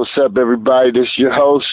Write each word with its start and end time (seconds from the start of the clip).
What's 0.00 0.16
up, 0.16 0.38
everybody? 0.38 0.92
This 0.92 1.02
is 1.02 1.18
your 1.18 1.30
host, 1.30 1.66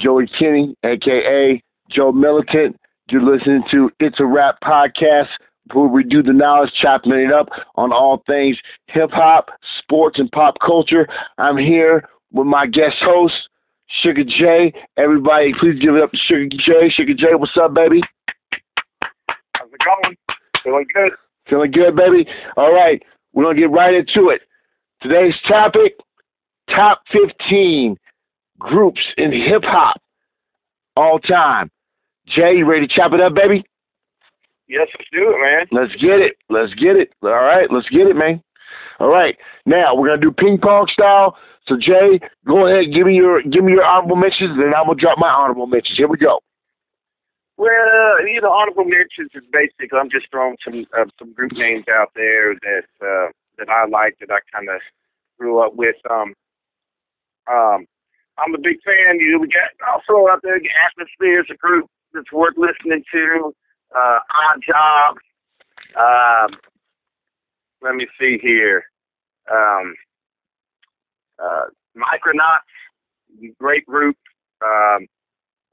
Joey 0.00 0.28
Kinney, 0.36 0.74
aka 0.82 1.62
Joe 1.88 2.10
Militant. 2.10 2.76
You're 3.08 3.22
listening 3.22 3.62
to 3.70 3.88
It's 4.00 4.18
a 4.18 4.26
Rap 4.26 4.56
podcast, 4.64 5.28
where 5.72 5.86
we 5.86 6.02
do 6.02 6.24
the 6.24 6.32
knowledge, 6.32 6.72
chopping 6.82 7.12
it 7.12 7.32
up 7.32 7.46
on 7.76 7.92
all 7.92 8.20
things 8.26 8.58
hip 8.88 9.10
hop, 9.12 9.50
sports, 9.78 10.18
and 10.18 10.28
pop 10.32 10.56
culture. 10.58 11.06
I'm 11.38 11.56
here 11.56 12.02
with 12.32 12.48
my 12.48 12.66
guest 12.66 12.96
host, 13.00 13.34
Suga 14.04 14.26
J. 14.26 14.72
Everybody, 14.96 15.54
please 15.60 15.78
give 15.80 15.94
it 15.94 16.02
up 16.02 16.10
to 16.10 16.18
Suga 16.28 16.50
J. 16.50 16.92
Suga 16.98 17.16
J, 17.16 17.26
what's 17.36 17.56
up, 17.62 17.72
baby? 17.74 18.00
How's 19.54 19.68
it 19.72 19.80
going? 19.84 20.16
Feeling 20.64 20.86
good? 20.92 21.12
Feeling 21.48 21.70
good, 21.70 21.94
baby? 21.94 22.28
All 22.56 22.74
right, 22.74 23.00
we're 23.32 23.44
going 23.44 23.54
to 23.54 23.62
get 23.62 23.70
right 23.70 23.94
into 23.94 24.30
it. 24.30 24.40
Today's 25.00 25.34
topic 25.46 25.92
top 26.74 27.02
15 27.12 27.96
groups 28.58 29.00
in 29.16 29.32
hip 29.32 29.62
hop 29.64 30.00
all 30.96 31.18
time. 31.18 31.70
Jay, 32.26 32.56
you 32.56 32.66
ready 32.66 32.86
to 32.86 32.94
chop 32.94 33.12
it 33.12 33.20
up, 33.20 33.34
baby? 33.34 33.64
Yes, 34.68 34.86
let's 34.94 35.10
do 35.12 35.34
it, 35.34 35.40
man. 35.42 35.66
Let's 35.72 35.94
get 36.00 36.20
it. 36.20 36.36
Let's 36.48 36.72
get 36.74 36.96
it. 36.96 37.12
All 37.22 37.30
right, 37.30 37.66
let's 37.70 37.88
get 37.88 38.06
it, 38.06 38.14
man. 38.14 38.42
All 39.00 39.08
right, 39.08 39.36
now 39.66 39.94
we're 39.96 40.08
gonna 40.08 40.20
do 40.20 40.30
ping 40.30 40.58
pong 40.62 40.86
style. 40.92 41.36
So 41.66 41.76
Jay, 41.76 42.20
go 42.46 42.66
ahead, 42.66 42.92
give 42.94 43.06
me 43.06 43.14
your 43.14 43.42
give 43.42 43.64
me 43.64 43.72
your 43.72 43.84
honorable 43.84 44.16
mentions, 44.16 44.58
and 44.58 44.74
I'm 44.74 44.86
gonna 44.86 45.00
drop 45.00 45.18
my 45.18 45.28
honorable 45.28 45.66
mentions. 45.66 45.96
Here 45.98 46.06
we 46.06 46.18
go. 46.18 46.40
Well, 47.56 48.24
you 48.26 48.40
know, 48.40 48.52
honorable 48.52 48.84
mentions 48.84 49.30
is 49.34 49.42
basically 49.52 49.98
I'm 49.98 50.10
just 50.10 50.30
throwing 50.30 50.56
some 50.64 50.86
uh, 50.96 51.06
some 51.18 51.32
group 51.32 51.52
names 51.52 51.84
out 51.90 52.12
there 52.14 52.54
that 52.54 52.86
uh, 53.02 53.28
that 53.58 53.68
I 53.68 53.86
like 53.86 54.18
that 54.20 54.30
I 54.30 54.38
kind 54.54 54.68
of 54.68 54.80
grew 55.38 55.58
up 55.58 55.74
with. 55.74 55.96
Um, 56.08 56.34
um, 57.50 57.86
I'm 58.38 58.54
a 58.54 58.58
big 58.58 58.78
fan. 58.84 59.18
You 59.18 59.32
know, 59.32 59.38
we 59.40 59.48
got 59.48 59.70
also 59.92 60.28
out 60.30 60.40
there. 60.42 60.56
Atmosphere 60.56 61.40
is 61.40 61.46
a 61.50 61.56
group 61.56 61.86
that's 62.12 62.32
worth 62.32 62.54
listening 62.56 63.02
to. 63.12 63.52
Uh, 63.94 64.18
Odd 64.34 64.62
Job. 64.66 65.16
Um, 65.98 66.58
let 67.82 67.94
me 67.94 68.06
see 68.18 68.38
here. 68.40 68.84
Um, 69.50 69.94
uh, 71.42 71.66
Micronauts, 71.96 73.50
great 73.58 73.84
group. 73.86 74.16
Um, 74.64 75.06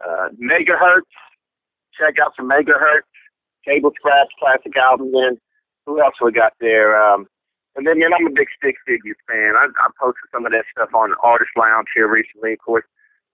uh, 0.03 0.30
Megahertz. 0.41 1.02
Check 1.99 2.15
out 2.23 2.33
some 2.35 2.49
Megahertz. 2.49 3.02
Table 3.65 3.91
Scratch 3.97 4.30
classic 4.39 4.75
album. 4.77 5.11
Then 5.11 5.37
who 5.85 6.02
else 6.02 6.15
we 6.21 6.31
got 6.31 6.53
there? 6.59 7.02
Um, 7.02 7.27
and 7.78 7.86
then, 7.86 8.02
man, 8.02 8.09
I'm 8.09 8.25
a 8.25 8.33
big 8.33 8.50
Stick 8.58 8.75
Figures 8.89 9.22
fan. 9.30 9.53
I, 9.53 9.70
I 9.70 9.88
posted 10.02 10.25
some 10.33 10.50
of 10.50 10.52
that 10.52 10.66
stuff 10.73 10.89
on 10.97 11.14
Artist 11.22 11.53
Lounge 11.53 11.88
here 11.94 12.09
recently. 12.09 12.58
Of 12.58 12.66
course, 12.66 12.86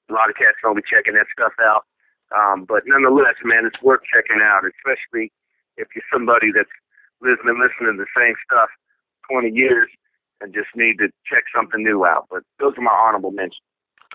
a 0.10 0.14
lot 0.14 0.30
of 0.30 0.36
cats 0.36 0.60
will 0.60 0.76
be 0.76 0.84
checking 0.84 1.16
that 1.16 1.32
stuff 1.32 1.56
out. 1.64 1.88
Um, 2.36 2.68
but 2.68 2.84
nonetheless, 2.86 3.40
man, 3.48 3.64
it's 3.64 3.82
worth 3.82 4.04
checking 4.04 4.44
out, 4.44 4.68
especially 4.68 5.32
if 5.80 5.88
you're 5.96 6.12
somebody 6.12 6.52
that's 6.52 6.76
listening, 7.24 7.56
listening 7.56 7.96
to 7.96 8.04
the 8.04 8.12
same 8.12 8.36
stuff 8.44 8.68
20 9.32 9.50
years 9.56 9.88
and 10.42 10.54
just 10.54 10.68
need 10.76 11.00
to 11.00 11.08
check 11.24 11.48
something 11.56 11.80
new 11.80 12.04
out. 12.04 12.28
But 12.30 12.44
those 12.60 12.76
are 12.78 12.84
my 12.84 12.92
honorable 12.92 13.32
mentions. 13.32 13.64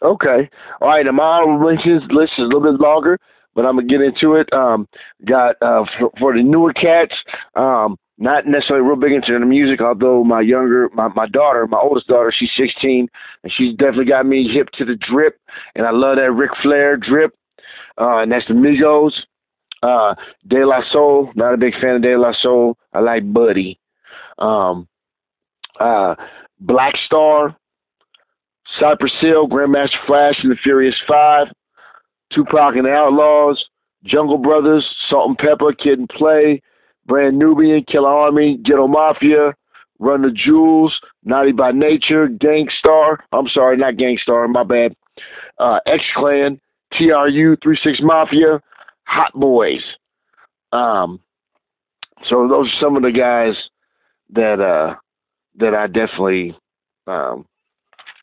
Okay. 0.03 0.51
All 0.81 0.89
right. 0.89 1.07
And 1.07 1.17
my 1.17 1.41
honorable 1.41 1.73
mentions 1.73 2.05
list 2.13 2.37
is 2.37 2.45
a 2.45 2.53
little 2.53 2.69
bit 2.69 2.81
longer, 2.81 3.19
but 3.59 3.67
I'm 3.67 3.75
gonna 3.75 3.89
get 3.89 4.01
into 4.01 4.37
it. 4.37 4.53
Um, 4.53 4.87
got 5.25 5.57
uh, 5.61 5.85
for, 5.99 6.13
for 6.21 6.33
the 6.33 6.45
newer 6.45 6.73
cats. 6.73 7.13
Um, 7.57 7.99
not 8.17 8.47
necessarily 8.47 8.87
real 8.87 8.95
big 8.95 9.11
into 9.11 9.37
the 9.37 9.45
music, 9.45 9.81
although 9.81 10.23
my 10.23 10.41
younger, 10.41 10.89
my, 10.95 11.09
my 11.09 11.27
daughter, 11.27 11.67
my 11.67 11.77
oldest 11.79 12.07
daughter, 12.07 12.33
she's 12.37 12.53
16, 12.57 13.09
and 13.43 13.53
she's 13.53 13.75
definitely 13.75 14.05
got 14.05 14.27
me 14.27 14.49
hip 14.49 14.69
to 14.75 14.85
the 14.85 14.95
drip, 14.95 15.41
and 15.75 15.85
I 15.85 15.91
love 15.91 16.19
that 16.19 16.31
Ric 16.31 16.53
Flair 16.63 16.97
drip, 16.97 17.35
uh, 18.01 18.19
and 18.19 18.31
that's 18.31 18.47
the 18.47 18.55
Migos. 18.55 19.11
Uh, 19.83 20.15
De 20.47 20.65
La 20.65 20.81
Soul, 20.93 21.33
not 21.35 21.53
a 21.53 21.57
big 21.57 21.75
fan 21.81 21.97
of 21.97 22.03
De 22.03 22.17
La 22.17 22.33
Soul. 22.41 22.79
I 22.93 23.01
like 23.01 23.33
Buddy. 23.33 23.81
Um, 24.39 24.87
uh, 25.81 26.15
Black 26.61 26.95
Star, 27.07 27.57
Cypress 28.79 29.15
Hill, 29.21 29.49
Grandmaster 29.49 30.07
Flash 30.07 30.37
and 30.45 30.53
the 30.53 30.57
Furious 30.63 30.95
Five, 31.09 31.49
Tupac 32.33 32.77
and 32.77 32.87
Outlawz, 32.87 33.57
Jungle 34.05 34.39
Brothers, 34.39 34.87
Salt 35.09 35.29
and 35.29 35.39
Pepa, 35.39 35.77
Kid 35.79 35.99
and 35.99 36.09
Play, 36.09 36.63
Brand 37.07 37.39
Nubian, 37.39 37.85
Killarmy, 37.85 38.63
Ghetto 38.63 38.87
Mafia, 38.87 39.55
Run 39.99 40.23
the 40.23 40.31
Jewels, 40.31 40.95
Naughty 41.25 41.53
by 41.53 41.73
Nature, 41.73 42.29
Gang 42.29 42.69
Starr. 42.79 43.25
I'm 43.33 43.49
sorry, 43.49 43.77
not 43.77 43.97
Gang 43.97 44.19
Starr, 44.23 44.47
my 44.47 44.63
bad. 44.63 44.95
Uh, 45.59 45.81
X 45.87 46.05
Clan, 46.15 46.61
TRU, 46.93 47.57
Three 47.63 47.79
Six 47.83 47.99
Mafia, 48.01 48.61
Hot 49.05 49.33
Boys. 49.35 49.83
Um, 50.73 51.21
so 52.29 52.47
those 52.49 52.69
are 52.69 52.81
some 52.81 52.97
of 52.97 53.03
the 53.03 53.11
guys 53.11 53.55
that 54.31 54.61
uh, 54.61 54.95
that 55.57 55.75
I 55.75 55.87
definitely 55.87 56.57
um, 57.09 57.47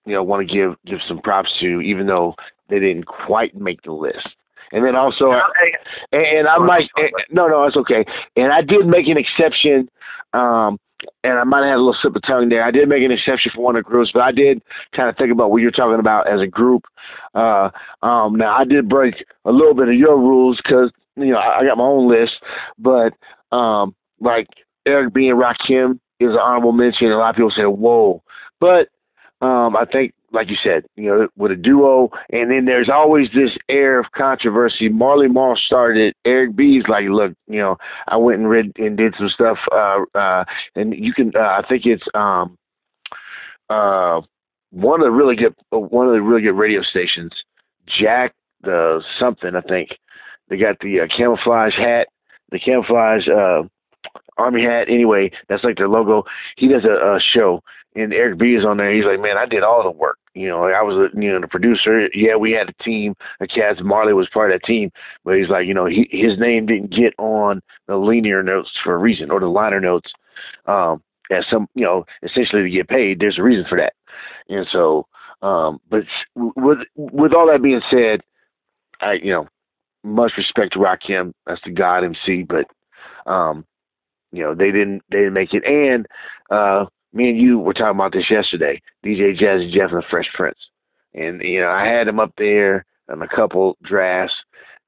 you 0.06 0.14
know 0.14 0.24
want 0.24 0.48
to 0.48 0.54
give 0.54 0.76
give 0.86 1.00
some 1.08 1.20
props 1.20 1.52
to, 1.60 1.82
even 1.82 2.08
though 2.08 2.36
they 2.70 2.80
didn't 2.80 3.06
quite 3.06 3.56
make 3.56 3.82
the 3.84 3.92
list. 3.92 4.28
And 4.72 4.84
then 4.84 4.96
also, 4.96 5.32
and, 6.12 6.26
and 6.26 6.48
I 6.48 6.58
might, 6.58 6.90
no, 7.32 7.48
no, 7.48 7.66
it's 7.66 7.78
okay. 7.78 8.04
And 8.36 8.52
I 8.52 8.62
did 8.62 8.88
make 8.88 9.08
an 9.08 9.16
exception, 9.16 9.88
um, 10.34 10.80
and 11.24 11.38
I 11.38 11.44
might 11.44 11.60
have 11.60 11.68
had 11.68 11.76
a 11.76 11.78
little 11.78 11.96
slip 12.02 12.16
of 12.16 12.24
tongue 12.24 12.50
there. 12.50 12.64
I 12.64 12.72
did 12.72 12.90
make 12.90 13.04
an 13.04 13.12
exception 13.12 13.52
for 13.54 13.62
one 13.62 13.76
of 13.76 13.86
the 13.86 13.90
groups, 13.90 14.12
but 14.12 14.24
I 14.24 14.32
did 14.32 14.64
kind 14.96 15.08
of 15.08 15.16
think 15.18 15.32
about 15.32 15.52
what 15.52 15.62
you're 15.62 15.72
talking 15.72 16.00
about 16.00 16.28
as 16.28 16.42
a 16.42 16.48
group. 16.48 16.86
Uh, 17.36 17.70
um, 18.02 18.36
now, 18.36 18.56
I 18.56 18.66
did 18.66 18.90
break 18.90 19.24
a 19.46 19.52
little 19.52 19.76
bit 19.76 19.88
of 19.88 19.94
your 19.94 20.18
rules 20.18 20.58
because, 20.58 20.92
you 21.16 21.28
know, 21.28 21.38
I, 21.38 21.60
I 21.60 21.66
got 21.66 21.78
my 21.78 21.84
own 21.84 22.10
list, 22.10 22.34
but 22.80 23.14
um, 23.56 23.96
like 24.20 24.48
Eric 24.88 25.14
B. 25.14 25.30
and 25.30 25.40
Rakim 25.40 26.00
is 26.20 26.32
an 26.32 26.40
honorable 26.40 26.72
mention. 26.72 27.12
A 27.12 27.18
lot 27.18 27.30
of 27.30 27.36
people 27.36 27.52
say, 27.52 27.64
whoa. 27.64 28.24
But 28.60 28.90
um, 29.42 29.76
I 29.76 29.86
think 29.92 30.14
like 30.32 30.50
you 30.50 30.58
said, 30.62 30.86
you 30.96 31.06
know, 31.06 31.28
with 31.38 31.52
a 31.52 31.56
duo, 31.56 32.10
and 32.30 32.52
then 32.52 32.66
there's 32.66 32.90
always 32.90 33.30
this 33.34 33.52
air 33.70 34.00
of 34.00 34.12
controversy. 34.16 34.90
Marley 34.90 35.28
Marl 35.30 35.56
started. 35.56 36.14
Eric 36.26 36.56
B's 36.56 36.84
like, 36.90 37.06
look, 37.10 37.34
you 37.48 37.60
know, 37.60 37.78
I 38.08 38.18
went 38.18 38.40
and 38.40 38.50
read 38.50 38.72
and 38.78 38.98
did 38.98 39.16
some 39.18 39.30
stuff, 39.30 39.58
uh, 39.72 40.00
uh, 40.14 40.44
and 40.76 40.94
you 40.94 41.14
can, 41.14 41.32
uh, 41.36 41.40
I 41.40 41.64
think 41.68 41.86
it's 41.86 42.04
um, 42.14 42.58
uh, 43.70 44.22
one 44.72 45.00
of 45.00 45.06
the 45.06 45.12
really 45.12 45.36
good, 45.36 45.56
one 45.70 46.08
of 46.08 46.14
the 46.14 46.22
really 46.22 46.42
good 46.42 46.58
radio 46.58 46.82
stations, 46.82 47.32
Jack 47.88 48.34
the 48.66 49.02
something, 49.20 49.56
I 49.56 49.62
think. 49.62 49.90
They 50.50 50.58
got 50.58 50.80
the 50.80 51.02
uh, 51.02 51.08
camouflage 51.16 51.76
hat, 51.76 52.08
the 52.52 52.60
camouflage 52.60 53.28
uh, 53.28 53.64
army 54.38 54.64
hat. 54.64 54.90
Anyway, 54.90 55.32
that's 55.48 55.64
like 55.64 55.78
their 55.78 55.88
logo. 55.88 56.24
He 56.58 56.68
does 56.68 56.84
a, 56.84 57.16
a 57.16 57.20
show, 57.34 57.62
and 57.96 58.14
Eric 58.14 58.38
B 58.38 58.56
is 58.56 58.66
on 58.66 58.78
there. 58.78 58.94
He's 58.94 59.06
like, 59.06 59.20
man, 59.20 59.38
I 59.38 59.46
did 59.46 59.64
all 59.64 59.84
the 59.84 59.92
work. 59.92 60.20
You 60.34 60.50
know, 60.50 60.66
I 60.66 60.82
was, 60.82 61.10
you 61.16 61.32
know, 61.32 61.40
the 61.40 61.48
producer. 61.48 62.10
Yeah, 62.14 62.36
we 62.36 62.52
had 62.52 62.70
a 62.70 62.84
team. 62.84 63.16
The 63.40 63.48
cats, 63.48 63.80
Marley 63.82 64.14
was 64.14 64.28
part 64.34 64.52
of 64.52 64.60
that 64.60 64.68
team, 64.68 64.92
but 65.24 65.38
he's 65.38 65.50
like, 65.50 65.66
you 65.66 65.74
know, 65.74 65.86
he, 65.86 66.08
his 66.12 66.38
name 66.38 66.66
didn't 66.66 66.92
get 66.92 67.14
on 67.18 67.62
the 67.88 67.96
linear 67.96 68.44
notes 68.44 68.70
for 68.84 68.94
a 68.94 68.98
reason, 68.98 69.32
or 69.32 69.40
the 69.40 69.48
liner 69.48 69.80
notes. 69.80 70.12
Um, 70.66 71.02
as 71.32 71.46
some, 71.50 71.68
you 71.74 71.84
know, 71.84 72.06
essentially 72.22 72.64
to 72.64 72.70
get 72.70 72.88
paid. 72.88 73.20
There's 73.20 73.40
a 73.40 73.44
reason 73.44 73.66
for 73.68 73.78
that, 73.80 73.94
and 74.50 74.68
so, 74.72 75.08
um, 75.42 75.80
but 75.90 76.04
with 76.36 76.80
with 76.96 77.34
all 77.34 77.48
that 77.48 77.64
being 77.64 77.82
said, 77.90 78.22
I, 79.02 79.14
you 79.14 79.32
know, 79.32 79.48
much 80.04 80.34
respect 80.38 80.74
to 80.74 80.80
Rakim. 80.80 81.34
That's 81.48 81.62
the 81.64 81.72
God 81.72 82.04
MC, 82.04 82.44
but, 82.44 82.66
um, 83.32 83.66
you 84.32 84.44
know, 84.44 84.54
they 84.54 84.72
didn't 84.72 85.02
they 85.10 85.20
didn't 85.20 85.34
make 85.34 85.54
it, 85.54 85.66
and 85.66 86.06
uh 86.52 86.86
me 87.16 87.30
and 87.30 87.40
you 87.40 87.58
were 87.58 87.74
talking 87.74 87.96
about 87.96 88.12
this 88.12 88.30
yesterday. 88.30 88.82
DJ 89.04 89.40
Jazzy 89.40 89.72
Jeff 89.72 89.92
and 89.92 90.04
the 90.04 90.08
Fresh 90.10 90.30
Prince, 90.34 90.60
and 91.14 91.42
you 91.42 91.62
know 91.62 91.70
I 91.70 91.86
had 91.88 92.08
him 92.08 92.20
up 92.20 92.34
there 92.38 92.86
on 93.10 93.22
a 93.22 93.28
couple 93.28 93.78
drafts, 93.84 94.36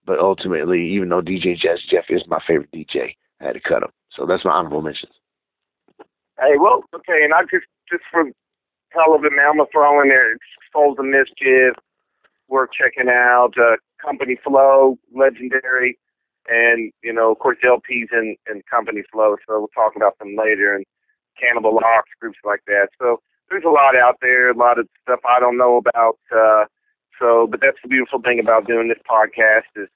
but 0.06 0.20
ultimately, 0.20 0.86
even 0.90 1.10
though 1.10 1.22
DJ 1.22 1.58
Jazzy 1.58 1.90
Jeff 1.90 2.06
is 2.10 2.24
my 2.28 2.42
favorite 2.46 2.72
DJ, 2.72 3.16
I 3.42 3.46
had 3.46 3.54
to 3.54 3.62
cut 3.62 3.84
him. 3.84 3.90
So 4.12 4.26
that's 4.26 4.46
my 4.46 4.52
honorable 4.52 4.82
mentions. 4.82 5.14
Hey, 6.40 6.58
well, 6.60 6.84
okay, 6.94 7.24
and 7.24 7.34
I 7.34 7.42
just 7.44 7.66
just 7.90 8.04
for 8.12 8.26
hell 8.90 9.16
of 9.16 9.24
it, 9.24 9.32
man, 9.32 9.48
I'm 9.50 9.58
gonna 9.58 9.70
throw 9.72 10.02
in 10.02 10.10
there 10.10 10.36
Souls 10.74 10.98
of 11.00 11.06
Mischief, 11.06 11.74
worth 12.50 12.70
checking 12.78 13.10
out. 13.10 13.54
Uh, 13.58 13.78
Company 14.04 14.38
Flow, 14.44 14.98
legendary, 15.16 15.98
and 16.48 16.92
you 17.04 17.14
know, 17.14 17.32
of 17.32 17.40
course, 17.40 17.58
LPs 17.64 18.08
and 18.12 18.38
and 18.48 18.66
Company 18.66 19.04
Flow. 19.12 19.36
So 19.48 19.60
we'll 19.60 19.68
talk 19.70 19.96
about 19.96 20.18
them 20.20 20.36
later. 20.38 20.76
And 20.76 20.86
Cannibal 21.40 21.78
Ox, 21.78 22.10
groups 22.20 22.40
like 22.44 22.62
that. 22.68 22.90
So 23.00 23.22
there's 23.50 23.64
a 23.66 23.70
lot 23.70 23.96
out 23.96 24.18
there, 24.22 24.52
a 24.52 24.58
lot 24.58 24.80
of 24.80 24.88
stuff 25.04 25.20
I 25.28 25.40
don't 25.40 25.58
know 25.58 25.78
about. 25.78 26.20
Uh, 26.32 26.66
so, 27.20 27.48
but 27.50 27.62
that's 27.62 27.78
the 27.82 27.90
beautiful 27.90 28.22
thing 28.22 28.40
about 28.40 28.68
doing 28.68 28.88
this 28.90 29.02
podcast 29.10 29.70
is 29.76 29.90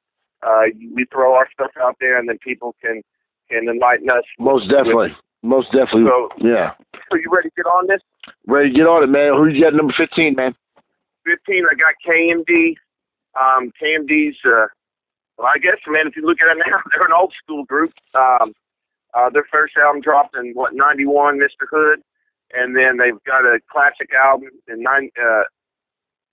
uh, 0.44 0.74
we 0.96 1.06
throw 1.12 1.36
our 1.36 1.48
stuff 1.54 1.72
out 1.80 1.98
there, 2.00 2.18
and 2.18 2.28
then 2.28 2.38
people 2.40 2.76
can 2.82 3.02
can 3.50 3.68
enlighten 3.68 4.10
us. 4.10 4.24
Most 4.40 4.70
definitely, 4.70 5.10
with, 5.10 5.18
most 5.44 5.68
definitely. 5.72 6.06
So, 6.08 6.30
yeah. 6.38 6.72
So 7.12 7.18
you 7.18 7.30
ready 7.30 7.50
to 7.50 7.56
get 7.56 7.66
on 7.66 7.88
this? 7.88 8.02
Ready 8.48 8.70
to 8.70 8.76
get 8.76 8.88
on 8.88 9.04
it, 9.04 9.08
man. 9.08 9.34
Who 9.36 9.48
you 9.48 9.62
got 9.62 9.74
number 9.74 9.94
fifteen, 9.98 10.36
man? 10.36 10.56
15, 11.26 11.64
I 11.70 11.76
got 11.76 11.94
KMD. 12.02 12.76
Um, 13.38 13.72
KMD's, 13.82 14.38
uh, 14.46 14.68
well, 15.38 15.48
I 15.48 15.58
guess, 15.60 15.78
man, 15.88 16.08
if 16.08 16.16
you 16.16 16.26
look 16.26 16.38
at 16.42 16.56
it 16.56 16.64
now, 16.66 16.80
they're 16.92 17.06
an 17.06 17.16
old 17.18 17.34
school 17.42 17.64
group. 17.66 17.92
Um, 18.16 18.54
uh, 19.14 19.30
their 19.30 19.46
first 19.52 19.74
album 19.78 20.02
dropped 20.02 20.36
in 20.36 20.52
what 20.54 20.74
'91, 20.74 21.40
Mr. 21.40 21.68
Hood, 21.70 22.02
and 22.54 22.76
then 22.76 22.98
they've 22.98 23.22
got 23.26 23.42
a 23.46 23.60
classic 23.72 24.10
album 24.14 24.50
in 24.68 24.82
nine 24.82 25.10
uh, 25.22 25.44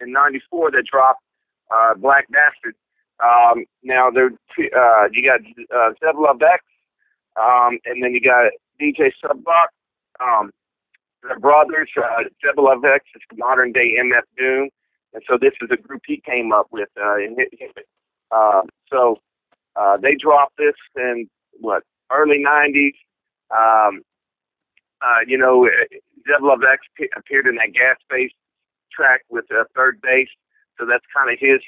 in 0.01 0.13
'94 0.13 0.73
that 0.73 0.85
dropped 0.91 1.23
uh, 1.71 1.95
Black 1.95 2.27
Bastard. 2.31 2.75
Um, 3.23 3.65
now 3.83 4.11
they're 4.11 4.31
uh, 4.31 5.09
you 5.13 5.23
got 5.27 5.41
uh, 5.75 5.93
Zev 6.03 6.21
Love 6.21 6.41
X, 6.43 6.65
um, 7.37 7.79
and 7.85 8.03
then 8.03 8.13
you 8.15 8.21
got 8.21 8.51
DJ 8.81 9.11
Subroc. 9.23 9.69
Um, 10.21 10.51
their 11.23 11.39
brothers, 11.39 11.91
uh, 11.97 12.23
Zev 12.45 12.63
Love 12.63 12.85
X 12.85 13.05
is 13.15 13.23
modern 13.37 13.73
day 13.73 13.97
MF 14.01 14.23
Doom, 14.37 14.69
and 15.15 15.23
so 15.29 15.37
this 15.41 15.53
is 15.61 15.69
a 15.73 15.77
group 15.77 16.03
he 16.07 16.23
came 16.25 16.53
up 16.53 16.69
with. 16.71 16.89
Uh, 16.97 17.17
and 17.17 17.37
hit, 17.37 17.73
uh, 18.31 18.63
so 18.91 19.19
uh, 19.77 19.97
they 19.97 20.15
dropped 20.15 20.57
this 20.59 20.75
in 20.97 21.29
what 21.61 21.83
early 22.13 22.43
'90s. 22.45 22.97
Um, 23.51 24.03
uh, 25.01 25.23
you 25.27 25.39
know, 25.39 25.69
Zev 26.27 26.43
Love 26.43 26.61
X 26.63 26.83
p- 26.97 27.11
appeared 27.17 27.47
in 27.47 27.57
that 27.57 27.73
Gas 27.73 27.97
Face 28.11 28.33
track 28.93 29.23
with 29.31 29.45
uh, 29.51 29.65
3rd 29.79 30.03
Bass, 30.03 30.27
so 30.79 30.85
that's 30.87 31.05
kind 31.15 31.31
of 31.31 31.39
his 31.39 31.61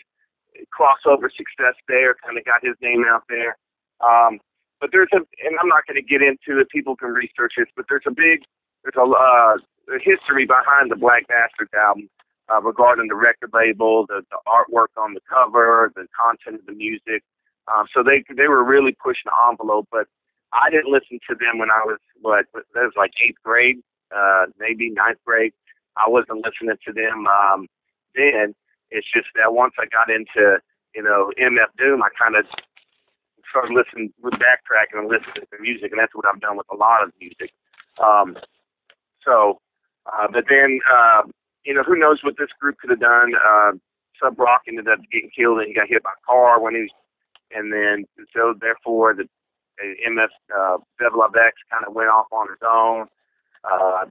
crossover 0.75 1.31
success 1.31 1.79
there. 1.87 2.17
Kind 2.25 2.39
of 2.39 2.45
got 2.45 2.65
his 2.65 2.75
name 2.83 3.05
out 3.07 3.23
there. 3.29 3.57
Um, 4.03 4.41
but 4.81 4.91
there's 4.93 5.13
a, 5.13 5.19
and 5.19 5.55
I'm 5.61 5.69
not 5.69 5.87
going 5.87 6.01
to 6.01 6.07
get 6.07 6.23
into 6.23 6.59
it. 6.61 6.69
People 6.71 6.97
can 6.97 7.11
research 7.11 7.55
this, 7.57 7.69
but 7.77 7.85
there's 7.89 8.07
a 8.07 8.11
big, 8.11 8.43
there's 8.83 8.97
a, 8.97 9.05
uh, 9.07 9.57
a 9.95 9.99
history 10.01 10.47
behind 10.47 10.91
the 10.91 10.97
Black 10.97 11.29
Bastards 11.29 11.71
album 11.77 12.09
uh, 12.51 12.61
regarding 12.63 13.09
the 13.09 13.15
record 13.15 13.51
label, 13.53 14.07
the, 14.09 14.23
the 14.31 14.41
artwork 14.49 14.91
on 14.97 15.15
the 15.15 15.21
cover, 15.29 15.93
the 15.95 16.07
content 16.17 16.61
of 16.61 16.67
the 16.67 16.73
music. 16.73 17.23
Um, 17.69 17.87
so 17.95 18.03
they 18.03 18.25
they 18.35 18.49
were 18.49 18.65
really 18.65 18.97
pushing 18.99 19.29
the 19.31 19.37
envelope. 19.49 19.87
But 19.93 20.09
I 20.52 20.70
didn't 20.70 20.93
listen 20.93 21.19
to 21.29 21.35
them 21.35 21.58
when 21.58 21.70
I 21.70 21.82
was 21.85 21.99
what 22.20 22.47
that 22.55 22.82
was 22.82 22.93
like 22.97 23.12
eighth 23.23 23.38
grade, 23.44 23.79
uh, 24.14 24.47
maybe 24.58 24.91
ninth 24.91 25.19
grade. 25.25 25.52
I 25.97 26.08
wasn't 26.08 26.44
listening 26.44 26.76
to 26.87 26.93
them 26.93 27.26
um, 27.26 27.69
then. 28.14 28.55
It's 28.91 29.06
just 29.12 29.29
that 29.37 29.55
once 29.55 29.75
I 29.79 29.87
got 29.87 30.11
into 30.11 30.58
you 30.94 31.02
know 31.02 31.31
MF 31.38 31.70
Doom, 31.79 32.02
I 32.02 32.08
kind 32.19 32.37
of 32.37 32.47
started 33.49 33.75
listening, 33.75 34.12
backtracking 34.23 34.99
and 34.99 35.08
listening 35.08 35.47
to 35.50 35.61
music, 35.61 35.91
and 35.91 36.00
that's 36.00 36.14
what 36.14 36.26
I've 36.26 36.41
done 36.41 36.56
with 36.56 36.67
a 36.73 36.76
lot 36.76 37.03
of 37.03 37.12
music. 37.20 37.50
Um, 38.03 38.37
so, 39.25 39.58
uh, 40.06 40.26
but 40.32 40.44
then 40.49 40.81
uh, 40.91 41.23
you 41.64 41.75
know 41.75 41.82
who 41.82 41.99
knows 41.99 42.20
what 42.23 42.35
this 42.38 42.50
group 42.61 42.79
could 42.79 42.91
have 42.91 43.00
done. 43.00 43.32
Uh, 43.35 43.73
Subroc 44.23 44.67
ended 44.69 44.88
up 44.88 44.99
getting 45.12 45.31
killed 45.35 45.58
and 45.58 45.69
he 45.69 45.75
got 45.75 45.88
hit 45.88 46.03
by 46.03 46.11
a 46.11 46.26
car 46.26 46.61
when 46.61 46.75
he 46.75 46.82
was, 46.82 46.91
and 47.53 47.73
then 47.73 48.05
so 48.35 48.55
therefore 48.61 49.14
the 49.14 49.29
MF 50.09 50.29
uh, 50.56 50.79
X 51.05 51.56
kind 51.71 51.85
of 51.87 51.94
went 51.94 52.09
off 52.09 52.27
on 52.32 52.49
his 52.49 52.59
own, 52.67 53.06
uh, 53.65 54.05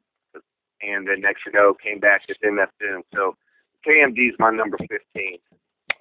and 0.81 1.07
then 1.07 1.21
next 1.21 1.42
you 1.45 1.51
know 1.51 1.74
came 1.83 2.00
back 2.00 2.21
as 2.30 2.36
MF 2.44 2.68
Doom. 2.80 3.04
So 3.13 3.36
KMD 3.88 4.30
is 4.30 4.36
my 4.39 4.51
number 4.51 4.77
15. 4.77 5.38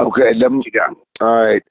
Okay, 0.01 0.33
What 0.39 0.65
you 0.67 0.73
got? 0.73 0.91
all 1.21 1.45
right. 1.45 1.63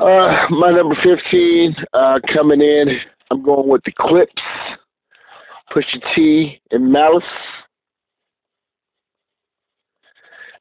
Uh, 0.00 0.46
my 0.50 0.72
number 0.72 0.96
15 1.02 1.76
uh, 1.92 2.18
coming 2.32 2.60
in, 2.60 2.98
I'm 3.30 3.42
going 3.44 3.68
with 3.68 3.82
the 3.84 3.92
Clipse, 3.96 4.32
Pusha 5.72 6.00
T, 6.14 6.60
and 6.72 6.90
Malice. 6.90 7.22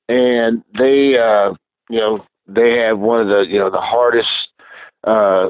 And 0.10 0.64
they, 0.78 1.18
uh, 1.18 1.54
you 1.90 2.00
know, 2.00 2.24
they 2.48 2.78
have 2.78 3.00
one 3.00 3.22
of 3.22 3.28
the, 3.28 3.46
you 3.50 3.58
know, 3.58 3.72
the 3.72 3.81
hardest, 3.81 4.30
uh, 5.06 5.50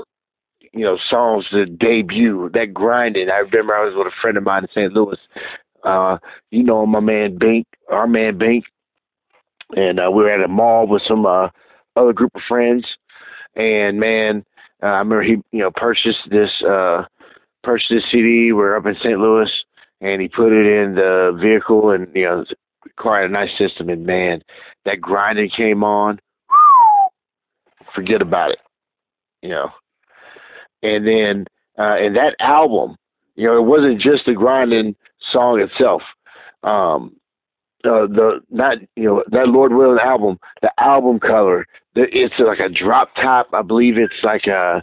you 0.74 0.84
know, 0.84 0.98
songs 1.10 1.46
to 1.52 1.66
debut. 1.66 2.50
That 2.54 2.74
grinding. 2.74 3.30
I 3.30 3.38
remember 3.38 3.76
I 3.76 3.86
was 3.86 3.94
with 3.96 4.08
a 4.08 4.22
friend 4.22 4.38
of 4.38 4.44
mine 4.44 4.64
in 4.64 4.70
St. 4.70 4.94
Louis. 4.94 5.18
Uh, 5.84 6.18
you 6.52 6.64
know, 6.64 6.86
my 6.86 7.00
man 7.00 7.38
Bink, 7.38 7.68
our 7.92 8.08
man 8.08 8.38
Bink, 8.38 8.66
and 9.76 10.00
uh, 10.00 10.10
we 10.10 10.24
were 10.24 10.32
at 10.32 10.44
a 10.44 10.48
mall 10.48 10.88
with 10.88 11.04
some 11.08 11.26
uh, 11.26 11.50
other 11.96 12.14
group 12.14 12.32
of 12.36 12.42
friends. 12.48 12.86
And 13.56 14.00
man, 14.00 14.44
uh, 14.82 14.88
I 14.88 15.00
remember 15.00 15.24
he, 15.24 15.38
you 15.52 15.60
know, 15.60 15.72
purchased 15.76 16.30
this, 16.30 16.50
uh, 16.68 17.04
purchased 17.64 17.92
this 17.92 18.04
CD. 18.12 18.52
We're 18.52 18.78
up 18.78 18.86
in 18.86 18.96
St. 18.96 19.20
Louis, 19.20 19.50
and 20.02 20.22
he 20.22 20.28
put 20.28 20.52
it 20.52 20.66
in 20.66 20.96
the 20.96 21.38
vehicle, 21.40 21.92
and 21.92 22.08
you 22.16 22.24
know, 22.24 22.46
car 22.98 23.22
had 23.22 23.30
a 23.30 23.34
nice 23.34 23.56
system. 23.58 23.90
And 23.90 24.06
man, 24.06 24.42
that 24.86 25.02
grinding 25.02 25.50
came 25.56 25.84
on. 25.84 26.20
Forget 27.94 28.22
about 28.22 28.52
it, 28.52 28.60
you 29.44 29.50
know. 29.50 29.70
And 30.84 31.08
then, 31.08 31.46
uh, 31.80 31.96
and 31.96 32.16
that 32.16 32.36
album, 32.40 32.98
you 33.36 33.48
know, 33.48 33.58
it 33.58 33.66
wasn't 33.66 34.00
just 34.00 34.26
the 34.26 34.34
grinding 34.34 34.96
song 35.32 35.60
itself. 35.60 36.02
Um, 36.64 37.16
uh, 37.86 38.08
the 38.08 38.40
not 38.50 38.78
you 38.96 39.04
know 39.04 39.24
that 39.32 39.50
Lord 39.50 39.74
Willing 39.74 40.00
album, 40.00 40.40
the 40.62 40.72
album 40.80 41.20
cover, 41.20 41.66
the, 41.96 42.06
it's 42.12 42.34
like 42.40 42.60
a 42.60 42.70
drop 42.70 43.14
top. 43.16 43.50
I 43.54 43.62
believe 43.62 43.98
it's 43.98 44.14
like 44.24 44.46
a 44.48 44.82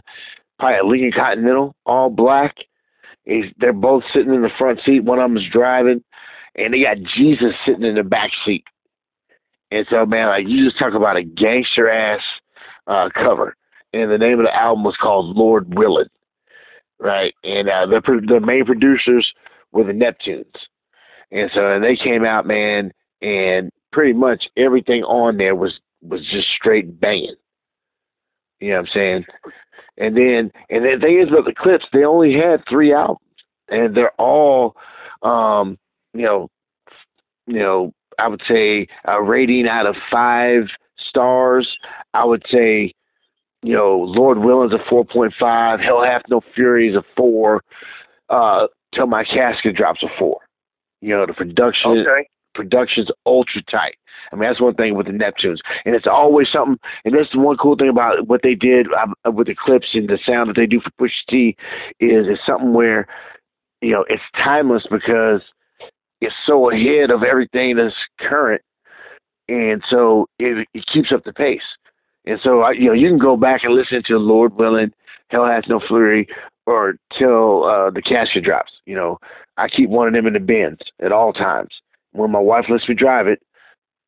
probably 0.59 0.77
a 0.77 0.83
Lincoln 0.83 1.11
Continental, 1.11 1.75
all 1.85 2.09
black. 2.09 2.55
Is 3.25 3.45
they're 3.57 3.73
both 3.73 4.03
sitting 4.13 4.33
in 4.33 4.41
the 4.41 4.51
front 4.57 4.81
seat. 4.85 5.03
One 5.03 5.19
of 5.19 5.31
them's 5.31 5.49
driving, 5.51 6.03
and 6.55 6.73
they 6.73 6.83
got 6.83 6.97
Jesus 7.15 7.53
sitting 7.65 7.83
in 7.83 7.95
the 7.95 8.03
back 8.03 8.31
seat. 8.45 8.63
And 9.71 9.85
so, 9.89 10.05
man, 10.05 10.27
like 10.27 10.47
you 10.47 10.65
just 10.65 10.77
talk 10.77 10.93
about 10.93 11.17
a 11.17 11.23
gangster 11.23 11.89
ass 11.89 12.21
uh, 12.87 13.09
cover, 13.13 13.55
and 13.93 14.11
the 14.11 14.17
name 14.17 14.39
of 14.39 14.45
the 14.45 14.55
album 14.55 14.83
was 14.83 14.97
called 15.01 15.35
Lord 15.35 15.75
Willing, 15.75 16.09
right? 16.99 17.33
And 17.43 17.69
uh, 17.69 17.85
the 17.85 18.01
the 18.27 18.39
main 18.39 18.65
producers 18.65 19.31
were 19.71 19.83
the 19.83 19.93
Neptunes. 19.93 20.45
And 21.31 21.49
so 21.53 21.71
and 21.71 21.83
they 21.83 21.95
came 21.95 22.25
out, 22.25 22.45
man, 22.45 22.91
and 23.21 23.71
pretty 23.91 24.13
much 24.13 24.45
everything 24.57 25.03
on 25.03 25.37
there 25.37 25.55
was 25.55 25.79
was 26.01 26.21
just 26.31 26.47
straight 26.57 26.99
banging. 26.99 27.35
You 28.59 28.69
know 28.69 28.75
what 28.75 28.81
I'm 28.81 28.93
saying? 28.93 29.25
And 29.97 30.15
then 30.15 30.51
and 30.69 30.85
the 30.85 30.97
thing 31.01 31.19
is 31.19 31.29
about 31.29 31.45
the 31.45 31.53
Clipse, 31.55 31.85
they 31.91 32.03
only 32.03 32.33
had 32.33 32.63
three 32.69 32.93
albums, 32.93 33.19
and 33.69 33.95
they're 33.95 34.19
all, 34.19 34.75
um, 35.21 35.77
you 36.13 36.23
know, 36.23 36.49
you 37.47 37.59
know, 37.59 37.93
I 38.19 38.27
would 38.27 38.41
say 38.47 38.87
a 39.05 39.21
rating 39.21 39.67
out 39.67 39.87
of 39.87 39.95
five 40.11 40.63
stars. 41.09 41.67
I 42.13 42.23
would 42.25 42.43
say, 42.51 42.93
you 43.63 43.75
know, 43.75 43.97
Lord 43.99 44.39
Willing's 44.39 44.73
a 44.73 44.83
four 44.89 45.05
point 45.05 45.33
five. 45.39 45.79
Hell 45.79 46.03
Hath 46.03 46.23
No 46.29 46.41
Fury 46.55 46.89
is 46.89 46.95
a 46.95 47.03
four. 47.15 47.61
Uh, 48.29 48.67
Till 48.93 49.07
My 49.07 49.23
Casket 49.23 49.75
drops 49.75 50.03
a 50.03 50.07
four. 50.19 50.39
You 51.01 51.09
know, 51.15 51.25
the 51.25 51.33
production 51.33 51.91
Okay. 51.91 52.27
production's 52.53 53.09
ultra 53.25 53.61
tight. 53.63 53.95
I 54.31 54.35
mean, 54.35 54.47
that's 54.47 54.61
one 54.61 54.75
thing 54.75 54.95
with 54.95 55.07
the 55.07 55.13
Neptunes, 55.13 55.59
and 55.85 55.95
it's 55.95 56.07
always 56.07 56.47
something. 56.51 56.77
And 57.05 57.15
that's 57.15 57.31
the 57.31 57.39
one 57.39 57.57
cool 57.57 57.75
thing 57.75 57.89
about 57.89 58.27
what 58.27 58.41
they 58.43 58.55
did 58.55 58.87
uh, 58.93 59.31
with 59.31 59.47
the 59.47 59.55
Clipse 59.55 59.89
and 59.93 60.07
the 60.07 60.19
sound 60.25 60.49
that 60.49 60.55
they 60.55 60.65
do 60.67 60.79
for 60.79 60.91
Push 60.97 61.13
T 61.29 61.55
is 61.99 62.27
it's 62.27 62.45
something 62.45 62.73
where 62.73 63.07
you 63.81 63.91
know 63.91 64.05
it's 64.09 64.23
timeless 64.43 64.85
because 64.89 65.41
it's 66.19 66.35
so 66.45 66.69
ahead 66.71 67.09
of 67.09 67.23
everything 67.23 67.75
that's 67.75 67.95
current, 68.19 68.61
and 69.49 69.81
so 69.89 70.27
it, 70.39 70.67
it 70.73 70.85
keeps 70.93 71.11
up 71.11 71.23
the 71.23 71.33
pace. 71.33 71.61
And 72.25 72.39
so 72.43 72.61
I, 72.61 72.71
you 72.71 72.87
know, 72.87 72.93
you 72.93 73.07
can 73.09 73.17
go 73.17 73.35
back 73.35 73.63
and 73.63 73.73
listen 73.73 74.03
to 74.07 74.17
Lord 74.17 74.55
Willing, 74.55 74.91
Hell 75.29 75.45
Has 75.45 75.63
No 75.67 75.79
Fury, 75.87 76.27
or 76.65 76.95
till 77.17 77.63
uh, 77.65 77.89
the 77.89 78.01
casket 78.01 78.43
drops. 78.43 78.71
You 78.85 78.95
know, 78.95 79.19
I 79.57 79.67
keep 79.67 79.89
one 79.89 80.07
of 80.07 80.13
them 80.13 80.27
in 80.27 80.33
the 80.33 80.39
bins 80.39 80.79
at 81.01 81.11
all 81.11 81.33
times. 81.33 81.69
When 82.11 82.31
my 82.31 82.39
wife 82.39 82.65
lets 82.69 82.87
me 82.87 82.95
drive 82.95 83.27
it, 83.27 83.41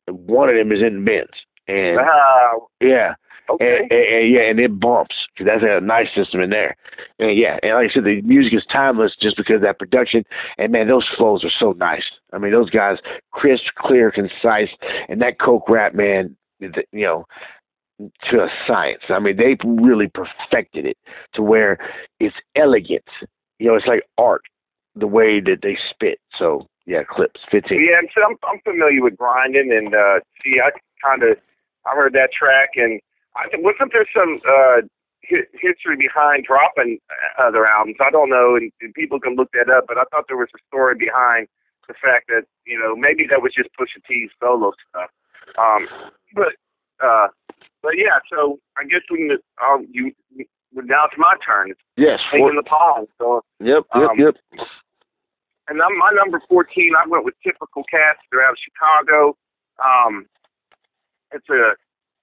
one 0.06 0.48
of 0.48 0.54
them 0.54 0.70
is 0.72 0.82
in 0.82 0.96
the 0.96 1.00
bins. 1.04 1.30
And 1.66 1.96
Wow. 1.96 2.68
yeah, 2.80 3.14
Okay. 3.50 3.78
and, 3.80 3.92
and, 3.92 4.14
and 4.14 4.32
yeah, 4.32 4.40
and 4.42 4.60
it 4.60 4.78
bumps 4.80 5.14
because 5.34 5.46
that's 5.50 5.64
a 5.66 5.80
nice 5.84 6.08
system 6.14 6.40
in 6.40 6.50
there. 6.50 6.76
And 7.18 7.36
yeah, 7.36 7.58
and 7.62 7.74
like 7.74 7.90
I 7.90 7.94
said, 7.94 8.04
the 8.04 8.20
music 8.22 8.54
is 8.54 8.64
timeless 8.70 9.16
just 9.20 9.36
because 9.36 9.56
of 9.56 9.62
that 9.62 9.78
production. 9.78 10.24
And 10.58 10.72
man, 10.72 10.88
those 10.88 11.06
flows 11.16 11.44
are 11.44 11.52
so 11.58 11.72
nice. 11.72 12.04
I 12.32 12.38
mean, 12.38 12.52
those 12.52 12.70
guys 12.70 12.98
crisp, 13.32 13.64
clear, 13.78 14.10
concise, 14.10 14.70
and 15.08 15.20
that 15.22 15.40
coke 15.40 15.68
rap, 15.68 15.94
man, 15.94 16.36
you 16.60 16.70
know, 16.92 17.26
to 17.98 18.36
a 18.42 18.48
science. 18.66 19.02
I 19.08 19.18
mean, 19.18 19.36
they 19.36 19.56
really 19.64 20.08
perfected 20.08 20.84
it 20.84 20.98
to 21.34 21.42
where 21.42 21.78
it's 22.20 22.36
elegant. 22.56 23.04
You 23.58 23.68
know, 23.68 23.76
it's 23.76 23.86
like 23.86 24.02
art 24.18 24.42
the 24.96 25.06
way 25.06 25.40
that 25.40 25.60
they 25.62 25.78
spit. 25.90 26.18
So 26.36 26.66
yeah, 26.86 27.02
Clipse 27.08 27.40
fifteen. 27.50 27.80
Yeah, 27.80 27.98
I'm 28.26 28.36
I'm 28.48 28.60
familiar 28.60 29.02
with 29.02 29.16
grinding, 29.16 29.72
and 29.72 29.94
uh, 29.94 30.20
see, 30.42 30.60
I 30.60 30.70
kind 31.02 31.22
of 31.22 31.38
I 31.86 31.94
heard 31.94 32.12
that 32.14 32.30
track, 32.32 32.70
and 32.76 33.00
I 33.36 33.48
think 33.48 33.64
wasn't 33.64 33.92
there 33.92 34.06
some 34.14 34.40
uh, 34.46 34.82
hi- 35.28 35.50
history 35.54 35.96
behind 35.96 36.44
dropping 36.44 36.98
uh, 37.10 37.48
other 37.48 37.66
albums? 37.66 37.96
I 38.00 38.10
don't 38.10 38.30
know, 38.30 38.56
and, 38.56 38.70
and 38.80 38.92
people 38.94 39.20
can 39.20 39.36
look 39.36 39.50
that 39.52 39.72
up, 39.72 39.84
but 39.88 39.98
I 39.98 40.04
thought 40.10 40.24
there 40.28 40.36
was 40.36 40.48
a 40.54 40.60
story 40.68 40.94
behind 40.96 41.48
the 41.88 41.94
fact 41.94 42.28
that 42.28 42.42
you 42.66 42.78
know 42.78 42.96
maybe 42.96 43.26
that 43.30 43.42
was 43.42 43.52
just 43.54 43.70
Pusha 43.78 44.02
T's 44.06 44.30
solo 44.40 44.72
stuff. 44.90 45.10
Um, 45.58 45.88
but 46.34 46.54
uh, 47.04 47.28
but 47.84 47.92
yeah, 48.00 48.16
so 48.32 48.58
I 48.80 48.84
guess 48.84 49.04
we 49.12 49.28
can. 49.28 49.36
Um, 49.62 49.86
you 49.92 50.10
now 50.72 51.04
it's 51.04 51.14
my 51.18 51.36
turn. 51.44 51.70
It's 51.70 51.80
Yes. 51.96 52.18
taking 52.32 52.56
the 52.56 52.64
palm. 52.64 53.06
So 53.18 53.42
yep. 53.60 53.84
Yep. 53.94 54.10
um, 54.10 54.18
yep. 54.18 54.34
and 55.68 55.80
I'm, 55.80 55.98
my 55.98 56.10
number 56.16 56.40
14, 56.48 56.92
I 56.98 57.06
went 57.06 57.24
with 57.24 57.34
Typical 57.44 57.84
Cats. 57.84 58.18
They're 58.32 58.42
out 58.44 58.52
of 58.52 58.58
Chicago. 58.58 59.36
Um, 59.78 60.26
it's 61.30 61.48
a, 61.50 61.76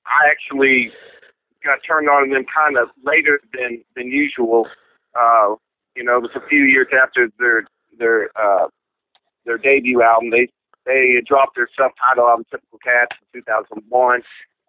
I 0.06 0.30
actually 0.30 0.92
got 1.64 1.80
turned 1.88 2.10
on 2.10 2.28
to 2.28 2.34
them 2.34 2.46
kind 2.54 2.78
of 2.78 2.90
later 3.06 3.40
than 3.54 3.84
than 3.96 4.08
usual. 4.08 4.68
Uh, 5.14 5.56
you 5.96 6.04
know, 6.04 6.18
it 6.18 6.22
was 6.24 6.36
a 6.36 6.48
few 6.50 6.64
years 6.64 6.88
after 6.92 7.30
their 7.38 7.64
their 8.00 8.30
uh, 8.36 8.68
their 9.46 9.60
debut 9.60 10.02
album. 10.02 10.32
They 10.32 10.50
they 10.86 11.22
dropped 11.28 11.56
their 11.56 11.70
self-titled 11.78 12.28
album, 12.28 12.46
Typical 12.50 12.80
Cats, 12.80 13.16
in 13.34 13.42
2001. 13.42 14.22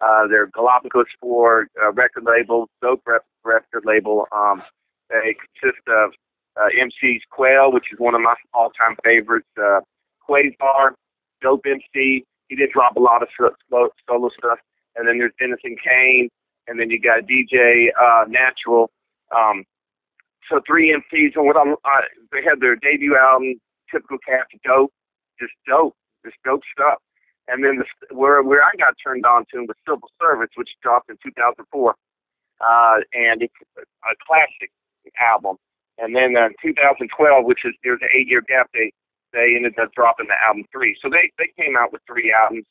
Uh, 0.02 0.26
their 0.26 0.48
Galapagos 0.48 1.06
Four 1.20 1.68
uh, 1.82 1.92
record 1.92 2.24
label, 2.26 2.68
dope 2.82 3.02
rep- 3.06 3.24
record 3.44 3.84
label. 3.84 4.26
Um, 4.32 4.62
they 5.10 5.36
consist 5.60 5.82
of 5.88 6.10
uh, 6.60 6.68
MC's 6.78 7.22
Qwel, 7.32 7.72
which 7.72 7.86
is 7.92 7.98
one 7.98 8.14
of 8.14 8.20
my 8.20 8.34
all-time 8.52 8.96
favorites. 9.04 9.46
Uh, 9.56 9.80
Qwazaar, 10.28 10.90
dope 11.40 11.64
MC. 11.66 12.24
He 12.48 12.56
did 12.56 12.70
drop 12.72 12.96
a 12.96 13.00
lot 13.00 13.22
of 13.22 13.28
so- 13.38 13.54
solo, 14.08 14.28
stuff. 14.36 14.58
And 14.96 15.06
then 15.08 15.18
there's 15.18 15.32
Denizen 15.38 15.76
Kane, 15.82 16.28
and 16.66 16.78
then 16.80 16.90
you 16.90 17.00
got 17.00 17.22
DJ 17.22 17.88
uh, 18.00 18.24
Natural. 18.28 18.90
Um, 19.34 19.64
so 20.50 20.60
three 20.66 20.92
MCs, 20.92 21.32
and 21.36 21.46
what 21.46 21.56
I'm, 21.56 21.72
uh, 21.72 22.02
they 22.32 22.42
had 22.42 22.60
their 22.60 22.76
debut 22.76 23.16
album, 23.16 23.54
Typical 23.90 24.18
Cats, 24.26 24.50
dope, 24.64 24.92
just 25.40 25.52
dope, 25.66 25.94
just 26.24 26.36
dope 26.44 26.60
stuff. 26.72 26.98
And 27.52 27.62
then 27.62 27.84
the, 27.84 28.14
where 28.16 28.42
where 28.42 28.64
I 28.64 28.70
got 28.78 28.94
turned 29.04 29.26
on 29.26 29.44
to 29.52 29.60
was 29.68 29.76
Civil 29.86 30.08
Service, 30.20 30.48
which 30.56 30.70
dropped 30.82 31.10
in 31.10 31.16
2004, 31.22 31.68
uh, 31.92 32.96
and 33.12 33.42
it's 33.42 33.52
a 33.76 34.16
classic 34.26 34.72
album. 35.20 35.56
And 35.98 36.16
then 36.16 36.34
uh, 36.34 36.48
2012, 36.64 37.44
which 37.44 37.60
is 37.64 37.74
there's 37.84 38.00
an 38.00 38.08
eight-year 38.16 38.40
gap, 38.48 38.70
they 38.72 38.90
they 39.34 39.52
ended 39.54 39.78
up 39.78 39.92
dropping 39.92 40.28
the 40.28 40.40
album 40.40 40.64
three. 40.72 40.96
So 41.02 41.10
they 41.10 41.30
they 41.36 41.52
came 41.62 41.76
out 41.76 41.92
with 41.92 42.00
three 42.08 42.32
albums. 42.32 42.64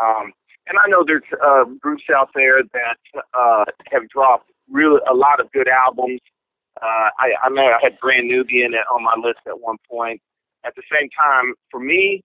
Um, 0.00 0.32
and 0.66 0.78
I 0.78 0.88
know 0.88 1.04
there's 1.06 1.28
uh, 1.44 1.64
groups 1.80 2.04
out 2.08 2.30
there 2.34 2.62
that 2.72 2.98
uh, 3.34 3.64
have 3.90 4.08
dropped 4.08 4.50
really 4.70 5.00
a 5.10 5.14
lot 5.14 5.40
of 5.40 5.52
good 5.52 5.68
albums. 5.68 6.20
Uh, 6.80 7.10
I, 7.20 7.32
I 7.44 7.48
know 7.50 7.66
I 7.66 7.78
had 7.82 7.98
Brand 8.00 8.28
Nubian 8.28 8.72
on 8.72 9.04
my 9.04 9.14
list 9.20 9.40
at 9.46 9.60
one 9.60 9.76
point. 9.90 10.22
At 10.64 10.74
the 10.76 10.82
same 10.90 11.10
time, 11.10 11.54
for 11.70 11.80
me, 11.80 12.22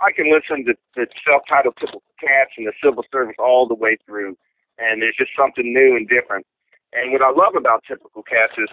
I 0.00 0.12
can 0.12 0.28
listen 0.28 0.64
to 0.66 0.74
the 0.94 1.06
self-titled 1.24 1.76
Typical 1.80 2.02
Cats 2.20 2.52
and 2.58 2.66
the 2.66 2.72
Civil 2.82 3.04
Service 3.10 3.36
all 3.38 3.66
the 3.66 3.74
way 3.74 3.96
through, 4.04 4.36
and 4.78 5.00
there's 5.00 5.16
just 5.16 5.32
something 5.36 5.72
new 5.72 5.96
and 5.96 6.08
different. 6.08 6.44
And 6.92 7.12
what 7.12 7.22
I 7.22 7.30
love 7.30 7.56
about 7.56 7.84
Typical 7.88 8.22
Cats 8.22 8.52
is 8.58 8.68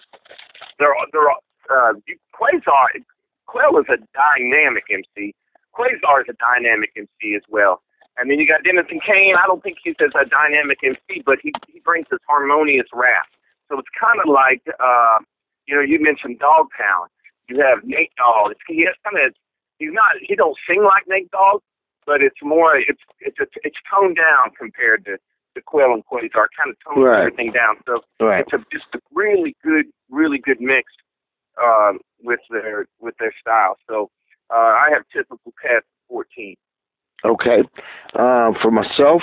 they're 0.79 0.93
they're 1.11 1.31
uh, 1.71 1.93
Qwazaar. 2.35 2.99
Qwel 3.47 3.79
is 3.79 3.87
a 3.89 3.99
dynamic 4.15 4.83
MC. 4.91 5.35
Qwazaar 5.75 6.21
is 6.21 6.29
a 6.29 6.37
dynamic 6.39 6.91
MC 6.95 7.35
as 7.35 7.43
well. 7.49 7.81
And 8.17 8.29
then 8.29 8.37
you 8.39 8.47
got 8.47 8.63
Denizen 8.63 8.99
Kane. 9.01 9.35
I 9.35 9.47
don't 9.47 9.63
think 9.63 9.77
he's 9.83 9.95
as 9.99 10.13
a 10.13 10.27
dynamic 10.29 10.79
MC, 10.83 11.23
but 11.25 11.39
he 11.41 11.51
he 11.71 11.79
brings 11.79 12.05
this 12.11 12.21
harmonious 12.27 12.87
rap. 12.93 13.25
So 13.69 13.79
it's 13.79 13.89
kind 13.97 14.19
of 14.21 14.29
like 14.29 14.61
uh, 14.79 15.17
you 15.65 15.75
know 15.75 15.81
you 15.81 15.99
mentioned 15.99 16.39
Dogtown. 16.39 17.09
You 17.49 17.59
have 17.59 17.83
Nate 17.83 18.13
Dogg. 18.15 18.51
It's, 18.51 18.61
he 18.67 18.85
has 18.85 18.95
kind 19.03 19.17
of 19.17 19.33
he's 19.83 19.93
not 19.93 20.15
he 20.21 20.35
don't 20.35 20.57
sing 20.67 20.83
like 20.83 21.03
Nate 21.07 21.29
Dogg, 21.31 21.61
but 22.05 22.21
it's 22.21 22.39
more 22.41 22.75
it's 22.77 23.01
it's 23.19 23.37
it's, 23.39 23.55
it's 23.63 23.77
toned 23.91 24.15
down 24.15 24.51
compared 24.57 25.05
to 25.05 25.17
to 25.55 25.61
Qwel 25.61 25.93
and 25.93 26.03
Qwazaar. 26.05 26.47
Kind 26.57 26.69
of 26.71 26.77
tones 26.85 27.05
Right. 27.05 27.19
everything 27.27 27.51
down. 27.51 27.75
So 27.85 28.01
Right. 28.25 28.41
it's 28.45 28.53
a, 28.53 28.59
just 28.71 28.85
a 28.95 28.99
really 29.13 29.55
good, 29.63 29.85
really 30.09 30.39
good 30.39 30.59
mix 30.59 30.91
um, 31.61 31.99
with 32.23 32.39
their 32.49 32.87
with 32.99 33.15
their 33.19 33.33
style. 33.39 33.77
So 33.89 34.09
uh, 34.49 34.55
I 34.55 34.89
have 34.91 35.03
typical 35.13 35.53
cat 35.61 35.83
14. 36.09 36.55
Okay. 37.25 37.59
Um, 38.15 38.55
for 38.61 38.71
myself, 38.71 39.21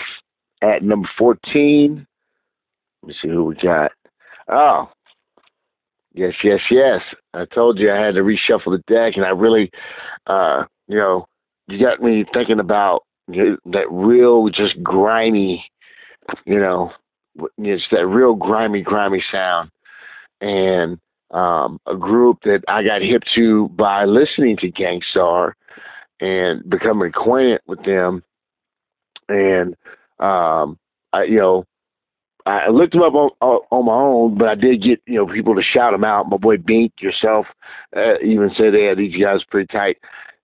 at 0.62 0.83
number 0.83 1.09
14, 1.19 2.07
let 3.02 3.09
me 3.09 3.14
see 3.21 3.29
who 3.29 3.45
we 3.45 3.55
got. 3.57 3.93
Oh, 4.49 4.90
yes, 6.12 6.35
yes, 6.43 6.61
yes. 6.71 7.00
I 7.35 7.45
told 7.47 7.79
you 7.79 7.93
I 7.93 8.00
had 8.00 8.14
to 8.14 8.23
reshuffle 8.23 8.76
the 8.76 8.83
deck, 8.87 9.14
and 9.17 9.25
I 9.25 9.31
really, 9.31 9.71
uh, 10.26 10.64
you 10.88 10.97
know, 10.97 11.26
you 11.69 11.79
got 11.79 12.02
me 12.02 12.25
thinking 12.33 12.61
about 12.61 13.05
you 13.29 13.45
know, 13.45 13.57
that 13.73 13.90
real, 13.90 14.49
just 14.49 14.83
grimy, 14.83 15.64
you 16.45 16.59
know, 16.59 16.93
it's 17.59 17.85
that 17.93 18.07
real 18.07 18.35
grimy, 18.35 18.83
grimy 18.83 19.23
sound. 19.31 19.71
And 20.40 20.99
um, 21.31 21.79
a 21.87 21.97
group 21.97 22.38
that 22.45 22.62
I 22.67 22.83
got 22.83 23.02
hip 23.02 23.23
to 23.35 23.69
by 23.71 24.05
listening 24.05 24.57
to 24.59 24.69
Gang 24.69 25.00
Starr 25.11 25.55
and 26.21 26.69
becoming 26.69 27.09
acquainted 27.09 27.61
with 27.67 27.83
them. 27.85 28.23
And 29.29 29.76
um, 30.19 30.79
I, 31.12 31.25
you 31.25 31.38
know, 31.38 31.64
I 32.50 32.69
looked 32.71 32.92
them 32.92 33.02
up 33.02 33.14
on, 33.14 33.30
on 33.40 33.85
my 33.85 33.92
own, 33.92 34.38
but 34.38 34.49
I 34.49 34.54
did 34.54 34.83
get 34.83 35.00
you 35.07 35.16
know 35.16 35.26
people 35.26 35.54
to 35.54 35.62
shout 35.62 35.92
them 35.92 36.04
out. 36.04 36.28
My 36.28 36.37
boy 36.37 36.57
Bink, 36.57 36.92
yourself, 37.00 37.47
uh, 37.97 38.19
even 38.25 38.50
said, 38.57 38.75
"Yeah, 38.75 38.95
these 38.95 39.21
guys 39.21 39.45
pretty 39.50 39.66
tight." 39.66 39.99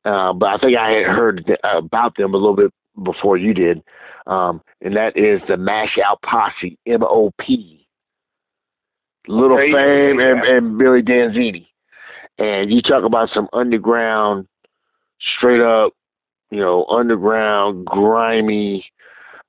Uh, 0.04 0.32
but 0.32 0.46
I 0.46 0.58
think 0.58 0.76
I 0.78 0.90
had 0.90 1.06
heard 1.06 1.44
th- 1.46 1.58
about 1.64 2.16
them 2.16 2.34
a 2.34 2.36
little 2.36 2.56
bit 2.56 2.72
before 3.02 3.36
you 3.36 3.52
did, 3.54 3.82
um, 4.26 4.62
and 4.80 4.94
that 4.96 5.16
is 5.16 5.40
the 5.48 5.56
Mash 5.56 5.98
Out 6.04 6.20
Posse, 6.22 6.78
M 6.86 7.02
O 7.02 7.32
P. 7.40 7.86
Little 9.28 9.58
Okay, 9.58 9.72
Fame 9.72 10.20
and, 10.20 10.44
and 10.44 10.78
Billy 10.78 11.02
Danzini, 11.02 11.66
and 12.38 12.72
you 12.72 12.80
talk 12.82 13.04
about 13.04 13.30
some 13.34 13.48
underground 13.52 14.46
straight 15.36 15.60
up, 15.60 15.92
you 16.50 16.60
know, 16.60 16.84
underground, 16.86 17.86
grimy. 17.86 18.84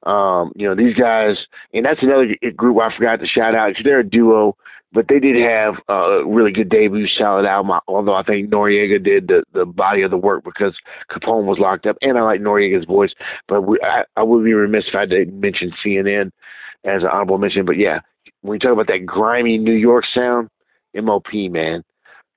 Um, 0.05 0.51
you 0.55 0.67
know, 0.67 0.75
these 0.75 0.95
guys, 0.95 1.35
and 1.73 1.85
that's 1.85 2.01
another 2.03 2.27
group 2.55 2.77
I 2.79 2.95
forgot 2.95 3.19
to 3.19 3.27
shout 3.27 3.55
out. 3.55 3.73
'cause 3.75 3.83
They're 3.83 3.99
a 3.99 4.03
duo, 4.09 4.55
but 4.93 5.07
they 5.07 5.19
did 5.19 5.35
have 5.41 5.75
a 5.89 6.23
really 6.25 6.51
good 6.51 6.69
debut, 6.69 7.07
solid 7.07 7.45
album. 7.45 7.79
Although 7.87 8.13
I 8.13 8.23
think 8.23 8.49
Noreaga 8.49 9.03
did 9.03 9.27
the, 9.27 9.43
the 9.53 9.65
body 9.65 10.03
of 10.03 10.11
the 10.11 10.17
work 10.17 10.43
because 10.43 10.77
Capone 11.11 11.45
was 11.45 11.59
locked 11.59 11.87
up, 11.87 11.97
and 12.01 12.17
I 12.17 12.21
like 12.21 12.41
Noreaga's 12.41 12.85
voice. 12.85 13.13
But 13.47 13.61
we, 13.63 13.79
I, 13.83 14.03
I 14.15 14.23
would 14.23 14.45
be 14.45 14.53
remiss 14.53 14.85
if 14.87 14.95
I 14.95 15.05
didn't 15.05 15.39
mention 15.39 15.73
CNN 15.83 16.31
as 16.85 17.01
an 17.01 17.09
honorable 17.09 17.37
mention. 17.39 17.65
But 17.65 17.77
yeah, 17.77 17.99
when 18.41 18.55
you 18.55 18.59
talk 18.59 18.71
about 18.73 18.87
that 18.87 19.05
grimy 19.05 19.57
New 19.57 19.73
York 19.73 20.05
sound, 20.13 20.49
MOP 20.95 21.33
man, 21.33 21.83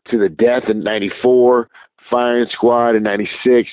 to 0.08 0.18
the 0.18 0.28
death 0.28 0.64
in 0.68 0.82
'94. 0.82 1.68
Firing 2.10 2.48
Squad 2.50 2.96
in 2.96 3.04
'96, 3.04 3.68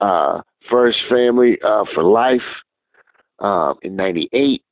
uh, 0.00 0.40
First 0.70 0.96
Family 1.10 1.58
uh, 1.62 1.84
for 1.94 2.02
Life 2.02 2.40
um, 3.38 3.76
in 3.82 3.96
'98, 3.96 4.62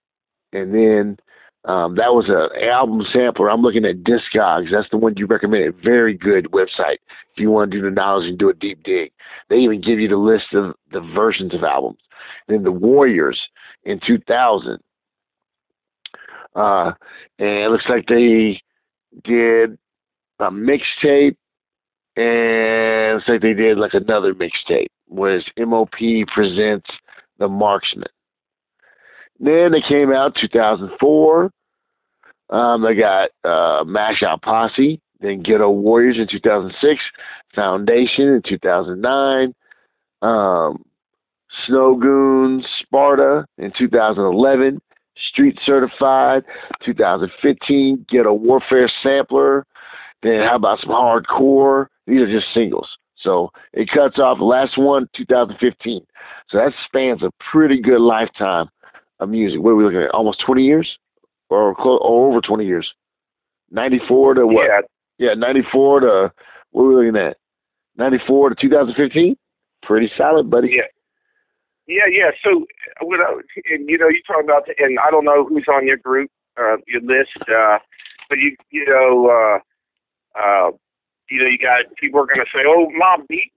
and 0.53 0.75
then 0.75 1.17
um, 1.65 1.95
that 1.97 2.13
was 2.13 2.29
a 2.29 2.67
album 2.67 3.03
sampler. 3.13 3.51
I'm 3.51 3.63
looking 3.63 3.85
at 3.85 4.05
Discogs. 4.05 4.71
That's 4.71 4.89
the 4.91 4.99
one 4.99 5.15
you 5.17 5.27
recommended. 5.27 5.77
Very 5.83 6.15
good 6.15 6.51
website 6.53 6.99
if 7.33 7.39
you 7.39 7.51
want 7.51 7.71
to 7.71 7.79
do 7.79 7.83
the 7.83 7.91
knowledge 7.91 8.29
and 8.29 8.39
do 8.39 8.51
a 8.51 8.55
deep 8.55 8.83
dig. 8.83 9.13
They 9.49 9.57
even 9.57 9.81
give 9.81 9.99
you 9.99 10.09
the 10.09 10.17
list 10.17 10.53
of 10.53 10.75
the 10.93 11.01
versions 11.01 11.55
of 11.55 11.65
albums. 11.65 12.01
Then 12.49 12.65
the 12.65 12.73
Warriors 12.73 13.41
in 13.85 14.01
2000, 14.07 14.79
uh, 16.55 16.93
and 17.39 17.49
it 17.49 17.71
looks 17.71 17.87
like 17.89 18.07
they 18.07 18.61
did 19.25 19.79
a 20.39 20.51
mixtape 20.51 21.37
and 22.17 23.19
it's 23.19 23.29
like 23.29 23.41
they 23.41 23.55
did 23.55 23.79
like 23.79 23.95
another 23.95 24.35
mixtape 24.35 24.87
was 25.09 25.45
MOP 25.59 26.27
presents 26.33 26.89
The 27.39 27.49
Marksman. 27.49 28.09
Then 29.41 29.73
they 29.73 29.83
came 29.87 30.13
out 30.13 30.37
2004. 30.41 31.51
Um, 32.51 32.83
they 32.83 32.95
got 32.95 33.31
uh, 33.43 33.85
Mash 33.85 34.23
Out 34.23 34.43
Posse, 34.43 35.01
then 35.21 35.43
Ghetto 35.43 35.71
Warriors 35.71 36.19
in 36.19 36.29
2006, 36.31 37.01
Foundation 37.55 38.29
in 38.29 38.43
2009, 38.47 39.55
um, 40.23 40.85
Snow 41.67 41.97
Goons, 41.97 42.67
Sparta 42.83 43.47
in 43.59 43.73
2011, 43.79 44.81
Street 45.31 45.59
Certified 45.65 46.45
2015, 46.85 48.07
Ghetto 48.09 48.33
Warfare 48.33 48.91
Sampler. 49.03 49.65
Then 50.23 50.43
how 50.43 50.57
about 50.57 50.81
some 50.81 50.91
hardcore? 50.91 51.87
These 52.07 52.21
are 52.23 52.33
just 52.33 52.53
singles. 52.53 52.89
So 53.17 53.51
it 53.73 53.89
cuts 53.89 54.19
off 54.19 54.39
the 54.39 54.45
last 54.45 54.77
one, 54.77 55.09
2015. 55.17 56.05
So 56.51 56.59
that 56.59 56.73
spans 56.87 57.23
a 57.23 57.31
pretty 57.51 57.81
good 57.81 58.01
lifetime 58.01 58.69
of 59.21 59.29
music. 59.29 59.61
What 59.61 59.71
are 59.71 59.77
we 59.77 59.85
looking 59.85 60.03
at? 60.03 60.11
Almost 60.11 60.43
20 60.45 60.63
years, 60.63 60.99
or, 61.51 61.75
close, 61.75 62.01
or 62.03 62.31
over 62.31 62.41
20 62.41 62.65
years. 62.65 62.91
94 63.71 64.35
to 64.35 64.47
what? 64.47 64.67
Yeah, 65.19 65.31
Yeah, 65.31 65.35
94 65.35 66.01
to 66.01 66.33
what 66.71 66.83
are 66.83 66.89
we 66.89 67.07
looking 67.07 67.21
at? 67.21 67.37
94 67.97 68.51
to 68.51 68.55
2015. 68.61 69.37
Pretty 69.83 70.11
solid, 70.17 70.51
buddy. 70.51 70.71
Yeah. 70.77 70.83
Yeah, 71.87 72.09
yeah. 72.11 72.31
So, 72.43 72.65
what 73.03 73.21
I, 73.21 73.35
and, 73.73 73.89
you 73.89 73.99
know, 73.99 74.09
you're 74.09 74.25
talking 74.27 74.49
about, 74.49 74.65
the, 74.67 74.75
and 74.79 74.99
I 75.07 75.11
don't 75.11 75.25
know 75.25 75.45
who's 75.45 75.67
on 75.69 75.87
your 75.87 75.99
group, 75.99 76.31
uh, 76.59 76.77
your 76.87 77.03
list, 77.03 77.37
uh, 77.43 77.79
but 78.31 78.39
you, 78.39 78.57
you 78.71 78.87
know, 78.87 79.29
uh, 79.29 79.59
uh, 80.39 80.71
you 81.31 81.41
know, 81.43 81.49
you 81.49 81.59
got 81.59 81.95
people 81.97 82.21
are 82.21 82.27
going 82.27 82.41
to 82.41 82.51
say, 82.53 82.65
"Oh, 82.67 82.89
Mobb 83.01 83.27
Deep." 83.29 83.53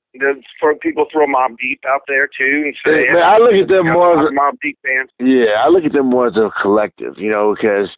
Throw 0.59 0.75
people 0.77 1.05
throw 1.11 1.27
Mobb 1.27 1.57
Deep 1.61 1.81
out 1.87 2.01
there 2.07 2.27
too, 2.27 2.63
and 2.65 2.75
say, 2.83 3.05
Man, 3.13 3.21
I 3.21 3.37
look 3.37 3.53
at 3.53 3.67
them 3.67 3.91
more 3.91 4.19
as 4.19 4.29
a, 4.29 4.33
Mobb 4.33 4.53
Deep 4.61 4.77
fans. 4.83 5.09
Yeah, 5.19 5.61
I 5.63 5.67
look 5.67 5.83
at 5.83 5.93
them 5.93 6.09
more 6.09 6.27
as 6.27 6.37
a 6.37 6.49
collective, 6.61 7.15
you 7.17 7.29
know, 7.29 7.55
because 7.55 7.89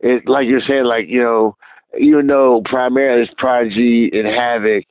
it, 0.00 0.28
like 0.28 0.46
you're 0.46 0.60
saying, 0.60 0.84
like 0.84 1.06
you 1.08 1.20
know, 1.22 1.56
even 1.98 2.26
though 2.26 2.62
primarily 2.64 3.22
it's 3.22 3.34
Prodigy 3.38 4.10
and 4.12 4.26
Havoc, 4.26 4.84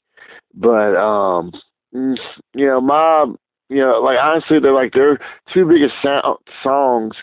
but 0.55 0.95
um, 0.95 1.51
mm, 1.93 2.17
you 2.55 2.65
know, 2.65 2.81
Mob, 2.81 3.35
you 3.69 3.77
know, 3.77 4.01
like 4.01 4.17
honestly, 4.21 4.59
they're 4.59 4.73
like 4.73 4.93
their 4.93 5.19
two 5.53 5.65
biggest 5.65 5.93
sound, 6.03 6.37
songs 6.63 7.13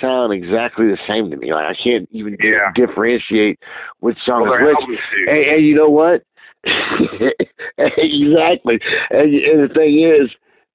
sound 0.00 0.32
exactly 0.32 0.86
the 0.86 0.98
same 1.06 1.30
to 1.30 1.36
me. 1.36 1.52
Like 1.52 1.66
I 1.66 1.74
can't 1.74 2.08
even 2.12 2.36
Yeah. 2.40 2.72
differentiate 2.74 3.58
which 4.00 4.18
song 4.24 4.42
Well, 4.42 4.54
is 4.54 4.76
which. 4.88 4.98
And, 5.28 5.38
and 5.38 5.66
you 5.66 5.74
know 5.74 5.88
what? 5.88 6.22
Exactly. 6.64 8.78
And, 9.10 9.34
and 9.34 9.68
the 9.68 9.70
thing 9.74 10.00
is, 10.02 10.30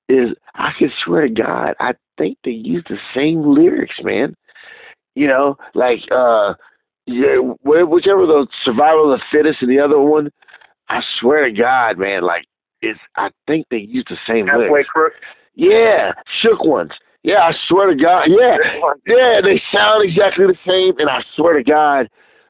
is 0.10 0.36
I 0.56 0.72
can 0.78 0.92
swear 1.04 1.28
to 1.28 1.34
God, 1.34 1.76
I 1.80 1.94
think 2.18 2.38
they 2.44 2.52
use 2.52 2.84
the 2.90 2.98
same 3.16 3.42
lyrics, 3.44 3.96
man. 4.04 4.36
You 5.16 5.28
know, 5.28 5.58
like 5.74 6.00
uh, 6.12 6.54
yeah, 7.06 7.38
wh- 7.38 7.90
whichever 7.90 8.26
the 8.26 8.48
survival 8.64 9.12
of 9.12 9.20
the 9.20 9.26
fittest 9.32 9.62
and 9.62 9.72
the 9.72 9.80
other 9.80 10.00
one, 10.00 10.30
I 10.90 11.02
swear 11.20 11.46
to 11.46 11.52
God, 11.52 11.98
man, 11.98 12.24
like 12.24 12.46
it's. 12.82 13.00
I 13.16 13.30
think 13.48 13.66
they 13.72 13.78
use 13.78 14.06
the 14.10 14.18
same 14.28 14.48
Halfway 14.48 14.70
lyrics. 14.70 14.90
crook. 14.90 15.14
Yeah, 15.56 16.12
shook 16.42 16.64
ones. 16.64 16.92
Yeah, 17.24 17.40
I 17.40 17.52
swear 17.68 17.90
to 17.90 17.96
God. 17.96 18.26
Yeah, 18.28 18.58
yeah, 19.08 19.42
they 19.44 19.62
sound 19.74 20.08
exactly 20.08 20.46
the 20.46 20.56
same, 20.66 20.98
and 21.00 21.10
I 21.10 21.22
swear 21.36 21.58
to 21.58 21.64
God, 21.64 22.08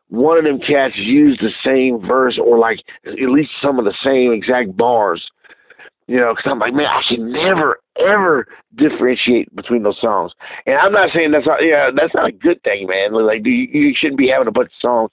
one 0.10 0.38
of 0.38 0.44
them 0.44 0.60
cats 0.60 0.96
used 0.98 1.42
the 1.42 1.52
same 1.66 2.06
verse 2.06 2.40
or 2.42 2.58
like 2.58 2.80
at 3.06 3.30
least 3.30 3.52
some 3.62 3.80
of 3.80 3.86
the 3.86 3.96
same 4.04 4.32
exact 4.32 4.76
bars. 4.76 5.26
You 6.08 6.18
know, 6.18 6.34
because 6.34 6.50
I'm 6.50 6.60
like, 6.60 6.74
man, 6.74 6.86
I 6.86 7.02
can 7.10 7.34
never 7.34 7.80
ever 8.00 8.48
differentiate 8.76 9.54
between 9.56 9.84
those 9.84 10.00
songs. 10.00 10.32
And 10.66 10.78
I'm 10.78 10.94
not 10.94 11.10
saying 11.14 11.32
that's 11.32 11.46
not, 11.46 11.62
yeah, 11.62 11.90
that's 11.94 12.14
not 12.14 12.30
a 12.30 12.32
good 12.32 12.62
thing, 12.64 12.88
man. 12.88 13.12
Like, 13.14 13.46
you, 13.46 13.52
you 13.52 13.94
shouldn't 13.98 14.18
be 14.18 14.30
having 14.30 14.48
a 14.48 14.52
bunch 14.52 14.68
of 14.68 14.80
songs 14.80 15.10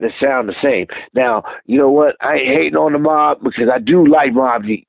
that 0.00 0.10
sound 0.20 0.48
the 0.48 0.54
same. 0.62 0.86
Now, 1.14 1.42
you 1.66 1.78
know 1.78 1.90
what? 1.90 2.16
I 2.22 2.36
ain't 2.36 2.56
hating 2.56 2.76
on 2.76 2.94
the 2.94 2.98
mob 2.98 3.42
because 3.42 3.68
I 3.70 3.78
do 3.78 4.06
like 4.06 4.32
Mobb 4.32 4.66
Deep. 4.66 4.86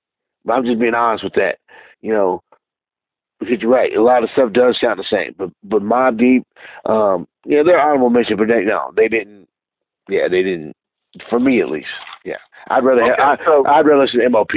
I'm 0.49 0.63
just 0.63 0.79
being 0.79 0.93
honest 0.93 1.25
with 1.25 1.33
that. 1.33 1.57
You 2.01 2.13
know, 2.13 2.41
because 3.39 3.61
you're 3.61 3.71
right, 3.71 3.93
a 3.93 4.01
lot 4.01 4.23
of 4.23 4.29
stuff 4.31 4.53
does 4.53 4.77
sound 4.79 4.99
the 4.99 5.05
same. 5.09 5.35
But 5.37 5.49
but 5.63 5.81
Mobb 5.81 6.17
Deep, 6.17 6.47
um, 6.85 7.27
yeah, 7.45 7.63
they're 7.63 7.81
honorable 7.81 8.09
mention, 8.09 8.37
but 8.37 8.47
they 8.47 8.63
no, 8.63 8.91
they 8.95 9.09
didn't. 9.09 9.47
Yeah, 10.09 10.27
they 10.27 10.43
didn't. 10.43 10.73
For 11.29 11.39
me, 11.39 11.61
at 11.61 11.69
least. 11.69 11.87
Yeah, 12.23 12.37
I'd 12.69 12.83
rather 12.83 13.01
Okay, 13.03 13.21
have, 13.21 13.39
so- 13.45 13.65
I, 13.65 13.79
I'd 13.79 13.85
rather 13.85 14.03
listen 14.03 14.19
to 14.19 14.29
MOP. 14.29 14.51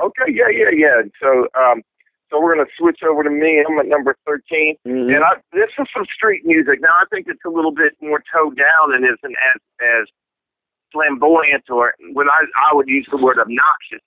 Okay, 0.00 0.30
yeah, 0.32 0.48
yeah, 0.50 0.70
yeah. 0.72 1.02
So, 1.20 1.48
um, 1.58 1.82
so 2.30 2.40
we're 2.40 2.54
gonna 2.54 2.68
switch 2.78 3.00
over 3.08 3.22
to 3.22 3.30
me. 3.30 3.62
I'm 3.66 3.78
at 3.78 3.86
number 3.86 4.14
13. 4.26 4.76
Mhm. 4.86 5.14
And 5.14 5.24
I, 5.24 5.36
this 5.52 5.70
is 5.78 5.86
some 5.94 6.04
street 6.14 6.42
music. 6.44 6.80
Now 6.80 6.94
I 7.00 7.04
think 7.10 7.26
it's 7.28 7.44
a 7.46 7.50
little 7.50 7.72
bit 7.72 7.94
more 8.00 8.22
toned 8.32 8.56
down 8.56 8.94
and 8.94 9.04
isn't 9.04 9.36
as 9.54 9.60
as 9.80 10.06
flamboyant 10.92 11.64
or 11.70 11.94
when 12.12 12.28
I 12.28 12.44
I 12.70 12.74
would 12.74 12.88
use 12.88 13.06
the 13.10 13.16
word 13.16 13.38
obnoxious 13.38 14.02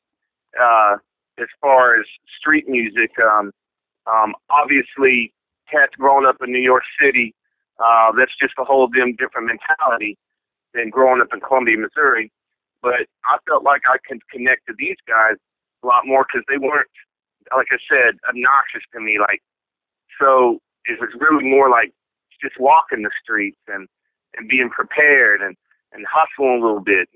uh, 0.61 0.95
as 1.39 1.47
far 1.59 1.99
as 1.99 2.05
street 2.39 2.67
music. 2.69 3.11
Um, 3.19 3.51
um, 4.11 4.33
obviously, 4.49 5.33
cats 5.69 5.93
growing 5.97 6.25
up 6.25 6.37
in 6.41 6.51
New 6.51 6.61
York 6.61 6.83
City, 7.01 7.33
uh, 7.83 8.11
that's 8.17 8.35
just 8.39 8.53
a 8.59 8.63
whole 8.63 8.87
damn 8.87 9.15
different 9.15 9.47
mentality 9.47 10.17
than 10.73 10.89
growing 10.89 11.21
up 11.21 11.33
in 11.33 11.39
Columbia, 11.41 11.77
Missouri. 11.77 12.31
But 12.81 13.05
I 13.25 13.37
felt 13.47 13.63
like 13.63 13.81
I 13.85 13.97
could 14.07 14.21
connect 14.29 14.65
to 14.67 14.73
these 14.77 14.97
guys 15.07 15.35
a 15.83 15.87
lot 15.87 16.05
more 16.05 16.25
because 16.25 16.45
they 16.47 16.57
weren't, 16.57 16.89
like 17.55 17.67
I 17.71 17.77
said, 17.89 18.17
obnoxious 18.27 18.85
to 18.93 18.99
me. 18.99 19.19
Like 19.19 19.41
so 20.21 20.59
it 20.85 20.99
was 20.99 21.09
really 21.19 21.43
more 21.43 21.69
like 21.69 21.91
just 22.41 22.59
walking 22.59 23.03
the 23.03 23.11
streets 23.23 23.59
and 23.67 23.87
and 24.35 24.47
being 24.47 24.69
prepared 24.69 25.41
and 25.41 25.55
and 25.93 26.05
hustling 26.09 26.61
a 26.61 26.65
little 26.65 26.81
bit 26.81 27.09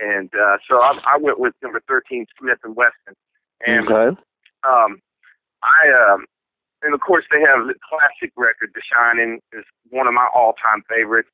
and 0.00 0.30
uh 0.34 0.56
so 0.68 0.76
i 0.76 0.98
i 1.06 1.16
went 1.18 1.38
with 1.38 1.54
number 1.62 1.80
13 1.88 2.26
smith 2.38 2.58
and 2.64 2.76
wesson 2.76 3.14
and 3.66 3.88
okay. 3.88 4.16
um 4.68 4.98
i 5.62 6.12
um 6.12 6.24
and 6.86 6.94
of 6.94 7.02
course 7.02 7.26
they 7.34 7.42
have 7.42 7.66
the 7.66 7.74
classic 7.82 8.30
record 8.38 8.70
the 8.74 8.84
shining 8.86 9.42
is 9.52 9.66
one 9.90 10.06
of 10.06 10.14
my 10.14 10.30
all 10.30 10.54
time 10.62 10.86
favorites 10.86 11.30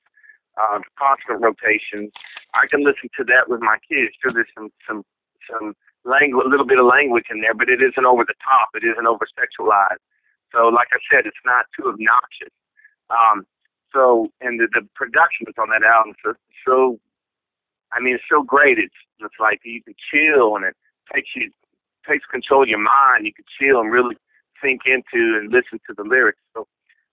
uh 0.56 0.80
constant 0.96 1.40
rotation 1.44 2.08
i 2.56 2.64
can 2.66 2.80
listen 2.80 3.12
to 3.12 3.22
that 3.24 3.52
with 3.52 3.60
my 3.60 3.76
kids 3.84 4.16
sure 4.18 4.32
there's 4.32 4.48
some 4.56 4.72
some 4.88 5.04
some 5.44 5.76
language 6.08 6.44
a 6.44 6.48
little 6.48 6.66
bit 6.66 6.80
of 6.80 6.88
language 6.88 7.28
in 7.30 7.44
there 7.44 7.54
but 7.54 7.68
it 7.68 7.84
isn't 7.84 8.08
over 8.08 8.24
the 8.24 8.36
top 8.40 8.72
it 8.74 8.82
isn't 8.82 9.06
over 9.06 9.28
sexualized 9.36 10.02
so, 10.52 10.68
like 10.68 10.88
I 10.92 11.00
said, 11.10 11.24
it's 11.26 11.44
not 11.44 11.64
too 11.74 11.88
obnoxious. 11.88 12.52
Um, 13.08 13.44
so, 13.92 14.28
and 14.40 14.60
the, 14.60 14.68
the 14.72 14.86
production 14.94 15.46
on 15.58 15.68
that 15.70 15.82
album 15.82 16.14
so, 16.24 16.34
so, 16.64 17.00
I 17.92 18.00
mean, 18.00 18.14
it's 18.14 18.24
so 18.30 18.42
great. 18.42 18.78
It's 18.78 18.94
it's 19.20 19.34
like 19.40 19.60
you 19.64 19.82
can 19.82 19.94
chill 20.08 20.56
and 20.56 20.64
it 20.64 20.76
takes 21.12 21.28
you 21.36 21.50
takes 22.08 22.24
control 22.26 22.62
of 22.62 22.68
your 22.68 22.80
mind. 22.80 23.26
You 23.26 23.32
can 23.32 23.44
chill 23.60 23.80
and 23.80 23.92
really 23.92 24.16
think 24.62 24.82
into 24.86 25.36
and 25.38 25.52
listen 25.52 25.80
to 25.88 25.94
the 25.96 26.04
lyrics. 26.08 26.40
So, 26.54 26.66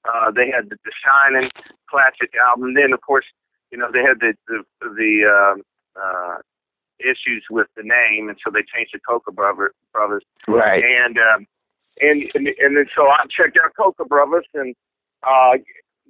uh, 0.06 0.32
they 0.32 0.48
had 0.48 0.70
the, 0.70 0.78
the 0.86 0.92
Shining 1.04 1.50
classic 1.90 2.32
album. 2.40 2.74
Then, 2.76 2.94
of 2.94 3.02
course, 3.02 3.26
you 3.72 3.78
know 3.78 3.90
they 3.92 4.00
had 4.02 4.20
the 4.20 4.34
the 4.48 4.64
the 4.82 5.12
um, 5.28 5.62
uh, 6.00 6.38
issues 7.00 7.46
with 7.50 7.68
the 7.76 7.84
name, 7.84 8.30
and 8.30 8.38
so 8.44 8.52
they 8.52 8.64
changed 8.64 8.94
to 8.94 9.00
Cocoa 9.00 9.32
Brother, 9.32 9.74
Brothers 9.94 10.24
Right. 10.48 10.84
and 10.84 11.18
um, 11.18 11.48
and 12.00 12.24
and 12.34 12.48
and 12.48 12.78
then 12.78 12.86
so 12.96 13.08
I 13.08 13.24
checked 13.30 13.58
out 13.64 13.76
Cocoa 13.76 14.06
Brothers 14.06 14.46
and 14.54 14.76
uh, 15.24 15.58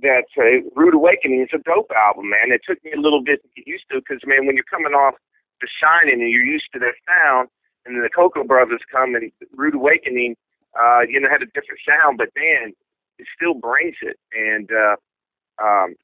that 0.02 0.25
uh, 0.38 0.63
Rude 0.75 0.93
Awakening 0.93 1.41
is 1.41 1.49
a 1.54 1.62
dope 1.63 1.91
album, 1.91 2.30
man. 2.30 2.52
It 2.52 2.62
took 2.67 2.84
me 2.84 2.91
a 2.95 2.99
little 3.02 3.23
bit 3.23 3.41
to 3.41 3.49
get 3.56 3.67
used 3.67 3.86
to 3.91 3.99
because 3.99 4.21
man, 4.25 4.45
when 4.45 4.56
you're 4.56 4.69
coming 4.69 4.93
off 4.93 5.15
The 5.62 5.67
Shining 5.67 6.21
and 6.21 6.32
you're 6.32 6.43
used 6.43 6.69
to 6.73 6.80
that 6.80 6.95
sound, 7.08 7.49
and 7.86 7.95
then 7.95 8.04
the 8.04 8.10
Cocoa 8.10 8.43
Brothers 8.43 8.82
come 8.91 9.15
and 9.15 9.32
Rude 9.56 9.75
Awakening, 9.75 10.36
uh, 10.77 11.01
you 11.08 11.19
know, 11.19 11.29
had 11.29 11.41
a 11.41 11.47
different 11.53 11.79
sound, 11.88 12.17
but 12.17 12.29
man, 12.36 12.73
it 13.17 13.27
still 13.36 13.53
brings 13.53 13.95
it. 14.01 14.17
And 14.34 14.69
uh, 14.71 14.95
um, 15.63 15.95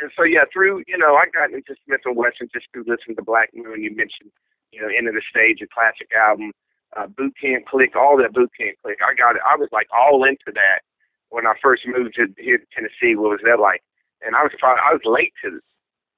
and 0.00 0.10
so 0.16 0.22
yeah, 0.24 0.44
through 0.52 0.82
you 0.86 0.96
know, 0.98 1.14
I 1.16 1.24
got 1.32 1.52
into 1.52 1.74
Smith 1.84 2.00
and 2.04 2.16
Wesson 2.16 2.48
just 2.52 2.66
through 2.72 2.84
listening 2.86 3.16
to 3.16 3.22
Black 3.22 3.50
Moon. 3.54 3.82
You 3.82 3.90
mentioned 3.94 4.30
you 4.72 4.80
know, 4.80 4.88
End 4.88 5.08
of 5.08 5.14
the 5.14 5.22
Stage, 5.28 5.58
a 5.62 5.66
classic 5.66 6.10
album 6.14 6.52
uh, 6.96 7.06
boot 7.06 7.34
camp 7.40 7.66
click, 7.66 7.94
all 7.96 8.16
that 8.18 8.32
boot 8.32 8.50
camp 8.58 8.76
click. 8.82 8.98
I 9.02 9.14
got 9.14 9.36
it. 9.36 9.42
I 9.46 9.56
was 9.56 9.68
like 9.72 9.86
all 9.92 10.24
into 10.24 10.50
that 10.54 10.80
when 11.30 11.46
I 11.46 11.54
first 11.62 11.82
moved 11.86 12.14
to 12.16 12.26
here 12.38 12.58
to 12.58 12.66
Tennessee. 12.74 13.14
What 13.16 13.30
was 13.30 13.40
that 13.44 13.60
like? 13.60 13.82
And 14.22 14.34
I 14.36 14.42
was 14.42 14.52
probably 14.58 14.82
I 14.84 14.92
was 14.92 15.02
late 15.04 15.32
to 15.44 15.60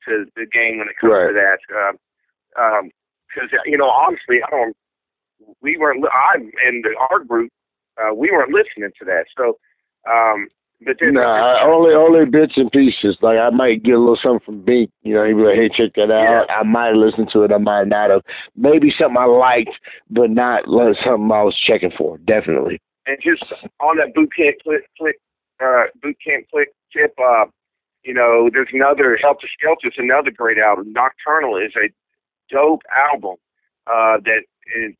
to 0.08 0.26
the 0.36 0.46
game 0.46 0.78
when 0.78 0.88
it 0.88 0.96
comes 1.00 1.12
Right. 1.12 1.28
to 1.28 1.34
that. 1.34 1.60
Um, 1.76 1.94
um 2.56 2.90
'cause 3.34 3.48
you 3.64 3.76
know, 3.78 3.88
honestly, 3.88 4.42
I 4.42 4.50
don't. 4.50 4.76
We 5.60 5.76
weren't. 5.76 6.04
I 6.06 6.36
and 6.66 6.84
the, 6.84 6.94
our 7.10 7.20
group, 7.24 7.50
uh, 8.00 8.14
we 8.14 8.30
weren't 8.30 8.52
listening 8.52 8.90
to 8.98 9.04
that. 9.06 9.24
So, 9.36 9.58
um, 10.10 10.48
but 10.84 10.96
then 11.00 11.14
Nah, 11.14 11.22
I- 11.22 11.64
only 11.64 11.94
only 11.94 12.24
bits 12.26 12.54
and 12.56 12.70
pieces. 12.72 13.16
Like 13.22 13.38
I 13.38 13.50
might 13.50 13.82
get 13.84 13.94
a 13.94 13.98
little 13.98 14.16
something 14.20 14.44
from 14.44 14.62
Bink. 14.62 14.90
You 15.02 15.14
know, 15.14 15.24
he'd 15.24 15.34
be 15.34 15.42
like, 15.42 15.54
"Hey, 15.56 15.68
check 15.68 15.94
that 15.94 16.10
out." 16.10 16.50
I 16.50 16.62
might 16.64 16.94
listen 16.94 17.26
to 17.32 17.42
it. 17.44 17.52
I 17.52 17.58
might 17.58 17.86
not 17.86 18.10
have. 18.10 18.22
Maybe 18.56 18.92
something 18.98 19.16
I 19.16 19.26
liked, 19.26 19.70
but 20.10 20.30
not 20.30 20.66
like 20.66 20.96
something 21.04 21.30
I 21.30 21.42
was 21.44 21.56
checking 21.56 21.92
for. 21.96 22.18
Definitely. 22.18 22.80
and 23.06 23.18
just 23.20 23.44
on 23.80 23.96
that 23.98 24.14
boot 24.14 24.30
camp 24.36 24.56
click, 24.62 24.82
click 24.98 25.16
uh, 25.60 25.84
boot 26.02 26.16
camp 26.24 26.46
click 26.50 26.68
tip, 26.92 27.12
uh, 27.18 27.44
you 28.04 28.14
know, 28.14 28.48
there's 28.52 28.68
another 28.72 29.18
Heltah 29.22 29.46
Skeltah 29.58 29.86
is 29.88 29.94
another 29.98 30.30
great 30.30 30.58
album. 30.58 30.92
Nocturnal 30.92 31.56
is 31.56 31.72
a 31.76 31.88
dope 32.52 32.82
album 32.94 33.36
uh, 33.86 34.18
that 34.24 34.42
is, 34.76 34.94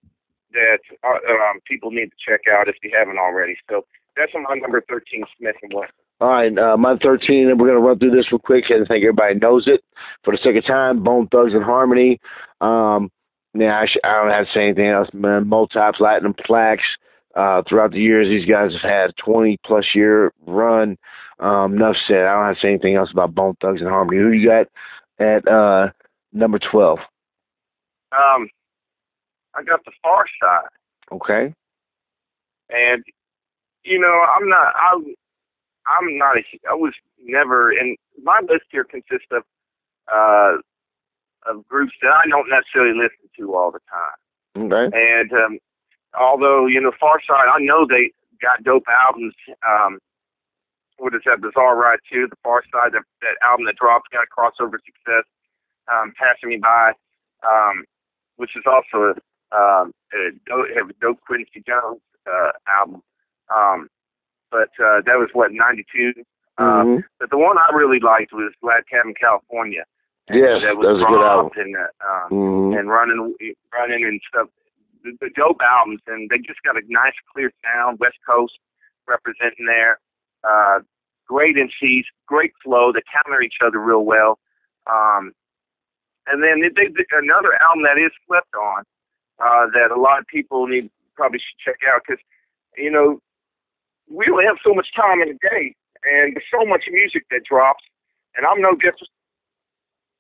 that 0.52 0.78
uh, 1.04 1.32
um, 1.32 1.60
people 1.66 1.90
need 1.90 2.06
to 2.06 2.16
check 2.30 2.42
out 2.52 2.68
if 2.68 2.76
you 2.82 2.90
haven't 2.96 3.18
already. 3.18 3.56
So 3.68 3.84
that's 4.16 4.32
my 4.34 4.56
number 4.56 4.82
13, 4.88 5.24
Smith 5.38 5.56
and 5.62 5.72
Wesson. 5.74 5.92
All 6.20 6.28
right, 6.28 6.56
uh, 6.56 6.76
my 6.76 6.96
13, 7.02 7.48
and 7.48 7.58
we're 7.58 7.66
going 7.66 7.80
to 7.80 7.86
run 7.86 7.98
through 7.98 8.12
this 8.12 8.30
real 8.30 8.38
quick. 8.38 8.64
I 8.66 8.78
think 8.86 9.02
everybody 9.02 9.34
knows 9.34 9.64
it. 9.66 9.82
For 10.24 10.32
the 10.32 10.38
second 10.42 10.62
time, 10.62 11.02
Bone 11.02 11.26
Thugs 11.28 11.52
and 11.52 11.64
Harmony. 11.64 12.20
Um, 12.60 13.10
yeah, 13.54 13.80
I, 13.80 13.86
sh- 13.86 14.04
I 14.04 14.22
don't 14.22 14.30
have 14.30 14.46
to 14.46 14.52
say 14.52 14.64
anything 14.66 14.86
else, 14.86 15.08
man. 15.12 15.48
Multi 15.48 15.78
platinum 15.96 16.34
plaques. 16.46 16.84
Uh, 17.34 17.62
throughout 17.66 17.92
the 17.92 17.98
years, 17.98 18.28
these 18.28 18.48
guys 18.48 18.72
have 18.72 18.90
had 18.90 19.10
a 19.10 19.22
20 19.24 19.58
plus 19.64 19.86
year 19.94 20.32
run. 20.46 20.96
Um, 21.40 21.74
enough 21.74 21.96
said. 22.06 22.24
I 22.24 22.34
don't 22.34 22.46
have 22.46 22.54
to 22.56 22.60
say 22.60 22.68
anything 22.68 22.94
else 22.94 23.10
about 23.10 23.34
Bone 23.34 23.56
Thugs 23.60 23.80
and 23.80 23.90
Harmony. 23.90 24.18
Who 24.18 24.30
you 24.30 24.48
got 24.48 24.66
at 25.18 25.48
uh, 25.48 25.90
number 26.32 26.58
12? 26.58 26.98
Um, 28.12 28.48
I 29.54 29.62
got 29.62 29.84
the 29.84 29.92
Far 30.02 30.24
Side. 30.40 30.68
Okay. 31.12 31.54
And 32.70 33.04
you 33.84 33.98
know, 33.98 34.24
I'm 34.36 34.48
not. 34.48 34.74
I 34.76 34.94
I'm 35.86 36.18
not 36.18 36.36
a. 36.36 36.42
I 36.70 36.74
was 36.74 36.94
never. 37.22 37.70
And 37.70 37.96
my 38.22 38.40
list 38.42 38.64
here 38.70 38.84
consists 38.84 39.28
of 39.30 39.42
uh 40.12 40.58
of 41.50 41.66
groups 41.66 41.92
that 42.02 42.12
I 42.12 42.28
don't 42.28 42.48
necessarily 42.48 42.96
listen 42.96 43.28
to 43.38 43.54
all 43.54 43.72
the 43.72 43.80
time. 43.90 44.70
Okay. 44.72 44.96
And 44.96 45.32
um, 45.32 45.58
although 46.18 46.66
you 46.66 46.80
know, 46.80 46.92
Pharcyde, 47.02 47.50
I 47.52 47.58
know 47.60 47.86
they 47.86 48.12
got 48.40 48.64
dope 48.64 48.84
albums. 48.88 49.34
Um, 49.66 49.98
what 50.98 51.14
is 51.14 51.22
that? 51.26 51.40
Bizarre 51.40 51.74
Ride 51.74 51.98
2, 52.12 52.28
The 52.30 52.36
Pharcyde, 52.46 52.92
that, 52.92 53.02
that 53.22 53.36
album 53.42 53.66
that 53.66 53.74
dropped, 53.74 54.12
got 54.12 54.30
crossover 54.30 54.78
success. 54.86 55.26
Um, 55.90 56.12
Passing 56.14 56.50
Me 56.50 56.58
By, 56.62 56.92
um, 57.42 57.82
which 58.36 58.54
is 58.54 58.62
also 58.66 59.10
a, 59.10 59.14
um, 59.54 59.92
a, 60.12 60.30
dope, 60.46 60.66
a 60.90 60.92
dope 61.00 61.20
Quincy 61.26 61.62
Jones 61.66 62.00
uh, 62.26 62.52
album. 62.68 63.02
Um, 63.54 63.88
but 64.50 64.70
uh, 64.82 65.00
that 65.06 65.16
was 65.18 65.28
what 65.32 65.52
'92. 65.52 66.12
Mm-hmm. 66.58 66.62
Um, 66.64 67.04
but 67.18 67.30
the 67.30 67.38
one 67.38 67.56
I 67.58 67.74
really 67.74 68.00
liked 68.00 68.32
was 68.32 68.52
Glad 68.62 68.84
Cabin, 68.90 69.14
California. 69.18 69.84
And 70.28 70.38
Yes, 70.38 70.60
that 70.62 70.76
that 70.76 70.76
was 70.76 71.02
a 71.02 71.08
good 71.08 71.24
album. 71.24 71.50
and 71.56 71.76
uh, 71.76 71.80
um, 72.04 72.28
Mm-hmm. 72.30 72.78
and 72.78 72.88
running 72.88 73.34
running 73.72 74.04
and 74.04 74.20
stuff. 74.28 74.48
The, 75.04 75.12
the 75.20 75.30
dope 75.34 75.58
albums, 75.60 76.00
and 76.06 76.30
they 76.30 76.38
just 76.38 76.62
got 76.62 76.76
a 76.76 76.82
nice 76.88 77.16
clear 77.32 77.50
sound. 77.64 77.98
West 77.98 78.18
Coast 78.28 78.54
representing 79.08 79.66
there. 79.66 79.98
Uh, 80.46 80.78
great 81.26 81.56
MCs, 81.56 82.04
great 82.26 82.52
flow. 82.62 82.92
They 82.92 83.02
counter 83.10 83.42
each 83.42 83.58
other 83.64 83.80
real 83.80 84.04
well. 84.04 84.38
Um, 84.86 85.32
and 86.28 86.42
then 86.42 86.60
they, 86.62 86.68
they, 86.70 87.04
another 87.18 87.50
album 87.60 87.82
that 87.82 87.98
is 87.98 88.12
slept 88.28 88.54
on 88.54 88.84
uh, 89.42 89.66
that 89.74 89.90
a 89.90 90.00
lot 90.00 90.20
of 90.20 90.26
people 90.26 90.66
need 90.66 90.90
probably 91.14 91.38
should 91.38 91.58
check 91.58 91.80
out 91.92 92.02
because 92.06 92.22
you 92.76 92.90
know 92.90 93.20
we 94.10 94.26
only 94.30 94.44
have 94.44 94.56
so 94.64 94.74
much 94.74 94.88
time 94.94 95.20
in 95.20 95.28
a 95.30 95.38
day, 95.42 95.74
and 96.04 96.34
there's 96.34 96.50
so 96.52 96.64
much 96.64 96.84
music 96.90 97.24
that 97.30 97.44
drops. 97.44 97.84
And 98.36 98.46
I'm 98.46 98.62
no 98.62 98.72
different 98.72 99.12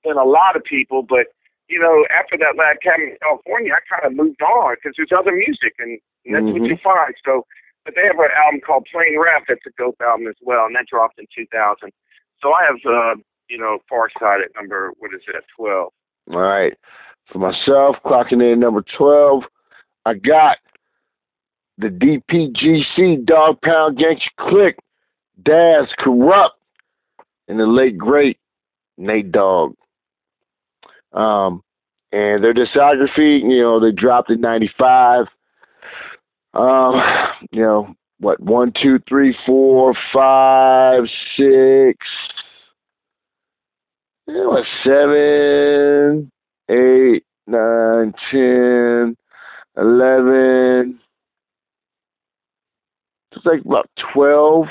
than 0.04 0.16
a 0.18 0.24
lot 0.24 0.56
of 0.56 0.64
people, 0.64 1.02
but 1.02 1.32
you 1.68 1.80
know, 1.80 2.04
after 2.12 2.36
that 2.36 2.58
last 2.58 2.82
cabin 2.82 3.16
in 3.16 3.16
California, 3.22 3.72
I 3.72 3.80
kind 3.88 4.04
of 4.04 4.12
moved 4.12 4.42
on 4.42 4.76
because 4.76 4.92
there's 4.96 5.14
other 5.16 5.32
music, 5.32 5.72
and, 5.78 5.98
and 6.26 6.34
that's 6.34 6.44
Mhm. 6.44 6.60
what 6.60 6.68
you 6.68 6.76
find. 6.76 7.14
So, 7.24 7.46
but 7.84 7.94
they 7.94 8.04
have 8.04 8.18
an 8.18 8.28
album 8.36 8.60
called 8.60 8.86
Plain 8.92 9.18
Rap 9.18 9.44
that's 9.48 9.64
a 9.64 9.70
dope 9.78 9.96
album 10.02 10.26
as 10.28 10.36
well, 10.42 10.66
and 10.66 10.76
that 10.76 10.86
dropped 10.86 11.18
in 11.18 11.26
2000. 11.34 11.90
So 12.42 12.52
I 12.52 12.64
have, 12.64 12.84
uh, 12.84 13.14
you 13.48 13.56
know, 13.56 13.78
Far 13.88 14.10
Side 14.20 14.42
at 14.42 14.54
number 14.54 14.92
what 14.98 15.14
is 15.14 15.22
it, 15.28 15.44
12. 15.56 15.92
All 16.30 16.40
right. 16.40 16.76
For 17.32 17.38
myself, 17.38 17.96
clocking 18.04 18.52
in 18.52 18.60
number 18.60 18.84
12, 18.98 19.42
I 20.04 20.14
got 20.14 20.58
the 21.78 21.88
DPGC 21.88 23.24
Dogg 23.24 23.60
Pound 23.62 23.98
Gangster 23.98 24.30
Click, 24.38 24.78
Daz 25.42 25.88
Kurupt, 25.98 26.50
and 27.48 27.58
the 27.58 27.66
late 27.66 27.96
great 27.96 28.38
Nate 28.98 29.32
Dogg. 29.32 29.74
Um, 31.12 31.62
and 32.12 32.44
their 32.44 32.52
discography, 32.54 33.40
you 33.40 33.60
know, 33.62 33.80
they 33.80 33.92
dropped 33.92 34.30
in 34.30 34.40
'95. 34.40 35.26
Um, 36.54 36.94
you 37.50 37.62
know, 37.62 37.94
what 38.18 38.38
one, 38.40 38.72
two, 38.80 38.98
three, 39.08 39.34
four, 39.46 39.94
five, 40.12 41.04
six, 41.36 41.98
you 44.26 44.34
know, 44.34 44.50
what, 44.50 44.64
seven, 44.84 46.30
eight, 46.72 47.24
nine, 47.46 48.14
ten, 48.30 49.16
eleven. 49.76 50.98
It's 53.32 53.46
like 53.46 53.64
about 53.64 53.88
twelve 54.12 54.66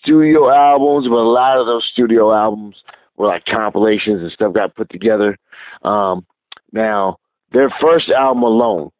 studio 0.00 0.50
albums, 0.50 1.06
but 1.08 1.16
a 1.16 1.28
lot 1.28 1.58
of 1.58 1.66
those 1.66 1.88
studio 1.92 2.32
albums 2.32 2.76
were 3.16 3.28
like 3.28 3.44
compilations 3.44 4.22
and 4.22 4.32
stuff 4.32 4.54
got 4.54 4.74
put 4.74 4.90
together. 4.90 5.36
Um, 5.82 6.26
now, 6.72 7.18
their 7.52 7.70
first 7.80 8.08
album 8.10 8.42
alone, 8.42 8.90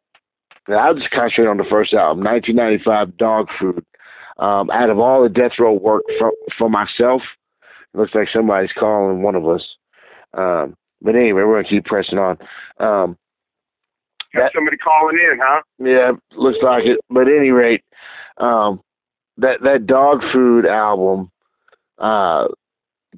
I'll 0.67 0.95
just 0.95 1.11
concentrate 1.11 1.47
on 1.47 1.57
the 1.57 1.65
first 1.69 1.93
album, 1.93 2.23
1995, 2.23 3.17
Dogg 3.17 3.47
Food. 3.59 3.85
Um, 4.37 4.69
out 4.71 4.89
of 4.89 4.99
all 4.99 5.21
the 5.21 5.29
death 5.29 5.51
row 5.59 5.73
work 5.73 6.03
for, 6.17 6.31
for 6.57 6.69
myself, 6.69 7.21
looks 7.93 8.15
like 8.15 8.27
somebody's 8.33 8.71
calling 8.77 9.21
one 9.21 9.35
of 9.35 9.47
us. 9.47 9.63
Um, 10.33 10.75
but 11.01 11.15
anyway, 11.15 11.43
we're 11.43 11.61
gonna 11.61 11.69
keep 11.69 11.85
pressing 11.85 12.17
on. 12.17 12.37
Um, 12.79 13.17
Got 14.33 14.43
That- 14.43 14.53
somebody 14.53 14.77
calling 14.77 15.17
in, 15.17 15.39
huh? 15.43 15.61
yeah, 15.79 16.11
looks 16.35 16.59
like 16.61 16.85
it. 16.85 16.99
But 17.09 17.27
at 17.27 17.35
any 17.35 17.51
rate, 17.51 17.83
um, 18.37 18.79
that 19.37 19.61
that 19.61 19.85
dog 19.85 20.23
food 20.31 20.65
album, 20.65 21.29
uh, 21.97 22.47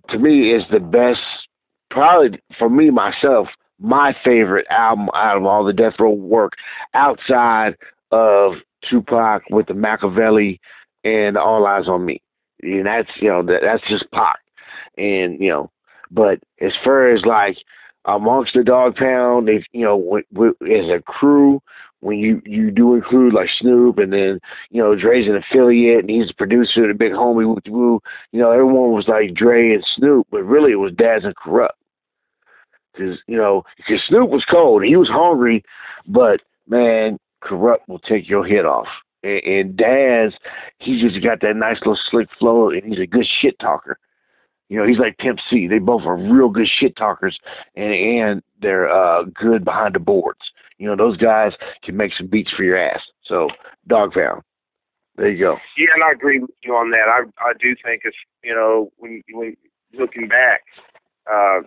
to 0.09 0.17
me 0.17 0.51
is 0.53 0.67
the 0.69 0.79
best. 0.79 1.21
Probably 1.91 2.39
for 2.57 2.67
me 2.67 2.89
myself, 2.89 3.47
my 3.79 4.13
favorite 4.23 4.65
album 4.71 5.09
out 5.13 5.37
of 5.37 5.45
all 5.45 5.63
the 5.63 5.71
Death 5.73 5.99
Row 5.99 6.09
work, 6.09 6.53
outside 6.95 7.77
of 8.11 8.55
Tupac 8.89 9.43
with 9.51 9.67
the 9.67 9.75
Machiavelli 9.75 10.59
and 11.03 11.37
All 11.37 11.67
Eyes 11.67 11.87
on 11.87 12.05
Me. 12.05 12.19
And 12.63 12.87
that's 12.87 13.09
you 13.21 13.29
know 13.29 13.43
that, 13.43 13.61
that's 13.61 13.83
just 13.87 14.09
Pac, 14.09 14.39
and 14.97 15.39
you 15.39 15.49
know. 15.49 15.69
But 16.13 16.39
as 16.61 16.71
far 16.83 17.11
as 17.13 17.25
like 17.25 17.57
amongst 18.05 18.53
the 18.53 18.63
Dogg 18.63 18.95
Pound, 18.95 19.47
they 19.47 19.63
you 19.71 19.83
know 19.83 19.99
w- 19.99 20.23
w- 20.31 20.55
as 20.61 20.89
a 20.89 21.01
crew, 21.01 21.61
when 22.01 22.19
you 22.19 22.41
you 22.45 22.69
do 22.69 22.93
include 22.95 23.33
like 23.33 23.49
Snoop 23.59 23.97
and 23.97 24.13
then 24.13 24.39
you 24.69 24.81
know 24.81 24.95
Dre's 24.95 25.27
an 25.27 25.35
affiliate 25.35 26.01
and 26.01 26.09
he's 26.09 26.29
a 26.29 26.35
producer, 26.35 26.87
the 26.87 26.93
big 26.93 27.13
homie 27.13 27.47
Woo 27.47 27.57
Woo. 27.67 27.99
You 28.31 28.39
know 28.39 28.51
everyone 28.51 28.91
was 28.91 29.07
like 29.07 29.33
Dre 29.33 29.73
and 29.73 29.85
Snoop, 29.95 30.27
but 30.29 30.43
really 30.43 30.71
it 30.71 30.79
was 30.79 30.93
Daz 30.93 31.23
and 31.23 31.35
Kurupt. 31.35 31.69
Because 32.93 33.17
you 33.27 33.37
know, 33.37 33.63
because 33.77 34.01
Snoop 34.07 34.29
was 34.29 34.45
cold, 34.45 34.83
he 34.83 34.95
was 34.95 35.09
hungry, 35.09 35.63
but 36.07 36.41
man, 36.67 37.17
Kurupt 37.43 37.87
will 37.87 37.99
take 37.99 38.29
your 38.29 38.45
head 38.45 38.65
off. 38.65 38.87
And, 39.23 39.43
and 39.43 39.77
Daz, 39.77 40.33
he 40.77 41.01
just 41.01 41.23
got 41.23 41.41
that 41.41 41.55
nice 41.55 41.77
little 41.79 41.97
slick 42.11 42.27
flow, 42.37 42.69
and 42.69 42.83
he's 42.83 42.99
a 42.99 43.07
good 43.07 43.25
shit 43.41 43.57
talker. 43.59 43.97
You 44.69 44.79
know, 44.79 44.87
he's 44.87 44.97
like 44.97 45.17
Pimp 45.17 45.39
C. 45.49 45.67
They 45.67 45.79
both 45.79 46.03
are 46.03 46.15
real 46.15 46.49
good 46.49 46.67
shit 46.67 46.95
talkers, 46.95 47.37
and 47.75 47.93
and 47.93 48.43
they're 48.61 48.89
uh, 48.89 49.23
good 49.23 49.63
behind 49.63 49.95
the 49.95 49.99
boards. 49.99 50.39
You 50.77 50.87
know, 50.87 50.95
those 50.95 51.17
guys 51.17 51.51
can 51.83 51.95
make 51.95 52.13
some 52.17 52.27
beats 52.27 52.51
for 52.51 52.63
your 52.63 52.77
ass. 52.77 53.01
So, 53.25 53.49
Dogg 53.87 54.13
Pound. 54.13 54.41
There 55.15 55.29
you 55.29 55.37
go. 55.37 55.57
Yeah, 55.77 55.93
and 55.93 56.03
I 56.03 56.11
agree 56.11 56.39
with 56.39 56.49
you 56.63 56.73
on 56.73 56.89
that. 56.91 57.07
I 57.07 57.21
I 57.43 57.53
do 57.59 57.75
think 57.83 58.01
it's 58.05 58.17
you 58.43 58.55
know 58.55 58.91
when 58.97 59.21
when 59.31 59.55
looking 59.93 60.27
back, 60.27 60.61
uh, 61.31 61.61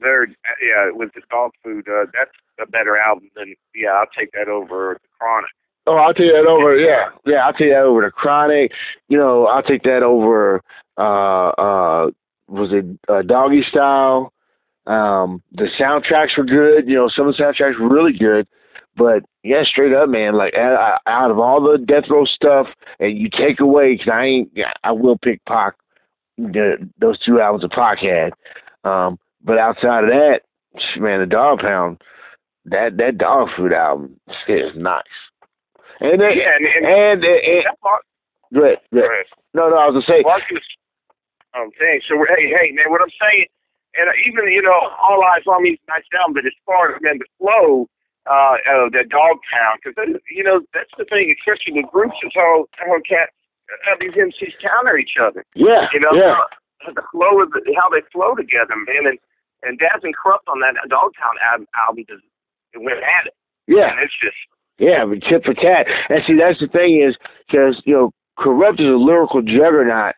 there 0.00 0.26
yeah 0.26 0.90
with 0.90 1.10
the 1.14 1.22
dog 1.30 1.52
food 1.62 1.86
uh, 1.88 2.06
that's 2.12 2.32
a 2.60 2.66
better 2.66 2.96
album 2.96 3.30
than 3.36 3.54
yeah 3.74 3.90
I'll 3.90 4.10
take 4.18 4.32
that 4.32 4.48
over 4.48 4.98
the 5.00 5.08
Chronic. 5.18 5.50
Oh, 5.86 5.96
I'll 5.96 6.14
take 6.14 6.30
that 6.32 6.46
over. 6.46 6.76
Yeah, 6.76 7.10
yeah, 7.26 7.46
I'll 7.46 7.52
take 7.52 7.70
that 7.70 7.82
over 7.82 8.02
the 8.02 8.10
Chronic. 8.10 8.70
You 9.08 9.18
know, 9.18 9.46
I'll 9.46 9.62
take 9.62 9.82
that 9.82 10.02
over. 10.02 10.62
Uh, 10.96 11.48
uh, 11.48 12.10
was 12.48 12.70
it 12.72 12.84
uh, 13.08 13.22
Doggy 13.22 13.64
Style? 13.68 14.32
Um, 14.86 15.42
the 15.52 15.68
soundtracks 15.78 16.36
were 16.36 16.44
good. 16.44 16.88
You 16.88 16.96
know, 16.96 17.08
some 17.08 17.26
of 17.26 17.36
the 17.36 17.42
soundtracks 17.42 17.80
were 17.80 17.88
really 17.88 18.16
good. 18.16 18.46
But 18.96 19.22
yeah, 19.42 19.64
straight 19.64 19.94
up, 19.94 20.08
man. 20.08 20.34
Like 20.34 20.54
out 20.54 21.30
of 21.30 21.38
all 21.38 21.60
the 21.60 21.78
death 21.78 22.04
row 22.10 22.24
stuff, 22.26 22.66
and 23.00 23.16
you 23.16 23.28
take 23.30 23.60
away, 23.60 23.96
cause 23.96 24.08
I 24.12 24.24
ain't, 24.24 24.58
I 24.84 24.92
will 24.92 25.16
pick 25.18 25.44
Pac. 25.46 25.74
The, 26.38 26.88
those 26.98 27.18
two 27.20 27.40
albums 27.40 27.62
that 27.62 27.72
Pac 27.72 27.98
had. 27.98 28.32
Um, 28.88 29.18
but 29.44 29.58
outside 29.58 30.04
of 30.04 30.10
that, 30.10 30.40
man, 30.98 31.20
the 31.20 31.26
Dogg 31.26 31.60
Pound, 31.60 32.00
that 32.64 32.96
that 32.96 33.18
dog 33.18 33.48
food 33.56 33.72
album 33.72 34.18
is 34.48 34.72
nice. 34.76 35.02
And 36.00 36.20
then, 36.20 36.32
Yeah, 36.36 36.56
and, 36.56 36.66
and, 36.66 36.84
and, 36.86 37.24
and, 37.24 37.44
and 37.44 37.64
that 37.66 37.80
part, 37.80 38.02
go 38.52 38.64
ahead, 38.64 38.78
go 38.92 39.00
ahead. 39.00 39.26
no, 39.54 39.68
no, 39.68 39.76
I 39.76 39.86
was 39.88 40.00
gonna 40.00 40.08
say, 40.08 40.22
Marcus. 40.22 40.64
I'm 41.54 41.70
saying 41.78 42.00
so. 42.08 42.16
We're, 42.16 42.32
hey, 42.32 42.48
hey, 42.48 42.72
man, 42.72 42.88
what 42.88 43.04
I'm 43.04 43.12
saying, 43.20 43.44
and 43.96 44.08
even 44.24 44.48
you 44.48 44.62
know, 44.62 44.88
all 44.96 45.20
eyes 45.24 45.44
on 45.46 45.62
me 45.62 45.76
is 45.76 45.82
nice 45.88 46.04
album, 46.16 46.34
but 46.34 46.46
as 46.48 46.56
far 46.64 46.96
as 46.96 47.02
man, 47.04 47.20
the 47.20 47.28
flow, 47.36 47.88
uh, 48.24 48.56
uh 48.64 48.88
the 48.88 49.04
Dogg 49.04 49.36
Pound, 49.52 49.84
because 49.84 49.96
you 50.32 50.44
know 50.44 50.64
that's 50.72 50.92
the 50.96 51.04
thing, 51.04 51.28
especially 51.28 51.76
with 51.76 51.92
groups, 51.92 52.16
is 52.24 52.32
how 52.34 52.64
how 52.80 52.96
cat 53.04 53.28
how 53.84 53.96
these 54.00 54.16
MCs 54.16 54.56
counter 54.64 54.96
each 54.96 55.16
other. 55.20 55.44
yeah, 55.54 55.88
You 55.92 56.00
know, 56.00 56.12
yeah, 56.12 56.40
the 56.88 57.04
flow 57.12 57.40
of 57.40 57.52
the, 57.52 57.60
how 57.76 57.88
they 57.88 58.02
flow 58.12 58.34
together, 58.34 58.76
man. 58.88 59.12
And 59.12 59.18
and 59.62 59.78
Daz 59.78 60.00
and 60.02 60.16
Kurupt 60.16 60.48
on 60.48 60.60
that 60.60 60.74
Dogtown 60.88 61.36
album, 61.44 61.68
album 61.76 62.04
just 62.08 62.24
it 62.72 62.80
went 62.80 63.04
at 63.04 63.28
it, 63.28 63.36
yeah, 63.68 63.92
and 63.92 64.00
it's 64.00 64.16
just 64.24 64.36
yeah, 64.78 65.04
but 65.04 65.20
tit 65.28 65.44
for 65.44 65.54
tat. 65.54 65.86
And 66.08 66.22
see, 66.26 66.36
that's 66.36 66.60
the 66.60 66.68
thing 66.68 67.02
is, 67.02 67.16
because 67.46 67.80
you 67.84 67.94
know, 67.94 68.12
Kurupt 68.38 68.80
is 68.80 68.86
a 68.86 68.96
lyrical 68.96 69.42
juggernaut, 69.42 70.14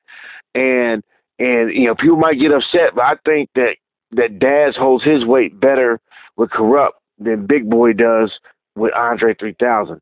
and 0.55 1.03
and 1.39 1.73
you 1.73 1.87
know, 1.87 1.95
people 1.95 2.17
might 2.17 2.39
get 2.39 2.53
upset, 2.53 2.95
but 2.95 3.03
I 3.03 3.15
think 3.25 3.51
that 3.55 3.77
that 4.13 4.39
Daz 4.39 4.77
holds 4.77 5.05
his 5.05 5.25
weight 5.25 5.59
better 5.59 6.01
with 6.37 6.51
Kurupt 6.51 6.93
than 7.19 7.47
Big 7.47 7.69
Boi 7.69 7.93
does 7.93 8.33
with 8.77 8.93
Andre 8.95 9.35
3000. 9.35 10.01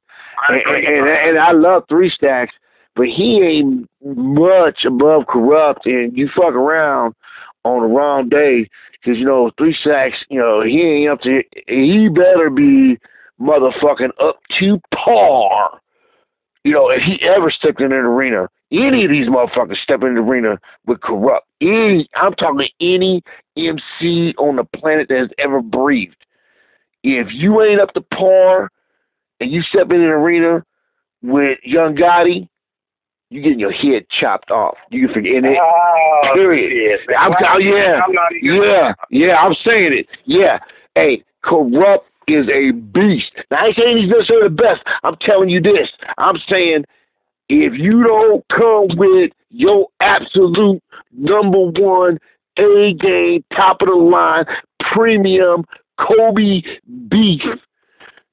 And, 0.48 0.60
and, 0.66 0.86
and, 0.86 1.08
and 1.08 1.38
I 1.38 1.52
love 1.52 1.84
Three 1.88 2.10
Stacks, 2.10 2.54
but 2.94 3.06
he 3.06 3.40
ain't 3.42 3.88
much 4.04 4.84
above 4.86 5.22
Kurupt, 5.24 5.86
and 5.86 6.16
you 6.16 6.28
fuck 6.34 6.54
around 6.54 7.14
on 7.64 7.82
the 7.82 7.86
wrong 7.86 8.28
day 8.28 8.68
because 8.92 9.18
you 9.18 9.24
know 9.24 9.50
Three 9.56 9.76
Stacks, 9.80 10.16
you 10.28 10.38
know 10.38 10.62
he 10.62 10.80
ain't 10.80 11.10
up 11.10 11.20
to. 11.22 11.42
He 11.66 12.08
better 12.08 12.50
be 12.50 12.98
motherfucking 13.40 14.10
up 14.20 14.38
to 14.58 14.80
par. 14.94 15.80
You 16.64 16.72
know, 16.72 16.90
if 16.90 17.02
he 17.02 17.20
ever 17.26 17.50
stepped 17.50 17.80
in 17.80 17.86
an 17.86 17.98
arena, 17.98 18.48
any 18.70 19.04
of 19.04 19.10
these 19.10 19.28
motherfuckers 19.28 19.76
step 19.82 20.02
in 20.02 20.14
the 20.14 20.20
arena 20.20 20.58
with 20.86 21.00
Kurupt. 21.00 21.40
Any, 21.60 22.08
I'm 22.14 22.34
talking 22.34 22.68
any 22.80 23.22
MC 23.56 24.34
on 24.38 24.56
the 24.56 24.64
planet 24.64 25.08
that 25.08 25.18
has 25.18 25.28
ever 25.38 25.60
breathed. 25.60 26.16
If 27.02 27.28
you 27.32 27.62
ain't 27.62 27.80
up 27.80 27.92
to 27.94 28.00
par 28.00 28.70
and 29.40 29.50
you 29.50 29.62
step 29.62 29.90
in 29.90 30.00
an 30.00 30.08
arena 30.08 30.64
with 31.22 31.58
Young 31.64 31.96
Gotti, 31.96 32.48
you 33.28 33.42
getting 33.42 33.58
your 33.58 33.72
head 33.72 34.06
chopped 34.20 34.50
off. 34.50 34.76
You 34.90 35.06
can 35.06 35.14
forget 35.14 35.44
it. 35.44 35.58
Oh, 35.60 36.30
Period. 36.34 37.00
shit. 37.00 37.16
I'm 37.18 37.32
yeah, 37.60 38.00
I'm 38.04 38.12
yeah, 38.42 38.94
yeah. 39.10 39.36
I'm 39.36 39.54
saying 39.64 39.92
it. 39.94 40.06
Yeah. 40.26 40.58
Hey, 40.94 41.24
Kurupt 41.44 42.04
is 42.28 42.46
a 42.48 42.72
beast. 42.72 43.32
Now 43.50 43.58
I 43.58 43.66
ain't 43.66 43.76
saying 43.76 43.96
he's 43.98 44.10
necessarily 44.10 44.48
the 44.48 44.54
best. 44.54 44.82
I'm 45.02 45.16
telling 45.20 45.48
you 45.48 45.60
this. 45.60 45.88
I'm 46.18 46.36
saying 46.48 46.84
if 47.48 47.74
you 47.74 48.02
don't 48.02 48.44
come 48.48 48.96
with 48.96 49.32
your 49.50 49.88
absolute 50.00 50.82
number 51.12 51.66
one 51.66 52.18
A 52.58 52.94
game, 52.94 53.44
top 53.54 53.82
of 53.82 53.88
the 53.88 53.94
line, 53.94 54.44
premium 54.92 55.64
Kobe 55.98 56.62
beef, 57.08 57.42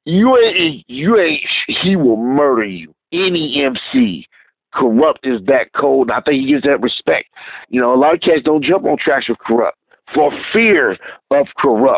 you 0.06 0.38
ain't 0.38 0.84
you 0.88 1.18
ain't 1.20 1.44
he 1.68 1.96
will 1.96 2.18
murder 2.18 2.66
you. 2.66 2.94
Any 3.12 3.64
MC. 3.64 4.28
Kurupt 4.76 5.18
is 5.24 5.44
that 5.48 5.74
cold. 5.76 6.12
I 6.12 6.22
think 6.22 6.42
he 6.42 6.48
gives 6.52 6.64
that 6.64 6.82
respect. 6.82 7.30
You 7.70 7.82
know, 7.82 7.94
a 7.94 7.98
lot 7.98 8.14
of 8.14 8.22
cats 8.22 8.44
don't 8.46 8.64
jump 8.64 8.86
on 8.86 8.98
tracks 8.98 9.28
with 9.28 9.40
Kurupt 9.40 9.72
for 10.14 10.32
fear 10.54 10.92
of 11.32 11.48
Kurupt. 11.58 11.98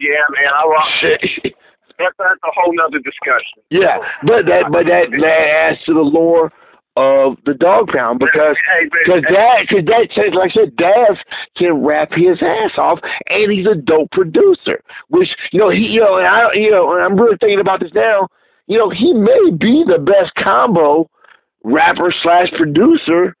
Yeah, 0.00 0.24
man, 0.30 0.50
I 0.52 0.64
love 0.64 1.54
that's 1.98 2.14
that's 2.18 2.40
a 2.42 2.50
whole 2.54 2.74
nother 2.74 2.98
discussion. 2.98 3.62
yeah, 3.70 3.98
but 4.22 4.46
that 4.46 4.64
but 4.70 4.86
that 4.86 5.10
that 5.10 5.70
adds 5.70 5.78
to 5.86 5.94
the 5.94 6.00
lore 6.00 6.52
of 6.96 7.36
the 7.44 7.54
dog 7.54 7.88
pound 7.88 8.20
because 8.20 8.56
hey, 8.70 8.88
because 9.04 9.22
that 9.30 9.66
because 9.68 9.84
that 9.86 10.08
says 10.14 10.34
like 10.34 10.50
I 10.50 10.54
said, 10.54 10.76
Daz 10.76 11.18
can 11.56 11.82
rap 11.84 12.10
his 12.12 12.38
ass 12.42 12.72
off, 12.78 12.98
and 13.28 13.52
he's 13.52 13.66
a 13.66 13.74
dope 13.74 14.10
producer. 14.12 14.82
Which 15.08 15.28
you 15.52 15.60
know 15.60 15.70
he 15.70 15.86
you 15.86 16.00
know 16.00 16.18
and 16.18 16.26
I 16.26 16.52
you 16.54 16.70
know 16.70 16.94
and 16.94 17.02
I'm 17.02 17.16
really 17.16 17.36
thinking 17.38 17.60
about 17.60 17.80
this 17.80 17.92
now. 17.94 18.28
You 18.66 18.78
know 18.78 18.90
he 18.90 19.12
may 19.12 19.50
be 19.58 19.84
the 19.86 19.98
best 19.98 20.34
combo 20.42 21.08
rapper 21.64 22.14
slash 22.22 22.50
producer. 22.56 23.36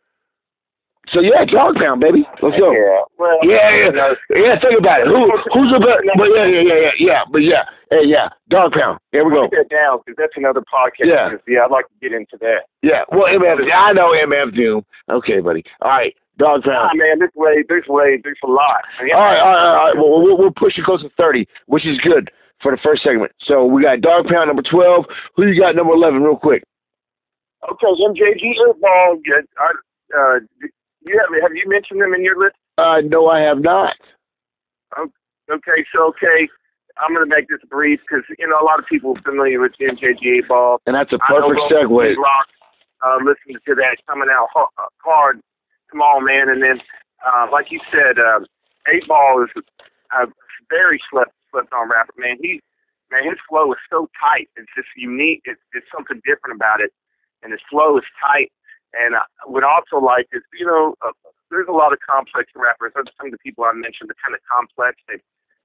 So 1.14 1.20
yeah, 1.20 1.44
dog 1.46 1.76
pound 1.76 2.00
baby, 2.02 2.26
let's 2.42 2.58
go. 2.58 2.72
yeah, 2.74 3.06
well, 3.18 3.38
Yeah, 3.42 3.70
yeah, 3.94 4.14
yeah. 4.34 4.58
Think 4.60 4.78
about 4.78 5.00
it. 5.00 5.06
Who, 5.06 5.30
who's 5.54 5.70
the 5.72 5.78
best? 5.78 6.02
But 6.18 6.28
yeah, 6.34 6.44
yeah, 6.50 6.60
yeah, 6.66 6.74
yeah, 6.74 6.90
yeah. 6.98 7.22
But 7.30 7.42
yeah, 7.46 7.62
hey, 7.90 8.02
yeah. 8.04 8.28
Dog 8.50 8.72
pound. 8.72 8.98
Here 9.12 9.24
we 9.24 9.30
go. 9.30 9.42
Write 9.42 9.52
that 9.54 9.70
down 9.70 10.00
because 10.04 10.16
that's 10.18 10.34
another 10.36 10.60
podcast. 10.66 11.06
Yeah. 11.06 11.30
yeah, 11.46 11.64
I'd 11.64 11.70
like 11.70 11.86
to 11.86 11.94
get 12.02 12.12
into 12.12 12.36
that. 12.40 12.66
Yeah. 12.82 13.04
Well, 13.12 13.30
MF. 13.30 13.62
I 13.72 13.92
know 13.92 14.10
MF 14.10 14.54
Doom. 14.54 14.84
Okay, 15.08 15.40
buddy. 15.40 15.62
All 15.82 15.90
right. 15.90 16.14
Dog 16.36 16.62
Ah, 16.66 16.90
pound. 16.90 16.98
man, 16.98 17.20
this 17.20 17.30
way, 17.36 17.62
this 17.68 17.86
way, 17.86 18.18
there's 18.24 18.36
a 18.42 18.50
lot. 18.50 18.82
Yeah. 19.06 19.14
All 19.14 19.22
right, 19.22 19.38
all 19.38 19.52
right, 19.54 19.66
all 19.66 19.84
right. 19.86 19.94
Well, 19.96 20.20
we'll, 20.20 20.36
we'll 20.36 20.50
push 20.50 20.76
you 20.76 20.82
close 20.84 21.00
to 21.02 21.10
thirty, 21.16 21.46
which 21.66 21.86
is 21.86 21.96
good 22.02 22.28
for 22.60 22.72
the 22.72 22.78
first 22.82 23.04
segment. 23.04 23.30
So 23.46 23.64
we 23.64 23.82
got 23.84 24.00
dog 24.00 24.26
pound 24.26 24.48
number 24.48 24.62
twelve. 24.68 25.04
Who 25.36 25.46
you 25.46 25.60
got 25.60 25.76
number 25.76 25.92
eleven? 25.94 26.24
Real 26.24 26.34
quick. 26.36 26.64
Okay, 27.70 27.86
MJG 27.86 28.42
Earthball. 28.66 29.20
Yeah, 29.24 29.42
uh, 30.18 30.38
you 31.04 31.20
have 31.20 31.30
have 31.42 31.54
you 31.54 31.64
mentioned 31.66 32.00
them 32.00 32.14
in 32.14 32.24
your 32.24 32.38
list? 32.38 32.56
Uh, 32.78 33.00
no, 33.04 33.28
I 33.28 33.40
have 33.40 33.60
not. 33.60 33.96
Okay, 34.98 35.84
so 35.94 36.08
okay, 36.08 36.48
I'm 36.96 37.12
gonna 37.12 37.26
make 37.26 37.48
this 37.48 37.60
brief 37.68 38.00
because 38.00 38.24
you 38.38 38.48
know 38.48 38.56
a 38.60 38.64
lot 38.64 38.78
of 38.78 38.86
people 38.86 39.16
are 39.16 39.22
familiar 39.22 39.60
with 39.60 39.72
MJG 39.80 40.48
Ball. 40.48 40.80
And 40.86 40.94
that's 40.94 41.12
a 41.12 41.18
perfect 41.18 41.60
segue. 41.70 42.16
Rock, 42.16 42.48
uh, 43.04 43.18
listening 43.18 43.60
to 43.66 43.74
that 43.76 43.96
coming 44.08 44.28
out 44.30 44.48
uh, 44.56 44.88
hard. 45.04 45.40
Come 45.90 46.00
on, 46.00 46.24
man. 46.24 46.48
And 46.48 46.62
then, 46.62 46.80
uh, 47.26 47.46
like 47.52 47.66
you 47.70 47.80
said, 47.92 48.18
uh, 48.18 48.40
Eight 48.92 49.06
Ball 49.06 49.44
is 49.44 49.62
a 50.12 50.26
very 50.70 51.00
slept 51.10 51.32
slept 51.52 51.72
on 51.72 51.90
rapper, 51.90 52.14
man. 52.16 52.36
He, 52.40 52.60
man, 53.10 53.24
his 53.24 53.38
flow 53.48 53.72
is 53.72 53.78
so 53.90 54.08
tight. 54.18 54.48
It's 54.56 54.70
just 54.74 54.88
unique. 54.96 55.42
It's, 55.44 55.60
it's 55.72 55.86
something 55.94 56.20
different 56.24 56.56
about 56.56 56.80
it, 56.80 56.90
and 57.42 57.52
his 57.52 57.62
flow 57.70 57.98
is 57.98 58.04
tight. 58.18 58.50
And 58.94 59.16
I 59.16 59.24
would 59.46 59.64
also 59.64 59.98
like 59.98 60.28
is, 60.32 60.42
you 60.58 60.66
know, 60.66 60.94
uh, 61.02 61.12
there's 61.50 61.68
a 61.68 61.74
lot 61.74 61.92
of 61.92 61.98
complex 62.00 62.50
rappers. 62.54 62.92
Some 62.94 63.26
of 63.26 63.32
the 63.32 63.42
people 63.42 63.64
I 63.64 63.72
mentioned 63.74 64.10
are 64.10 64.20
kind 64.22 64.34
of 64.34 64.40
complex. 64.46 64.98
They 65.08 65.18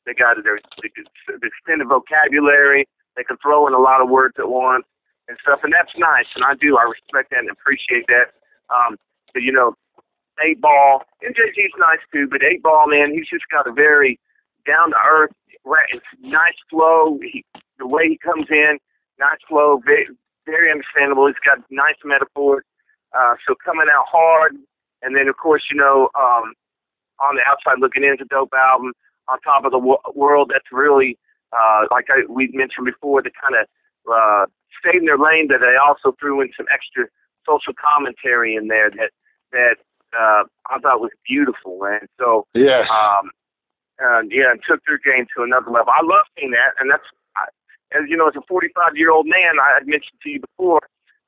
they 0.06 0.13
got 0.13 0.42
their 0.44 0.60
their 0.82 1.38
extended 1.44 1.88
vocabulary. 1.88 2.88
They 3.15 3.24
can 3.24 3.38
throw 3.42 3.68
in 3.68 3.74
a 3.74 3.80
lot 3.80 4.02
of 4.02 4.10
words 4.10 4.36
at 4.39 4.50
once 4.50 4.86
and 5.28 5.38
stuff, 5.42 5.60
and 5.63 5.74
that's 5.74 5.92
nice. 5.98 6.26
And 6.36 6.44
I 6.44 6.56
do, 6.56 6.78
I 6.78 6.84
respect 6.89 7.30
that 7.32 7.46
and 7.46 7.50
appreciate 7.50 8.06
that. 8.08 8.34
Um, 8.74 8.98
but 9.34 9.44
you 9.44 9.52
know, 9.52 9.74
eight 10.46 10.62
ball, 10.62 11.04
MJG's 11.22 11.76
nice 11.78 12.02
too, 12.13 12.28
but 12.30 12.42
eight 12.44 12.63
ball, 12.63 12.88
man, 12.88 13.13
he's 13.13 13.30
just 13.30 13.46
got 13.52 13.68
a 13.68 13.74
very 13.74 14.20
down 14.65 14.92
to 14.92 14.98
earth, 15.08 15.32
nice 16.22 16.60
flow. 16.70 17.20
He, 17.22 17.46
the 17.78 17.88
way 17.88 18.10
he 18.10 18.18
comes 18.18 18.48
in, 18.50 18.78
nice 19.20 19.39
flow, 19.48 19.82
very, 19.84 20.08
very 20.46 20.72
understandable. 20.72 21.28
He's 21.28 21.42
got 21.46 21.63
nice 21.70 21.98
metaphors. 22.04 22.63
Uh, 23.17 23.36
so 23.48 23.56
coming 23.63 23.88
out 23.91 24.06
hard, 24.10 24.56
and 25.02 25.15
then 25.15 25.28
of 25.28 25.38
course, 25.38 25.63
you 25.72 25.78
know, 25.78 26.10
um, 26.19 26.54
on 27.19 27.36
the 27.36 27.41
outside 27.48 27.80
looking 27.80 28.04
in, 28.04 28.13
it's 28.13 28.22
a 28.22 28.26
dope 28.26 28.54
album. 28.54 28.93
On 29.28 29.39
top 29.41 29.65
of 29.65 29.72
the 29.72 29.78
wo- 29.80 30.02
world, 30.15 30.50
that's 30.54 30.72
really 30.72 31.17
uh, 31.54 31.86
like 31.91 32.06
I, 32.10 32.22
we 32.30 32.50
mentioned 32.54 32.86
before, 32.86 33.22
the 33.22 33.32
kind 33.32 33.56
of 33.56 33.65
uh, 34.12 34.45
stayed 34.80 35.00
in 35.00 35.06
their 35.06 35.17
lane, 35.17 35.48
but 35.48 35.60
they 35.60 35.76
also 35.78 36.15
threw 36.19 36.41
in 36.41 36.50
some 36.56 36.65
extra 36.74 37.06
social 37.45 37.74
commentary 37.74 38.56
in 38.56 38.67
there 38.67 38.89
that 38.91 39.12
that 39.52 39.76
uh, 40.13 40.43
I 40.69 40.80
thought 40.80 41.02
was 41.02 41.12
beautiful, 41.28 41.80
man. 41.82 42.08
So 42.19 42.45
Yes. 42.54 42.88
um, 42.89 43.32
and 44.00 44.32
yeah, 44.32 44.52
and 44.52 44.62
took 44.67 44.82
their 44.86 44.98
game 45.00 45.26
to 45.36 45.43
another 45.43 45.69
level. 45.72 45.91
I 45.91 46.02
love 46.04 46.26
seeing 46.38 46.52
that, 46.52 46.74
and 46.80 46.89
that's 46.89 47.04
I, 47.36 47.45
as 47.98 48.08
you 48.08 48.17
know, 48.17 48.28
as 48.28 48.36
a 48.36 48.41
45 48.48 48.95
year 48.95 49.12
old 49.12 49.28
man, 49.28 49.60
I 49.62 49.74
had 49.76 49.88
mentioned 49.88 50.19
to 50.24 50.30
you 50.30 50.39
before, 50.41 50.82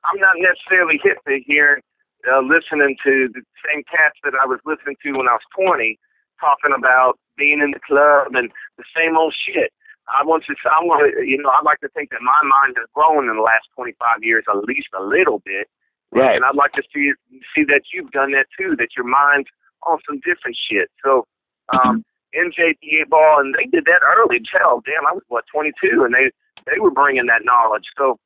I'm 0.04 0.18
not 0.18 0.36
necessarily 0.38 1.00
hip 1.02 1.18
to 1.26 1.38
hearing, 1.46 1.82
uh, 2.26 2.40
listening 2.40 2.96
to 3.04 3.28
the 3.32 3.42
same 3.66 3.82
cats 3.86 4.18
that 4.24 4.34
I 4.34 4.46
was 4.46 4.60
listening 4.64 4.96
to 5.02 5.18
when 5.18 5.28
I 5.28 5.38
was 5.38 5.46
20, 5.54 5.98
talking 6.40 6.74
about 6.76 7.18
being 7.36 7.60
in 7.62 7.70
the 7.70 7.80
club 7.80 8.34
and 8.34 8.50
the 8.78 8.84
same 8.96 9.16
old 9.16 9.34
shit. 9.34 9.72
I 10.10 10.26
want 10.26 10.44
to, 10.50 10.54
I 10.66 10.82
want 10.82 11.06
to, 11.06 11.22
you 11.22 11.38
know, 11.38 11.50
I'd 11.50 11.64
like 11.64 11.78
to 11.80 11.88
think 11.94 12.10
that 12.10 12.22
my 12.22 12.42
mind 12.42 12.74
has 12.76 12.90
grown 12.92 13.30
in 13.30 13.36
the 13.36 13.42
last 13.42 13.70
25 13.78 14.26
years, 14.26 14.44
at 14.50 14.66
least 14.66 14.90
a 14.98 15.02
little 15.02 15.38
bit. 15.46 15.70
Right. 16.10 16.36
And 16.36 16.44
I'd 16.44 16.58
like 16.58 16.72
to 16.72 16.82
see 16.92 17.12
see 17.54 17.64
that 17.70 17.88
you've 17.94 18.10
done 18.10 18.32
that 18.32 18.46
too, 18.58 18.76
that 18.76 18.92
your 18.96 19.06
mind's 19.06 19.48
on 19.86 19.98
some 20.06 20.20
different 20.20 20.58
shit. 20.58 20.90
So, 21.02 21.24
um, 21.72 22.04
MJPA 22.34 23.08
ball, 23.08 23.40
and 23.40 23.54
they 23.54 23.64
did 23.64 23.84
that 23.86 24.02
early. 24.04 24.40
Hell, 24.52 24.82
damn, 24.84 25.06
I 25.06 25.12
was 25.12 25.22
what 25.28 25.44
22, 25.52 26.04
and 26.04 26.12
they 26.12 26.30
they 26.66 26.80
were 26.80 26.90
bringing 26.90 27.26
that 27.26 27.44
knowledge. 27.44 27.84
So, 27.96 28.18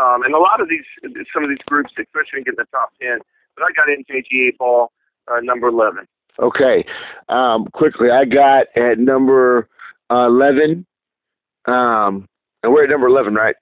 um, 0.00 0.22
and 0.22 0.34
a 0.34 0.38
lot 0.38 0.60
of 0.60 0.68
these, 0.68 0.84
some 1.32 1.42
of 1.42 1.48
these 1.50 1.58
groups, 1.66 1.90
especially 1.98 2.42
get 2.44 2.54
in 2.54 2.56
the 2.58 2.64
top 2.70 2.90
10. 3.00 3.18
But 3.56 3.64
I 3.64 3.68
got 3.74 3.88
MJGA 3.88 4.56
ball 4.58 4.92
uh, 5.28 5.40
number 5.42 5.68
11. 5.68 6.06
Okay. 6.38 6.84
Um, 7.28 7.66
quickly, 7.72 8.10
I 8.10 8.24
got 8.24 8.66
at 8.76 8.98
number 8.98 9.68
uh, 10.10 10.26
11. 10.26 10.84
Um, 11.66 12.28
and 12.62 12.72
we're 12.72 12.84
at 12.84 12.90
number 12.90 13.06
11, 13.06 13.34
right? 13.34 13.56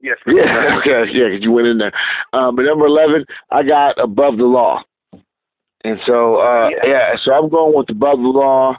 Yes. 0.00 0.16
Yeah. 0.26 0.78
Okay. 0.80 1.10
Yeah, 1.12 1.28
because 1.28 1.42
you 1.42 1.52
went 1.52 1.68
in 1.68 1.78
there. 1.78 1.92
Um, 2.32 2.56
but 2.56 2.62
number 2.62 2.86
11, 2.86 3.24
I 3.50 3.62
got 3.62 4.02
Above 4.02 4.38
the 4.38 4.44
Law. 4.44 4.82
And 5.84 5.98
so, 6.06 6.36
uh, 6.36 6.68
Yeah. 6.70 6.90
yeah, 6.90 7.16
so 7.22 7.32
I'm 7.32 7.48
going 7.48 7.74
with 7.74 7.88
Above 7.90 8.18
the 8.18 8.28
Law 8.28 8.76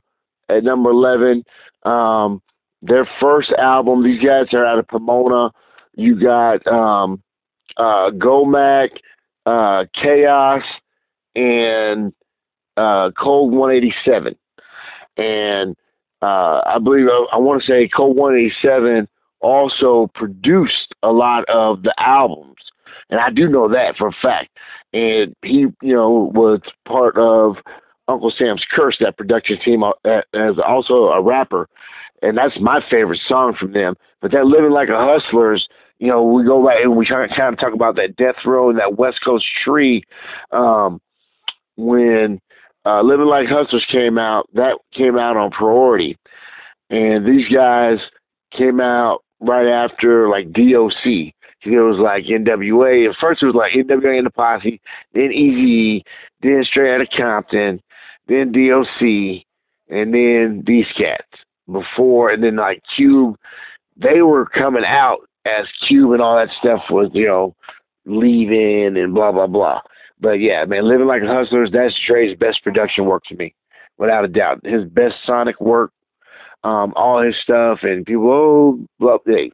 at 0.49 0.63
number 0.63 0.89
11. 0.89 1.43
Um, 1.83 2.41
their 2.81 3.07
first 3.19 3.51
album, 3.53 4.03
these 4.03 4.21
guys 4.23 4.47
are 4.53 4.65
out 4.65 4.79
of 4.79 4.87
Pomona. 4.87 5.51
You 5.95 6.19
got 6.19 6.65
um, 6.67 7.21
uh, 7.77 8.11
Gomac, 8.11 8.89
uh, 9.45 9.85
Chaos, 9.93 10.63
and 11.35 12.13
uh, 12.77 13.11
Cold 13.19 13.53
187. 13.53 14.35
And 15.17 15.75
uh, 16.21 16.61
I 16.65 16.77
believe, 16.81 17.07
I, 17.07 17.35
I 17.35 17.37
want 17.37 17.61
to 17.61 17.67
say 17.67 17.89
Cold 17.89 18.17
187 18.17 19.07
also 19.41 20.09
produced 20.13 20.93
a 21.03 21.11
lot 21.11 21.43
of 21.49 21.83
the 21.83 21.93
albums. 21.97 22.55
And 23.09 23.19
I 23.19 23.29
do 23.29 23.49
know 23.49 23.67
that 23.69 23.97
for 23.97 24.07
a 24.07 24.15
fact. 24.21 24.57
And 24.93 25.35
he, 25.43 25.67
you 25.81 25.95
know, 25.95 26.31
was 26.33 26.61
part 26.87 27.17
of 27.17 27.57
Uncle 28.07 28.33
Sam's 28.37 28.63
Curse, 28.71 28.97
that 28.99 29.17
production 29.17 29.57
team, 29.63 29.83
uh, 29.83 29.91
as 30.05 30.55
also 30.65 31.07
a 31.09 31.21
rapper, 31.21 31.67
and 32.21 32.37
that's 32.37 32.59
my 32.59 32.81
favorite 32.89 33.19
song 33.27 33.55
from 33.59 33.73
them. 33.73 33.95
But 34.21 34.31
that 34.31 34.45
Living 34.45 34.71
Like 34.71 34.89
a 34.89 34.97
Hustler's, 34.97 35.67
you 35.99 36.07
know, 36.07 36.23
we 36.23 36.43
go 36.43 36.65
back 36.65 36.77
and 36.83 36.95
we 36.95 37.05
kind 37.05 37.29
of, 37.29 37.35
kind 37.35 37.53
of 37.53 37.59
talk 37.59 37.73
about 37.73 37.95
that 37.95 38.15
Death 38.15 38.35
Row 38.45 38.69
and 38.69 38.79
that 38.79 38.97
West 38.97 39.19
Coast 39.23 39.45
Tree. 39.63 40.03
Um, 40.51 41.01
when 41.77 42.39
uh, 42.85 43.01
Living 43.01 43.27
Like 43.27 43.47
Hustlers 43.47 43.85
came 43.91 44.17
out, 44.17 44.47
that 44.53 44.77
came 44.93 45.17
out 45.17 45.37
on 45.37 45.51
priority, 45.51 46.17
and 46.89 47.25
these 47.25 47.47
guys 47.53 47.97
came 48.55 48.79
out 48.79 49.23
right 49.39 49.67
after 49.67 50.29
like 50.29 50.51
DOC. 50.51 51.33
It 51.63 51.79
was 51.79 51.99
like 51.99 52.25
NWA. 52.25 53.09
At 53.09 53.15
first, 53.21 53.43
it 53.43 53.45
was 53.45 53.55
like 53.55 53.73
NWA 53.73 54.17
and 54.17 54.25
the 54.25 54.31
Posse, 54.31 54.81
then 55.13 55.29
Eazy, 55.29 56.01
then 56.41 56.63
Straight 56.63 56.95
Outta 56.95 57.05
Compton, 57.15 57.81
then 58.27 58.51
DOC, 58.51 59.45
and 59.89 60.13
then 60.13 60.63
these 60.65 60.87
cats. 60.97 61.43
Before 61.71 62.31
and 62.31 62.43
then 62.43 62.55
like 62.55 62.81
Cube, 62.95 63.35
they 63.95 64.21
were 64.21 64.45
coming 64.45 64.85
out 64.85 65.19
as 65.45 65.65
Cube 65.87 66.11
and 66.11 66.21
all 66.21 66.35
that 66.35 66.49
stuff 66.59 66.81
was 66.89 67.09
you 67.13 67.25
know 67.25 67.55
leaving 68.05 68.97
and 68.97 69.13
blah 69.13 69.31
blah 69.31 69.47
blah. 69.47 69.81
But 70.19 70.39
yeah, 70.39 70.63
man, 70.65 70.87
living 70.87 71.07
like 71.07 71.23
a 71.23 71.27
hustler, 71.27 71.67
that's 71.67 71.95
Dre's 72.07 72.37
best 72.37 72.63
production 72.63 73.05
work 73.05 73.23
to 73.29 73.35
me, 73.35 73.55
without 73.97 74.23
a 74.23 74.27
doubt. 74.27 74.63
His 74.63 74.85
best 74.85 75.15
sonic 75.25 75.59
work, 75.59 75.91
um, 76.63 76.93
all 76.95 77.23
his 77.23 77.35
stuff, 77.41 77.79
and 77.81 78.05
people, 78.05 78.29
oh, 78.29 78.85
well, 78.99 79.19
hey, 79.25 79.51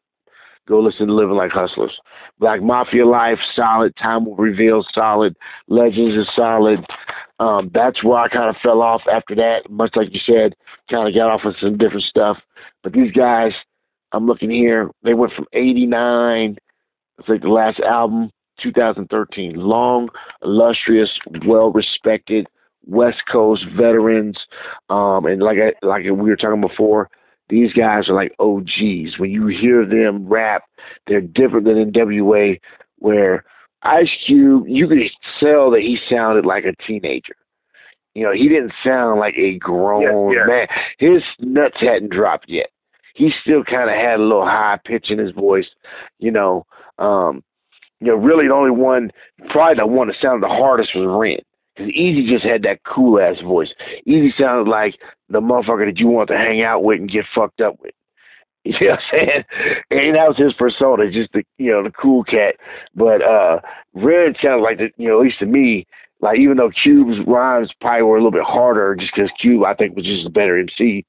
go 0.68 0.80
listen 0.80 1.08
to 1.08 1.14
Living 1.14 1.36
Like 1.36 1.52
Hustlers. 1.52 1.98
Black 2.40 2.62
Mafia 2.62 3.06
Life, 3.06 3.40
solid. 3.56 3.96
Time 3.96 4.26
will 4.26 4.36
reveal, 4.36 4.86
solid. 4.94 5.36
Legends 5.68 6.16
is 6.16 6.28
solid. 6.36 6.80
Um, 7.40 7.70
that's 7.74 8.04
where 8.04 8.20
I 8.20 8.28
kind 8.28 8.50
of 8.50 8.56
fell 8.62 8.82
off 8.82 9.02
after 9.12 9.36
that. 9.36 9.70
Much 9.70 9.96
like 9.96 10.14
you 10.14 10.20
said, 10.26 10.56
kind 10.90 11.08
of 11.08 11.14
got 11.14 11.32
off 11.32 11.42
with 11.46 11.56
some 11.62 11.78
different 11.78 12.04
stuff. 12.04 12.38
But 12.84 12.94
these 12.94 13.12
guys, 13.12 13.52
I'm 14.12 14.26
looking 14.26 14.50
here, 14.50 14.90
they 15.04 15.14
went 15.14 15.34
from 15.34 15.46
89, 15.54 16.58
it's 17.20 17.30
like 17.30 17.42
the 17.42 17.50
last 17.50 17.80
album, 17.80 18.32
2013. 18.62 19.56
Long, 19.56 20.10
illustrious, 20.44 21.10
well 21.46 21.72
respected 21.72 22.48
West 22.86 23.22
Coast 23.32 23.66
veterans. 23.76 24.38
Um, 24.90 25.26
and 25.26 25.42
like 25.42 25.58
I, 25.58 25.86
like 25.86 26.04
we 26.04 26.12
were 26.12 26.36
talking 26.36 26.62
before, 26.62 27.10
these 27.50 27.72
guys 27.74 28.10
are 28.10 28.16
like 28.16 28.36
OGs. 28.40 29.18
When 29.18 29.32
you 29.32 29.48
hear 29.48 29.86
them 29.86 30.28
rap, 30.28 30.64
they're 31.08 31.22
different 31.22 31.66
than 31.66 31.92
NWA, 31.92 32.60
where 32.98 33.46
Ice 33.84 34.10
Cube, 34.26 34.66
you 34.68 34.88
could 34.88 35.00
tell 35.40 35.72
that 35.72 35.82
he 35.82 35.98
sounded 36.10 36.46
like 36.46 36.66
a 36.66 36.76
teenager. 36.86 37.36
You 38.14 38.24
know, 38.24 38.34
he 38.34 38.50
didn't 38.50 38.74
sound 38.84 39.20
like 39.20 39.36
a 39.38 39.58
grown 39.60 40.32
yeah, 40.32 40.40
yeah. 40.40 40.48
man. 40.48 40.68
His 40.98 41.24
nuts 41.40 41.78
hadn't 41.80 42.12
dropped 42.12 42.50
yet. 42.50 42.70
He 43.14 43.32
still 43.42 43.64
kind 43.64 43.90
of 43.90 43.96
had 43.96 44.20
a 44.20 44.24
little 44.24 44.46
high 44.46 44.80
pitch 44.84 45.10
in 45.10 45.20
his 45.20 45.32
voice. 45.32 45.68
You 46.20 46.32
know, 46.32 46.66
um, 46.98 47.44
you 48.00 48.08
know, 48.08 48.16
really 48.16 48.48
the 48.48 48.54
only 48.54 48.72
one, 48.72 49.12
probably 49.50 49.76
the 49.76 49.88
one 49.88 50.08
that 50.08 50.18
sounded 50.22 50.44
the 50.44 50.54
hardest 50.54 50.96
was 50.96 51.06
Ren. 51.08 51.40
Because 51.78 51.94
Eazy 51.94 52.28
just 52.28 52.44
had 52.44 52.64
that 52.64 52.84
cool 52.84 53.20
ass 53.20 53.40
voice. 53.44 53.70
Eazy 54.08 54.32
sounded 54.38 54.70
like 54.70 54.96
the 55.30 55.40
motherfucker 55.40 55.86
that 55.86 56.00
you 56.00 56.08
want 56.08 56.30
to 56.30 56.38
hang 56.38 56.64
out 56.64 56.84
with 56.84 57.00
and 57.00 57.12
get 57.12 57.26
fucked 57.36 57.62
up 57.62 57.80
with. 57.82 57.92
You 58.64 58.74
know 58.82 58.88
what 58.88 59.00
I'm 59.00 59.06
saying? 59.12 59.44
And 59.92 60.16
that 60.16 60.28
was 60.28 60.38
his 60.38 60.52
persona, 60.54 61.10
just 61.10 61.32
the 61.32 61.44
you 61.58 61.72
know, 61.72 61.84
the 61.84 61.92
cool 61.92 62.26
cat. 62.26 62.56
But 62.96 63.22
uh 63.22 63.62
Ren 63.94 64.36
sounded 64.42 64.62
like 64.62 64.78
the 64.78 64.90
you 64.98 65.08
know, 65.08 65.20
at 65.20 65.24
least 65.24 65.40
to 65.40 65.46
me, 65.46 65.88
like 66.20 66.38
even 66.38 66.58
though 66.58 66.72
Cube's 66.84 67.26
rhymes 67.26 67.72
probably 67.80 68.02
were 68.02 68.18
a 68.18 68.20
little 68.20 68.32
bit 68.32 68.44
harder 68.44 68.94
just 68.96 69.14
because 69.16 69.32
Cube 69.40 69.64
I 69.64 69.74
think 69.74 69.96
was 69.96 70.06
just 70.06 70.26
a 70.26 70.30
better 70.30 70.58
MC. 70.58 71.06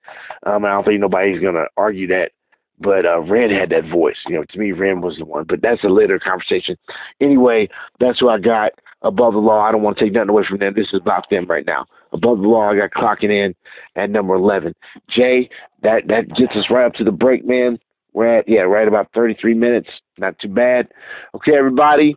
Um 0.47 0.65
I 0.65 0.71
don't 0.71 0.85
think 0.85 1.01
nobody's 1.01 1.43
gonna 1.43 1.65
argue 1.77 2.07
that. 2.09 2.31
But 2.81 3.07
uh, 3.07 3.21
Ren 3.21 3.51
had 3.51 3.71
that 3.71 3.89
voice. 3.91 4.17
You 4.27 4.37
know, 4.37 4.45
to 4.51 4.59
me, 4.59 4.73
Ren 4.73 5.01
was 5.01 5.17
the 5.19 5.25
one. 5.25 5.45
But 5.45 5.63
that's 5.63 5.83
a 5.85 5.89
later 5.89 6.19
conversation. 6.19 6.77
Anyway, 7.21 7.69
that's 7.99 8.23
what 8.23 8.35
I 8.35 8.39
got. 8.39 8.73
Above 9.03 9.35
the 9.35 9.39
law, 9.39 9.61
I 9.61 9.73
don't 9.73 9.83
want 9.83 9.99
to 9.99 10.05
take 10.05 10.13
nothing 10.13 10.31
away 10.31 10.45
from 10.49 10.59
them. 10.59 10.75
This 10.75 10.89
is 10.89 11.01
about 11.01 11.29
them 11.31 11.47
right 11.47 11.67
now. 11.67 11.87
Above 12.13 12.39
the 12.39 12.49
law, 12.49 12.71
I 12.71 12.77
got 12.77 12.91
clocking 12.91 13.31
in 13.31 13.55
at 13.97 14.11
number 14.11 14.35
11. 14.35 14.75
Jay, 15.09 15.49
that, 15.83 16.09
that 16.09 16.29
gets 16.37 16.55
us 16.57 16.67
right 16.71 16.87
up 16.87 16.95
to 16.95 17.05
the 17.05 17.13
break, 17.13 17.47
man. 17.47 17.79
We're 18.13 18.39
at, 18.39 18.49
yeah, 18.49 18.63
right 18.63 18.89
about 18.89 19.09
33 19.15 19.55
minutes. 19.55 19.89
Not 20.19 20.39
too 20.41 20.49
bad. 20.49 20.89
Okay, 21.35 21.57
everybody, 21.57 22.17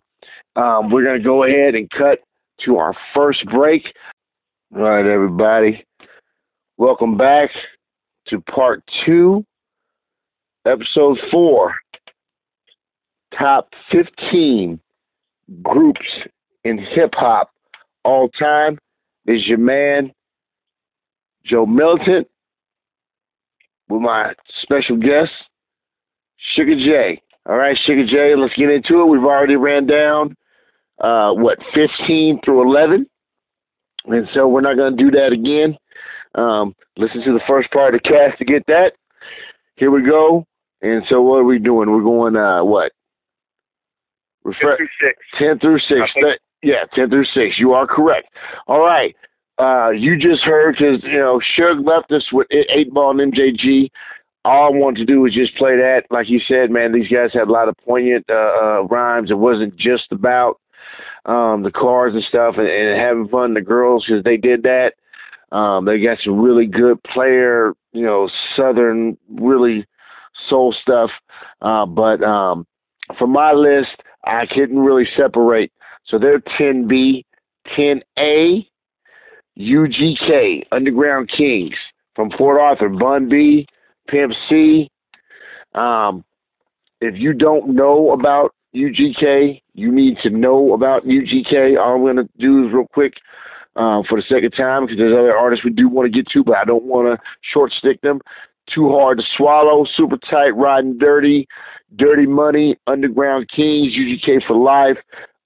um, 0.56 0.90
we're 0.90 1.04
going 1.04 1.20
to 1.20 1.24
go 1.24 1.44
ahead 1.44 1.76
and 1.76 1.90
cut 1.92 2.20
to 2.66 2.78
our 2.78 2.94
first 3.14 3.46
break. 3.46 3.84
All 4.76 4.82
right, 4.82 5.06
everybody. 5.06 5.86
Welcome 6.78 7.18
back 7.18 7.52
to 8.28 8.40
part 8.42 8.82
two 9.06 9.46
episode 10.66 11.18
four, 11.32 11.74
top 13.38 13.70
15 13.92 14.80
groups 15.64 16.06
in 16.64 16.78
hip 16.78 17.12
hop 17.14 17.52
all 18.04 18.30
time 18.30 18.78
is 19.26 19.46
your 19.48 19.58
man, 19.58 20.12
Joe 21.46 21.66
Militant, 21.66 22.28
with 23.90 24.02
my 24.02 24.34
special 24.62 24.98
guest, 24.98 25.32
Suga 26.56 26.78
J. 26.78 27.22
All 27.48 27.58
right, 27.58 27.78
Suga 27.88 28.08
J, 28.08 28.36
let's 28.36 28.54
get 28.56 28.70
into 28.70 29.02
it. 29.02 29.06
We've 29.06 29.24
already 29.24 29.56
ran 29.56 29.86
down, 29.88 30.36
uh, 31.00 31.34
what, 31.34 31.58
15 31.74 32.42
through 32.44 32.70
11. 32.70 33.06
And 34.06 34.28
so 34.34 34.48
we're 34.48 34.62
not 34.62 34.78
going 34.78 34.98
to 34.98 35.04
do 35.04 35.12
that 35.12 35.32
again. 35.32 35.78
Um, 36.36 36.74
listen 36.98 37.22
to 37.24 37.34
the 37.34 37.42
first 37.48 37.70
part 37.72 37.94
of 37.94 38.02
the 38.02 38.10
cast 38.10 38.38
to 38.40 38.46
get 38.46 38.66
that. 38.68 38.94
Here 39.76 39.92
we 39.92 40.04
go. 40.04 40.46
And 40.82 41.04
so 41.10 41.22
what 41.22 41.38
are 41.38 41.44
we 41.44 41.60
doing? 41.60 41.92
We're 41.92 42.04
going 42.04 42.36
uh 42.36 42.64
what? 42.64 42.92
Refre- 44.46 44.78
10 44.78 44.78
through 44.78 44.88
6. 45.00 45.20
10 45.38 45.60
through 45.60 45.80
6. 45.80 45.90
That, 46.22 46.40
yeah, 46.64 46.86
10 46.96 47.10
through 47.10 47.26
6. 47.26 47.60
You 47.60 47.74
are 47.74 47.88
correct. 47.88 48.28
All 48.68 48.80
right. 48.80 49.16
Uh, 49.60 49.92
you 49.92 50.18
just 50.18 50.42
heard 50.42 50.76
because, 50.78 51.04
you 51.04 51.20
know, 51.20 51.40
Suge 51.58 51.86
left 51.86 52.12
us 52.12 52.26
with 52.32 52.48
8 52.52 52.92
Ball 52.94 53.20
and 53.20 53.34
MJG. 53.34 53.92
All 54.44 54.74
I 54.74 54.76
wanted 54.76 54.98
to 55.02 55.06
do 55.06 55.22
was 55.22 55.34
just 55.36 55.56
play 55.56 55.76
that. 55.76 56.04
Like 56.10 56.28
you 56.28 56.40
said, 56.48 56.72
man, 56.72 56.92
these 56.92 57.08
guys 57.08 57.30
had 57.32 57.48
a 57.48 57.52
lot 57.52 57.70
of 57.70 57.78
poignant 57.86 58.26
uh, 58.28 58.34
uh, 58.34 58.82
rhymes. 58.90 59.30
It 59.30 59.38
wasn't 59.38 59.78
just 59.78 60.12
about 60.12 60.60
um, 61.26 61.62
the 61.62 61.72
cars 61.72 62.16
and 62.16 62.24
stuff 62.24 62.56
and, 62.58 62.68
and 62.68 63.00
having 63.00 63.28
fun, 63.28 63.54
the 63.54 63.62
girls, 63.62 64.06
because 64.08 64.24
they 64.24 64.38
did 64.38 64.64
that. 64.64 64.94
Um, 65.56 65.86
they 65.86 66.00
got 66.00 66.18
some 66.24 66.40
really 66.40 66.66
good 66.66 67.04
player, 67.04 67.74
you 67.92 68.04
know, 68.04 68.30
Southern, 68.56 69.16
really 69.30 69.86
soul 70.50 70.76
stuff. 70.82 71.10
Uh, 71.62 71.86
but 71.86 72.24
um, 72.24 72.66
for 73.18 73.28
my 73.28 73.52
list, 73.54 73.90
I 74.26 74.46
couldn't 74.46 74.80
really 74.80 75.08
separate. 75.18 75.72
So 76.06 76.18
they're 76.18 76.40
10B, 76.60 77.24
10A, 77.78 78.66
UGK, 79.58 80.64
Underground 80.72 81.30
Kings 81.36 81.76
from 82.16 82.30
Port 82.32 82.60
Arthur, 82.60 82.90
Bun 82.90 83.30
B, 83.30 83.68
Pimp 84.08 84.34
C. 84.50 84.90
Um, 85.74 86.24
if 87.00 87.16
you 87.16 87.34
don't 87.34 87.70
know 87.70 88.12
about 88.12 88.54
UGK, 88.76 89.62
you 89.74 89.92
need 89.92 90.18
to 90.24 90.30
know 90.30 90.74
about 90.74 91.06
UGK. 91.06 91.80
All 91.80 91.96
I'm 91.96 92.02
going 92.02 92.16
to 92.18 92.30
do 92.38 92.68
is 92.68 92.74
real 92.74 92.88
quick 92.94 93.14
uh, 93.76 94.02
for 94.08 94.20
the 94.20 94.26
second 94.30 94.52
time 94.52 94.86
because 94.86 94.98
there's 94.98 95.18
other 95.18 95.36
artists 95.36 95.66
we 95.66 95.72
do 95.72 95.90
want 95.90 96.12
to 96.12 96.12
get 96.12 96.28
to, 96.32 96.44
but 96.44 96.58
I 96.58 96.66
don't 96.66 96.84
want 96.84 97.08
to 97.08 97.24
short 97.54 97.72
stick 97.72 98.02
them. 98.02 98.20
Too 98.74 98.90
Hard 98.90 99.20
to 99.20 99.24
Swallow, 99.38 99.86
Super 99.96 100.18
Tight, 100.30 100.56
Riding 100.56 100.98
Dirty, 100.98 101.48
Dirty 101.96 102.26
Money, 102.26 102.78
Underground 102.88 103.50
Kings, 103.50 103.94
UGK 103.94 104.46
for 104.48 104.56
Life. 104.56 104.98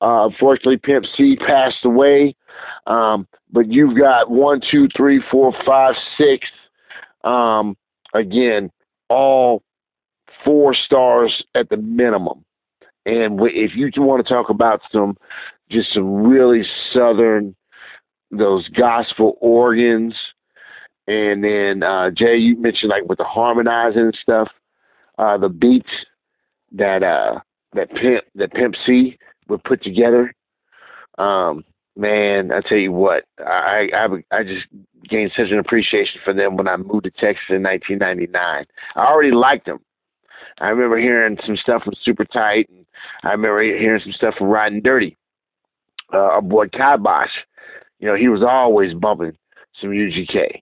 Uh, 0.02 0.28
unfortunately, 0.28 0.78
Pimp 0.78 1.06
C 1.18 1.36
passed 1.36 1.84
away. 1.84 2.36
Um, 2.88 3.28
but 3.52 3.72
you've 3.72 3.98
got 3.98 4.30
one, 4.30 4.62
two, 4.72 4.88
three, 4.96 5.22
four, 5.32 5.54
five, 5.66 5.96
six. 6.18 6.48
Um, 7.24 7.76
again, 8.14 8.70
all 9.10 9.64
four 10.44 10.76
stars 10.76 11.44
at 11.56 11.70
the 11.70 11.78
minimum. 11.78 12.46
And 13.06 13.40
if 13.42 13.72
you 13.76 13.92
want 13.98 14.26
to 14.26 14.34
talk 14.34 14.50
about 14.50 14.82
some, 14.92 15.18
just 15.70 15.94
some 15.94 16.24
really 16.24 16.64
southern, 16.94 17.56
those 18.32 18.68
gospel 18.70 19.38
organs, 19.42 20.16
and 21.08 21.44
then 21.44 21.84
uh, 21.84 22.10
Jay, 22.12 22.36
you 22.38 22.58
mentioned 22.58 22.90
like 22.90 23.06
with 23.06 23.20
the 23.20 23.24
harmonizing 23.24 24.12
stuff, 24.22 24.50
uh, 25.18 25.38
the 25.38 25.50
beats 25.50 25.90
that 26.72 27.04
uh, 27.04 27.40
that 27.74 27.94
pimp 27.94 28.24
that 28.36 28.54
Pimp 28.54 28.76
C 28.86 29.18
would 29.48 29.64
put 29.64 29.84
together. 29.84 30.34
Um, 31.18 31.64
man, 31.96 32.52
I 32.52 32.62
tell 32.62 32.78
you 32.78 32.92
what, 32.92 33.26
I, 33.40 33.90
I 33.94 34.38
I 34.38 34.44
just 34.44 34.66
gained 35.08 35.32
such 35.36 35.52
an 35.52 35.60
appreciation 35.60 36.22
for 36.24 36.34
them 36.34 36.58
when 36.58 36.68
I 36.68 36.78
moved 36.78 37.04
to 37.04 37.12
Texas 37.12 37.46
in 37.50 37.64
1999. 37.64 38.66
I 38.96 39.00
already 39.00 39.32
liked 39.32 39.68
them. 39.68 39.80
I 40.60 40.70
remember 40.70 40.98
hearing 40.98 41.38
some 41.46 41.58
stuff 41.58 41.84
from 41.84 41.94
Super 42.04 42.26
Tight, 42.26 42.70
and 42.70 42.86
I 43.24 43.32
remember 43.32 43.62
hearing 43.62 44.02
some 44.04 44.14
stuff 44.14 44.36
from 44.38 44.48
Riding 44.48 44.82
Dirty. 44.82 45.18
Uh, 46.14 46.18
our 46.18 46.42
boy 46.42 46.68
Kibosh, 46.68 47.30
you 48.00 48.08
know, 48.08 48.16
he 48.16 48.28
was 48.28 48.44
always 48.44 48.94
bumping 48.94 49.38
some 49.82 49.90
UGK. 49.90 50.62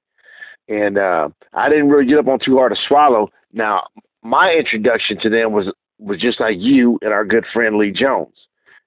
And 0.73 0.97
uh, 0.97 1.29
I 1.53 1.69
didn't 1.69 1.89
really 1.89 2.05
get 2.05 2.17
up 2.17 2.27
on 2.27 2.39
Too 2.39 2.57
Hard 2.57 2.71
to 2.71 2.77
Swallow. 2.87 3.29
Now, 3.51 3.87
my 4.23 4.51
introduction 4.51 5.19
to 5.21 5.29
them 5.29 5.51
was 5.51 5.71
was 5.99 6.19
just 6.19 6.39
like 6.39 6.55
you 6.57 6.97
and 7.01 7.13
our 7.13 7.23
good 7.23 7.45
friend 7.53 7.77
Lee 7.77 7.91
Jones, 7.91 8.35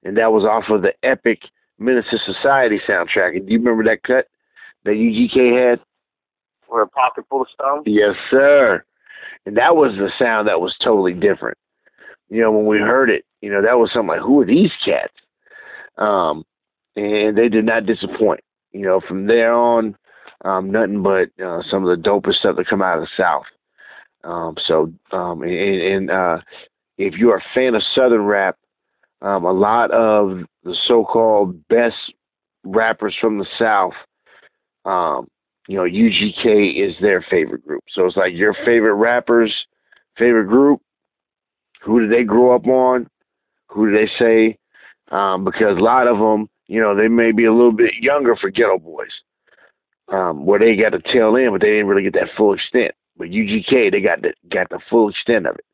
and 0.05 0.16
that 0.16 0.32
was 0.32 0.45
off 0.45 0.64
of 0.68 0.82
the 0.82 0.93
epic 1.03 1.43
Menace 1.78 2.07
II 2.12 2.18
Society 2.26 2.80
soundtrack. 2.89 3.37
And 3.37 3.47
do 3.47 3.53
you 3.53 3.59
remember 3.59 3.84
that 3.84 4.03
cut 4.03 4.26
that 4.84 4.93
UGK 4.93 5.70
had? 5.70 5.80
For 6.68 6.82
a 6.82 6.89
pocket 6.89 7.24
full 7.30 7.43
of 7.43 7.49
stones. 7.55 7.84
Yes, 7.87 8.16
sir. 8.28 8.82
And 9.45 9.57
that 9.57 9.76
was 9.76 9.93
the 9.93 10.11
sound 10.18 10.49
that 10.49 10.61
was 10.61 10.74
totally 10.82 11.12
different. 11.12 11.57
You 12.28 12.43
know, 12.43 12.51
when 12.51 12.66
we 12.66 12.78
heard 12.78 13.09
it, 13.09 13.24
you 13.41 13.53
know, 13.53 13.62
that 13.62 13.78
was 13.78 13.91
something 13.93 14.09
like, 14.09 14.20
who 14.20 14.41
are 14.41 14.47
these 14.47 14.72
cats? 14.84 15.12
Um, 15.97 16.45
and 16.97 17.39
they 17.39 17.49
did 17.49 17.64
not 17.64 17.87
disappoint. 17.87 18.41
You 18.72 18.82
know, 18.82 19.01
from 19.07 19.28
there 19.28 19.55
on, 19.55 19.97
um, 20.47 20.70
nothing 20.70 21.03
but 21.03 21.28
uh, 21.44 21.61
some 21.68 21.86
of 21.86 21.90
the 21.90 22.09
dopest 22.09 22.36
stuff 22.36 22.57
that 22.57 22.68
come 22.68 22.80
out 22.80 22.99
of 22.99 23.05
the 23.05 23.22
South. 23.22 23.44
Um, 24.22 24.55
so, 24.66 24.92
um, 25.12 25.42
and, 25.42 25.53
and 25.53 26.11
uh, 26.11 26.38
if 26.99 27.14
you're 27.14 27.38
a 27.38 27.44
fan 27.55 27.74
of 27.74 27.82
Southern 27.94 28.24
rap, 28.24 28.57
um, 29.22 29.44
a 29.44 29.53
lot 29.53 29.90
of 29.90 30.40
the 30.62 30.76
so-called 30.86 31.66
best 31.68 31.97
rappers 32.64 33.14
from 33.20 33.38
the 33.38 33.47
South, 33.59 33.94
um, 34.84 35.26
you 35.68 35.76
know, 35.76 35.82
UGK 35.82 36.88
is 36.88 36.94
their 37.01 37.24
favorite 37.28 37.66
group. 37.66 37.82
So 37.90 38.07
it's 38.07 38.16
like 38.16 38.32
your 38.34 38.55
favorite 38.64 38.94
rappers, 38.94 39.53
favorite 40.16 40.47
group. 40.47 40.80
Who 41.82 42.01
did 42.01 42.12
they 42.12 42.22
grow 42.22 42.55
up 42.55 42.66
on? 42.66 43.09
Who 43.68 43.90
do 43.90 43.97
they 43.97 44.11
say? 44.18 44.59
Um, 45.11 45.44
because 45.44 45.76
a 45.76 45.80
lot 45.80 46.07
of 46.07 46.18
them, 46.18 46.49
you 46.68 46.80
know, 46.80 46.94
they 46.94 47.09
may 47.09 47.32
be 47.32 47.47
a 47.47 47.53
little 47.53 47.72
bit 47.72 47.94
younger 48.01 48.36
for 48.36 48.51
Geto 48.51 48.80
Boys, 48.80 49.11
um, 50.09 50.46
where 50.46 50.59
they 50.59 50.76
got 50.76 50.92
the 50.92 51.02
tail 51.12 51.36
end, 51.36 51.52
but 51.52 51.61
they 51.61 51.70
didn't 51.70 51.86
really 51.86 52.02
get 52.02 52.14
that 52.14 52.34
full 52.36 52.54
extent. 52.54 52.94
But 53.16 53.28
UGK, 53.28 53.90
they 53.90 54.00
got 54.00 54.22
the 54.22 54.34
got 54.52 54.68
the 54.68 54.78
full 54.90 55.09
extent 55.09 55.46
of 55.46 55.57
it. 55.57 55.64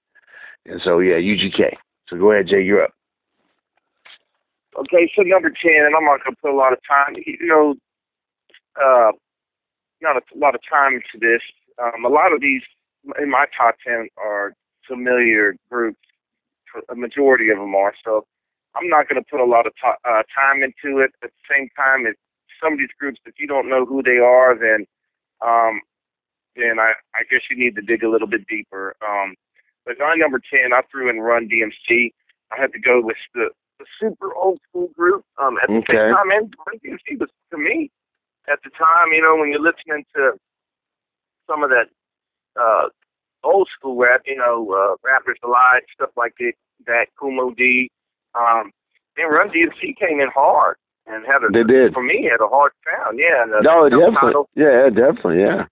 And 0.67 0.81
so 0.83 1.01
yeah, 1.01 1.17
UGK. 1.17 1.75
So 2.09 2.17
go 2.17 2.33
ahead, 2.33 2.49
Jay, 2.49 2.63
you're 2.63 2.85
up. 2.85 2.95
Okay, 4.79 5.11
so 5.15 5.23
number 5.23 5.51
ten, 5.51 5.85
and 5.85 5.95
I'm 5.95 6.05
not 6.05 6.25
gonna 6.25 6.37
put 6.41 6.53
a 6.53 6.57
lot 6.57 6.73
of 6.73 6.79
time. 6.89 7.15
You 7.27 7.47
know, 7.47 7.75
uh, 8.81 9.13
not 10.01 10.17
a, 10.17 10.23
a 10.35 10.39
lot 10.39 10.55
of 10.55 10.61
time 10.69 10.95
into 10.95 11.19
this. 11.21 11.43
Um, 11.83 12.05
a 12.05 12.09
lot 12.09 12.33
of 12.33 12.41
these 12.41 12.63
in 13.21 13.31
my 13.31 13.47
top 13.57 13.77
ten 13.85 14.09
are 14.17 14.55
familiar 14.87 15.57
groups. 15.71 15.99
A 16.91 16.95
majority 16.95 17.51
of 17.51 17.59
them 17.59 17.75
are. 17.75 17.93
So 18.03 18.25
I'm 18.75 18.89
not 18.89 19.09
to 19.09 19.23
put 19.31 19.41
a 19.41 19.45
lot 19.45 19.67
of 19.67 19.75
t- 19.75 20.09
uh, 20.09 20.23
time 20.35 20.63
into 20.63 21.01
it. 21.01 21.13
At 21.23 21.31
the 21.31 21.45
same 21.51 21.69
time, 21.77 22.07
if 22.07 22.17
some 22.63 22.75
of 22.75 22.79
these 22.79 22.95
groups, 22.99 23.21
if 23.27 23.35
you 23.39 23.47
don't 23.47 23.69
know 23.69 23.85
who 23.85 24.03
they 24.03 24.19
are, 24.19 24.57
then 24.57 24.87
um, 25.41 25.81
then 26.57 26.79
I, 26.79 26.93
I 27.15 27.25
guess 27.31 27.41
you 27.51 27.57
need 27.57 27.75
to 27.77 27.83
dig 27.83 28.03
a 28.05 28.09
little 28.09 28.29
bit 28.29 28.47
deeper. 28.47 28.95
Um, 29.07 29.35
but 29.85 29.97
my 29.99 30.15
number 30.17 30.39
ten, 30.39 30.73
I 30.73 30.83
threw 30.91 31.11
in 31.11 31.21
Run 31.21 31.49
DMC. 31.49 32.13
I 32.53 32.61
had 32.61 32.73
to 32.73 32.79
go 32.79 33.01
with 33.03 33.17
the, 33.35 33.49
the 33.79 33.87
super 34.01 34.35
old 34.35 34.61
school 34.69 34.89
group. 34.97 35.25
Um, 35.43 35.59
at 35.63 35.69
the 35.69 35.77
Okay. 35.77 35.97
same 35.97 36.15
time, 36.15 36.31
and 36.31 36.55
Run 36.67 36.79
DMC 36.85 37.19
was 37.19 37.31
to 37.51 37.59
me 37.59 37.91
at 38.51 38.61
the 38.63 38.71
time. 38.71 39.13
You 39.13 39.23
know, 39.23 39.37
when 39.37 39.51
you're 39.51 39.61
listening 39.61 40.05
to 40.15 40.33
some 41.49 41.65
of 41.65 41.71
that 41.71 41.89
uh, 42.61 42.89
old 43.43 43.69
school 43.77 43.97
rap, 43.97 44.23
you 44.27 44.37
know, 44.37 44.71
uh, 44.73 44.97
rappers 45.03 45.39
alive, 45.43 45.83
stuff 45.93 46.11
like 46.17 46.35
that, 46.39 46.53
that 46.87 47.07
Kool 47.19 47.33
Moe 47.33 47.55
Dee. 47.55 47.91
Um, 48.35 48.71
and 49.17 49.31
Run 49.31 49.49
DMC 49.51 49.97
came 49.99 50.21
in 50.21 50.29
hard 50.33 50.77
and 51.07 51.25
had 51.27 51.43
a 51.45 51.49
They 51.51 51.65
did. 51.65 51.93
for 51.95 52.03
me 52.03 52.25
had 52.31 52.41
a 52.45 52.49
hard 52.49 52.73
sound. 52.85 53.19
Yeah, 53.19 53.43
and, 53.43 53.55
uh, 53.55 53.61
No, 53.61 53.85
the 53.85 53.91
definitely. 53.91 54.15
subtitle- 54.15 54.51
Yeah, 54.55 54.89
definitely. 54.91 55.41
Yeah. 55.43 55.67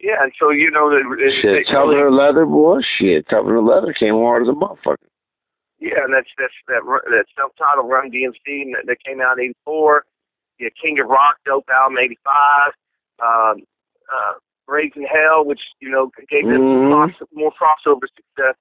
Yeah, 0.00 0.22
and 0.22 0.32
so 0.38 0.50
you 0.50 0.70
know, 0.70 0.90
it, 0.92 1.02
it, 1.20 1.32
Shit, 1.42 1.54
it 1.54 1.66
tougher 1.66 1.88
really, 1.88 2.10
leather, 2.16 2.46
boy. 2.46 2.80
Shit, 2.98 3.28
tougher 3.28 3.50
than 3.54 3.66
leather 3.66 3.92
came 3.92 4.14
hard 4.14 4.42
as 4.42 4.48
a 4.48 4.52
motherfucker. 4.52 4.96
yeah, 5.80 6.04
and 6.04 6.14
that's 6.14 6.28
that's 6.38 6.54
that 6.68 6.82
that 7.10 7.24
self-titled 7.36 7.88
Run 7.90 8.10
DMC 8.10 8.72
that, 8.74 8.86
that 8.86 9.02
came 9.04 9.20
out 9.20 9.38
in 9.38 9.46
'84. 9.66 10.04
Yeah, 10.60 10.68
King 10.80 11.00
of 11.00 11.08
Rock, 11.08 11.38
Dope 11.44 11.68
album 11.68 11.98
'85. 11.98 12.72
Um, 13.20 13.62
uh, 14.12 14.34
Raising 14.68 15.02
Hell, 15.10 15.44
which 15.44 15.60
you 15.80 15.90
know 15.90 16.10
gave 16.30 16.44
them 16.46 16.60
Mhm. 16.60 16.90
cross, 16.90 17.28
more 17.32 17.52
crossover 17.52 18.06
success. 18.14 18.54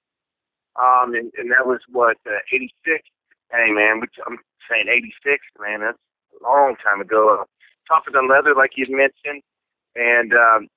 Um, 0.75 1.13
and, 1.13 1.31
and 1.37 1.51
that 1.51 1.67
was 1.67 1.81
what 1.89 2.17
uh, 2.25 2.37
'86. 2.51 3.03
Hey 3.51 3.71
man, 3.71 3.99
which 3.99 4.15
I'm 4.25 4.39
saying 4.69 4.87
'86, 4.87 5.39
man. 5.59 5.81
That's 5.81 5.97
a 6.39 6.43
long 6.43 6.75
time 6.83 7.01
ago. 7.01 7.41
Uh, 7.41 7.45
Tougher 7.87 8.11
than 8.11 8.27
leather, 8.27 8.53
like 8.53 8.71
you 8.75 8.85
mentioned, 8.89 9.41
and 9.95 10.33
um, 10.33 10.67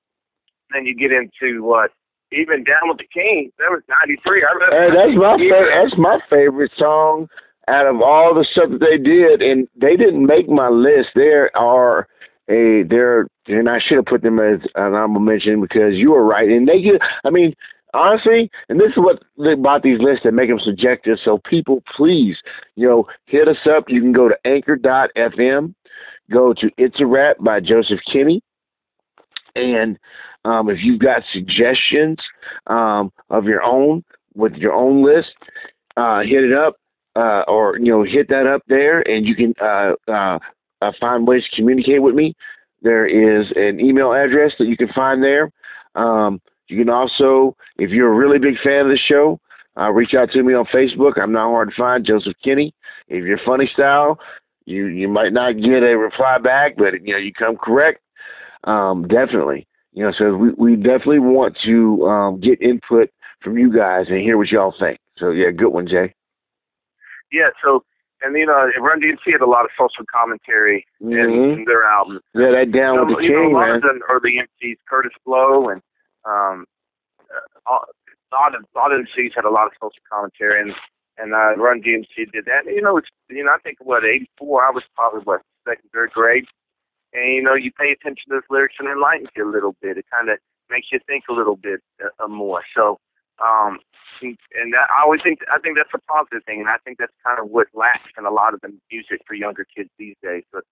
then 0.71 0.87
you 0.87 0.95
get 0.95 1.11
into 1.11 1.65
what 1.65 1.91
even 2.31 2.63
down 2.63 2.87
with 2.87 2.99
the 2.99 3.09
King. 3.13 3.51
That 3.59 3.71
was 3.71 3.83
'93. 3.89 4.47
I 4.47 4.53
remember. 4.55 4.79
Hey, 4.79 4.91
that's 4.95 5.19
my 5.19 5.37
favorite. 5.37 5.75
That's 5.75 5.99
my 5.99 6.19
favorite 6.31 6.73
song 6.79 7.27
out 7.69 7.87
of 7.87 8.01
all 8.01 8.35
the 8.35 8.47
stuff 8.53 8.71
that 8.71 8.81
they 8.81 8.99
did, 8.99 9.43
and 9.43 9.69
they 9.81 9.97
didn't 9.97 10.27
make 10.27 10.49
my 10.49 10.69
list. 10.69 11.11
There 11.15 11.51
are 11.57 12.07
a 12.49 12.85
there, 12.89 13.29
and 13.47 13.69
I 13.69 13.79
should 13.81 13.97
have 13.97 14.07
put 14.07 14.23
them 14.23 14.39
as 14.39 14.61
an 14.75 14.95
honorable 14.95 15.21
mention 15.21 15.61
because 15.61 15.95
you 15.95 16.13
were 16.13 16.25
right, 16.25 16.49
and 16.49 16.69
they 16.69 16.83
get. 16.83 17.01
I 17.25 17.31
mean, 17.31 17.55
honestly, 17.95 18.51
and 18.69 18.79
this 18.79 18.91
is 18.91 18.97
what 18.97 19.23
about 19.47 19.83
these 19.83 20.01
lists 20.01 20.23
that 20.25 20.33
make 20.33 20.49
them 20.49 20.61
subjective. 20.63 21.19
So 21.25 21.39
people, 21.49 21.83
please, 21.97 22.37
you 22.77 22.89
know, 22.89 23.07
hit 23.27 23.49
us 23.49 23.57
up. 23.67 23.85
You 23.89 24.01
can 24.01 24.13
go 24.13 24.29
to 24.29 24.37
Anchor.fm, 24.45 25.75
go 26.31 26.55
to 26.55 26.71
It's 26.77 27.01
a 27.01 27.07
Rap 27.07 27.37
by 27.41 27.61
Joseph 27.61 28.01
Kinney, 28.13 28.43
and 29.55 29.99
um, 30.45 30.71
if 30.71 30.79
you've 30.83 31.01
got 31.01 31.23
suggestions 31.33 32.19
um, 32.67 33.13
of 33.29 33.45
your 33.45 33.63
own 33.63 34.05
with 34.35 34.55
your 34.55 34.73
own 34.73 35.05
list, 35.05 35.31
uh, 35.97 36.21
hit 36.21 36.45
it 36.45 36.53
up 36.53 36.77
uh, 37.17 37.43
or 37.49 37.79
you 37.79 37.91
know 37.91 38.03
hit 38.03 38.29
that 38.29 38.47
up 38.47 38.63
there, 38.69 39.01
and 39.09 39.27
you 39.27 39.35
can 39.35 39.55
uh, 39.61 39.93
uh, 40.09 40.39
uh, 40.81 40.93
find 41.01 41.27
ways 41.27 41.43
to 41.51 41.57
communicate 41.57 42.03
with 42.03 42.15
me. 42.15 42.35
There 42.83 43.07
is 43.07 43.47
an 43.57 43.81
email 43.81 44.13
address 44.13 44.53
that 44.59 44.67
you 44.67 44.77
can 44.77 44.89
find 44.95 45.23
there. 45.23 45.51
Um, 45.95 46.41
you 46.71 46.79
can 46.79 46.89
also, 46.91 47.57
if 47.79 47.91
you're 47.91 48.13
a 48.13 48.17
really 48.17 48.39
big 48.39 48.55
fan 48.63 48.87
of 48.87 48.89
the 48.91 48.99
show, 48.99 49.41
uh, 49.77 49.91
reach 49.91 50.15
out 50.15 50.31
to 50.33 50.43
me 50.43 50.55
on 50.55 50.67
Facebook. 50.67 51.13
I'm 51.21 51.33
not 51.33 51.51
hard 51.51 51.71
to 51.71 51.75
find, 51.77 52.05
Joseph 52.05 52.35
Kinney. 52.43 52.75
If 53.09 53.25
you're 53.25 53.39
funny 53.45 53.69
style, 53.73 54.19
you 54.67 54.87
you 54.87 55.09
might 55.09 55.33
not 55.33 55.53
get 55.61 55.83
a 55.83 55.97
reply 55.97 56.39
back, 56.39 56.77
but 56.77 56.95
you 57.03 57.13
know 57.13 57.19
you 57.19 57.33
come 57.33 57.57
correct. 57.57 58.01
Um, 58.65 59.07
definitely, 59.09 59.67
you 59.93 60.05
know. 60.05 60.13
So 60.17 60.35
we 60.35 60.51
we 60.51 60.77
definitely 60.77 61.21
want 61.21 61.57
to 61.65 62.07
um, 62.07 62.41
get 62.41 62.61
input 62.61 63.11
from 63.43 63.57
you 63.59 63.73
guys 63.75 64.07
and 64.09 64.19
hear 64.21 64.37
what 64.37 64.49
y'all 64.49 64.75
think. 64.79 64.99
So 65.17 65.31
yeah, 65.31 65.51
good 65.51 65.71
one, 65.71 65.87
Jay. 65.89 66.15
Yeah. 67.33 67.49
So, 67.65 67.85
and 68.23 68.37
you 68.37 68.47
know, 68.47 68.69
Run 68.81 69.01
DMC 69.01 69.33
had 69.33 69.41
a 69.41 69.47
lot 69.47 69.65
of 69.65 69.71
social 69.79 70.05
commentary 70.13 70.85
in, 71.01 71.09
Mhm. 71.09 71.53
in 71.59 71.65
their 71.65 71.85
albums. 71.85 72.21
Yeah, 72.35 72.51
that 72.51 72.73
down 72.73 72.95
you 72.97 73.07
with 73.07 73.17
the 73.19 73.23
you 73.25 73.31
know, 73.33 73.43
king, 73.45 73.55
a 73.55 73.57
lot 73.59 73.67
man. 73.69 73.77
of 73.77 73.83
the 73.83 74.01
early 74.11 74.39
MCs, 74.39 74.77
Kurtis 74.91 75.15
Blow, 75.25 75.69
and 75.71 75.81
um, 76.25 76.67
uh, 77.31 77.79
a 78.33 78.35
lot 78.35 78.55
of 78.55 78.65
a 78.75 78.79
lot 78.79 78.93
of 78.93 79.01
MCs 79.07 79.35
had 79.35 79.45
a 79.45 79.51
lot 79.51 79.67
of 79.67 79.73
social 79.81 80.03
commentary, 80.11 80.61
and 80.61 80.75
and 81.19 81.35
uh, 81.35 81.57
Run 81.57 81.83
DMC 81.83 82.31
did 82.33 82.45
that. 82.47 82.67
And, 82.67 82.75
you 82.75 82.83
know, 82.83 82.97
it's 82.97 83.09
you 83.29 83.45
know, 83.45 83.53
I 83.53 83.59
think 83.59 83.79
what 83.81 84.05
'84, 84.05 84.65
I 84.65 84.71
was 84.71 84.85
probably 84.95 85.21
what 85.21 85.43
second, 85.67 85.91
third 85.93 86.11
grade, 86.13 86.47
and 87.13 87.35
you 87.35 87.43
know, 87.43 87.55
you 87.55 87.71
pay 87.73 87.93
attention 87.93 88.29
to 88.29 88.37
those 88.37 88.51
lyrics 88.51 88.77
and 88.79 88.89
it 88.89 88.93
enlightens 88.93 89.29
you 89.37 89.49
a 89.49 89.53
little 89.53 89.75
bit. 89.83 89.99
It 89.99 90.07
kind 90.13 90.29
of 90.29 90.39
makes 90.71 90.89
you 90.93 91.01
think 91.07 91.25
a 91.29 91.35
little 91.35 91.57
bit 91.57 91.81
uh, 92.03 92.29
more. 92.29 92.63
So. 92.75 92.99
Um, 93.41 93.79
and 94.21 94.75
that, 94.75 94.85
I 94.93 95.03
always 95.03 95.23
think 95.23 95.39
I 95.51 95.59
think 95.59 95.79
that's 95.79 95.95
a 95.95 96.13
positive 96.13 96.45
thing, 96.45 96.61
and 96.61 96.69
I 96.69 96.77
think 96.85 96.99
that's 96.99 97.13
kind 97.25 97.41
of 97.41 97.49
what 97.49 97.69
lacks 97.73 98.13
in 98.19 98.27
a 98.27 98.31
lot 98.31 98.53
of 98.53 98.61
the 98.61 98.69
music 98.93 99.23
for 99.27 99.33
younger 99.33 99.65
kids 99.65 99.89
these 99.99 100.17
days. 100.23 100.45
But 100.53 100.65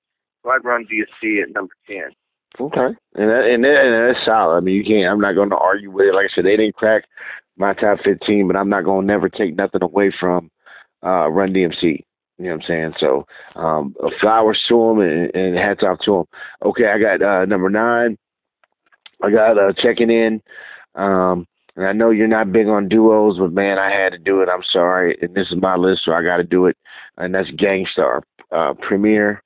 so 0.42 0.51
I'd 0.51 0.64
run 0.64 0.84
DMC 0.84 1.42
at 1.42 1.55
number 1.55 1.72
ten. 1.86 2.12
Okay, 2.61 2.94
and 3.14 3.30
that, 3.30 3.44
and, 3.46 3.64
that, 3.64 3.84
and 3.84 4.14
that's 4.14 4.24
solid. 4.24 4.57
I 4.57 4.61
mean, 4.61 4.74
you 4.74 4.84
can't. 4.84 5.11
I'm 5.11 5.20
not 5.20 5.34
going 5.34 5.51
to 5.51 5.57
argue 5.57 5.90
with 5.90 6.07
it. 6.07 6.14
Like 6.14 6.26
I 6.30 6.34
said, 6.34 6.44
they 6.44 6.57
didn't 6.57 6.74
crack 6.74 7.05
my 7.57 7.74
top 7.74 7.99
15, 8.05 8.46
but 8.46 8.57
I'm 8.57 8.68
not 8.68 8.84
going 8.84 9.03
to 9.03 9.07
never 9.07 9.28
take 9.28 9.57
nothing 9.57 9.82
away 9.82 10.12
from 10.18 10.51
uh, 11.05 11.28
Run 11.28 11.53
DMC. 11.53 12.05
You 12.38 12.44
know 12.44 12.51
what 12.51 12.62
I'm 12.62 12.62
saying? 12.68 12.92
So, 13.01 13.26
um, 13.57 13.94
flowers 14.20 14.62
to 14.68 14.74
them 14.74 15.01
and, 15.01 15.34
and 15.34 15.59
hats 15.59 15.82
off 15.82 15.99
to 16.05 16.12
them. 16.12 16.24
Okay, 16.64 16.86
I 16.86 16.99
got 16.99 17.22
uh, 17.22 17.44
number 17.44 17.68
nine. 17.68 18.16
I 19.22 19.30
got 19.30 19.59
uh, 19.59 19.72
checking 19.76 20.11
in. 20.11 20.40
Um, 20.94 21.46
and 21.76 21.86
I 21.86 21.92
know 21.92 22.11
you're 22.11 22.26
not 22.26 22.53
big 22.53 22.68
on 22.68 22.88
duos, 22.88 23.38
but 23.38 23.53
man, 23.53 23.78
I 23.78 23.90
had 23.90 24.11
to 24.12 24.18
do 24.18 24.40
it. 24.42 24.49
I'm 24.49 24.64
sorry. 24.72 25.16
And 25.20 25.34
this 25.34 25.49
is 25.51 25.61
my 25.61 25.76
list, 25.76 26.03
so 26.05 26.12
I 26.12 26.22
got 26.22 26.38
to 26.38 26.44
do 26.44 26.66
it. 26.66 26.76
And 27.16 27.34
that's 27.34 27.51
Gang 27.53 27.86
Starr, 27.92 28.22
uh, 28.53 28.74
Premier, 28.74 29.42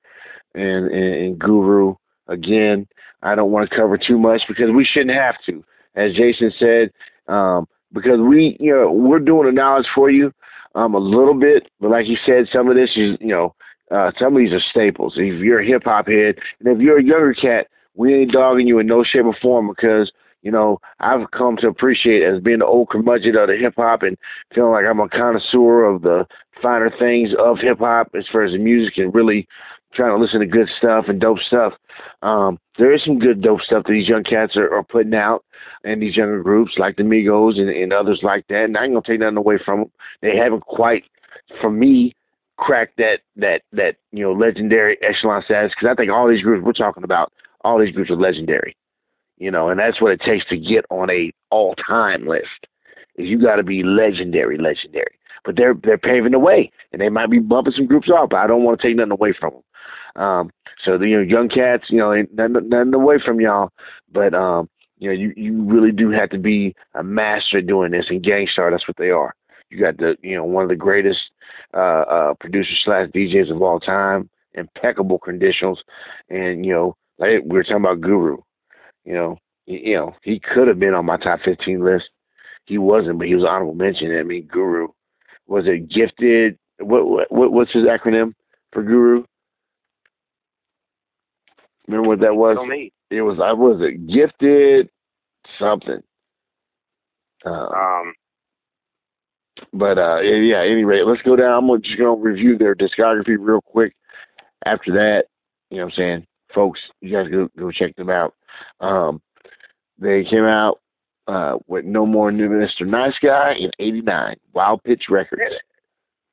and, 0.54 0.90
and, 0.90 1.14
and 1.14 1.38
Guru. 1.38 1.94
Again, 2.32 2.86
I 3.22 3.34
don't 3.34 3.52
want 3.52 3.68
to 3.68 3.76
cover 3.76 3.98
too 3.98 4.18
much 4.18 4.42
because 4.48 4.70
we 4.74 4.84
shouldn't 4.84 5.16
have 5.16 5.36
to. 5.46 5.62
As 5.94 6.14
Jason 6.14 6.52
said, 6.58 6.90
um, 7.28 7.68
because 7.92 8.18
we, 8.20 8.56
you 8.58 8.74
know, 8.74 8.90
we're 8.90 9.18
doing 9.18 9.46
the 9.46 9.52
knowledge 9.52 9.86
for 9.94 10.10
you 10.10 10.32
um, 10.74 10.94
a 10.94 10.98
little 10.98 11.34
bit, 11.34 11.68
but 11.80 11.90
like 11.90 12.06
you 12.06 12.16
said, 12.24 12.48
some 12.52 12.68
of 12.68 12.74
this 12.74 12.90
is, 12.96 13.16
you 13.20 13.28
know, 13.28 13.54
uh, 13.90 14.10
some 14.18 14.34
of 14.34 14.40
these 14.40 14.52
are 14.52 14.60
staples. 14.70 15.14
If 15.16 15.42
you're 15.42 15.60
a 15.60 15.66
hip 15.66 15.82
hop 15.84 16.08
head, 16.08 16.36
and 16.60 16.68
if 16.68 16.80
you're 16.80 16.98
a 16.98 17.04
younger 17.04 17.34
cat, 17.34 17.66
we 17.94 18.14
ain't 18.14 18.32
dogging 18.32 18.66
you 18.66 18.78
in 18.78 18.86
no 18.86 19.04
shape 19.04 19.26
or 19.26 19.36
form 19.42 19.68
because 19.68 20.10
you 20.40 20.50
know 20.50 20.80
I've 21.00 21.30
come 21.30 21.56
to 21.58 21.68
appreciate 21.68 22.22
as 22.22 22.40
being 22.40 22.60
the 22.60 22.66
old 22.66 22.88
curmudgeon 22.88 23.36
of 23.36 23.48
the 23.48 23.56
hip 23.56 23.74
hop 23.76 24.02
and 24.02 24.16
feeling 24.54 24.72
like 24.72 24.86
I'm 24.88 25.00
a 25.00 25.08
connoisseur 25.08 25.84
of 25.84 26.02
the 26.02 26.26
finer 26.62 26.90
things 26.98 27.30
of 27.38 27.58
hip 27.58 27.80
hop 27.80 28.14
as 28.18 28.24
far 28.32 28.44
as 28.44 28.52
the 28.52 28.58
music 28.58 28.96
and 28.96 29.14
really 29.14 29.46
trying 29.94 30.16
to 30.16 30.22
listen 30.22 30.40
to 30.40 30.46
good 30.46 30.68
stuff 30.78 31.06
and 31.08 31.20
dope 31.20 31.38
stuff. 31.46 31.74
Um, 32.22 32.58
there 32.78 32.94
is 32.94 33.02
some 33.04 33.18
good 33.18 33.42
dope 33.42 33.60
stuff 33.60 33.84
that 33.84 33.92
these 33.92 34.08
young 34.08 34.24
cats 34.24 34.56
are, 34.56 34.72
are 34.72 34.82
putting 34.82 35.14
out, 35.14 35.44
and 35.84 36.00
these 36.00 36.16
younger 36.16 36.42
groups 36.42 36.72
like 36.78 36.96
the 36.96 37.02
Migos 37.02 37.58
and, 37.58 37.68
and 37.68 37.92
others 37.92 38.20
like 38.22 38.46
that. 38.48 38.64
And 38.64 38.76
I 38.76 38.84
ain't 38.84 38.92
gonna 38.92 39.02
take 39.06 39.20
nothing 39.20 39.36
away 39.36 39.58
from 39.64 39.80
them. 39.80 39.92
They 40.22 40.36
haven't 40.36 40.62
quite, 40.62 41.04
for 41.60 41.70
me, 41.70 42.14
cracked 42.56 42.96
that 42.96 43.20
that 43.36 43.62
that 43.72 43.96
you 44.12 44.22
know 44.22 44.32
legendary 44.32 44.96
echelon 45.02 45.42
status 45.44 45.72
because 45.74 45.90
I 45.90 45.94
think 45.94 46.12
all 46.12 46.28
these 46.28 46.42
groups 46.42 46.64
we're 46.64 46.72
talking 46.72 47.04
about, 47.04 47.32
all 47.62 47.78
these 47.78 47.94
groups 47.94 48.10
are 48.10 48.16
legendary. 48.16 48.76
You 49.38 49.50
know, 49.50 49.70
and 49.70 49.80
that's 49.80 50.00
what 50.00 50.12
it 50.12 50.20
takes 50.20 50.46
to 50.50 50.56
get 50.56 50.84
on 50.90 51.10
a 51.10 51.32
all 51.50 51.74
time 51.74 52.26
list. 52.26 52.66
Is 53.16 53.28
you 53.28 53.42
got 53.42 53.56
to 53.56 53.62
be 53.62 53.82
legendary, 53.82 54.56
legendary. 54.56 55.18
But 55.44 55.56
they're 55.56 55.74
they're 55.74 55.98
paving 55.98 56.32
the 56.32 56.38
way, 56.38 56.70
and 56.92 57.00
they 57.00 57.08
might 57.08 57.30
be 57.30 57.40
bumping 57.40 57.72
some 57.76 57.86
groups 57.86 58.08
off. 58.08 58.30
But 58.30 58.36
I 58.36 58.46
don't 58.46 58.62
want 58.62 58.80
to 58.80 58.86
take 58.86 58.96
nothing 58.96 59.10
away 59.10 59.34
from 59.38 59.54
them. 59.54 59.62
Um, 60.16 60.50
so 60.84 60.98
the 60.98 61.08
you 61.08 61.16
know 61.16 61.22
young 61.22 61.48
cats, 61.48 61.84
you 61.88 61.98
know, 61.98 62.14
nothing, 62.32 62.68
nothing 62.68 62.94
away 62.94 63.16
from 63.24 63.40
y'all, 63.40 63.70
but 64.12 64.34
um, 64.34 64.68
you 64.98 65.08
know, 65.08 65.14
you 65.14 65.32
you 65.36 65.62
really 65.64 65.92
do 65.92 66.10
have 66.10 66.30
to 66.30 66.38
be 66.38 66.74
a 66.94 67.02
master 67.02 67.60
doing 67.60 67.92
this. 67.92 68.06
And 68.08 68.22
Gang 68.22 68.46
Starr, 68.50 68.70
that's 68.70 68.86
what 68.86 68.96
they 68.96 69.10
are. 69.10 69.34
You 69.70 69.80
got 69.80 69.96
the 69.98 70.16
you 70.22 70.36
know 70.36 70.44
one 70.44 70.64
of 70.64 70.68
the 70.68 70.76
greatest 70.76 71.20
uh, 71.74 72.02
uh, 72.02 72.34
producers 72.40 72.80
slash 72.84 73.08
DJs 73.08 73.50
of 73.50 73.62
all 73.62 73.80
time, 73.80 74.28
impeccable 74.54 75.18
credentials, 75.18 75.82
and 76.28 76.64
you 76.66 76.72
know, 76.72 76.96
like 77.18 77.40
we 77.44 77.56
were 77.56 77.62
talking 77.62 77.76
about 77.76 78.00
Guru. 78.00 78.38
You 79.04 79.14
know, 79.14 79.38
you, 79.66 79.78
you 79.78 79.96
know, 79.96 80.14
he 80.22 80.40
could 80.40 80.68
have 80.68 80.78
been 80.78 80.94
on 80.94 81.06
my 81.06 81.16
top 81.16 81.40
15 81.44 81.84
list. 81.84 82.10
He 82.66 82.78
wasn't, 82.78 83.18
but 83.18 83.26
he 83.26 83.34
was 83.34 83.44
honorable 83.44 83.74
mention. 83.74 84.16
I 84.16 84.22
mean, 84.22 84.46
Guru 84.46 84.88
was 85.46 85.64
it 85.66 85.88
gifted? 85.88 86.58
What 86.78 87.30
what 87.30 87.52
what's 87.52 87.72
his 87.72 87.84
acronym 87.84 88.34
for 88.72 88.82
Guru? 88.82 89.24
Remember 91.92 92.08
what 92.08 92.20
that 92.20 92.34
was? 92.34 92.56
It 93.10 93.20
was 93.20 93.38
I 93.42 93.52
was 93.52 93.80
it 93.82 94.06
gifted 94.06 94.88
something. 95.58 96.02
Uh, 97.44 97.50
um. 97.68 98.14
But 99.74 99.98
uh, 99.98 100.20
yeah. 100.20 100.62
Any 100.62 100.84
rate, 100.84 101.06
let's 101.06 101.20
go 101.22 101.36
down. 101.36 101.68
I'm 101.70 101.82
just 101.82 101.98
gonna 101.98 102.16
review 102.16 102.56
their 102.56 102.74
discography 102.74 103.36
real 103.38 103.60
quick. 103.60 103.94
After 104.64 104.92
that, 104.92 105.24
you 105.70 105.78
know 105.78 105.84
what 105.84 105.92
I'm 105.92 105.96
saying, 105.96 106.26
folks, 106.54 106.80
you 107.00 107.12
guys 107.12 107.30
go 107.30 107.48
go 107.58 107.70
check 107.70 107.94
them 107.96 108.08
out. 108.08 108.34
Um, 108.80 109.20
they 109.98 110.24
came 110.24 110.44
out 110.44 110.80
uh, 111.28 111.58
with 111.66 111.84
No 111.84 112.06
More 112.06 112.32
New 112.32 112.48
Minister 112.48 112.86
Nice 112.86 113.14
Guy 113.22 113.54
in 113.58 113.70
'89, 113.78 114.36
Wild 114.54 114.82
Pitch 114.84 115.04
Records. 115.10 115.42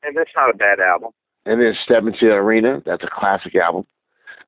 And 0.03 0.15
that's 0.15 0.31
not 0.35 0.49
a 0.49 0.57
bad 0.57 0.79
album. 0.79 1.11
And 1.45 1.59
then 1.61 1.75
Step 1.83 2.03
Into 2.03 2.27
the 2.27 2.33
Arena, 2.33 2.81
that's 2.85 3.03
a 3.03 3.09
classic 3.11 3.55
album 3.55 3.85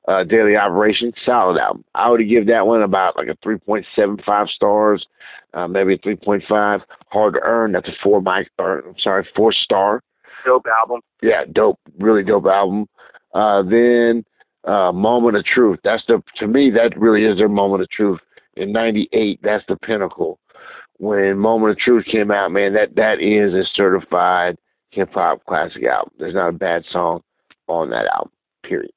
uh, 0.07 0.23
Daily 0.23 0.55
Operation, 0.55 1.13
solid 1.25 1.59
album. 1.59 1.83
I 1.93 2.09
would 2.09 2.27
give 2.27 2.47
that 2.47 2.65
one 2.65 2.81
about 2.81 3.15
like 3.17 3.27
a 3.27 3.35
3.75 3.45 4.49
stars, 4.49 5.05
uh, 5.53 5.67
maybe 5.67 5.93
a 5.93 5.97
3.5. 5.99 6.81
Hard 7.09 7.33
to 7.33 7.39
Earn, 7.41 7.71
that's 7.71 7.87
a 7.87 7.93
four 8.03 8.21
mic, 8.21 8.49
or 8.57 8.79
I'm 8.79 8.95
sorry, 8.99 9.27
four 9.35 9.51
star. 9.51 10.01
Dope 10.45 10.65
album. 10.79 11.01
Yeah, 11.21 11.43
dope, 11.51 11.79
really 11.99 12.23
dope 12.23 12.45
album. 12.45 12.87
Uh, 13.33 13.61
then 13.63 14.23
uh, 14.65 14.91
Moment 14.91 15.37
of 15.37 15.45
Truth, 15.45 15.79
that's 15.83 16.03
the 16.07 16.21
to 16.37 16.47
me 16.47 16.71
that 16.71 16.97
really 16.99 17.25
is 17.25 17.37
their 17.37 17.49
moment 17.49 17.83
of 17.83 17.89
truth. 17.89 18.19
In 18.55 18.71
'98, 18.71 19.39
that's 19.43 19.63
the 19.67 19.75
pinnacle. 19.77 20.39
When 20.97 21.37
Moment 21.37 21.71
of 21.71 21.77
Truth 21.77 22.05
came 22.05 22.31
out, 22.31 22.51
man, 22.51 22.73
that 22.73 22.95
that 22.95 23.21
is 23.21 23.53
a 23.53 23.69
certified 23.75 24.57
hip 24.89 25.13
hop 25.13 25.45
classic 25.45 25.83
album. 25.83 26.11
There's 26.17 26.33
not 26.33 26.49
a 26.49 26.53
bad 26.53 26.83
song 26.91 27.21
on 27.67 27.91
that 27.91 28.07
album. 28.07 28.31
Period 28.63 28.91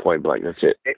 point 0.00 0.22
blank. 0.22 0.44
That's 0.44 0.62
it. 0.62 0.76
it 0.84 0.96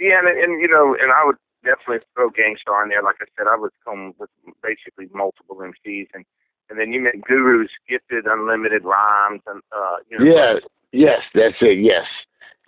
yeah, 0.00 0.18
and, 0.18 0.28
and 0.28 0.60
you 0.60 0.68
know, 0.68 0.96
and 1.00 1.12
I 1.12 1.24
would 1.24 1.36
definitely 1.62 2.04
throw 2.14 2.30
Gang 2.30 2.56
Starr 2.60 2.82
in 2.82 2.88
there. 2.88 3.02
Like 3.02 3.16
I 3.20 3.26
said, 3.36 3.46
I 3.46 3.56
would 3.56 3.72
come 3.84 4.14
with 4.18 4.30
basically 4.62 5.06
multiple 5.14 5.56
MCs, 5.56 6.08
and 6.14 6.24
and 6.70 6.78
then 6.78 6.92
you 6.92 7.00
met 7.00 7.20
Guru's 7.22 7.70
gifted 7.88 8.24
unlimited 8.26 8.84
rhymes, 8.84 9.42
and 9.46 9.62
uh, 9.72 9.96
you 10.08 10.18
know. 10.18 10.24
Yeah, 10.24 10.54
yes, 10.92 11.20
that's 11.34 11.56
it. 11.60 11.78
Yes, 11.84 12.06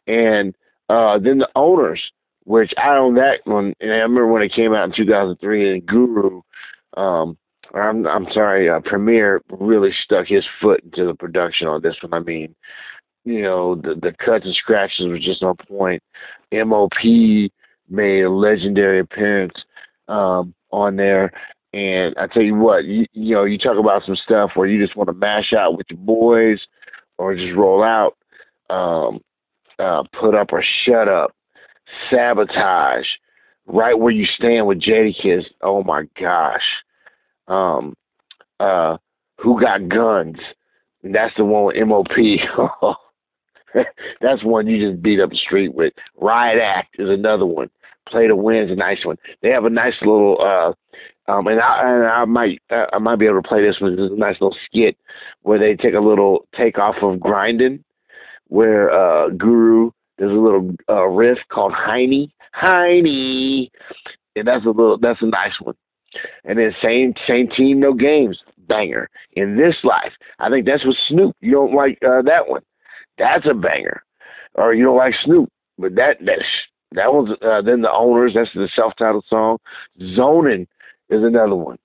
and 0.06 0.54
uh, 0.88 1.18
then 1.18 1.38
the 1.38 1.48
Ownerz, 1.56 2.00
which 2.44 2.72
I 2.76 2.96
own 2.96 3.14
that 3.14 3.40
one, 3.44 3.74
and 3.80 3.92
I 3.92 3.96
remember 3.96 4.26
when 4.26 4.42
it 4.42 4.54
came 4.54 4.74
out 4.74 4.84
in 4.84 4.94
2003, 4.94 5.72
and 5.72 5.86
Guru. 5.86 6.42
Um, 6.96 7.38
I'm 7.74 8.06
I'm 8.06 8.26
sorry, 8.34 8.68
uh, 8.68 8.80
Premier 8.84 9.40
really 9.50 9.92
stuck 10.04 10.26
his 10.26 10.44
foot 10.60 10.84
into 10.84 11.06
the 11.06 11.14
production 11.14 11.68
on 11.68 11.80
this 11.80 11.96
one. 12.02 12.12
I 12.12 12.18
mean, 12.18 12.54
you 13.24 13.42
know, 13.42 13.74
the 13.76 13.94
the 13.94 14.12
cuts 14.24 14.44
and 14.44 14.54
scratches 14.54 15.06
were 15.06 15.18
just 15.18 15.42
on 15.42 15.56
point. 15.56 16.02
MOP 16.52 16.92
made 17.88 18.22
a 18.22 18.30
legendary 18.30 19.00
appearance 19.00 19.54
um, 20.08 20.54
on 20.70 20.96
there. 20.96 21.32
And 21.74 22.14
I 22.18 22.26
tell 22.26 22.42
you 22.42 22.54
what, 22.54 22.84
you, 22.84 23.06
you 23.12 23.34
know, 23.34 23.44
you 23.44 23.56
talk 23.56 23.78
about 23.78 24.02
some 24.04 24.16
stuff 24.16 24.50
where 24.54 24.66
you 24.66 24.84
just 24.84 24.96
want 24.96 25.08
to 25.08 25.14
mash 25.14 25.52
out 25.52 25.76
with 25.76 25.86
your 25.88 26.00
boys 26.00 26.60
or 27.16 27.34
just 27.34 27.56
roll 27.56 27.82
out, 27.82 28.16
um, 28.68 29.20
uh, 29.78 30.02
put 30.18 30.34
up 30.34 30.52
or 30.52 30.62
shut 30.84 31.08
up, 31.08 31.34
sabotage, 32.10 33.06
right 33.66 33.98
where 33.98 34.12
you 34.12 34.26
stand 34.26 34.66
with 34.66 34.82
Jadakiss. 34.82 35.44
Oh 35.62 35.82
my 35.82 36.04
gosh. 36.20 36.60
Um, 37.48 37.94
uh, 38.60 38.98
who 39.38 39.60
got 39.60 39.88
guns? 39.88 40.36
And 41.02 41.14
that's 41.14 41.34
the 41.36 41.44
one 41.44 41.66
with 41.66 41.76
MOP. 41.86 42.96
That's 44.20 44.44
one 44.44 44.66
you 44.66 44.90
just 44.90 45.02
beat 45.02 45.20
up 45.20 45.30
the 45.30 45.36
street 45.36 45.74
with. 45.74 45.92
Riot 46.16 46.60
Act 46.60 46.96
is 46.98 47.08
another 47.08 47.46
one. 47.46 47.70
Play 48.08 48.26
to 48.26 48.36
Win's 48.36 48.70
a 48.70 48.74
nice 48.74 49.04
one. 49.04 49.16
They 49.42 49.50
have 49.50 49.64
a 49.64 49.70
nice 49.70 49.94
little, 50.00 50.36
uh, 50.40 51.30
um, 51.30 51.46
and 51.46 51.60
I, 51.60 51.82
and 51.88 52.06
I 52.06 52.24
might, 52.24 52.60
uh, 52.70 52.86
I 52.92 52.98
might 52.98 53.16
be 53.16 53.26
able 53.26 53.40
to 53.40 53.48
play 53.48 53.62
this 53.62 53.80
one. 53.80 53.92
It's 53.92 54.12
a 54.12 54.16
nice 54.16 54.40
little 54.40 54.56
skit 54.66 54.96
where 55.42 55.58
they 55.58 55.74
take 55.74 55.94
a 55.94 56.00
little 56.00 56.46
take 56.56 56.78
off 56.78 56.96
of 57.02 57.20
grinding, 57.20 57.84
where 58.48 58.90
uh, 58.90 59.28
Guru 59.30 59.92
there's 60.18 60.30
a 60.30 60.34
little 60.34 60.70
uh, 60.88 61.06
riff 61.06 61.38
called 61.50 61.72
Heine, 61.72 62.30
Heine, 62.52 63.68
and 64.36 64.46
that's 64.46 64.64
a 64.64 64.68
little, 64.68 64.98
that's 64.98 65.22
a 65.22 65.26
nice 65.26 65.58
one. 65.60 65.74
And 66.44 66.58
then 66.58 66.74
same 66.82 67.14
same 67.26 67.48
team, 67.48 67.80
no 67.80 67.94
games, 67.94 68.38
banger. 68.68 69.08
In 69.32 69.56
this 69.56 69.76
life, 69.82 70.12
I 70.38 70.50
think 70.50 70.66
that's 70.66 70.84
what 70.84 70.96
Snoop. 71.08 71.34
You 71.40 71.52
don't 71.52 71.74
like 71.74 71.98
uh, 72.06 72.22
that 72.22 72.46
one? 72.46 72.62
That's 73.18 73.46
a 73.48 73.54
banger. 73.54 74.02
Or 74.54 74.74
you 74.74 74.84
don't 74.84 74.96
like 74.96 75.14
Snoop, 75.24 75.50
but 75.78 75.94
that 75.94 76.18
that 76.24 76.38
that 76.92 77.12
one's 77.12 77.30
uh, 77.42 77.62
then 77.62 77.82
the 77.82 77.88
Ownerz. 77.88 78.34
That's 78.34 78.50
the 78.54 78.68
self-titled 78.74 79.24
song. 79.28 79.58
Zoning 80.14 80.66
is 81.08 81.22
another 81.22 81.54
one, 81.54 81.78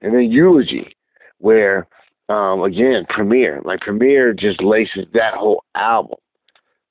and 0.00 0.14
then 0.14 0.30
Eulogy, 0.30 0.96
where 1.38 1.86
um, 2.30 2.62
again 2.62 3.04
Premier 3.08 3.60
like 3.64 3.80
Premier 3.80 4.32
just 4.32 4.62
laces 4.62 5.06
that 5.12 5.34
whole 5.34 5.62
album. 5.74 6.18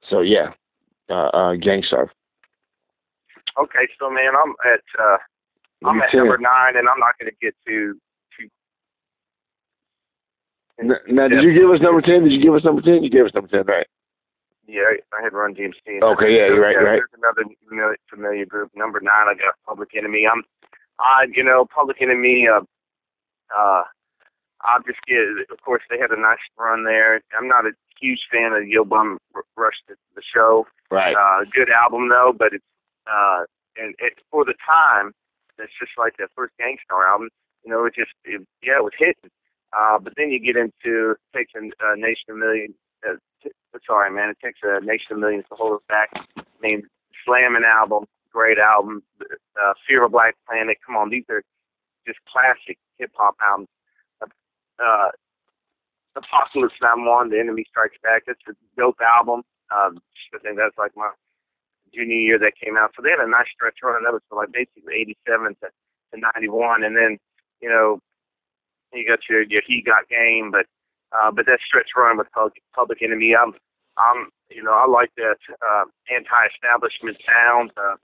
So 0.09 0.21
yeah, 0.21 0.53
uh, 1.09 1.29
uh, 1.33 1.55
Gang 1.55 1.83
Starr. 1.85 2.11
Okay, 3.57 3.87
so 3.99 4.09
man, 4.09 4.31
I'm 4.35 4.53
at 4.71 5.01
uh, 5.01 5.17
I'm 5.89 6.01
at 6.01 6.13
number 6.13 6.37
nine, 6.37 6.77
and 6.77 6.87
I'm 6.87 6.99
not 6.99 7.17
going 7.19 7.31
to 7.31 7.37
get 7.41 7.55
to 7.67 7.99
now, 10.81 11.27
did 11.27 11.43
you 11.43 11.53
give 11.53 11.69
us 11.69 11.81
number 11.81 12.01
ten? 12.01 12.23
Did 12.23 12.33
you 12.33 12.41
give 12.41 12.53
us 12.53 12.63
number 12.63 12.81
ten? 12.81 13.03
You 13.03 13.09
gave 13.09 13.25
us 13.25 13.33
number 13.33 13.49
ten, 13.49 13.65
right? 13.65 13.87
Yeah, 14.67 14.93
I 15.17 15.23
had 15.23 15.33
Run 15.33 15.55
DMC. 15.55 16.03
Okay, 16.03 16.29
yeah, 16.29 16.45
you're 16.53 16.61
right, 16.61 16.77
you're 16.77 16.85
right. 16.85 17.01
There's 17.01 17.17
another 17.17 17.49
familiar, 17.67 17.97
familiar 18.07 18.45
group. 18.45 18.69
Number 18.75 18.99
nine, 19.01 19.25
I 19.27 19.33
got 19.33 19.55
Public 19.65 19.89
Enemy. 19.97 20.27
I'm, 20.31 20.43
I, 20.99 21.25
you 21.33 21.43
know, 21.43 21.65
Public 21.73 21.97
Enemy. 22.01 22.47
Uh, 22.47 22.61
uh, 23.49 23.83
I'll 24.61 24.83
just 24.85 24.99
get. 25.07 25.17
Of 25.51 25.61
course, 25.65 25.81
they 25.89 25.97
had 25.97 26.11
a 26.11 26.21
nice 26.21 26.37
run 26.57 26.83
there. 26.83 27.21
I'm 27.37 27.47
not 27.47 27.65
a 27.65 27.71
huge 27.99 28.21
fan 28.31 28.53
of 28.53 28.67
Yo 28.67 28.85
Bum 28.85 29.17
Rush 29.57 29.81
the, 29.87 29.95
the 30.15 30.21
show. 30.21 30.67
Right. 30.91 31.15
Uh, 31.15 31.45
good 31.51 31.69
album 31.69 32.09
though, 32.09 32.33
but 32.37 32.53
it's 32.53 32.63
uh, 33.07 33.45
and 33.77 33.95
it 33.99 34.13
for 34.29 34.45
the 34.45 34.55
time, 34.65 35.13
it's 35.57 35.73
just 35.79 35.91
like 35.97 36.17
the 36.17 36.27
first 36.35 36.53
Gang 36.59 36.77
Starr 36.85 37.07
album. 37.07 37.29
You 37.63 37.71
know, 37.71 37.85
it 37.85 37.95
just 37.95 38.11
it, 38.23 38.45
yeah, 38.61 38.77
it 38.77 38.83
was 38.83 38.93
hitting. 38.97 39.31
Uh, 39.71 39.99
but 39.99 40.13
then 40.17 40.31
you 40.31 40.39
get 40.39 40.57
into 40.57 41.11
it 41.11 41.37
takes 41.37 41.53
a, 41.55 41.59
a 41.59 41.95
nation 41.95 42.29
of 42.29 42.37
millions. 42.37 42.75
Uh, 43.07 43.15
t- 43.43 43.51
sorry, 43.85 44.11
man, 44.11 44.29
it 44.29 44.37
takes 44.43 44.59
a 44.63 44.83
nation 44.83 45.13
of 45.13 45.19
millions 45.19 45.45
to 45.49 45.55
hold 45.55 45.73
us 45.73 45.85
back. 45.87 46.09
I 46.37 46.43
mean, 46.61 46.83
slamming 47.25 47.63
album, 47.63 48.05
great 48.31 48.57
album. 48.57 49.03
Uh, 49.21 49.73
Fear 49.87 50.05
of 50.05 50.11
Black 50.11 50.35
Planet. 50.47 50.77
Come 50.85 50.95
on, 50.95 51.09
these 51.09 51.25
are 51.29 51.43
just 52.07 52.19
classic 52.25 52.77
hip 52.97 53.11
hop 53.15 53.35
albums. 53.41 53.69
Uh, 54.79 55.09
Apocalypse 56.15 56.75
Now 56.81 56.95
One, 56.97 57.29
The 57.29 57.39
Enemy 57.39 57.65
Strikes 57.69 57.97
Back. 58.01 58.23
That's 58.25 58.39
a 58.47 58.53
dope 58.77 58.99
album. 58.99 59.43
Um, 59.71 59.99
I 60.33 60.39
think 60.39 60.57
that's 60.57 60.77
like 60.77 60.91
my 60.95 61.11
junior 61.93 62.15
year 62.15 62.39
that 62.39 62.53
came 62.57 62.77
out. 62.77 62.91
So 62.95 63.01
they 63.01 63.11
had 63.11 63.23
a 63.23 63.29
nice 63.29 63.47
stretch 63.53 63.77
run. 63.83 64.03
That 64.03 64.13
was 64.13 64.21
from 64.29 64.39
like 64.39 64.51
basically 64.51 64.93
87 65.27 65.55
to, 65.61 65.67
to 65.69 66.15
91. 66.35 66.83
And 66.83 66.95
then, 66.95 67.17
you 67.61 67.69
know, 67.69 67.99
you 68.93 69.07
got 69.07 69.19
your, 69.29 69.43
your 69.43 69.61
He 69.65 69.81
Got 69.81 70.07
Game, 70.09 70.51
but, 70.51 70.65
uh, 71.11 71.31
but 71.31 71.45
that 71.45 71.59
stretch 71.65 71.89
run 71.95 72.17
with 72.17 72.27
Public, 72.31 72.61
Public 72.73 73.01
Enemy, 73.01 73.35
I'm, 73.35 73.53
I'm, 73.97 74.29
you 74.49 74.63
know, 74.63 74.73
I 74.73 74.87
like 74.87 75.11
that, 75.17 75.37
uh, 75.61 75.85
anti-establishment 76.13 77.17
sound. 77.25 77.71
Uh, 77.77 77.95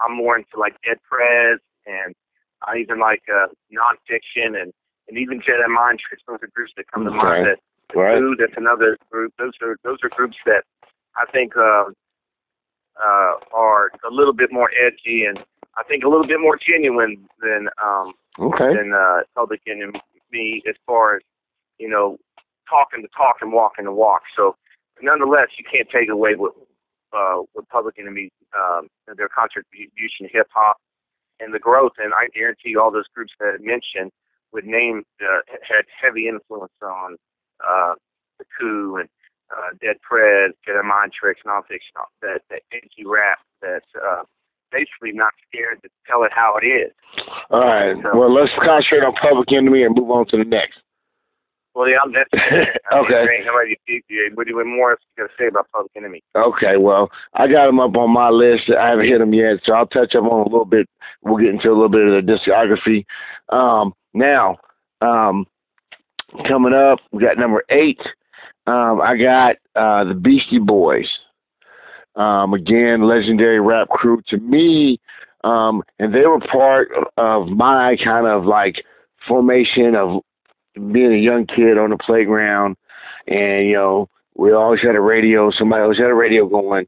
I'm 0.00 0.16
more 0.16 0.36
into 0.36 0.58
like 0.58 0.74
Dead 0.84 0.98
Prez 1.08 1.60
and 1.86 2.14
I 2.66 2.78
even 2.78 2.98
like, 2.98 3.22
uh, 3.32 3.46
Non 3.70 3.96
Phixion 4.10 4.60
and, 4.60 4.72
and 5.08 5.18
even 5.18 5.40
Jedi 5.40 5.68
Mind 5.68 6.00
Tricks. 6.00 6.22
Those 6.26 6.38
are 6.42 6.48
groups 6.54 6.72
that 6.76 6.90
come 6.92 7.04
to 7.04 7.10
mind 7.10 7.46
that, 7.46 7.58
Right. 7.94 8.18
Blue, 8.18 8.34
that's 8.36 8.54
another 8.56 8.96
group. 9.12 9.34
Those 9.38 9.52
are 9.62 9.76
those 9.84 9.98
are 10.02 10.08
groups 10.08 10.36
that 10.46 10.64
I 11.16 11.30
think 11.30 11.52
uh, 11.56 11.84
uh, 12.96 13.32
are 13.52 13.90
a 14.08 14.10
little 14.10 14.32
bit 14.32 14.50
more 14.50 14.70
edgy 14.74 15.24
and 15.26 15.38
I 15.76 15.84
think 15.84 16.02
a 16.02 16.08
little 16.08 16.26
bit 16.26 16.40
more 16.40 16.58
genuine 16.58 17.28
than 17.40 17.68
um, 17.84 18.14
Okay. 18.40 18.74
than 18.74 18.92
uh, 18.92 19.20
Public 19.36 19.60
Enemy 19.68 20.00
as 20.68 20.76
far 20.86 21.16
as 21.16 21.22
you 21.78 21.88
know 21.88 22.18
talking 22.68 23.02
the 23.02 23.08
talk 23.16 23.36
and 23.40 23.52
walking 23.52 23.84
the 23.84 23.92
walk. 23.92 24.22
So 24.36 24.56
nonetheless, 25.02 25.48
you 25.58 25.64
can't 25.70 25.88
take 25.90 26.08
away 26.08 26.34
what 26.36 26.52
uh, 27.12 27.42
what 27.52 27.68
Public 27.68 27.96
Enemy 27.98 28.30
um, 28.56 28.88
their 29.16 29.28
contribution 29.28 30.26
to 30.26 30.28
hip 30.32 30.48
hop 30.52 30.76
and 31.40 31.54
the 31.54 31.58
growth. 31.58 31.92
And 31.98 32.12
I 32.14 32.28
guarantee 32.34 32.76
all 32.76 32.90
those 32.90 33.08
groups 33.14 33.32
that 33.40 33.56
I 33.58 33.62
mentioned 33.62 34.10
would 34.52 34.64
name 34.64 35.02
uh, 35.20 35.40
had 35.62 35.84
heavy 36.00 36.28
influence 36.28 36.72
on 36.82 37.16
uh, 37.60 37.94
the 38.38 38.44
coup 38.58 38.96
and 38.96 39.08
uh, 39.50 39.76
Dead 39.80 39.96
Prez, 40.02 40.52
Jedi 40.66 40.84
Mind 40.84 41.12
Tricks, 41.12 41.40
Non 41.44 41.62
Phixion, 41.62 42.06
that 42.22 42.42
that 42.50 42.62
edgy 42.72 43.04
rap 43.04 43.38
that's 43.60 43.86
uh, 43.94 44.22
basically 44.74 45.12
not 45.12 45.32
scared 45.48 45.80
to 45.82 45.88
tell 46.06 46.24
it 46.24 46.32
how 46.34 46.58
it 46.60 46.66
is. 46.66 46.90
All 47.50 47.60
right. 47.60 47.94
Well, 48.14 48.32
let's 48.34 48.50
concentrate 48.62 49.04
on 49.06 49.14
Public 49.14 49.52
Enemy 49.52 49.84
and 49.84 49.94
move 49.94 50.10
on 50.10 50.26
to 50.28 50.36
the 50.36 50.44
next. 50.44 50.78
Well, 51.74 51.88
yeah, 51.88 51.98
that's 52.12 52.30
I 52.32 52.56
mean, 52.56 53.04
Okay. 53.04 53.26
ain't 53.36 53.46
nobody 53.46 53.74
what 54.34 54.46
do 54.46 54.64
more 54.64 54.96
you 55.16 55.26
to 55.26 55.32
say 55.38 55.48
about 55.48 55.66
Public 55.72 55.90
Enemy? 55.96 56.22
Okay, 56.36 56.76
well, 56.76 57.10
I 57.34 57.48
got 57.48 57.66
them 57.66 57.80
up 57.80 57.96
on 57.96 58.10
my 58.10 58.30
list. 58.30 58.70
I 58.70 58.90
haven't 58.90 59.06
hit 59.08 59.18
them 59.18 59.34
yet, 59.34 59.58
so 59.64 59.72
I'll 59.72 59.86
touch 59.86 60.14
up 60.14 60.24
on 60.24 60.40
a 60.42 60.50
little 60.50 60.64
bit. 60.64 60.88
We'll 61.22 61.38
get 61.38 61.50
into 61.50 61.68
a 61.68 61.74
little 61.74 61.88
bit 61.88 62.06
of 62.06 62.24
the 62.24 62.32
discography. 62.32 63.04
Um, 63.48 63.92
now, 64.12 64.56
um, 65.00 65.46
coming 66.46 66.74
up, 66.74 67.00
we 67.12 67.22
got 67.22 67.38
number 67.38 67.64
eight. 67.70 68.00
Um, 68.66 69.00
I 69.00 69.16
got 69.16 69.56
uh, 69.74 70.04
the 70.04 70.14
Beastie 70.14 70.58
Boys. 70.60 71.08
Um, 72.16 72.54
again, 72.54 73.08
legendary 73.08 73.60
rap 73.60 73.88
crew 73.88 74.22
to 74.28 74.38
me, 74.38 75.00
um, 75.42 75.82
and 75.98 76.14
they 76.14 76.26
were 76.26 76.40
part 76.40 76.88
of 77.16 77.48
my 77.48 77.96
kind 78.02 78.26
of 78.26 78.44
like 78.44 78.84
formation 79.26 79.96
of 79.96 80.22
being 80.74 81.12
a 81.12 81.18
young 81.18 81.46
kid 81.46 81.76
on 81.76 81.90
the 81.90 81.98
playground, 81.98 82.76
and 83.26 83.66
you 83.66 83.74
know 83.74 84.08
we 84.36 84.52
always 84.52 84.80
had 84.80 84.96
a 84.96 85.00
radio. 85.00 85.50
Somebody 85.50 85.82
always 85.82 85.98
had 85.98 86.10
a 86.10 86.14
radio 86.14 86.46
going. 86.46 86.86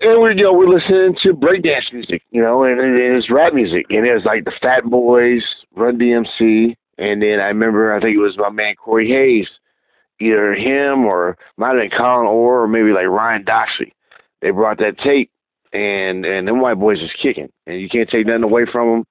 And 0.00 0.22
we, 0.22 0.30
you 0.36 0.44
know, 0.44 0.52
we're 0.52 0.68
listening 0.68 1.16
to 1.22 1.32
breakdance 1.32 1.90
music, 1.92 2.22
you 2.30 2.42
know, 2.42 2.64
and, 2.64 2.78
and 2.78 3.16
it's 3.16 3.30
rap 3.30 3.54
music. 3.54 3.86
And 3.88 4.06
it 4.06 4.12
was 4.12 4.26
like 4.26 4.44
the 4.44 4.52
Fat 4.60 4.84
Boys, 4.84 5.42
Run 5.74 5.98
DMC. 5.98 6.76
And 6.98 7.22
then 7.22 7.40
I 7.40 7.46
remember, 7.46 7.94
I 7.94 8.00
think 8.00 8.14
it 8.14 8.20
was 8.20 8.36
my 8.36 8.50
man 8.50 8.74
Corey 8.74 9.08
Hayes, 9.08 9.48
either 10.20 10.54
him 10.54 11.04
or 11.06 11.38
might 11.56 11.76
have 11.76 11.90
been 11.90 11.98
Colin 11.98 12.26
Orr 12.26 12.62
or 12.62 12.68
maybe 12.68 12.92
like 12.92 13.06
Ryan 13.06 13.44
Doxley. 13.44 13.92
They 14.42 14.50
brought 14.50 14.78
that 14.78 14.98
tape, 14.98 15.30
and 15.72 16.24
and 16.24 16.46
them 16.46 16.60
white 16.60 16.78
boys 16.78 17.00
is 17.00 17.10
kicking, 17.22 17.48
and 17.66 17.80
you 17.80 17.88
can't 17.88 18.08
take 18.08 18.26
nothing 18.26 18.42
away 18.42 18.66
from 18.70 18.88
them. 18.88 19.04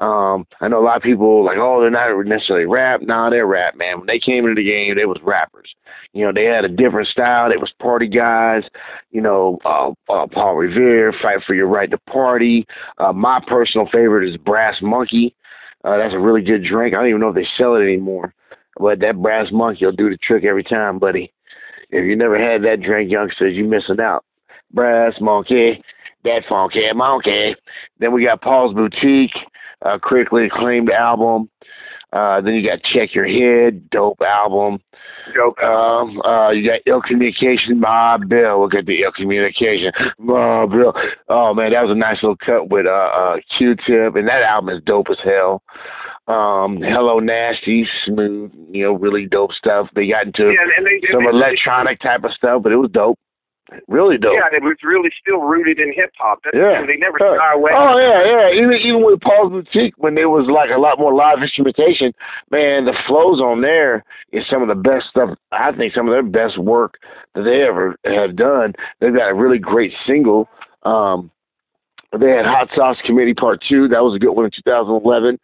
Um, 0.00 0.46
I 0.62 0.68
know 0.68 0.80
a 0.80 0.84
lot 0.84 0.96
of 0.96 1.02
people 1.02 1.44
like, 1.44 1.58
oh, 1.58 1.82
they're 1.82 1.90
not 1.90 2.24
necessarily 2.24 2.64
rap. 2.64 3.02
Nah, 3.02 3.28
they're 3.28 3.46
rap, 3.46 3.76
man. 3.76 3.98
When 3.98 4.06
they 4.06 4.18
came 4.18 4.46
into 4.46 4.54
the 4.54 4.64
game, 4.64 4.96
they 4.96 5.04
was 5.04 5.18
rappers. 5.22 5.74
You 6.14 6.24
know, 6.24 6.32
they 6.32 6.44
had 6.44 6.64
a 6.64 6.68
different 6.68 7.08
style. 7.08 7.50
They 7.50 7.58
was 7.58 7.70
party 7.78 8.08
guys. 8.08 8.62
You 9.10 9.20
know, 9.20 9.58
uh, 9.62 9.90
uh, 10.10 10.26
Paul 10.26 10.56
Revere, 10.56 11.12
Fight 11.20 11.40
for 11.46 11.54
Your 11.54 11.66
Right 11.66 11.90
to 11.90 11.98
Party. 12.10 12.66
Uh, 12.96 13.12
my 13.12 13.40
personal 13.46 13.86
favorite 13.92 14.26
is 14.26 14.38
Brass 14.38 14.76
Monkey. 14.80 15.34
Uh, 15.84 15.98
that's 15.98 16.14
a 16.14 16.18
really 16.18 16.42
good 16.42 16.64
drink. 16.64 16.94
I 16.94 16.98
don't 16.98 17.08
even 17.08 17.20
know 17.20 17.28
if 17.28 17.34
they 17.34 17.46
sell 17.58 17.74
it 17.74 17.82
anymore, 17.82 18.32
but 18.78 19.00
that 19.00 19.20
Brass 19.20 19.48
Monkey 19.52 19.84
will 19.84 19.92
do 19.92 20.08
the 20.08 20.16
trick 20.16 20.44
every 20.44 20.64
time, 20.64 20.98
buddy. 20.98 21.30
If 21.90 22.06
you 22.06 22.16
never 22.16 22.38
had 22.38 22.62
that 22.64 22.80
drink, 22.80 23.10
youngsters, 23.10 23.54
you're 23.54 23.68
missing 23.68 24.00
out. 24.00 24.24
Brass 24.72 25.14
Monkey, 25.20 25.82
that 26.24 26.42
funky 26.48 26.92
monkey. 26.94 27.54
Then 27.98 28.12
we 28.12 28.24
got 28.24 28.42
Paul's 28.42 28.74
Boutique 28.74 29.34
uh, 29.84 29.98
critically 29.98 30.46
acclaimed 30.46 30.90
album. 30.90 31.48
Uh, 32.12 32.40
then 32.40 32.54
you 32.54 32.68
got 32.68 32.82
Check 32.82 33.14
Your 33.14 33.26
Head, 33.26 33.88
dope 33.90 34.20
album. 34.20 34.80
Dope. 35.32 35.58
Um, 35.60 36.20
uh, 36.22 36.50
you 36.50 36.68
got 36.68 36.80
Ill 36.86 37.00
Communication, 37.00 37.80
Bob 37.80 38.28
Bill. 38.28 38.60
Look 38.60 38.74
at 38.74 38.86
the 38.86 39.02
Ill 39.02 39.12
Communication, 39.12 39.92
Bob 40.18 40.70
Bill. 40.72 40.92
Oh 41.28 41.54
man, 41.54 41.72
that 41.72 41.82
was 41.82 41.92
a 41.92 41.94
nice 41.94 42.16
little 42.22 42.36
cut 42.36 42.68
with 42.68 42.86
uh, 42.86 42.90
uh, 42.90 43.36
Q-Tip, 43.56 44.16
and 44.16 44.26
that 44.26 44.42
album 44.42 44.74
is 44.74 44.82
dope 44.84 45.06
as 45.10 45.18
hell. 45.22 45.62
Um, 46.26 46.78
Hello 46.82 47.20
Nasty, 47.20 47.86
smooth, 48.04 48.52
you 48.70 48.84
know, 48.84 48.92
really 48.92 49.26
dope 49.26 49.52
stuff. 49.52 49.88
They 49.94 50.08
got 50.08 50.26
into 50.26 50.46
yeah, 50.46 50.82
they, 50.84 51.00
some 51.12 51.24
they, 51.24 51.30
electronic 51.30 52.00
type 52.00 52.24
of 52.24 52.32
stuff, 52.32 52.62
but 52.62 52.72
it 52.72 52.76
was 52.76 52.90
dope. 52.92 53.18
Really 53.88 54.18
dope. 54.18 54.34
Yeah, 54.34 54.46
and 54.46 54.54
it 54.54 54.62
was 54.66 54.76
really 54.82 55.10
still 55.20 55.38
rooted 55.40 55.78
in 55.78 55.92
hip 55.92 56.10
hop. 56.18 56.40
Yeah. 56.52 56.84
They 56.86 56.96
never 56.96 57.18
Yeah. 57.20 57.36
shy 57.38 57.52
away. 57.54 57.70
Oh 57.74 57.98
yeah, 57.98 58.24
yeah. 58.24 58.50
Even 58.50 58.72
even 58.72 59.02
with 59.04 59.20
Paul's 59.20 59.52
Boutique, 59.52 59.94
when 59.98 60.14
there 60.14 60.28
was 60.28 60.46
like 60.48 60.70
a 60.70 60.78
lot 60.78 60.98
more 60.98 61.14
live 61.14 61.42
instrumentation, 61.42 62.12
man, 62.50 62.84
the 62.84 62.94
flows 63.06 63.40
on 63.40 63.60
there 63.60 64.02
is 64.32 64.44
some 64.48 64.62
of 64.62 64.68
the 64.68 64.74
best 64.74 65.06
stuff. 65.10 65.30
I 65.52 65.72
think 65.72 65.94
some 65.94 66.08
of 66.08 66.12
their 66.12 66.22
best 66.22 66.58
work 66.58 66.98
that 67.34 67.42
they 67.42 67.62
ever 67.62 67.94
have 68.04 68.34
done. 68.36 68.74
They've 68.98 69.14
got 69.14 69.30
a 69.30 69.34
really 69.34 69.58
great 69.58 69.92
single. 70.06 70.48
Um, 70.82 71.30
they 72.18 72.30
had 72.30 72.46
Hot 72.46 72.68
Sauce 72.74 72.96
Committee 73.04 73.34
Part 73.34 73.62
Two. 73.68 73.86
That 73.86 74.02
was 74.02 74.16
a 74.16 74.18
good 74.18 74.32
one 74.32 74.46
in 74.46 74.50
2011. 74.50 75.38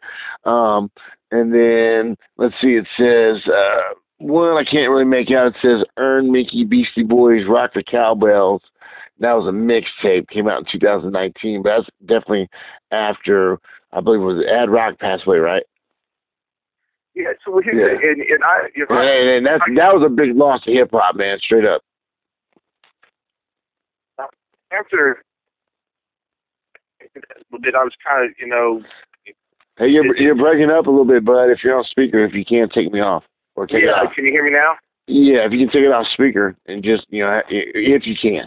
Um, 0.45 0.91
and 1.31 1.55
then 1.55 2.17
let's 2.39 2.55
see, 2.61 2.75
it 2.75 2.87
says. 2.97 3.47
Uh, 3.47 3.95
one 4.19 4.57
I 4.57 4.65
can't 4.65 4.91
really 4.91 5.05
make 5.05 5.31
out. 5.31 5.49
It 5.49 5.57
says 5.63 5.85
"Earn 5.97 6.31
Mickey 6.31 6.65
Beastie 6.65 7.03
Boys 7.03 7.47
Rock 7.49 7.73
the 7.75 7.83
Cowbells." 7.83 8.63
That 9.19 9.33
was 9.33 9.47
a 9.47 9.51
mixtape. 9.51 10.29
Came 10.29 10.49
out 10.49 10.59
in 10.61 10.67
2019, 10.71 11.63
but 11.63 11.77
that's 11.77 11.89
definitely 12.01 12.49
after 12.91 13.59
I 13.93 14.01
believe 14.01 14.21
it 14.21 14.25
was 14.25 14.45
Ad 14.47 14.71
Rock 14.71 14.99
passed 14.99 15.27
away, 15.27 15.39
right? 15.39 15.63
Yeah, 17.15 17.33
so 17.45 17.61
here's 17.65 17.77
Yeah. 17.77 18.09
and, 18.09 18.21
and 18.21 18.45
I, 18.45 18.69
you're 18.75 18.93
And, 18.93 19.37
and 19.39 19.47
that's 19.47 19.63
that 19.77 19.95
was 19.95 20.03
a 20.05 20.11
big 20.11 20.37
loss 20.37 20.63
to 20.65 20.73
hip 20.73 20.91
hop, 20.93 21.17
man. 21.17 21.39
Straight 21.41 21.65
up. 21.65 21.83
after 24.71 25.23
that, 27.15 27.75
I 27.75 27.85
was 27.85 27.93
kind 28.07 28.27
of, 28.29 28.37
you 28.39 28.47
know, 28.47 28.83
Hey, 29.79 29.89
you're 29.89 30.17
you're 30.17 30.35
breaking 30.35 30.71
up 30.71 30.87
a 30.87 30.91
little 30.91 31.05
bit, 31.05 31.25
bud. 31.25 31.51
If 31.51 31.63
you're 31.63 31.77
on 31.77 31.85
speaker, 31.85 32.25
if 32.25 32.35
you 32.35 32.45
can't 32.45 32.73
take 32.73 32.93
me 32.93 33.01
off 33.01 33.25
or 33.57 33.67
take 33.67 33.83
it 33.83 33.87
yeah. 33.87 34.03
off. 34.05 34.15
Can 34.15 34.25
you 34.25 34.31
hear 34.31 34.45
me 34.45 34.51
now? 34.53 34.77
Yeah, 35.09 35.47
if 35.47 35.53
you 35.53 35.59
can 35.59 35.69
take 35.69 35.83
it 35.85 35.93
off 35.93 36.07
speaker 36.13 36.55
and 36.67 36.83
just 36.83 37.07
you 37.11 37.25
know, 37.25 37.41
if 37.49 38.07
you 38.07 38.15
can, 38.21 38.47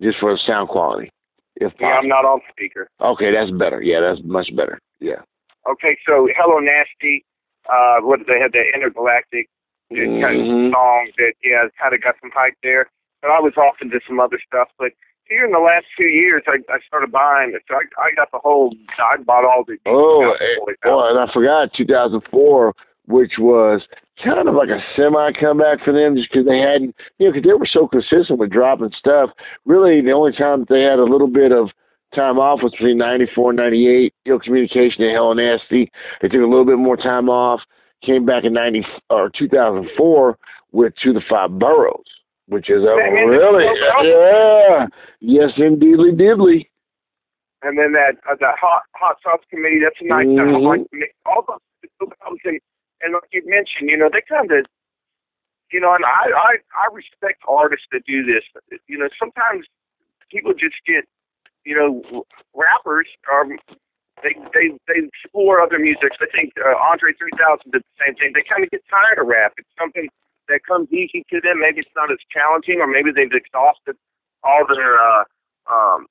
just 0.00 0.18
for 0.18 0.32
the 0.32 0.40
sound 0.46 0.68
quality, 0.68 1.10
if 1.56 1.72
Yeah, 1.80 1.98
I'm 1.98 2.08
not 2.08 2.24
on 2.24 2.40
speaker. 2.50 2.88
Okay, 3.00 3.32
that's 3.32 3.50
better. 3.52 3.82
Yeah, 3.82 4.00
that's 4.00 4.20
much 4.24 4.54
better. 4.56 4.80
Yeah. 5.00 5.22
Okay, 5.68 5.98
so 6.06 6.28
Hello 6.36 6.58
Nasty, 6.60 7.24
uh, 7.68 7.98
what 8.00 8.18
did 8.18 8.28
they 8.28 8.38
have 8.40 8.52
that 8.52 8.66
intergalactic 8.74 9.48
kind 9.90 10.22
Mhm. 10.22 10.66
of 10.68 10.72
song 10.72 11.10
that 11.18 11.34
yeah, 11.44 11.66
kind 11.80 11.94
of 11.94 12.02
got 12.02 12.14
some 12.20 12.30
hype 12.34 12.54
there. 12.62 12.88
But 13.22 13.30
I 13.30 13.40
was 13.40 13.56
off 13.56 13.76
into 13.82 14.00
some 14.06 14.20
other 14.20 14.38
stuff. 14.46 14.68
But 14.78 14.92
here 15.24 15.44
in 15.44 15.50
the 15.50 15.58
last 15.58 15.86
few 15.96 16.06
years, 16.06 16.42
I, 16.46 16.58
I 16.72 16.78
started 16.86 17.10
buying 17.10 17.52
it. 17.54 17.62
So 17.68 17.74
I, 17.74 17.82
I 18.00 18.14
got 18.14 18.30
the 18.30 18.38
whole. 18.38 18.72
I 18.98 19.16
bought 19.16 19.44
all 19.44 19.64
the. 19.66 19.78
Oh, 19.86 20.32
eh, 20.40 20.74
oh, 20.84 21.08
and 21.10 21.18
I 21.18 21.32
forgot 21.32 21.72
2004, 21.74 22.74
which 23.06 23.34
was 23.38 23.82
kind 24.22 24.48
of 24.48 24.54
like 24.54 24.68
a 24.68 24.80
semi 24.96 25.32
comeback 25.32 25.82
for 25.84 25.92
them, 25.92 26.16
just 26.16 26.30
because 26.30 26.46
they 26.46 26.58
hadn't, 26.58 26.94
you 27.18 27.26
know, 27.26 27.32
because 27.32 27.46
they 27.46 27.54
were 27.54 27.66
so 27.70 27.86
consistent 27.86 28.38
with 28.38 28.50
dropping 28.50 28.92
stuff. 28.98 29.30
Really, 29.64 30.00
the 30.00 30.12
only 30.12 30.32
time 30.32 30.60
that 30.60 30.68
they 30.68 30.82
had 30.82 30.98
a 30.98 31.04
little 31.04 31.28
bit 31.28 31.52
of 31.52 31.70
time 32.14 32.38
off 32.38 32.62
was 32.62 32.72
between 32.72 32.98
94 32.98 33.50
and 33.50 33.56
98. 33.58 34.14
Ill 34.26 34.38
Communication 34.38 35.02
and 35.04 35.12
Hell 35.12 35.34
Nasty. 35.34 35.90
They 36.22 36.28
took 36.28 36.40
a 36.40 36.46
little 36.46 36.64
bit 36.64 36.78
more 36.78 36.96
time 36.96 37.28
off. 37.28 37.60
Came 38.02 38.24
back 38.26 38.44
in 38.44 38.52
90 38.52 38.86
or 39.10 39.30
2004 39.30 40.38
with 40.72 40.94
To 41.02 41.12
the 41.12 41.22
Five 41.28 41.58
Boroughs, 41.58 42.04
which 42.48 42.68
is 42.70 42.82
a 42.82 42.94
really, 42.94 43.64
this 43.64 43.72
is 43.72 43.84
so 43.98 44.04
yeah, 44.04 44.86
yes, 45.20 45.50
indeedly 45.56 46.12
diddly. 46.12 46.66
and 47.62 47.78
then 47.78 47.92
that 47.92 48.16
uh, 48.30 48.36
that 48.40 48.54
hot 48.60 48.82
hot 48.94 49.16
sauce 49.22 49.40
committee. 49.50 49.80
That's 49.82 49.96
a 50.00 50.04
nice. 50.04 50.26
Mhm. 50.26 50.82
I 50.92 51.30
all 51.30 51.44
those 51.48 51.58
and 53.06 53.14
like 53.14 53.30
you 53.30 53.42
mentioned, 53.46 53.86
you 53.88 53.96
know, 53.96 54.10
they 54.10 54.26
kind 54.26 54.50
of, 54.50 54.66
you 55.70 55.78
know, 55.78 55.94
and 55.94 56.02
I 56.04 56.26
I 56.34 56.50
I 56.74 56.86
respect 56.90 57.38
artists 57.46 57.86
that 57.94 58.02
do 58.02 58.26
this. 58.26 58.42
You 58.90 58.98
know, 58.98 59.06
sometimes 59.14 59.66
people 60.30 60.50
just 60.52 60.74
get, 60.82 61.06
you 61.62 61.78
know, 61.78 62.26
rappers 62.50 63.06
are 63.30 63.46
they 64.26 64.34
they 64.50 64.74
they 64.90 65.06
explore 65.06 65.62
other 65.62 65.78
music. 65.78 66.18
I 66.18 66.26
think 66.34 66.50
uh, 66.58 66.74
Andre 66.82 67.14
3000 67.14 67.70
did 67.70 67.86
the 67.86 67.96
same 68.02 68.18
thing. 68.18 68.34
They 68.34 68.42
kind 68.42 68.66
of 68.66 68.70
get 68.74 68.82
tired 68.90 69.22
of 69.22 69.30
rap. 69.30 69.54
It's 69.54 69.70
something 69.78 70.10
that 70.50 70.66
comes 70.66 70.90
easy 70.90 71.22
to 71.30 71.38
them. 71.40 71.62
Maybe 71.62 71.86
it's 71.86 71.94
not 71.94 72.10
as 72.10 72.18
challenging, 72.34 72.82
or 72.82 72.90
maybe 72.90 73.14
they've 73.14 73.30
exhausted 73.30 73.94
all 74.42 74.66
their 74.66 74.98
uh, 74.98 75.24
um, 75.70 76.06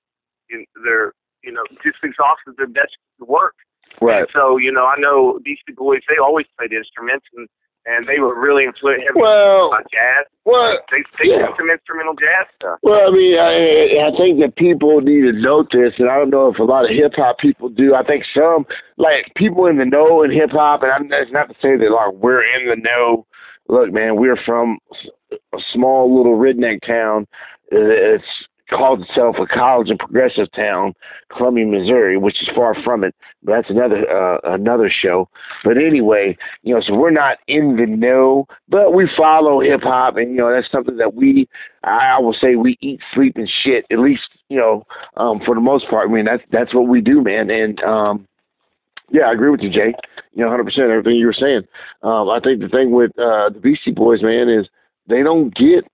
in 0.49 0.63
their 0.83 1.11
you 1.43 1.51
know 1.51 1.67
just 1.83 1.99
exhausted 2.03 2.55
their 2.55 2.71
best 2.71 2.95
work. 3.19 3.55
Right. 4.01 4.19
And 4.19 4.27
so 4.33 4.57
you 4.57 4.71
know, 4.71 4.85
I 4.85 4.95
know 4.99 5.39
Beastie 5.43 5.73
Boys. 5.75 6.01
They 6.07 6.21
always 6.21 6.45
played 6.57 6.73
instruments, 6.73 7.25
and 7.35 7.47
and 7.87 8.07
they 8.07 8.17
were 8.19 8.33
really 8.39 8.63
influenced 8.65 9.03
heavily 9.05 9.21
Well, 9.21 9.69
on 9.73 9.83
jazz. 9.93 10.25
well, 10.43 10.75
They 10.89 11.03
they 11.21 11.29
yeah. 11.29 11.45
did 11.45 11.55
some 11.57 11.69
instrumental 11.69 12.15
jazz 12.15 12.47
stuff. 12.55 12.79
Well, 12.81 13.09
I 13.09 13.11
mean, 13.11 13.37
I, 13.37 14.09
I 14.09 14.17
think 14.17 14.39
that 14.41 14.55
people 14.57 15.01
need 15.01 15.21
to 15.21 15.33
note 15.33 15.69
this, 15.71 15.93
and 15.99 16.09
I 16.09 16.17
don't 16.17 16.31
know 16.31 16.51
if 16.51 16.57
a 16.57 16.63
lot 16.63 16.85
of 16.85 16.89
hip 16.91 17.13
hop 17.15 17.37
people 17.37 17.69
do. 17.69 17.93
I 17.93 18.03
think 18.03 18.25
some, 18.33 18.65
like 18.97 19.31
people 19.35 19.67
in 19.67 19.77
the 19.77 19.85
know 19.85 20.23
in 20.23 20.31
hip 20.31 20.49
hop, 20.51 20.81
and 20.81 20.91
I'm, 20.91 21.09
it's 21.13 21.31
not 21.31 21.47
to 21.49 21.55
say 21.61 21.77
that 21.77 21.91
like 21.91 22.13
we're 22.13 22.41
in 22.41 22.67
the 22.69 22.75
know. 22.75 23.27
Look, 23.67 23.91
man, 23.93 24.15
we're 24.17 24.37
from 24.45 24.77
a 25.31 25.57
small 25.73 26.15
little 26.15 26.37
redneck 26.37 26.81
town. 26.85 27.27
It's 27.71 28.23
called 28.69 29.01
itself 29.01 29.35
a 29.39 29.45
college 29.45 29.89
and 29.89 29.99
progressive 29.99 30.51
town, 30.53 30.93
Columbia, 31.35 31.65
Missouri, 31.65 32.17
which 32.17 32.41
is 32.41 32.49
far 32.55 32.75
from 32.83 33.03
it. 33.03 33.15
But 33.43 33.53
that's 33.53 33.69
another 33.69 34.09
uh, 34.09 34.39
another 34.43 34.89
show. 34.89 35.29
But 35.63 35.77
anyway, 35.77 36.37
you 36.63 36.73
know, 36.73 36.81
so 36.81 36.95
we're 36.95 37.11
not 37.11 37.37
in 37.47 37.75
the 37.75 37.85
know, 37.85 38.47
but 38.67 38.93
we 38.93 39.09
follow 39.15 39.61
hip 39.61 39.81
hop, 39.83 40.17
and 40.17 40.31
you 40.31 40.37
know 40.37 40.51
that's 40.53 40.71
something 40.71 40.97
that 40.97 41.13
we, 41.13 41.47
I 41.83 42.19
will 42.19 42.33
say, 42.33 42.55
we 42.55 42.77
eat, 42.81 42.99
sleep, 43.13 43.35
and 43.35 43.49
shit. 43.63 43.85
At 43.91 43.99
least 43.99 44.23
you 44.49 44.57
know, 44.57 44.85
um, 45.17 45.41
for 45.45 45.55
the 45.55 45.61
most 45.61 45.87
part. 45.89 46.09
I 46.09 46.13
mean, 46.13 46.25
that's 46.25 46.43
that's 46.51 46.73
what 46.73 46.87
we 46.87 47.01
do, 47.01 47.21
man. 47.21 47.49
And 47.49 47.81
um, 47.83 48.27
yeah, 49.11 49.23
I 49.23 49.33
agree 49.33 49.49
with 49.51 49.61
you, 49.61 49.69
Jay. 49.69 49.93
You 50.33 50.43
know, 50.43 50.49
hundred 50.49 50.65
percent 50.65 50.89
everything 50.89 51.15
you 51.15 51.27
were 51.27 51.33
saying. 51.33 51.61
Um, 52.01 52.29
I 52.29 52.39
think 52.39 52.61
the 52.61 52.69
thing 52.69 52.91
with 52.91 53.11
uh, 53.19 53.49
the 53.49 53.59
Beastie 53.61 53.91
Boys, 53.91 54.21
man, 54.23 54.49
is 54.49 54.67
they 55.07 55.21
don't 55.21 55.53
get 55.55 55.85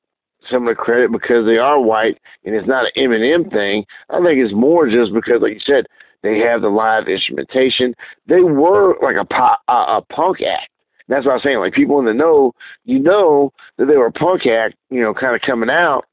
some 0.50 0.68
of 0.68 0.76
the 0.76 0.82
credit 0.82 1.12
because 1.12 1.46
they 1.46 1.58
are 1.58 1.80
white, 1.80 2.18
and 2.46 2.56
it's 2.56 2.68
not 2.68 2.86
an 2.86 2.92
Eminem 2.98 3.52
thing. 3.52 3.86
I 4.10 4.18
think 4.18 4.38
it's 4.38 4.54
more 4.54 4.88
just 4.90 5.14
because, 5.14 5.42
like 5.42 5.54
you 5.54 5.60
said, 5.66 5.86
they 6.24 6.40
have 6.40 6.62
the 6.62 6.70
live 6.70 7.08
instrumentation. 7.08 7.94
They 8.28 8.42
were 8.42 8.96
like 9.02 9.16
a 9.20 9.26
pop, 9.26 9.60
a, 9.68 9.74
a 9.74 10.02
punk 10.12 10.42
act. 10.42 10.70
That's 11.08 11.26
what 11.26 11.34
I'm 11.34 11.42
saying. 11.44 11.60
Like 11.60 11.74
people 11.74 12.00
in 12.00 12.06
the 12.06 12.14
know, 12.14 12.54
you 12.86 13.00
know 13.00 13.52
that 13.78 13.86
they 13.86 13.98
were 13.98 14.08
a 14.08 14.12
punk 14.12 14.46
act, 14.46 14.76
you 14.90 15.02
know, 15.02 15.14
kind 15.14 15.36
of 15.36 15.42
coming 15.42 15.70
out, 15.70 16.06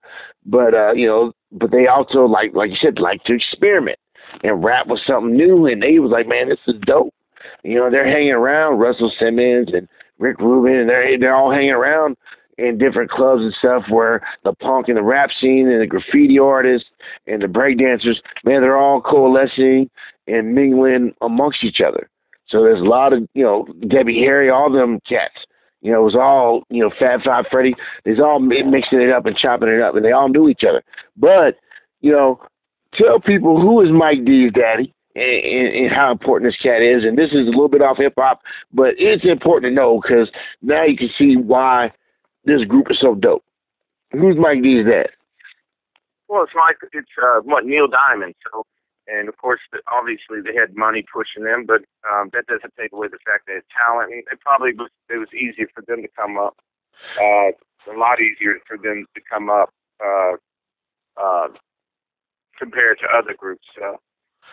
but 0.45 0.75
uh, 0.75 0.93
you 0.93 1.07
know, 1.07 1.33
but 1.53 1.71
they 1.71 1.87
also 1.87 2.25
like, 2.25 2.55
like 2.55 2.71
you 2.71 2.77
said, 2.81 2.99
like 2.99 3.23
to 3.25 3.35
experiment 3.35 3.99
and 4.43 4.65
rap 4.65 4.87
was 4.87 5.01
something 5.07 5.37
new, 5.37 5.67
and 5.67 5.83
they 5.83 5.99
was 5.99 6.11
like, 6.11 6.27
man, 6.27 6.49
this 6.49 6.59
is 6.67 6.81
dope. 6.87 7.15
You 7.63 7.77
know, 7.77 7.91
they're 7.91 8.11
hanging 8.11 8.33
around 8.33 8.79
Russell 8.79 9.13
Simmons 9.19 9.71
and 9.73 9.89
Rick 10.19 10.39
Rubin, 10.41 10.81
and 10.81 10.89
they're 10.89 11.19
they're 11.19 11.37
all 11.37 11.53
hanging 11.53 11.71
around 11.71 12.17
in 12.59 12.77
different 12.77 13.11
clubs 13.11 13.43
and 13.43 13.55
stuff 13.55 13.85
where 13.89 14.21
the 14.45 14.53
punk 14.53 14.89
and 14.89 14.97
the 14.97 15.03
rap 15.03 15.31
scene 15.41 15.69
and 15.69 15.81
the 15.81 15.87
graffiti 15.87 16.39
artists 16.39 16.89
and 17.27 17.41
the 17.41 17.47
breakdancers, 17.47 18.17
man, 18.45 18.61
they're 18.61 18.77
all 18.77 19.01
coalescing 19.01 19.89
and 20.27 20.55
mingling 20.55 21.15
amongst 21.21 21.65
each 21.65 21.81
other. 21.81 22.11
So 22.49 22.63
there's 22.63 22.81
a 22.81 22.85
lot 22.85 23.13
of, 23.13 23.29
you 23.35 23.45
know, 23.45 23.67
Debbie 23.89 24.21
Harry, 24.21 24.51
all 24.51 24.71
them 24.71 25.01
cats. 25.09 25.35
You 25.81 25.93
know, 25.93 26.01
it 26.01 26.05
was 26.05 26.17
all, 26.17 26.65
you 26.71 26.83
know, 26.83 26.91
Fab 26.99 27.23
Five 27.23 27.45
Freddy. 27.51 27.75
They's 28.05 28.19
all 28.19 28.41
mixing 28.41 29.01
it 29.01 29.13
up 29.13 29.27
and 29.27 29.37
chopping 29.37 29.69
it 29.69 29.81
up, 29.81 29.95
and 29.95 30.05
they 30.05 30.13
all 30.13 30.29
knew 30.29 30.49
each 30.49 30.65
other. 30.69 30.83
But, 31.17 31.57
you 32.01 32.11
know, 32.11 32.41
tell 32.95 33.21
people 33.21 33.61
who 33.61 33.81
is 33.83 33.91
Mike 33.93 34.25
D's 34.25 34.51
daddy 34.53 34.93
and, 35.15 35.85
and 35.85 35.93
how 35.93 36.11
important 36.11 36.51
this 36.51 36.61
cat 36.61 36.83
is. 36.83 37.05
And 37.05 37.17
this 37.17 37.31
is 37.31 37.47
a 37.47 37.51
little 37.51 37.69
bit 37.69 37.83
off 37.83 37.99
hip 37.99 38.15
hop, 38.19 38.41
but 38.73 38.95
it's 38.99 39.25
important 39.25 39.71
to 39.71 39.75
know 39.75 40.01
because 40.01 40.29
now 40.63 40.85
you 40.85 40.97
can 40.97 41.11
see 41.17 41.37
why 41.37 41.93
this 42.49 42.65
group 42.65 42.87
is 42.91 42.99
so 42.99 43.15
dope. 43.15 43.45
Who's 44.13 44.37
Mike 44.41 44.63
D's 44.63 44.87
dad? 44.87 45.13
Well, 46.29 46.45
it's 46.45 46.57
like 46.57 46.77
it's 46.93 47.13
uh, 47.21 47.41
what 47.45 47.65
Neil 47.65 47.89
Diamond. 47.89 48.35
So, 48.49 48.65
and 49.07 49.29
of 49.29 49.37
course, 49.37 49.61
obviously 49.93 50.41
they 50.41 50.57
had 50.59 50.77
money 50.77 51.05
pushing 51.13 51.45
them, 51.45 51.65
but 51.67 51.85
um, 52.09 52.31
that 52.33 52.47
doesn't 52.49 52.73
take 52.81 52.93
away 52.93 53.09
the 53.09 53.21
fact 53.25 53.47
that 53.47 53.69
talent. 53.69 54.13
And 54.13 54.25
it 54.33 54.41
probably 54.41 54.73
was 54.73 54.89
it 55.09 55.19
was 55.21 55.29
easier 55.37 55.69
for 55.75 55.85
them 55.87 56.01
to 56.01 56.09
come 56.17 56.39
up. 56.39 56.57
Uh, 57.21 57.53
a 57.89 57.97
lot 57.97 58.21
easier 58.21 58.57
for 58.67 58.77
them 58.77 59.07
to 59.15 59.21
come 59.31 59.49
up 59.49 59.71
uh, 60.05 60.37
uh, 61.17 61.49
compared 62.59 62.99
to 62.99 63.07
other 63.17 63.35
groups. 63.37 63.65
So. 63.79 64.01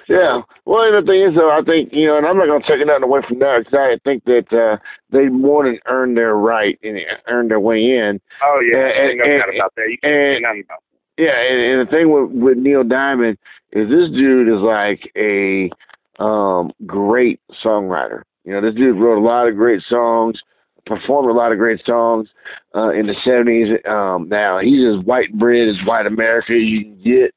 Yeah. 0.07 0.41
Well, 0.65 0.83
and 0.83 0.95
the 1.05 1.11
thing 1.11 1.21
is, 1.23 1.35
though, 1.35 1.49
I 1.51 1.61
think 1.63 1.89
you 1.91 2.07
know, 2.07 2.17
and 2.17 2.25
I'm 2.27 2.37
not 2.37 2.45
going 2.47 2.61
to 2.61 2.67
take 2.67 2.85
nothing 2.85 3.03
away 3.03 3.21
from 3.27 3.39
that 3.39 3.59
because 3.65 3.73
I 3.79 3.97
think 4.03 4.23
that 4.25 4.45
uh, 4.53 4.77
they 5.11 5.25
more 5.29 5.65
than 5.65 5.79
earned 5.87 6.15
their 6.17 6.35
right 6.35 6.77
and 6.83 6.97
earned 7.27 7.49
their 7.51 7.59
way 7.59 7.77
in. 7.79 8.19
Oh 8.43 8.59
yeah, 8.71 8.87
And- 8.87 9.17
no 9.17 9.23
and- 9.25 9.39
doubt 9.41 9.55
about 9.55 9.73
that. 9.75 9.87
You 9.89 9.97
can't 10.03 10.45
and- 10.45 10.63
about. 10.65 10.79
Yeah, 11.17 11.31
and, 11.39 11.61
and 11.79 11.87
the 11.87 11.91
thing 11.91 12.11
with 12.11 12.31
with 12.31 12.57
Neil 12.57 12.83
Diamond 12.83 13.37
is 13.71 13.87
this 13.89 14.09
dude 14.09 14.49
is 14.49 14.59
like 14.61 15.09
a 15.17 15.69
um 16.19 16.71
great 16.85 17.39
songwriter. 17.63 18.23
You 18.43 18.53
know, 18.53 18.61
this 18.61 18.75
dude 18.75 18.99
wrote 18.99 19.17
a 19.17 19.25
lot 19.25 19.47
of 19.47 19.55
great 19.55 19.81
songs, 19.89 20.37
performed 20.85 21.29
a 21.29 21.33
lot 21.33 21.51
of 21.53 21.57
great 21.57 21.81
songs 21.85 22.27
uh, 22.75 22.89
in 22.89 23.07
the 23.07 23.15
seventies. 23.23 23.79
Um, 23.87 24.27
now 24.29 24.59
he's 24.59 24.85
as 24.85 25.03
white 25.05 25.33
bread 25.39 25.69
as 25.69 25.75
white 25.87 26.05
America 26.05 26.53
you 26.53 26.81
can 26.83 27.01
get. 27.01 27.33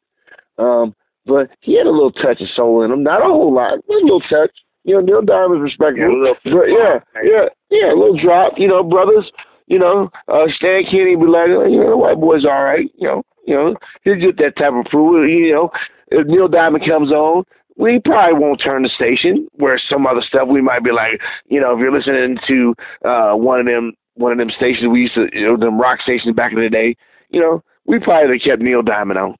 Um, 0.58 0.94
but 1.28 1.50
he 1.60 1.76
had 1.76 1.86
a 1.86 1.90
little 1.90 2.10
touch 2.12 2.40
of 2.40 2.48
soul 2.56 2.82
in 2.82 2.90
him, 2.90 3.02
not 3.02 3.20
a 3.20 3.24
whole 3.24 3.54
lot, 3.54 3.78
but 3.86 3.94
a 3.94 4.02
little 4.02 4.20
touch. 4.22 4.50
You 4.84 4.94
know, 4.94 5.00
Neil 5.00 5.22
Diamond's 5.22 5.62
respectable. 5.62 6.26
Yeah, 6.26 6.32
but 6.44 6.66
yeah, 6.66 6.98
yeah, 7.22 7.46
yeah, 7.70 7.92
a 7.92 7.98
little 7.98 8.18
drop. 8.18 8.54
You 8.56 8.68
know, 8.68 8.82
brothers. 8.82 9.30
You 9.66 9.78
know, 9.78 10.08
uh, 10.28 10.46
Stan 10.56 10.84
Kenny 10.90 11.14
be 11.14 11.26
like, 11.26 11.48
you 11.48 11.76
know, 11.76 11.90
the 11.90 11.96
white 11.98 12.18
boy's 12.18 12.46
all 12.46 12.64
right. 12.64 12.90
You 12.96 13.08
know, 13.08 13.22
you 13.46 13.54
know, 13.54 13.76
he'll 14.02 14.16
get 14.16 14.38
that 14.38 14.56
type 14.56 14.72
of 14.72 14.86
approval. 14.86 15.28
You 15.28 15.52
know, 15.52 15.70
if 16.10 16.26
Neil 16.26 16.48
Diamond 16.48 16.86
comes 16.86 17.12
on, 17.12 17.44
we 17.76 18.00
probably 18.02 18.40
won't 18.40 18.62
turn 18.64 18.82
the 18.82 18.88
station. 18.88 19.46
Where 19.56 19.78
some 19.90 20.06
other 20.06 20.22
stuff 20.26 20.48
we 20.48 20.62
might 20.62 20.84
be 20.84 20.90
like, 20.90 21.20
you 21.48 21.60
know, 21.60 21.74
if 21.74 21.80
you're 21.80 21.92
listening 21.92 22.38
to 22.48 22.74
uh, 23.04 23.34
one 23.34 23.60
of 23.60 23.66
them, 23.66 23.92
one 24.14 24.32
of 24.32 24.38
them 24.38 24.50
stations 24.56 24.88
we 24.90 25.02
used 25.02 25.14
to, 25.14 25.28
you 25.34 25.46
know, 25.46 25.58
them 25.58 25.78
rock 25.78 26.00
stations 26.00 26.34
back 26.34 26.52
in 26.52 26.60
the 26.60 26.70
day, 26.70 26.96
you 27.28 27.40
know, 27.40 27.62
we 27.84 27.98
probably 27.98 28.28
would 28.28 28.40
have 28.40 28.50
kept 28.50 28.62
Neil 28.62 28.80
Diamond 28.80 29.18
on. 29.18 29.36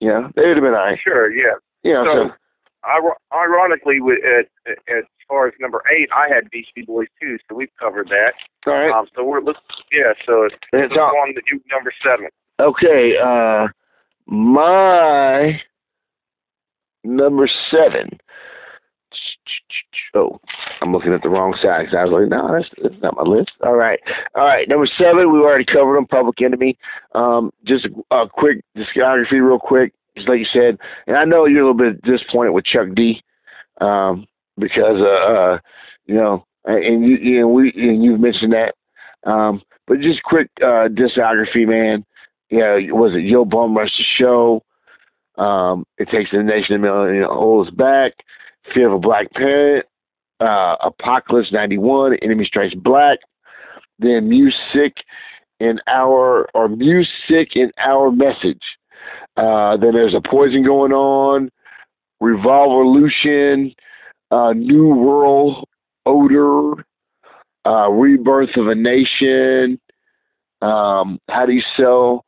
Know, 0.00 0.30
they 0.36 0.46
would 0.46 0.56
have 0.56 0.62
been 0.64 0.72
right. 0.72 0.98
Sure, 1.02 1.30
yeah. 1.32 1.54
Yeah. 1.82 2.04
So, 2.04 2.30
so, 2.84 3.12
ironically, 3.32 4.00
with 4.00 4.18
at, 4.24 4.46
as 4.88 5.04
far 5.26 5.48
as 5.48 5.54
number 5.60 5.82
eight, 5.90 6.08
I 6.14 6.32
had 6.32 6.48
Beastie 6.50 6.82
Boys 6.82 7.08
too, 7.20 7.36
so 7.48 7.54
we've 7.56 7.68
covered 7.80 8.08
that. 8.08 8.32
all 8.66 8.72
right. 8.74 8.90
Um, 8.92 9.06
so 9.14 9.24
we're 9.24 9.40
let's 9.40 9.58
yeah. 9.92 10.12
So 10.24 10.44
it's 10.44 10.54
And 10.72 10.82
let's 10.82 10.92
it's 10.92 10.98
all- 10.98 11.16
on 11.20 11.34
to 11.34 11.40
you 11.50 11.60
number 11.70 11.92
seven. 12.02 12.28
Okay, 12.60 13.16
uh, 13.18 13.68
my 14.26 15.60
number 17.04 17.48
seven. 17.70 18.18
Oh, 20.14 20.40
I'm 20.80 20.92
looking 20.92 21.12
at 21.12 21.22
the 21.22 21.28
wrong 21.28 21.54
side. 21.60 21.94
I 21.94 22.04
was 22.04 22.12
like, 22.12 22.28
no, 22.28 22.52
that's, 22.52 22.68
that's 22.82 23.02
not 23.02 23.16
my 23.16 23.22
list. 23.22 23.50
All 23.64 23.74
right, 23.74 24.00
all 24.34 24.44
right. 24.44 24.68
Number 24.68 24.88
seven, 24.98 25.32
we 25.32 25.38
already 25.40 25.64
covered 25.64 25.96
them. 25.96 26.06
Public 26.06 26.40
Enemy. 26.40 26.78
Um, 27.14 27.52
just 27.64 27.86
a, 28.10 28.26
quick 28.28 28.64
discography, 28.76 29.44
real 29.44 29.58
quick. 29.58 29.92
Just 30.16 30.28
like 30.28 30.38
you 30.38 30.46
said, 30.52 30.78
and 31.06 31.16
I 31.16 31.24
know 31.24 31.46
you're 31.46 31.62
a 31.62 31.70
little 31.70 31.92
bit 31.92 32.02
disappointed 32.02 32.50
with 32.50 32.64
Chuck 32.64 32.88
D, 32.94 33.22
um, 33.80 34.26
because 34.58 35.00
uh, 35.00 35.32
uh, 35.32 35.58
you 36.06 36.14
know, 36.14 36.44
and 36.64 37.04
you, 37.04 37.16
you 37.16 37.40
know, 37.40 37.48
we 37.48 37.72
and 37.76 38.02
you've 38.02 38.20
mentioned 38.20 38.52
that. 38.52 38.74
Um, 39.28 39.62
but 39.86 40.00
just 40.00 40.22
quick 40.22 40.50
uh, 40.60 40.88
discography, 40.88 41.66
man 41.66 42.04
yeah, 42.50 42.76
was 42.90 43.14
it 43.14 43.24
Yo 43.24 43.44
Bum 43.44 43.76
Rush 43.76 43.96
the 43.96 44.04
Show? 44.18 44.64
Um, 45.36 45.84
it 45.98 46.08
takes 46.08 46.30
the 46.30 46.42
nation 46.42 46.74
a 46.76 46.78
million 46.78 47.24
holds 47.24 47.70
back. 47.70 48.12
Fear 48.74 48.88
of 48.88 48.94
a 48.94 48.98
Black 48.98 49.32
Parent, 49.32 49.86
uh, 50.40 50.76
Apocalypse 50.82 51.52
'91, 51.52 52.16
Enemy 52.22 52.44
Strikes 52.44 52.74
Black. 52.74 53.18
Then 53.98 54.28
Music 54.28 54.96
in 55.60 55.80
Our 55.88 56.48
or 56.54 56.68
Music 56.68 57.56
in 57.56 57.72
Our 57.78 58.10
Message. 58.10 58.62
Uh, 59.36 59.76
then 59.76 59.92
there's 59.92 60.14
a 60.14 60.20
Poison 60.20 60.64
going 60.64 60.92
on, 60.92 61.50
Revolution, 62.20 63.74
uh, 64.30 64.52
New 64.52 64.88
Whirl 64.88 65.64
Odor, 66.06 66.84
uh, 67.66 67.88
Rebirth 67.90 68.56
of 68.56 68.68
a 68.68 68.74
Nation. 68.74 69.80
Um, 70.60 71.20
how 71.28 71.46
do 71.46 71.52
you 71.52 71.62
sell 71.76 72.24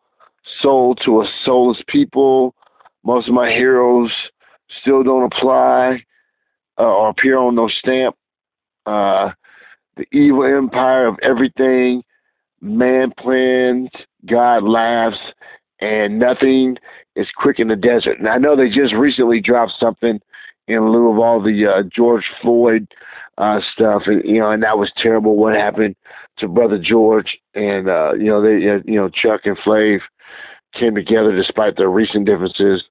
soul 0.62 0.94
to 1.04 1.22
a 1.22 1.28
soulless 1.44 1.82
people? 1.88 2.54
Most 3.04 3.28
of 3.28 3.34
my 3.34 3.50
heroes 3.50 4.12
still 4.80 5.02
don't 5.02 5.32
apply 5.32 6.04
uh, 6.80 6.84
or 6.84 7.10
appear 7.10 7.38
on 7.38 7.54
no 7.54 7.68
stamp. 7.68 8.16
Uh, 8.86 9.30
the 9.96 10.06
evil 10.12 10.44
empire 10.44 11.06
of 11.06 11.18
everything, 11.22 12.02
man 12.60 13.12
plans, 13.18 13.90
God 14.26 14.62
laughs, 14.62 15.18
and 15.80 16.18
nothing 16.18 16.76
is 17.16 17.26
Quick 17.36 17.58
in 17.58 17.68
the 17.68 17.76
Desert. 17.76 18.18
And 18.18 18.28
I 18.28 18.38
know 18.38 18.56
they 18.56 18.68
just 18.68 18.94
recently 18.94 19.40
dropped 19.40 19.72
something 19.78 20.20
in 20.68 20.90
lieu 20.90 21.10
of 21.10 21.18
all 21.18 21.42
the 21.42 21.66
uh, 21.66 21.82
George 21.94 22.24
Floyd 22.40 22.86
uh, 23.38 23.60
stuff, 23.74 24.02
and 24.06 24.22
you 24.24 24.40
know, 24.40 24.50
and 24.50 24.62
that 24.62 24.78
was 24.78 24.90
terrible. 24.96 25.36
What 25.36 25.54
happened 25.54 25.96
to 26.38 26.48
Brother 26.48 26.78
George 26.78 27.36
and 27.54 27.88
uh, 27.88 28.14
you 28.14 28.26
know, 28.26 28.42
they 28.42 28.58
you 28.90 28.96
know 28.96 29.08
Chuck 29.08 29.42
and 29.44 29.58
Flav 29.58 30.00
came 30.78 30.94
together 30.94 31.34
despite 31.34 31.76
their 31.76 31.90
recent 31.90 32.26
differences 32.26 32.84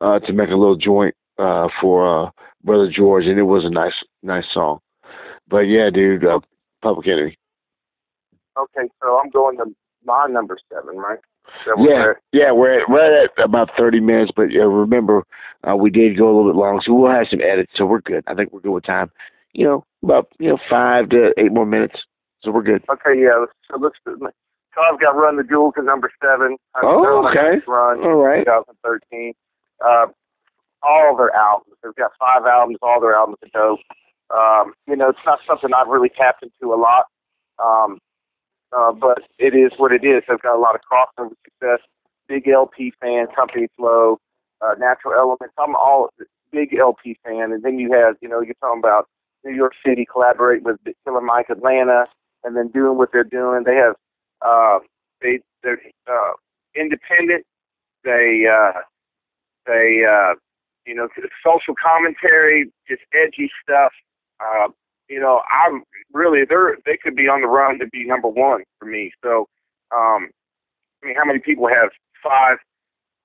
uh, 0.00 0.18
to 0.20 0.32
make 0.32 0.50
a 0.50 0.56
little 0.56 0.76
joint 0.76 1.14
uh, 1.38 1.68
for 1.80 2.26
uh, 2.26 2.30
Brother 2.64 2.90
George, 2.90 3.26
and 3.26 3.38
it 3.38 3.44
was 3.44 3.64
a 3.64 3.70
nice 3.70 3.92
nice 4.22 4.46
song. 4.52 4.80
But 5.48 5.60
yeah, 5.60 5.90
dude, 5.90 6.24
uh, 6.24 6.40
Public 6.82 7.06
Enemy. 7.06 7.36
Okay, 8.56 8.88
so 9.02 9.20
I'm 9.22 9.30
going 9.30 9.58
to 9.58 9.66
my 10.04 10.26
number 10.30 10.56
seven, 10.72 10.96
right? 10.96 11.18
Yeah, 11.78 12.12
yeah, 12.32 12.52
we're 12.52 12.80
at, 12.80 12.88
we're 12.88 13.24
at 13.24 13.30
about 13.38 13.70
30 13.76 14.00
minutes, 14.00 14.32
but 14.34 14.44
uh, 14.44 14.66
remember, 14.66 15.24
uh, 15.68 15.76
we 15.76 15.90
did 15.90 16.16
go 16.16 16.26
a 16.26 16.34
little 16.34 16.50
bit 16.50 16.58
long, 16.58 16.80
so 16.84 16.94
we'll 16.94 17.12
have 17.12 17.26
some 17.30 17.40
edits, 17.40 17.72
so 17.76 17.84
we're 17.84 18.00
good. 18.00 18.24
I 18.26 18.34
think 18.34 18.52
we're 18.52 18.60
good 18.60 18.72
with 18.72 18.84
time. 18.84 19.10
You 19.52 19.66
know, 19.66 19.84
about 20.02 20.28
you 20.38 20.48
know 20.48 20.58
five 20.68 21.10
to 21.10 21.32
eight 21.38 21.52
more 21.52 21.66
minutes, 21.66 22.00
so 22.42 22.50
we're 22.50 22.62
good. 22.62 22.82
Okay, 22.90 23.20
yeah. 23.20 23.44
So 23.70 23.78
let's. 23.78 23.96
So 24.04 24.80
I've 24.80 25.00
got 25.00 25.10
Run 25.10 25.36
the 25.36 25.44
Jewels 25.44 25.74
at 25.78 25.84
number 25.84 26.10
seven. 26.20 26.56
Oh, 26.82 27.28
okay. 27.28 27.62
Run, 27.68 28.00
all 28.00 28.16
right. 28.16 28.44
2013. 28.44 29.32
Uh, 29.84 30.06
all 30.84 31.16
their 31.16 31.34
albums. 31.34 31.76
They've 31.82 31.94
got 31.94 32.12
five 32.18 32.44
albums. 32.46 32.78
All 32.82 33.00
their 33.00 33.14
albums 33.14 33.38
are 33.42 33.48
dope. 33.52 33.80
Um, 34.34 34.74
you 34.86 34.96
know, 34.96 35.10
it's 35.10 35.26
not 35.26 35.38
something 35.46 35.70
I've 35.74 35.88
really 35.88 36.10
tapped 36.10 36.42
into 36.42 36.74
a 36.74 36.76
lot. 36.76 37.06
Um, 37.62 37.98
uh, 38.76 38.92
but 38.92 39.22
it 39.38 39.54
is 39.54 39.72
what 39.78 39.92
it 39.92 40.04
is. 40.04 40.22
They've 40.28 40.40
got 40.40 40.56
a 40.56 40.58
lot 40.58 40.74
of 40.74 40.80
crossover 40.82 41.34
success. 41.44 41.80
Big 42.26 42.48
El-P 42.48 42.92
fan, 43.00 43.26
Company 43.34 43.68
Flow, 43.76 44.18
uh, 44.60 44.74
Natural 44.78 45.14
Elements. 45.14 45.54
I'm 45.58 45.76
all 45.76 46.10
big 46.50 46.74
El-P 46.74 47.18
fan. 47.24 47.52
And 47.52 47.62
then 47.62 47.78
you 47.78 47.92
have, 47.92 48.16
you 48.20 48.28
know, 48.28 48.40
you're 48.40 48.54
talking 48.60 48.80
about 48.80 49.08
New 49.44 49.54
York 49.54 49.72
City 49.86 50.06
collaborate 50.10 50.62
with 50.62 50.78
Killer 51.04 51.20
Mike 51.20 51.50
Atlanta, 51.50 52.06
and 52.42 52.56
then 52.56 52.68
doing 52.68 52.96
what 52.96 53.10
they're 53.12 53.24
doing. 53.24 53.64
They 53.64 53.76
have, 53.76 53.94
uh, 54.42 54.78
they 55.20 55.40
they're 55.62 55.80
uh, 56.10 56.32
independent. 56.74 57.44
They 58.04 58.46
uh, 58.50 58.80
they 59.66 60.02
uh, 60.08 60.34
you 60.86 60.94
know 60.94 61.08
social 61.44 61.74
commentary, 61.74 62.70
just 62.88 63.02
edgy 63.12 63.50
stuff. 63.62 63.92
Uh, 64.40 64.68
you 65.08 65.20
know, 65.20 65.42
I'm 65.50 65.82
really 66.12 66.40
they're 66.48 66.76
they 66.86 66.98
could 67.02 67.16
be 67.16 67.28
on 67.28 67.42
the 67.42 67.48
run 67.48 67.78
to 67.78 67.86
be 67.86 68.04
number 68.04 68.28
one 68.28 68.64
for 68.78 68.86
me. 68.86 69.12
So, 69.22 69.46
um, 69.94 70.30
I 71.02 71.06
mean, 71.06 71.16
how 71.16 71.24
many 71.24 71.40
people 71.40 71.68
have 71.68 71.90
five 72.22 72.58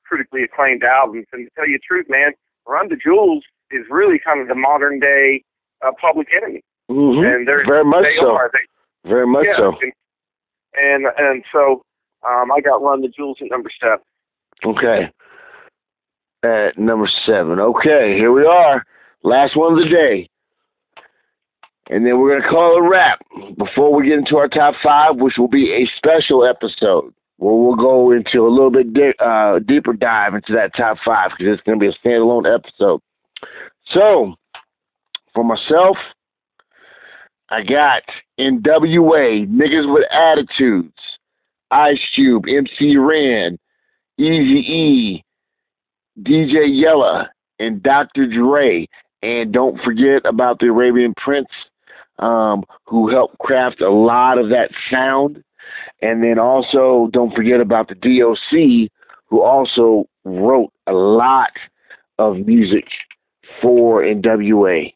critically 0.05 0.43
acclaimed 0.43 0.84
albums? 0.84 1.26
And 1.32 1.47
to 1.47 1.51
tell 1.55 1.68
you 1.68 1.78
the 1.78 1.88
truth, 1.88 2.07
man, 2.10 2.32
Run 2.68 2.89
the 2.89 2.95
Jewels 2.95 3.43
is 3.72 3.86
really 3.89 4.20
kind 4.24 4.41
of 4.41 4.47
the 4.47 4.55
modern 4.55 4.99
day 4.99 5.43
uh, 5.86 5.91
Public 5.99 6.28
Enemy. 6.36 6.62
Mm-hmm. 6.89 7.26
And 7.26 7.47
they're 7.47 7.66
very 7.66 7.86
much 7.86 8.03
they 8.03 8.18
so. 8.20 8.32
Are. 8.32 8.49
They, 8.51 9.10
very 9.10 9.28
much 9.28 9.45
yeah, 9.47 9.57
so. 9.57 9.76
And, 9.82 11.05
and 11.05 11.05
and 11.18 11.43
so 11.53 11.84
um, 12.28 12.51
I 12.51 12.60
got 12.62 12.82
Run 12.82 13.01
the 13.01 13.07
Jewels 13.07 13.38
at 13.41 13.47
number 13.49 13.70
seven. 13.82 14.03
Okay. 14.66 15.12
At 16.43 16.77
number 16.77 17.09
seven. 17.25 17.59
Okay, 17.59 18.15
here 18.15 18.31
we 18.31 18.45
are. 18.45 18.85
Last 19.23 19.57
one 19.57 19.73
of 19.73 19.79
the 19.79 19.89
day. 19.89 20.29
And 21.89 22.05
then 22.05 22.19
we're 22.19 22.29
going 22.29 22.43
to 22.43 22.47
call 22.47 22.77
it 22.77 22.85
a 22.85 22.89
wrap 22.89 23.19
before 23.57 23.93
we 23.93 24.07
get 24.07 24.19
into 24.19 24.37
our 24.37 24.47
top 24.47 24.75
five, 24.81 25.17
which 25.17 25.33
will 25.37 25.47
be 25.47 25.71
a 25.73 25.89
special 25.97 26.45
episode 26.45 27.13
where 27.37 27.55
we'll 27.55 27.75
go 27.75 28.11
into 28.11 28.41
a 28.45 28.49
little 28.49 28.69
bit 28.69 28.93
di- 28.93 29.13
uh, 29.19 29.59
deeper 29.59 29.93
dive 29.93 30.35
into 30.35 30.53
that 30.53 30.75
top 30.77 30.97
five 31.03 31.31
because 31.31 31.53
it's 31.53 31.63
going 31.63 31.79
to 31.79 31.83
be 31.83 31.87
a 31.87 32.07
standalone 32.07 32.45
episode. 32.53 33.01
So, 33.91 34.35
for 35.33 35.43
myself, 35.43 35.97
I 37.49 37.63
got 37.63 38.03
NWA, 38.39 39.47
Niggas 39.47 39.91
with 39.91 40.03
Attitudes, 40.11 40.93
Ice 41.71 41.99
Cube, 42.13 42.45
MC 42.47 42.97
Ren, 42.97 43.57
Eazy 44.19 44.61
E, 44.61 45.23
DJ 46.24 46.67
Yella, 46.67 47.30
and 47.59 47.84
Dr. 47.84 48.28
Dre. 48.28 48.88
And 49.22 49.51
don't 49.51 49.80
forget 49.82 50.26
about 50.26 50.59
the 50.59 50.67
Arabian 50.67 51.13
Prince 51.17 51.49
um, 52.20 52.63
who 52.86 53.09
helped 53.09 53.38
craft 53.39 53.82
a 53.82 53.89
lot 53.89 54.38
of 54.38 54.49
that 54.49 54.72
sound. 54.91 55.43
And 56.01 56.24
then 56.24 56.39
also, 56.39 57.09
don't 57.11 57.34
forget 57.36 57.59
about 57.59 57.89
the 57.89 57.95
DOC, 57.95 58.89
who 59.28 59.41
also 59.41 60.07
wrote 60.24 60.72
a 60.88 60.93
lot 60.93 61.51
of 62.17 62.38
music 62.45 62.86
for 63.61 64.01
NWA, 64.01 64.93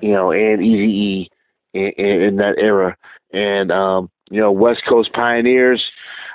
you 0.00 0.12
know, 0.12 0.32
and 0.32 0.60
Eazy 0.60 1.28
in, 1.72 1.92
in, 1.96 2.22
in, 2.22 2.36
that 2.36 2.56
era. 2.58 2.96
And, 3.32 3.72
um, 3.72 4.10
you 4.30 4.40
know, 4.40 4.52
West 4.52 4.82
Coast 4.88 5.12
pioneers, 5.12 5.82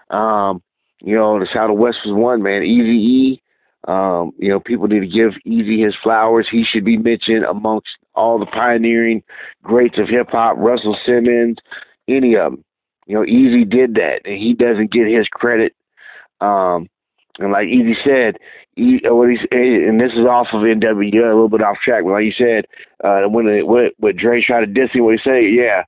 um, 0.09 0.61
you 1.01 1.15
know, 1.15 1.39
that's 1.39 1.53
how 1.53 1.67
the 1.67 1.73
West 1.73 1.99
was 2.05 2.15
won, 2.15 2.41
man. 2.41 2.61
Eazy 2.61 3.41
um, 3.87 4.31
you 4.37 4.49
know, 4.49 4.59
people 4.59 4.87
need 4.87 4.99
to 4.99 5.07
give 5.07 5.31
Eazy 5.47 5.83
his 5.83 5.95
flowers. 6.03 6.47
He 6.51 6.65
should 6.65 6.83
be 6.83 6.97
mentioned 6.97 7.45
amongst 7.45 7.87
all 8.13 8.37
the 8.37 8.45
pioneering 8.45 9.23
greats 9.63 9.97
of 9.97 10.09
hip 10.09 10.29
hop, 10.29 10.57
Russell 10.57 10.97
Simmons, 11.05 11.57
any 12.07 12.35
of 12.35 12.51
them. 12.51 12.63
You 13.07 13.15
know, 13.15 13.23
Eazy 13.23 13.67
did 13.67 13.95
that, 13.95 14.21
and 14.25 14.37
he 14.37 14.53
doesn't 14.53 14.91
get 14.91 15.07
his 15.07 15.27
credit. 15.31 15.73
Um, 16.41 16.89
and 17.39 17.51
like 17.51 17.67
Eazy 17.67 17.95
said, 18.03 18.37
he, 18.75 19.01
uh, 19.09 19.15
what 19.15 19.29
he's 19.29 19.39
and 19.51 19.99
this 19.99 20.11
is 20.13 20.25
off 20.25 20.47
of 20.53 20.61
NWA, 20.61 21.23
a 21.23 21.33
little 21.33 21.49
bit 21.49 21.63
off 21.63 21.77
track, 21.83 22.03
but 22.03 22.11
like 22.11 22.25
you 22.25 22.33
said, 22.37 22.65
uh, 23.03 23.21
when 23.27 23.47
it, 23.47 23.65
when, 23.65 23.89
when 23.97 24.15
Dre 24.15 24.43
tried 24.43 24.61
to 24.61 24.67
diss 24.67 24.91
him, 24.93 25.05
what 25.05 25.19
he 25.19 25.29
say, 25.29 25.49
yeah, 25.49 25.83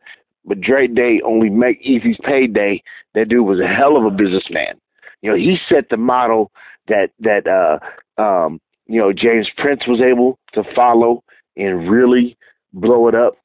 but 0.46 0.62
Dre 0.62 0.88
Day 0.88 1.22
only 1.26 1.50
make 1.50 1.84
Eazy's 1.84 2.18
payday. 2.24 2.82
That 3.14 3.30
dude 3.30 3.46
was 3.46 3.60
a 3.60 3.68
hell 3.68 3.98
of 3.98 4.06
a 4.06 4.10
businessman. 4.10 4.80
You 5.22 5.32
know, 5.32 5.38
he 5.38 5.58
set 5.70 5.90
the 5.90 5.98
model 5.98 6.52
that 6.92 7.10
that 7.20 7.48
uh, 7.48 8.22
um, 8.22 8.60
you 8.86 9.00
know 9.00 9.12
James 9.14 9.50
Prince 9.58 9.82
was 9.88 10.02
able 10.02 10.38
to 10.54 10.64
follow 10.76 11.24
and 11.58 11.90
really 11.90 12.38
blow 12.74 13.08
it 13.08 13.16
up, 13.16 13.36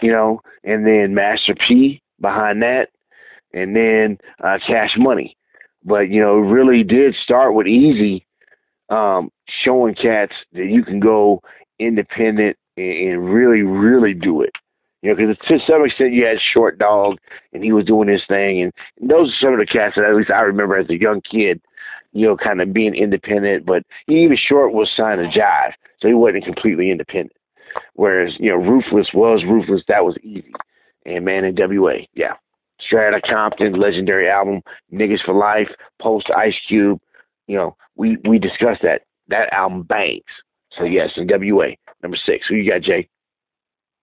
you 0.00 0.12
know, 0.12 0.40
and 0.64 0.86
then 0.86 1.14
Master 1.14 1.54
P 1.66 2.00
behind 2.20 2.62
that, 2.62 2.88
and 3.52 3.74
then 3.74 4.18
uh, 4.44 4.58
Cash 4.66 4.94
Money. 4.96 5.36
But 5.84 6.10
you 6.10 6.20
know, 6.20 6.38
it 6.38 6.46
really 6.46 6.82
did 6.82 7.14
start 7.22 7.54
with 7.54 7.66
Eazy, 7.66 8.24
um, 8.88 9.30
showing 9.64 9.94
cats 9.94 10.32
that 10.52 10.66
you 10.66 10.84
can 10.84 11.00
go 11.00 11.40
independent 11.78 12.56
and, 12.76 13.12
and 13.12 13.32
really, 13.32 13.62
really 13.62 14.14
do 14.14 14.42
it. 14.42 14.52
You 15.02 15.10
know, 15.10 15.16
because 15.16 15.36
to 15.48 15.58
some 15.70 15.84
extent 15.84 16.14
you 16.14 16.26
had 16.26 16.38
Short 16.54 16.78
Dog, 16.78 17.18
and 17.52 17.62
he 17.62 17.72
was 17.72 17.84
doing 17.84 18.08
his 18.08 18.22
thing, 18.26 18.62
and 18.62 18.72
those 19.00 19.30
are 19.30 19.46
some 19.46 19.52
of 19.52 19.60
the 19.60 19.66
cats 19.66 19.94
that 19.96 20.04
at 20.04 20.16
least 20.16 20.30
I 20.30 20.40
remember 20.40 20.76
as 20.76 20.90
a 20.90 21.00
young 21.00 21.20
kid 21.20 21.60
you 22.16 22.26
know, 22.26 22.36
kind 22.36 22.62
of 22.62 22.72
being 22.72 22.94
independent. 22.94 23.66
But 23.66 23.82
even 24.08 24.36
Short 24.36 24.72
was 24.72 24.90
signed 24.96 25.20
to 25.20 25.38
Jive, 25.38 25.72
so 26.00 26.08
he 26.08 26.14
wasn't 26.14 26.44
completely 26.44 26.90
independent. 26.90 27.36
Whereas, 27.94 28.32
you 28.38 28.50
know, 28.50 28.56
Ruthless 28.56 29.08
was 29.12 29.44
Ruthless. 29.44 29.82
That 29.88 30.04
was 30.04 30.16
easy. 30.22 30.52
And 31.04 31.24
Man 31.24 31.42
NWA, 31.42 32.08
yeah. 32.14 32.34
Straight 32.80 33.14
Outta 33.14 33.20
Compton, 33.20 33.74
legendary 33.74 34.28
album, 34.28 34.62
Niggas 34.92 35.24
for 35.24 35.34
Life, 35.34 35.68
Post 36.00 36.30
Ice 36.36 36.54
Cube. 36.66 37.00
You 37.46 37.56
know, 37.56 37.76
we 37.96 38.16
we 38.28 38.38
discussed 38.38 38.82
that. 38.82 39.02
That 39.28 39.52
album 39.52 39.82
bangs. 39.82 40.22
So 40.78 40.84
yes, 40.84 41.10
NWA, 41.16 41.76
number 42.02 42.18
six. 42.24 42.46
Who 42.48 42.54
you 42.54 42.70
got, 42.70 42.82
Jay? 42.82 43.08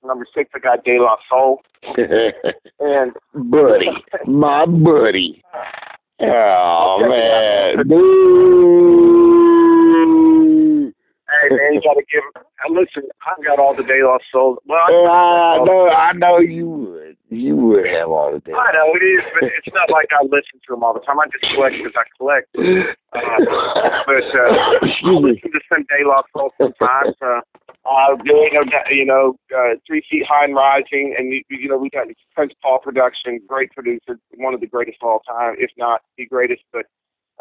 Number 0.04 0.26
six, 0.36 0.50
I 0.54 0.60
got 0.60 0.84
De 0.84 1.00
La 1.00 1.16
Soul. 1.30 1.62
and 2.80 3.14
buddy, 3.34 3.90
my 4.26 4.66
buddy. 4.66 5.42
Oh 6.26 7.00
man, 7.02 7.86
boo! 7.86 9.14
Hey 11.34 11.50
man, 11.50 11.74
you 11.74 11.82
gotta 11.82 12.06
give. 12.12 12.24
Listen, 12.70 13.10
I 13.26 13.34
got 13.44 13.60
all 13.60 13.76
the 13.76 13.84
De 13.84 14.06
La 14.06 14.18
Soul. 14.32 14.58
Well, 14.66 14.78
I, 14.80 15.58
I 15.58 15.64
know, 15.66 15.90
I 15.90 16.14
know 16.14 16.38
you 16.40 16.70
would. 16.70 17.18
You 17.30 17.56
would 17.56 17.88
have 17.88 18.10
all 18.10 18.32
the 18.34 18.40
day. 18.40 18.54
I 18.54 18.72
know 18.74 18.94
it 18.94 19.04
is, 19.04 19.24
but 19.34 19.50
it's 19.50 19.74
not 19.74 19.90
like 19.90 20.08
I 20.14 20.24
listen 20.24 20.62
to 20.68 20.74
them 20.74 20.84
all 20.84 20.94
the 20.94 21.02
time. 21.02 21.20
I 21.20 21.26
just 21.28 21.44
collect 21.54 21.76
because 21.78 21.98
I 21.98 22.06
collect. 22.18 22.48
Uh, 23.14 23.20
but 24.08 24.26
uh, 24.34 24.82
I 24.82 24.82
listen 24.82 25.52
to 25.54 25.60
some 25.70 25.86
De 25.86 26.02
La 26.02 26.24
Soul 26.34 26.50
sometimes. 26.58 27.14
Uh, 27.22 27.42
uh, 27.86 28.18
you 28.26 28.50
know, 28.52 28.64
you 28.90 29.06
know, 29.06 29.36
uh, 29.56 29.76
Three 29.86 30.02
Feet 30.10 30.26
High 30.28 30.46
and 30.46 30.56
Rising, 30.56 31.14
and 31.16 31.32
you, 31.32 31.44
you 31.50 31.70
know, 31.70 31.78
we 31.78 31.92
got 31.92 32.08
Prince 32.34 32.54
Paul 32.64 32.80
production, 32.80 33.40
great 33.48 33.72
producer, 33.72 34.18
one 34.38 34.56
of 34.56 34.62
the 34.62 34.66
greatest 34.66 34.98
of 35.04 35.10
all 35.10 35.20
time, 35.20 35.54
if 35.60 35.70
not 35.78 36.02
the 36.18 36.26
greatest. 36.26 36.64
But 36.74 36.86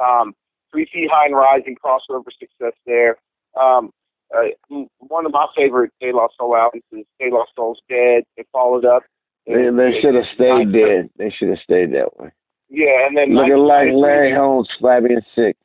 um, 0.02 0.34
Three 0.70 0.86
Feet 0.92 1.08
High 1.10 1.24
and 1.24 1.34
Rising, 1.36 1.76
crossover 1.82 2.28
success 2.38 2.74
there. 2.84 3.16
Um, 3.60 3.90
uh, 4.34 4.76
one 4.98 5.26
of 5.26 5.32
my 5.32 5.46
favorite 5.56 5.90
De 6.00 6.12
La 6.12 6.28
Soul 6.38 6.56
albums 6.56 6.82
is 6.92 7.04
De 7.20 7.30
La 7.30 7.44
Soul's 7.54 7.80
Dead. 7.88 8.22
It 8.36 8.46
followed 8.52 8.84
up. 8.84 9.02
They, 9.46 9.68
they 9.70 10.00
should 10.00 10.14
have 10.14 10.24
stayed 10.34 10.72
dead. 10.72 11.10
They 11.18 11.30
should 11.30 11.48
have 11.48 11.58
stayed 11.58 11.92
that 11.94 12.18
way. 12.18 12.30
Yeah, 12.70 13.06
and 13.06 13.16
then 13.16 13.34
looking 13.34 13.56
like 13.58 13.88
Larry 13.92 14.32
Holmes, 14.34 14.68
flabby 14.78 15.12
and 15.14 15.24
sick. 15.34 15.56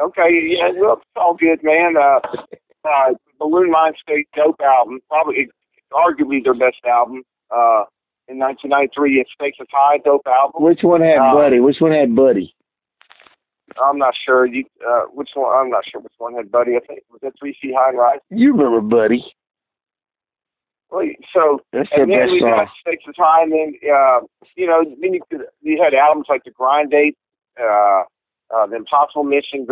Okay, 0.00 0.30
yeah, 0.56 0.68
well, 0.76 0.94
it's 0.98 1.04
all 1.16 1.34
good, 1.34 1.58
man. 1.64 1.96
Uh, 1.96 2.20
uh, 2.84 3.14
Buhloone 3.40 3.72
Mindstate 3.74 4.26
dope 4.36 4.60
album, 4.60 5.00
probably 5.08 5.48
arguably 5.92 6.42
their 6.44 6.54
best 6.54 6.76
album. 6.86 7.22
Uh, 7.50 7.82
in 8.28 8.38
1993, 8.38 9.20
it 9.20 9.26
Stakes 9.34 9.58
is 9.58 9.66
High, 9.72 9.98
dope 10.04 10.26
album. 10.26 10.62
Which 10.62 10.80
one 10.82 11.00
had 11.00 11.18
Uh, 11.18 11.34
Buddy? 11.34 11.58
Which 11.60 11.78
one 11.80 11.92
had 11.92 12.14
Buddy? 12.14 12.54
I'm 13.82 13.98
not 13.98 14.14
sure. 14.24 14.46
You, 14.46 14.64
uh, 14.86 15.02
which 15.12 15.30
one? 15.34 15.54
I'm 15.54 15.70
not 15.70 15.84
sure 15.90 16.00
which 16.00 16.12
one 16.18 16.34
had 16.34 16.50
Buddy. 16.50 16.76
I 16.76 16.80
think 16.80 17.02
was 17.10 17.20
that 17.22 17.32
Three 17.38 17.56
Feet 17.60 17.74
High 17.76 17.90
and 17.90 17.98
Rise. 17.98 18.20
You 18.30 18.52
remember 18.52 18.80
Buddy? 18.80 19.24
Well, 20.90 21.04
so 21.34 21.60
That's 21.72 21.88
and 21.92 22.10
then 22.10 22.18
best 22.18 22.32
we 22.32 22.40
got 22.40 22.68
Stakes 22.80 23.04
is 23.06 23.14
High, 23.16 23.42
and 23.42 23.52
then 23.52 23.74
uh, 23.84 24.20
you 24.56 24.66
know, 24.66 24.84
then 25.00 25.14
you 25.14 25.20
could, 25.30 25.42
you 25.60 25.80
had 25.82 25.94
albums 25.94 26.26
like 26.28 26.44
The 26.44 26.50
Grind 26.50 26.90
Date, 26.90 27.16
uh, 27.60 28.02
uh, 28.54 28.66
The 28.66 28.76
Impossible 28.76 29.24
Mission, 29.24 29.66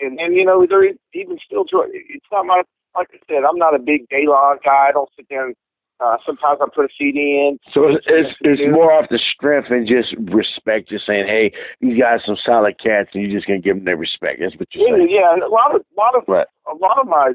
and 0.00 0.18
and 0.18 0.34
you 0.34 0.44
know, 0.44 0.66
they're 0.68 0.84
even 1.12 1.38
still. 1.44 1.64
It's 1.92 2.26
not 2.32 2.46
my 2.46 2.62
like 2.96 3.08
I 3.12 3.18
said. 3.28 3.44
I'm 3.48 3.58
not 3.58 3.74
a 3.74 3.78
big 3.78 4.08
Gaylord 4.08 4.60
guy. 4.64 4.86
I 4.88 4.92
don't 4.92 5.10
sit 5.16 5.26
there. 5.28 5.46
and 5.46 5.56
uh, 6.00 6.16
sometimes 6.26 6.58
I 6.62 6.66
put 6.74 6.84
a 6.84 6.88
CD 6.98 7.48
in. 7.48 7.58
So 7.72 7.88
it's 7.88 8.04
it's, 8.06 8.36
it's 8.42 8.62
more 8.72 8.92
off 8.92 9.08
the 9.10 9.18
strength 9.18 9.68
and 9.70 9.86
just 9.86 10.14
respect. 10.30 10.88
Just 10.88 11.06
saying, 11.06 11.26
hey, 11.26 11.52
these 11.80 11.98
guys 11.98 12.20
some 12.26 12.36
solid 12.44 12.78
cats, 12.82 13.10
and 13.14 13.22
you're 13.22 13.32
just 13.38 13.46
gonna 13.46 13.60
give 13.60 13.76
them 13.76 13.84
their 13.84 13.96
respect. 13.96 14.40
That's 14.40 14.56
what 14.56 14.68
you're 14.72 14.88
Yeah, 14.88 14.96
saying. 14.96 15.08
yeah. 15.10 15.46
A 15.46 15.48
lot 15.48 15.74
of, 15.74 15.82
lot 15.96 16.14
of, 16.14 16.24
Right. 16.28 16.46
a 16.70 16.74
lot 16.76 16.98
of 17.00 17.06
my 17.06 17.32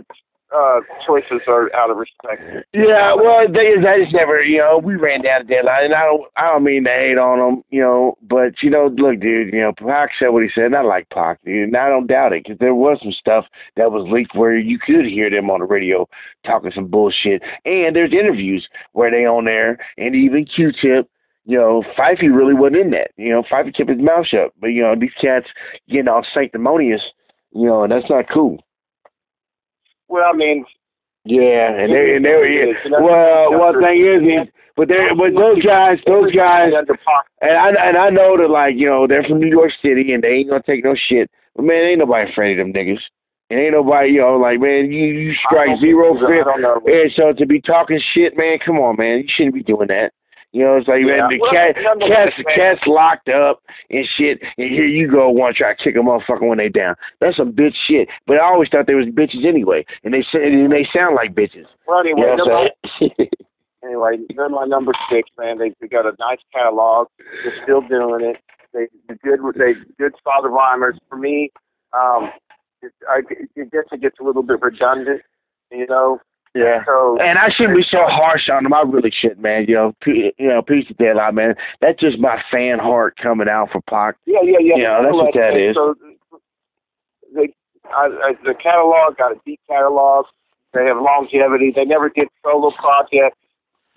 uh, 0.55 0.79
choices 1.05 1.41
are 1.47 1.73
out 1.75 1.89
of 1.89 1.97
respect. 1.97 2.41
Yeah, 2.73 3.13
well, 3.15 3.47
the 3.47 3.53
thing 3.53 3.75
is, 3.79 3.85
I 3.85 4.03
just 4.03 4.13
never, 4.13 4.41
you 4.41 4.59
know, 4.59 4.79
we 4.83 4.95
ran 4.95 5.21
down 5.21 5.47
the 5.47 5.53
deadline, 5.55 5.85
and 5.85 5.93
I 5.95 6.05
don't, 6.05 6.23
I 6.35 6.51
don't 6.51 6.63
mean 6.63 6.83
to 6.85 6.89
hate 6.89 7.17
on 7.17 7.39
them, 7.39 7.63
you 7.69 7.81
know, 7.81 8.17
but 8.21 8.61
you 8.61 8.69
know, 8.69 8.87
look, 8.95 9.19
dude, 9.19 9.53
you 9.53 9.61
know, 9.61 9.73
Pac 9.77 10.11
said 10.19 10.29
what 10.29 10.43
he 10.43 10.49
said, 10.53 10.65
and 10.65 10.75
I 10.75 10.81
like 10.81 11.09
Pac, 11.09 11.39
dude, 11.43 11.69
and 11.69 11.77
I 11.77 11.89
don't 11.89 12.07
doubt 12.07 12.33
it, 12.33 12.43
because 12.43 12.59
there 12.59 12.75
was 12.75 12.99
some 13.01 13.13
stuff 13.13 13.45
that 13.75 13.91
was 13.91 14.07
leaked 14.11 14.35
where 14.35 14.57
you 14.57 14.77
could 14.79 15.05
hear 15.05 15.29
them 15.29 15.49
on 15.49 15.59
the 15.59 15.65
radio 15.65 16.07
talking 16.45 16.71
some 16.73 16.87
bullshit, 16.87 17.41
and 17.65 17.95
there's 17.95 18.13
interviews 18.13 18.67
where 18.93 19.11
they 19.11 19.25
on 19.25 19.45
there, 19.45 19.77
and 19.97 20.15
even 20.15 20.45
Q-Tip. 20.45 21.09
You 21.43 21.57
know, 21.57 21.83
Fifey 21.97 22.31
really 22.31 22.53
wasn't 22.53 22.81
in 22.81 22.91
that. 22.91 23.09
You 23.17 23.31
know, 23.31 23.41
Fifey 23.41 23.75
kept 23.75 23.89
his 23.89 23.99
mouth 23.99 24.27
shut. 24.27 24.51
But 24.61 24.67
you 24.67 24.83
know, 24.83 24.93
these 24.95 25.09
cats 25.19 25.47
getting 25.89 26.07
all 26.07 26.23
sanctimonious. 26.35 27.01
You 27.51 27.65
know, 27.65 27.81
and 27.83 27.91
that's 27.91 28.07
not 28.11 28.29
cool. 28.31 28.63
Well, 30.11 30.27
I 30.27 30.35
mean, 30.35 30.65
Yeah, 31.23 31.71
and 31.71 31.93
they 31.93 32.15
and 32.15 32.25
they 32.25 32.35
were 32.35 32.45
yeah. 32.45 32.73
Well, 32.99 33.57
one 33.57 33.81
thing 33.81 34.03
is, 34.03 34.21
is 34.21 34.53
but 34.75 34.89
they 34.89 35.07
but 35.15 35.33
those 35.39 35.63
guys, 35.63 35.99
those 36.05 36.31
guys, 36.35 36.73
and 37.41 37.51
I 37.51 37.69
and 37.69 37.97
I 37.97 38.09
know 38.09 38.35
that 38.37 38.49
like 38.49 38.75
you 38.75 38.87
know 38.87 39.07
they're 39.07 39.23
from 39.23 39.39
New 39.39 39.49
York 39.49 39.71
City 39.81 40.11
and 40.11 40.21
they 40.21 40.43
ain't 40.43 40.49
gonna 40.49 40.63
take 40.65 40.83
no 40.83 40.95
shit. 40.95 41.31
But 41.55 41.63
man, 41.63 41.85
ain't 41.85 41.99
nobody 41.99 42.29
afraid 42.29 42.59
of 42.59 42.65
them 42.65 42.73
niggas. 42.73 42.99
And 43.49 43.59
ain't 43.59 43.73
nobody, 43.73 44.11
you 44.11 44.21
know, 44.21 44.37
like 44.37 44.59
man, 44.59 44.91
you 44.91 45.05
you 45.05 45.33
strike 45.45 45.79
zero 45.79 46.15
fear. 46.19 46.43
And 46.49 47.11
so 47.15 47.33
to 47.33 47.45
be 47.45 47.61
talking 47.61 48.01
shit, 48.13 48.35
man, 48.35 48.59
come 48.65 48.79
on, 48.79 48.97
man, 48.97 49.19
you 49.19 49.27
shouldn't 49.27 49.55
be 49.55 49.63
doing 49.63 49.87
that. 49.87 50.11
You 50.51 50.65
know, 50.65 50.77
it's 50.77 50.87
like 50.87 50.99
Yeah, 50.99 51.27
man, 51.27 51.29
the 51.29 51.39
well, 51.39 51.51
cat, 51.51 51.75
cats, 51.75 52.35
cats 52.55 52.81
locked 52.85 53.29
up 53.29 53.63
and 53.89 54.05
shit, 54.17 54.41
and 54.57 54.69
here 54.69 54.85
you 54.85 55.09
go, 55.09 55.29
want 55.29 55.55
to 55.55 55.63
try 55.63 55.73
to 55.73 55.81
kick 55.81 55.95
a 55.95 55.99
motherfucker 55.99 56.47
when 56.47 56.57
they 56.57 56.67
down. 56.67 56.95
That's 57.21 57.37
some 57.37 57.53
bitch 57.53 57.75
shit. 57.87 58.09
But 58.27 58.35
I 58.35 58.43
always 58.43 58.67
thought 58.69 58.85
they 58.85 58.95
was 58.95 59.05
bitches 59.07 59.45
anyway, 59.45 59.85
and 60.03 60.13
they 60.13 60.23
and 60.33 60.71
they 60.71 60.85
sound 60.93 61.15
like 61.15 61.33
bitches. 61.35 61.67
Well, 61.87 62.05
You 62.05 62.15
anyway, 62.17 62.35
know 62.35 62.67
they're 62.99 63.09
my, 63.17 63.29
anyway, 63.87 64.17
they're 64.35 64.49
my 64.49 64.65
number 64.65 64.91
six, 65.09 65.29
man. 65.37 65.57
They 65.57 65.73
they 65.79 65.87
got 65.87 66.05
a 66.05 66.13
nice 66.19 66.39
catalog. 66.53 67.07
They're 67.43 67.63
still 67.63 67.81
doing 67.87 68.25
it. 68.25 68.37
They 68.73 68.87
the 69.07 69.15
good 69.23 69.39
they 69.55 69.73
good 69.97 70.13
father 70.21 70.49
rhymers. 70.49 70.97
For 71.07 71.15
me, 71.15 71.51
um, 71.93 72.29
it, 72.81 72.91
I 73.09 73.21
it 73.29 73.71
gets 73.71 73.87
it 73.91 74.01
gets 74.01 74.19
a 74.19 74.23
little 74.23 74.43
bit 74.43 74.61
redundant, 74.61 75.21
you 75.71 75.87
know. 75.87 76.19
Yeah. 76.55 76.83
So 76.85 77.17
And 77.21 77.37
I 77.39 77.49
shouldn't 77.49 77.77
be 77.77 77.85
so 77.89 77.99
harsh 78.07 78.49
on 78.49 78.63
them. 78.63 78.73
I 78.73 78.81
really 78.81 79.11
shouldn't, 79.11 79.41
man. 79.41 79.65
You 79.67 79.75
know, 79.75 79.93
P- 80.01 80.33
you 80.37 80.47
know, 80.47 80.61
peace 80.61 80.87
to 80.87 80.93
deadline, 80.95 81.35
man. 81.35 81.55
That's 81.81 81.99
just 81.99 82.19
my 82.19 82.41
fan 82.51 82.79
heart 82.79 83.17
coming 83.21 83.47
out 83.47 83.69
for 83.71 83.81
Pac. 83.89 84.15
yeah, 84.25 84.39
yeah, 84.43 84.57
yeah. 84.61 84.75
Yeah, 84.77 85.01
that's 85.03 85.13
what 85.13 85.33
that 85.33 85.57
is. 85.57 85.75
So 85.75 85.95
they, 87.33 87.53
I, 87.89 88.05
I, 88.05 88.33
the 88.43 88.53
catalog 88.53 89.17
got 89.17 89.31
a 89.33 89.39
deep 89.45 89.59
catalog. 89.69 90.25
They 90.73 90.85
have 90.85 90.97
longevity. 90.97 91.71
They 91.75 91.85
never 91.85 92.09
did 92.09 92.27
solo 92.43 92.71
projects. 92.71 93.37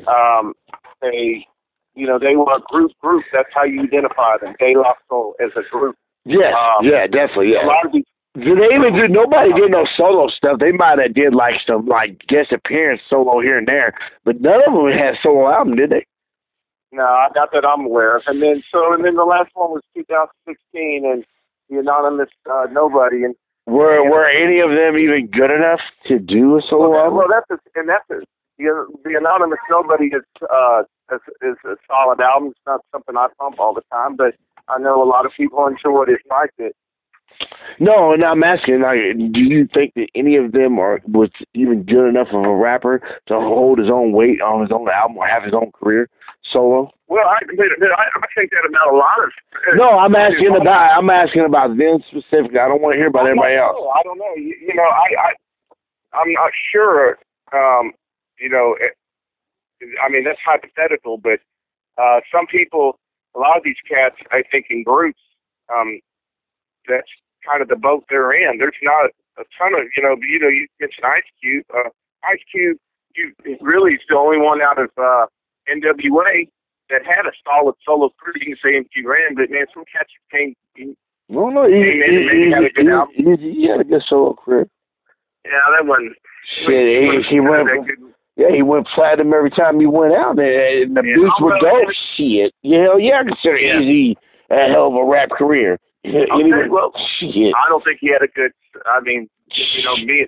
Um, 0.08 0.54
they, 1.00 1.46
you 1.94 2.06
know, 2.06 2.18
they 2.18 2.34
were 2.36 2.56
a 2.56 2.60
group 2.68 2.92
group. 3.00 3.24
That's 3.32 3.48
how 3.54 3.64
you 3.64 3.82
identify 3.82 4.38
them. 4.40 4.54
De 4.58 4.74
La 4.76 4.92
Soul 5.08 5.34
as 5.40 5.50
a 5.56 5.62
group. 5.70 5.96
Yes, 6.24 6.54
Um, 6.56 6.86
yeah, 6.86 7.06
definitely, 7.06 7.52
yeah. 7.52 7.64
A 7.64 7.68
lot 7.68 7.84
of 7.86 7.92
these 7.92 8.04
they 8.34 8.74
even 8.74 8.94
do? 8.94 9.06
Nobody 9.08 9.52
did 9.52 9.70
no 9.70 9.86
solo 9.96 10.28
stuff. 10.28 10.58
They 10.58 10.72
might 10.72 10.98
have 10.98 11.14
did 11.14 11.34
like 11.34 11.54
some 11.66 11.86
like 11.86 12.18
guest 12.26 12.52
appearance 12.52 13.00
solo 13.08 13.40
here 13.40 13.58
and 13.58 13.68
there, 13.68 13.94
but 14.24 14.40
none 14.40 14.60
of 14.66 14.74
them 14.74 14.90
had 14.90 15.14
solo 15.22 15.48
album, 15.48 15.76
did 15.76 15.90
they? 15.90 16.04
No, 16.90 17.02
I 17.02 17.28
not 17.34 17.50
that 17.52 17.64
I'm 17.64 17.86
aware 17.86 18.16
of. 18.16 18.22
And 18.26 18.42
then 18.42 18.62
so, 18.70 18.92
and 18.92 19.04
then 19.04 19.14
the 19.14 19.24
last 19.24 19.50
one 19.54 19.70
was 19.70 19.82
2016, 19.94 21.04
and 21.04 21.24
the 21.70 21.78
anonymous 21.78 22.30
uh, 22.50 22.66
nobody. 22.70 23.24
And 23.24 23.34
Were 23.66 24.08
Were 24.08 24.26
any 24.26 24.60
of 24.60 24.70
them 24.70 24.98
even 24.98 25.28
good 25.28 25.50
enough 25.50 25.80
to 26.06 26.18
do 26.18 26.58
a 26.58 26.62
solo 26.62 26.90
well, 26.90 27.00
album? 27.00 27.18
well, 27.18 27.28
that's 27.30 27.50
a, 27.50 27.78
and 27.78 27.88
that's 27.88 28.08
a, 28.10 28.24
the, 28.58 28.86
the 29.04 29.14
anonymous 29.18 29.58
nobody 29.70 30.06
is 30.06 30.22
uh 30.42 30.82
is, 31.12 31.20
is 31.42 31.56
a 31.64 31.74
solid 31.86 32.20
album. 32.20 32.50
It's 32.50 32.66
not 32.66 32.80
something 32.92 33.16
I 33.16 33.28
pump 33.38 33.58
all 33.58 33.74
the 33.74 33.82
time, 33.92 34.16
but 34.16 34.34
I 34.68 34.78
know 34.78 35.02
a 35.02 35.06
lot 35.08 35.26
of 35.26 35.32
people 35.36 35.66
enjoyed 35.66 36.08
it, 36.08 36.20
liked 36.30 36.58
it. 36.58 36.74
No, 37.80 38.12
and 38.12 38.24
I'm 38.24 38.44
asking, 38.44 38.82
like, 38.82 38.98
do 39.32 39.40
you 39.40 39.68
think 39.72 39.94
that 39.94 40.08
any 40.14 40.36
of 40.36 40.52
them 40.52 40.78
are 40.78 41.00
was 41.08 41.30
even 41.54 41.82
good 41.82 42.08
enough 42.08 42.28
of 42.32 42.44
a 42.44 42.54
rapper 42.54 43.00
to 43.26 43.34
hold 43.34 43.78
his 43.78 43.90
own 43.90 44.12
weight 44.12 44.40
on 44.40 44.60
his 44.60 44.70
own 44.70 44.88
album 44.88 45.16
or 45.16 45.26
have 45.26 45.42
his 45.42 45.54
own 45.54 45.72
career 45.72 46.08
solo? 46.52 46.90
Well, 47.08 47.26
I, 47.26 47.38
I, 47.42 48.04
I 48.14 48.26
think 48.36 48.50
that 48.50 48.68
about 48.68 48.92
a 48.92 48.96
lot 48.96 49.18
of. 49.24 49.30
No, 49.76 49.98
I'm 49.98 50.14
asking 50.14 50.54
about 50.54 50.96
I'm 50.96 51.10
asking 51.10 51.44
about 51.44 51.76
them 51.76 51.98
specifically. 52.08 52.58
I 52.58 52.68
don't 52.68 52.80
want 52.80 52.94
to 52.94 52.98
hear 52.98 53.08
about 53.08 53.26
everybody 53.26 53.54
I 53.54 53.64
else. 53.64 53.76
I 53.94 54.02
don't 54.04 54.18
know. 54.18 54.34
You, 54.36 54.54
you 54.60 54.74
know, 54.74 54.82
I, 54.82 55.08
I, 55.18 56.18
I'm 56.18 56.32
not 56.32 56.50
sure. 56.72 57.18
Um, 57.52 57.92
you 58.38 58.48
know, 58.48 58.76
it, 58.80 58.94
I 60.02 60.08
mean 60.08 60.24
that's 60.24 60.38
hypothetical, 60.44 61.18
but 61.18 61.40
uh, 61.98 62.20
some 62.32 62.46
people, 62.46 62.98
a 63.36 63.38
lot 63.38 63.56
of 63.56 63.64
these 63.64 63.76
cats, 63.88 64.16
I 64.30 64.42
think 64.50 64.66
in 64.70 64.82
groups, 64.82 65.20
um, 65.72 66.00
that's 66.88 67.08
kind 67.44 67.62
of 67.62 67.68
the 67.68 67.76
boat 67.76 68.04
they're 68.08 68.32
in. 68.32 68.58
There's 68.58 68.76
not 68.82 69.10
a 69.38 69.44
ton 69.58 69.74
of, 69.74 69.86
you 69.96 70.02
know, 70.02 70.16
you 70.26 70.38
know, 70.38 70.48
you 70.48 70.66
mentioned 70.80 71.04
Ice 71.04 71.28
Cube. 71.40 71.64
Uh, 71.74 71.90
Ice 72.24 72.40
Cube, 72.50 72.78
you 73.14 73.32
really 73.60 73.94
is 73.94 74.00
the 74.08 74.16
only 74.16 74.38
one 74.38 74.60
out 74.62 74.78
of 74.78 74.90
uh, 74.98 75.26
NWA 75.68 76.48
that 76.90 77.02
had 77.04 77.26
a 77.26 77.32
solid 77.44 77.74
solo 77.84 78.10
career. 78.18 78.34
You 78.40 78.56
can 78.56 78.60
say 78.62 78.76
MC 78.76 79.06
Ren, 79.06 79.34
but 79.36 79.50
man, 79.50 79.66
some 79.72 79.84
cats 79.90 80.10
came. 80.30 80.54
No, 81.28 81.48
no, 81.48 81.66
he, 81.66 81.72
man, 81.72 82.10
he, 82.10 82.48
man, 82.48 82.52
had 82.52 82.64
a 82.64 82.72
good 82.74 82.86
he, 82.86 82.90
album. 82.92 83.14
he, 83.16 83.62
he 83.62 83.68
had 83.68 83.80
a 83.80 83.84
good 83.84 84.02
solo 84.08 84.34
career. 84.34 84.66
Yeah, 85.44 85.52
that 85.76 85.86
wasn't. 85.86 86.16
Shit, 86.66 87.02
he, 87.02 87.36
he 87.36 87.40
went. 87.40 87.68
Yeah, 88.36 88.50
he 88.52 88.62
went 88.62 88.86
platinum 88.94 89.32
every 89.32 89.50
time 89.50 89.78
he 89.78 89.86
went 89.86 90.12
out, 90.12 90.38
and, 90.38 90.40
and 90.40 90.96
the 90.96 91.02
Yeah, 91.04 91.14
beats 91.14 91.40
were 91.40 91.58
dope. 91.60 91.88
Shit, 92.16 92.52
you 92.62 92.82
know, 92.82 92.96
yeah, 92.96 93.20
I 93.20 93.24
consider 93.24 93.56
Yeah. 93.56 93.76
Eazy 93.76 94.16
a 94.50 94.68
hell 94.70 94.88
of 94.88 94.94
a 94.94 95.04
rap 95.04 95.30
career. 95.30 95.78
Anyway, 96.04 96.68
well, 96.70 96.92
shit. 97.18 97.54
I 97.54 97.68
don't 97.68 97.82
think 97.82 97.98
he 98.00 98.08
had 98.12 98.22
a 98.22 98.28
good. 98.28 98.52
I 98.86 99.00
mean, 99.00 99.28
you 99.56 99.84
know, 99.84 99.96
me 99.96 100.26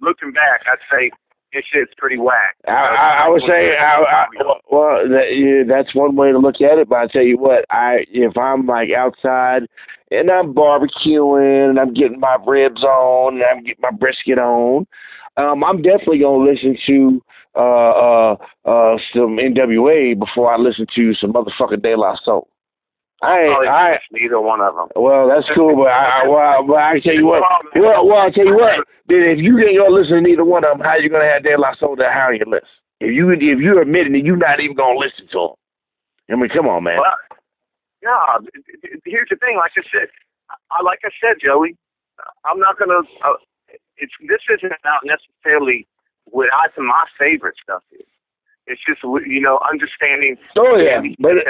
looking 0.00 0.32
back, 0.32 0.62
I'd 0.70 0.78
say 0.90 1.10
his 1.52 1.64
shit's 1.72 1.92
pretty 1.96 2.18
whack. 2.18 2.56
I, 2.66 2.72
I, 2.72 3.24
I 3.24 3.28
would 3.28 3.42
say, 3.42 3.76
I, 3.76 4.02
I, 4.02 4.26
well, 4.70 5.08
that, 5.08 5.34
yeah, 5.34 5.62
that's 5.66 5.94
one 5.94 6.16
way 6.16 6.32
to 6.32 6.38
look 6.38 6.60
at 6.60 6.78
it. 6.78 6.88
But 6.88 6.98
I 6.98 7.06
tell 7.06 7.22
you 7.22 7.38
what, 7.38 7.64
I 7.70 8.04
if 8.10 8.36
I'm 8.36 8.66
like 8.66 8.90
outside 8.96 9.62
and 10.10 10.30
I'm 10.30 10.54
barbecuing 10.54 11.70
and 11.70 11.80
I'm 11.80 11.94
getting 11.94 12.20
my 12.20 12.36
ribs 12.46 12.82
on 12.82 13.34
and 13.34 13.44
I'm 13.44 13.64
getting 13.64 13.82
my 13.82 13.90
brisket 13.90 14.38
on, 14.38 14.86
um, 15.36 15.64
I'm 15.64 15.82
definitely 15.82 16.20
gonna 16.20 16.44
listen 16.44 16.76
to 16.86 17.22
uh 17.56 17.58
uh 17.58 18.36
uh 18.66 18.96
some 19.14 19.38
NWA 19.38 20.18
before 20.18 20.52
I 20.52 20.58
listen 20.58 20.86
to 20.94 21.14
some 21.14 21.32
motherfucking 21.32 21.82
De 21.82 21.96
La 21.96 22.16
Soul. 22.22 22.48
I 23.22 23.48
Probably 23.48 23.68
I 23.68 23.98
neither 24.12 24.40
one 24.40 24.60
of 24.60 24.74
them. 24.74 24.88
well, 24.94 25.28
that's 25.28 25.48
cool, 25.54 25.74
but 25.74 25.88
I, 25.88 26.24
I 26.24 26.28
well, 26.28 26.66
but 26.66 26.76
I 26.76 27.00
tell 27.00 27.14
you 27.14 27.26
what, 27.26 27.42
well, 27.74 28.06
well, 28.06 28.20
I 28.20 28.30
tell 28.30 28.44
you 28.44 28.54
what, 28.54 28.84
then 29.08 29.24
if 29.24 29.38
you 29.40 29.56
ain't 29.58 29.78
gonna 29.78 29.94
listen 29.94 30.16
to 30.16 30.20
neither 30.20 30.44
one 30.44 30.64
of 30.64 30.76
them, 30.76 30.84
how 30.84 30.96
you 30.96 31.08
gonna 31.08 31.24
have 31.24 31.42
De 31.42 31.56
La 31.56 31.74
Soul 31.80 31.96
that 31.96 32.12
high 32.12 32.28
on 32.28 32.36
your 32.36 32.46
list? 32.46 32.68
If 33.00 33.14
you 33.14 33.30
if 33.32 33.40
you're 33.60 33.80
admitting 33.80 34.12
that 34.12 34.24
you're 34.24 34.36
not 34.36 34.60
even 34.60 34.76
gonna 34.76 34.98
listen 34.98 35.28
to 35.32 35.38
them, 35.38 35.56
I 36.28 36.36
mean, 36.36 36.50
come 36.50 36.68
on, 36.68 36.84
man. 36.84 37.00
Well, 37.00 37.16
yeah. 38.02 38.36
Here's 39.04 39.28
the 39.30 39.36
thing. 39.36 39.56
Like 39.56 39.72
I 39.76 39.84
said, 39.90 40.08
I 40.70 40.82
like 40.82 41.00
I 41.04 41.10
said, 41.20 41.40
Joey, 41.42 41.76
I'm 42.44 42.58
not 42.60 42.78
gonna. 42.78 43.00
Uh, 43.24 43.40
it's 43.96 44.12
this 44.28 44.44
isn't 44.52 44.76
about 44.76 45.00
necessarily 45.04 45.86
what 46.26 46.48
I 46.52 46.68
my 46.80 47.04
favorite 47.18 47.56
stuff 47.62 47.82
is. 47.92 48.06
It's 48.66 48.80
just 48.86 49.00
you 49.02 49.40
know 49.40 49.58
understanding 49.64 50.36
Oh 50.56 50.76
yeah, 50.76 51.00
but 51.18 51.40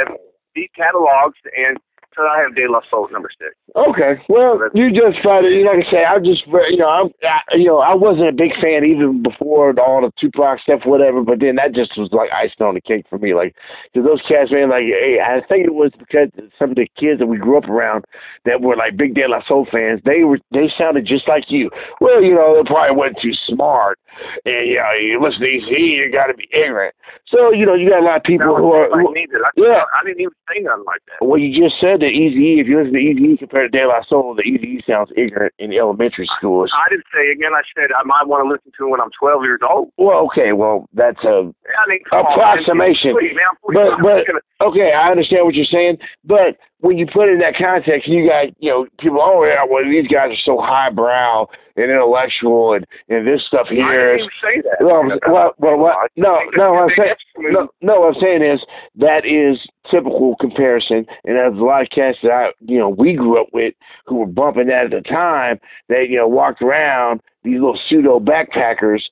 deep 0.56 0.72
catalogs 0.74 1.38
and 1.56 1.78
So 2.16 2.22
I 2.24 2.40
have 2.40 2.56
De 2.56 2.66
La 2.66 2.80
Soul 2.90 3.08
number 3.12 3.28
six. 3.38 3.54
Okay, 3.76 4.16
well, 4.30 4.58
you 4.72 4.88
just 4.90 5.22
find 5.22 5.44
it. 5.44 5.64
Like 5.66 5.86
I 5.86 5.90
say, 5.90 6.04
I 6.04 6.18
just, 6.18 6.46
you 6.46 6.78
know, 6.78 6.88
I'm, 6.88 7.10
I, 7.22 7.56
you 7.56 7.66
know, 7.66 7.78
I 7.78 7.94
wasn't 7.94 8.28
a 8.28 8.32
big 8.32 8.52
fan 8.60 8.84
even 8.84 9.22
before 9.22 9.78
all 9.78 10.00
the 10.00 10.10
Tupac 10.18 10.60
stuff, 10.60 10.80
whatever. 10.86 11.20
But 11.22 11.40
then 11.40 11.56
that 11.56 11.74
just 11.74 11.92
was 11.98 12.08
like 12.12 12.30
icing 12.32 12.64
on 12.64 12.74
the 12.74 12.80
cake 12.80 13.04
for 13.10 13.18
me. 13.18 13.34
Like, 13.34 13.54
cause 13.92 14.04
those 14.04 14.22
cats, 14.26 14.50
man, 14.50 14.70
like, 14.70 14.84
hey, 14.88 15.18
I 15.20 15.44
think 15.46 15.66
it 15.66 15.74
was 15.74 15.92
because 15.98 16.30
some 16.58 16.70
of 16.70 16.76
the 16.76 16.88
kids 16.96 17.18
that 17.20 17.26
we 17.26 17.36
grew 17.36 17.58
up 17.58 17.68
around 17.68 18.06
that 18.46 18.62
were 18.62 18.76
like 18.76 18.96
big 18.96 19.14
De 19.14 19.28
La 19.28 19.44
Soul 19.46 19.66
fans, 19.70 20.00
they 20.06 20.24
were, 20.24 20.38
they 20.52 20.72
sounded 20.78 21.04
just 21.04 21.28
like 21.28 21.44
you. 21.48 21.70
Well, 22.00 22.22
you 22.22 22.34
know, 22.34 22.56
they 22.56 22.64
probably 22.66 22.96
wasn't 22.96 23.20
too 23.20 23.34
smart, 23.46 23.98
and 24.46 24.68
you 24.68 24.76
know, 24.76 24.92
you 24.96 25.20
listen 25.20 25.40
to 25.40 25.46
Eazy, 25.46 26.00
you 26.00 26.10
got 26.10 26.28
to 26.28 26.34
be 26.34 26.48
ignorant. 26.52 26.94
So, 27.28 27.52
you 27.52 27.66
know, 27.66 27.74
you 27.74 27.90
got 27.90 28.00
a 28.00 28.06
lot 28.06 28.16
of 28.16 28.22
people 28.22 28.46
No, 28.46 28.56
who 28.56 28.72
are, 28.72 28.88
who, 28.88 29.12
needed. 29.12 29.36
I, 29.44 29.50
yeah. 29.56 29.82
I 29.92 30.04
didn't 30.06 30.20
even 30.20 30.32
say 30.48 30.60
nothing 30.62 30.84
like 30.86 31.02
that. 31.08 31.26
well, 31.26 31.38
you 31.38 31.50
just 31.52 31.80
said 31.80 32.00
that 32.06 32.14
Eazy 32.14 32.60
If 32.62 32.66
you 32.70 32.78
listen 32.78 32.94
to 32.94 33.02
Eazy 33.02 33.38
compared 33.38 33.72
to 33.72 33.78
De 33.78 33.86
La 33.86 34.00
Soul, 34.06 34.34
the 34.38 34.46
Eazy 34.46 34.78
sounds 34.86 35.10
ignorant 35.16 35.52
in 35.58 35.72
elementary 35.72 36.28
schools. 36.38 36.70
I 36.70 36.88
didn't 36.88 37.10
say 37.12 37.30
again. 37.34 37.50
I 37.50 37.62
said 37.74 37.90
I 37.90 38.04
might 38.06 38.26
want 38.30 38.46
to 38.46 38.48
listen 38.48 38.70
to 38.78 38.86
it 38.86 38.90
when 38.90 39.00
I'm 39.00 39.10
12 39.18 39.42
years 39.42 39.60
old. 39.68 39.90
Well, 39.98 40.30
okay, 40.30 40.52
well 40.52 40.86
that's 40.94 41.18
a 41.24 41.50
I 41.50 41.84
mean, 41.90 42.00
come 42.08 42.22
on, 42.22 42.30
man. 42.30 42.38
Approximation. 42.38 43.18
Please, 43.18 43.34
man, 43.34 43.50
But- 43.74 43.98
but- 44.02 44.66
okay. 44.66 44.92
I 44.94 45.10
understand 45.10 45.44
what 45.44 45.54
you're 45.54 45.66
saying, 45.66 45.98
but 46.24 46.56
when 46.80 46.98
you 46.98 47.06
put 47.06 47.28
it 47.28 47.32
in 47.32 47.38
that 47.38 47.56
context, 47.56 48.06
you 48.08 48.28
got 48.28 48.48
you 48.58 48.70
know 48.70 48.86
people. 48.98 49.20
Oh 49.20 49.44
yeah, 49.44 49.64
well 49.68 49.84
these 49.84 50.08
guys 50.08 50.30
are 50.30 50.44
so 50.44 50.58
highbrow 50.60 51.46
and 51.76 51.90
intellectual, 51.90 52.74
and 52.74 52.86
and 53.08 53.26
this 53.26 53.44
stuff 53.46 53.66
I 53.70 53.74
here 53.74 54.16
didn't 54.16 54.28
is. 54.28 54.32
even 54.44 54.62
say 54.62 54.68
that. 54.68 54.84
Well, 54.84 55.32
well, 55.32 55.54
well, 55.58 55.78
what? 55.78 56.10
No, 56.16 56.38
no. 56.54 56.72
What 56.72 56.82
I'm 56.82 56.90
saying, 56.96 57.14
no. 57.38 57.50
no, 57.50 57.68
no. 57.80 58.00
What 58.00 58.16
I'm 58.16 58.20
saying 58.20 58.42
is 58.42 58.60
that 58.96 59.24
is 59.24 59.58
typical 59.90 60.36
comparison, 60.36 61.06
and 61.24 61.36
there's 61.36 61.58
a 61.58 61.64
lot 61.64 61.82
of 61.82 61.88
cats 61.90 62.18
that 62.22 62.32
I, 62.32 62.48
you 62.60 62.78
know, 62.78 62.90
we 62.90 63.14
grew 63.14 63.40
up 63.40 63.48
with 63.52 63.74
who 64.06 64.16
were 64.16 64.26
bumping 64.26 64.66
that 64.68 64.86
at 64.86 64.90
the 64.90 65.00
time. 65.00 65.58
That 65.88 66.06
you 66.10 66.16
know 66.16 66.28
walked 66.28 66.60
around 66.60 67.20
these 67.42 67.54
little 67.54 67.78
pseudo 67.88 68.20
backpackers, 68.20 69.02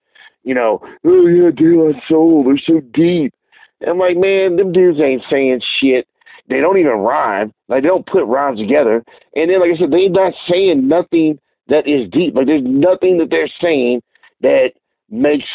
you 0.42 0.54
know, 0.54 0.80
oh 1.04 1.26
yeah, 1.26 1.50
De 1.50 1.64
La 1.76 1.92
Soul, 2.08 2.44
they're 2.44 2.58
so 2.58 2.80
deep. 2.92 3.32
And 3.80 3.90
I'm 3.90 3.98
like, 3.98 4.16
man, 4.16 4.56
them 4.56 4.72
dudes 4.72 5.00
ain't 5.00 5.22
saying 5.30 5.60
shit. 5.80 6.06
They 6.48 6.60
don't 6.60 6.78
even 6.78 6.92
rhyme. 6.92 7.52
Like 7.68 7.82
they 7.82 7.88
don't 7.88 8.06
put 8.06 8.26
rhymes 8.26 8.58
together. 8.58 9.02
And 9.34 9.50
then, 9.50 9.60
like 9.60 9.70
I 9.74 9.78
said, 9.78 9.90
they're 9.90 10.08
not 10.10 10.34
saying 10.50 10.86
nothing 10.86 11.38
that 11.68 11.88
is 11.88 12.10
deep. 12.10 12.34
Like 12.34 12.46
there's 12.46 12.62
nothing 12.64 13.18
that 13.18 13.30
they're 13.30 13.50
saying 13.60 14.02
that 14.42 14.72
makes 15.10 15.46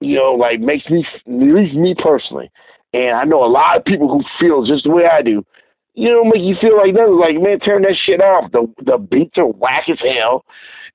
you 0.00 0.16
know, 0.16 0.32
like 0.32 0.60
makes 0.60 0.88
me, 0.88 1.04
at 1.26 1.32
least 1.32 1.74
me 1.74 1.94
personally. 1.98 2.50
And 2.92 3.16
I 3.16 3.24
know 3.24 3.44
a 3.44 3.46
lot 3.46 3.76
of 3.76 3.84
people 3.84 4.08
who 4.08 4.22
feel 4.40 4.64
just 4.64 4.84
the 4.84 4.90
way 4.90 5.04
I 5.06 5.22
do. 5.22 5.44
You 5.94 6.10
know, 6.10 6.24
make 6.24 6.42
you 6.42 6.54
feel 6.60 6.76
like 6.76 6.94
nothing. 6.94 7.18
Like 7.18 7.34
man, 7.40 7.58
turn 7.58 7.82
that 7.82 7.96
shit 8.04 8.20
off. 8.20 8.52
The 8.52 8.72
the 8.84 8.98
beats 8.98 9.36
are 9.36 9.46
whack 9.46 9.88
as 9.88 9.98
hell, 9.98 10.44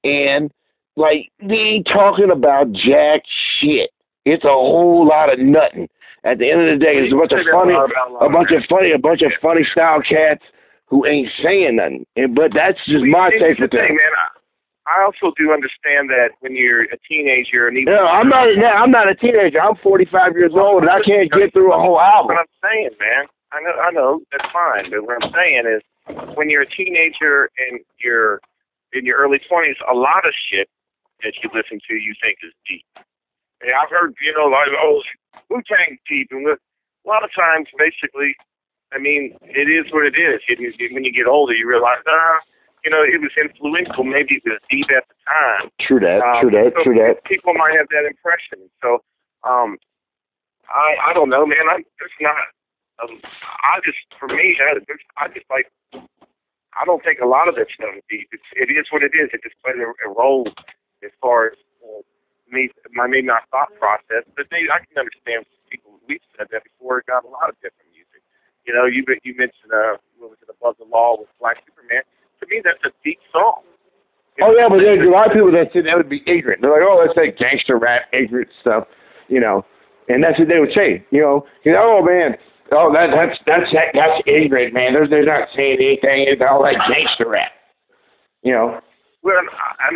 and 0.03 0.49
like 0.95 1.29
they 1.41 1.55
ain't 1.55 1.87
talking 1.87 2.31
about 2.31 2.71
jack 2.71 3.21
shit. 3.59 3.91
It's 4.25 4.45
a 4.45 4.47
whole 4.47 5.05
lot 5.05 5.31
of 5.31 5.39
nothing. 5.39 5.89
At 6.23 6.39
the 6.39 6.49
end 6.49 6.61
of 6.63 6.79
the 6.79 6.83
day, 6.83 6.95
it's 6.95 7.11
a 7.11 7.19
bunch 7.19 7.35
of 7.35 7.43
funny, 7.51 7.75
a 7.75 8.29
bunch 8.31 8.51
of 8.55 8.63
funny, 8.69 8.91
a 8.95 8.99
bunch 8.99 9.21
of 9.21 9.31
funny 9.41 9.67
style 9.71 9.99
cats 9.99 10.43
who 10.87 11.05
ain't 11.05 11.27
saying 11.43 11.75
nothing. 11.75 12.05
And 12.15 12.35
but 12.35 12.55
that's 12.55 12.79
just 12.87 13.03
my 13.03 13.29
take 13.29 13.59
for 13.59 13.67
thing, 13.67 13.91
man. 13.97 14.13
I, 14.15 14.31
I 14.87 15.03
also 15.03 15.35
do 15.35 15.51
understand 15.51 16.07
that 16.11 16.35
when 16.39 16.55
you're 16.55 16.83
a 16.83 16.99
teenager 17.07 17.67
and 17.67 17.77
even 17.77 17.93
No, 17.93 18.07
I'm 18.07 18.29
not. 18.29 18.47
I'm 18.47 18.91
not 18.91 19.09
a 19.09 19.15
teenager. 19.15 19.59
I'm 19.59 19.75
45 19.83 20.35
years 20.35 20.53
old, 20.55 20.83
and 20.83 20.91
I 20.91 21.01
can't 21.03 21.31
get 21.31 21.51
through 21.51 21.73
a 21.73 21.79
whole 21.79 21.99
album. 21.99 22.35
What 22.35 22.47
I'm 22.47 22.55
saying, 22.63 22.95
man, 22.99 23.27
I 23.51 23.59
know, 23.61 23.75
I 23.79 23.91
know, 23.91 24.21
that's 24.31 24.47
fine. 24.51 24.91
But 24.91 25.03
what 25.03 25.23
I'm 25.23 25.31
saying 25.31 25.63
is, 25.67 25.81
when 26.35 26.49
you're 26.49 26.63
a 26.63 26.69
teenager 26.69 27.49
and 27.57 27.79
you're 27.99 28.39
in 28.93 29.05
your 29.05 29.17
early 29.17 29.39
20s, 29.39 29.75
a 29.89 29.95
lot 29.95 30.25
of 30.25 30.33
shit 30.49 30.69
that 31.23 31.33
you 31.41 31.49
listen 31.53 31.79
to 31.87 31.95
you 31.95 32.13
think 32.21 32.37
is 32.43 32.53
deep. 32.67 32.85
And 33.63 33.71
I've 33.71 33.89
heard, 33.89 34.13
you 34.19 34.35
know, 34.35 34.51
like, 34.51 34.69
oh, 34.75 35.01
Wu 35.49 35.63
Tang 35.63 35.97
deep, 36.07 36.27
and 36.31 36.43
with, 36.43 36.59
a 36.59 37.07
lot 37.07 37.23
of 37.23 37.31
times, 37.35 37.67
basically, 37.79 38.35
I 38.91 38.99
mean, 38.99 39.35
it 39.41 39.67
is 39.67 39.91
what 39.91 40.05
it 40.05 40.15
is. 40.15 40.39
You, 40.47 40.71
when 40.91 41.03
you 41.03 41.11
get 41.11 41.27
older, 41.27 41.53
you 41.53 41.67
realize, 41.67 42.03
ah, 42.07 42.39
you 42.83 42.91
know, 42.91 43.01
it 43.01 43.19
was 43.19 43.31
influential. 43.39 44.03
Maybe 44.03 44.39
it 44.39 44.43
was 44.45 44.59
deep 44.69 44.87
at 44.91 45.07
the 45.07 45.15
time. 45.23 45.71
True 45.79 45.99
that. 46.03 46.19
Um, 46.19 46.43
True 46.43 46.51
that. 46.51 46.71
so 46.75 46.83
True 46.83 46.99
that. 46.99 47.23
People 47.23 47.55
might 47.55 47.75
have 47.75 47.87
that 47.89 48.03
impression. 48.03 48.67
So, 48.83 48.99
um, 49.47 49.79
I 50.67 51.11
I 51.11 51.13
don't 51.13 51.29
know, 51.29 51.45
man. 51.45 51.67
I 51.67 51.79
it's 51.79 52.19
not. 52.19 52.35
Um, 53.01 53.19
I 53.23 53.79
just 53.83 53.99
for 54.19 54.27
me, 54.27 54.59
I, 54.59 54.79
I 55.17 55.27
just 55.31 55.47
like. 55.49 55.71
I 56.73 56.85
don't 56.85 57.03
think 57.03 57.19
a 57.21 57.27
lot 57.27 57.47
of 57.47 57.55
that 57.55 57.67
stuff 57.69 57.93
is 57.95 58.03
deep. 58.09 58.27
It's, 58.33 58.49
it 58.57 58.73
is 58.73 58.87
what 58.89 59.03
it 59.03 59.13
is. 59.13 59.29
It 59.31 59.41
just 59.43 59.55
plays 59.63 59.77
a, 59.77 60.09
a 60.09 60.09
role 60.11 60.49
as 61.03 61.11
far 61.21 61.47
as 61.47 61.57
me, 62.53 62.69
my 62.93 63.09
maybe 63.09 63.25
not 63.25 63.49
thought 63.49 63.73
process. 63.81 64.23
But 64.37 64.47
they, 64.53 64.69
I 64.69 64.85
can 64.85 65.01
understand 65.01 65.49
people. 65.67 65.97
We've 66.07 66.23
said 66.37 66.47
that 66.53 66.63
before. 66.63 67.01
Got 67.09 67.25
a 67.25 67.31
lot 67.33 67.49
of 67.49 67.57
different 67.59 67.89
music. 67.89 68.21
You 68.63 68.71
know, 68.71 68.85
you 68.85 69.03
you 69.25 69.33
mentioned 69.33 69.73
uh, 69.73 69.97
what 70.21 70.37
was 70.37 70.39
it, 70.45 70.53
Above 70.53 70.77
the 70.77 70.85
Law 70.85 71.17
with 71.19 71.33
Black 71.41 71.57
Superman. 71.65 72.05
To 72.39 72.43
me, 72.47 72.61
that's 72.63 72.79
a 72.85 72.93
deep 73.03 73.19
song. 73.33 73.65
Oh 74.41 74.53
yeah, 74.57 74.67
but 74.69 74.79
there's 74.79 75.05
a 75.05 75.11
lot 75.11 75.27
of 75.27 75.33
people 75.33 75.51
that 75.51 75.69
say 75.73 75.81
that 75.81 75.97
would 75.97 76.09
be 76.09 76.23
ignorant. 76.25 76.61
They're 76.61 76.73
like, 76.73 76.81
oh, 76.81 77.03
that's 77.05 77.17
like 77.17 77.37
gangster 77.37 77.77
rap, 77.77 78.09
ignorant 78.13 78.49
stuff, 78.61 78.87
you 79.27 79.39
know. 79.39 79.65
And 80.09 80.23
that's 80.23 80.39
what 80.39 80.47
they 80.47 80.59
would 80.59 80.73
say, 80.73 81.05
you 81.11 81.21
know. 81.21 81.45
You 81.63 81.73
know, 81.73 81.99
oh 81.99 82.03
man, 82.03 82.35
oh 82.71 82.91
that 82.93 83.13
that's 83.13 83.37
that's 83.45 83.69
that's 83.93 84.23
ignorant, 84.25 84.73
man. 84.73 84.93
They're 84.93 85.07
they're 85.07 85.25
not 85.25 85.49
saying 85.55 85.77
anything. 85.77 86.25
It's 86.27 86.41
all 86.41 86.61
like 86.61 86.77
gangster 86.89 87.29
rap, 87.29 87.51
you 88.41 88.53
know. 88.53 88.81
Well, 89.23 89.39
and 89.39 89.47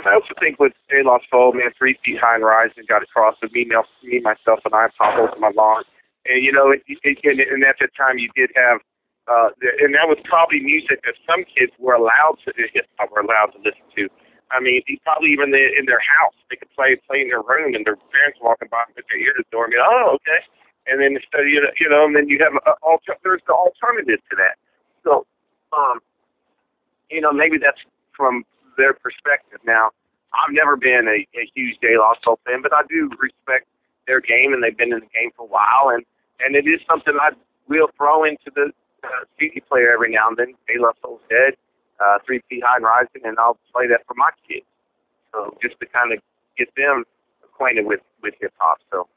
I, 0.08 0.16
also 0.16 0.32
think 0.40 0.56
with 0.56 0.72
De 0.88 1.04
La 1.04 1.20
Soul, 1.28 1.52
man, 1.52 1.76
three 1.76 2.00
feet 2.00 2.16
high 2.16 2.40
and 2.40 2.48
rising 2.48 2.88
got 2.88 3.04
across 3.04 3.36
with 3.44 3.52
me, 3.52 3.68
me, 3.68 4.20
myself, 4.24 4.64
and 4.64 4.72
I 4.72 4.88
pop 4.98 5.20
over 5.20 5.36
my 5.36 5.52
lawn. 5.52 5.84
And 6.24 6.40
you 6.40 6.56
know, 6.56 6.72
and, 6.72 6.80
and 6.88 7.64
at 7.68 7.76
that 7.84 7.92
time 8.00 8.18
you 8.18 8.32
did 8.40 8.56
have, 8.56 8.80
uh, 9.28 9.52
and 9.84 9.92
that 9.92 10.08
was 10.08 10.16
probably 10.24 10.64
music 10.64 11.04
that 11.04 11.20
some 11.28 11.44
kids 11.44 11.76
were 11.76 11.92
allowed 11.92 12.40
to 12.48 12.56
were 12.56 13.20
allowed 13.20 13.52
to 13.52 13.60
listen 13.60 13.84
to. 14.00 14.08
I 14.48 14.64
mean, 14.64 14.80
probably 15.04 15.36
even 15.36 15.52
the, 15.52 15.60
in 15.76 15.92
their 15.92 16.00
house 16.00 16.36
they 16.48 16.56
could 16.56 16.72
play 16.72 16.96
play 17.04 17.20
in 17.20 17.28
their 17.28 17.44
room, 17.44 17.76
and 17.76 17.84
their 17.84 18.00
parents 18.16 18.40
walking 18.40 18.72
by 18.72 18.88
put 18.96 19.04
their 19.12 19.20
ear 19.20 19.36
to 19.36 19.44
the 19.44 19.52
door 19.52 19.68
and 19.68 19.76
be, 19.76 19.80
oh, 19.80 20.16
okay. 20.24 20.40
And 20.88 21.04
then 21.04 21.20
instead, 21.20 21.52
you 21.52 21.60
know, 21.60 21.72
you 21.76 21.92
know, 21.92 22.08
and 22.08 22.16
then 22.16 22.32
you 22.32 22.40
have 22.40 22.56
a, 22.64 22.80
alter, 22.80 23.20
there's 23.28 23.44
the 23.44 23.52
alternative 23.52 24.24
to 24.32 24.36
that. 24.40 24.56
So, 25.04 25.28
um, 25.76 26.00
you 27.12 27.20
know, 27.20 27.36
maybe 27.36 27.60
that's 27.60 27.84
from 28.16 28.48
their 28.78 28.94
perspective. 28.94 29.60
Now, 29.66 29.92
I've 30.34 30.54
never 30.54 30.78
been 30.78 31.08
a, 31.08 31.26
a 31.38 31.44
huge 31.56 31.78
De 31.82 31.98
La 31.98 32.14
Soul 32.24 32.40
fan, 32.46 32.62
but 32.62 32.74
I 32.74 32.82
do 32.90 33.10
respect 33.20 33.68
their 34.08 34.22
game, 34.22 34.54
and 34.54 34.64
they've 34.64 34.78
been 34.78 34.94
in 34.94 35.00
the 35.00 35.12
game 35.14 35.32
for 35.36 35.44
a 35.44 35.50
while, 35.50 35.90
and 35.94 36.06
and 36.40 36.56
it 36.56 36.70
is 36.70 36.80
something 36.88 37.14
I 37.20 37.32
will 37.68 37.90
throw 37.98 38.24
into 38.24 38.52
the 38.54 38.72
uh, 39.04 39.26
CD 39.40 39.62
player 39.62 39.92
every 39.92 40.12
now 40.12 40.30
and 40.30 40.38
then. 40.38 40.54
De 40.68 40.80
La 40.80 40.92
Soul's 41.02 41.22
dead, 41.30 41.58
uh, 42.00 42.20
Three 42.26 42.42
Feet 42.50 42.64
High 42.66 42.78
and 42.78 42.86
Rising, 42.86 43.22
and 43.26 43.38
I'll 43.40 43.58
play 43.74 43.88
that 43.88 44.06
for 44.08 44.14
my 44.16 44.30
kids. 44.48 44.66
So 45.34 45.58
just 45.62 45.80
to 45.80 45.86
kind 45.86 46.14
of 46.14 46.20
get 46.58 46.70
them 46.76 47.04
acquainted 47.44 47.86
with 47.86 48.02
with 48.22 48.36
hip 48.40 48.54
hop. 48.58 48.80
So 48.92 49.08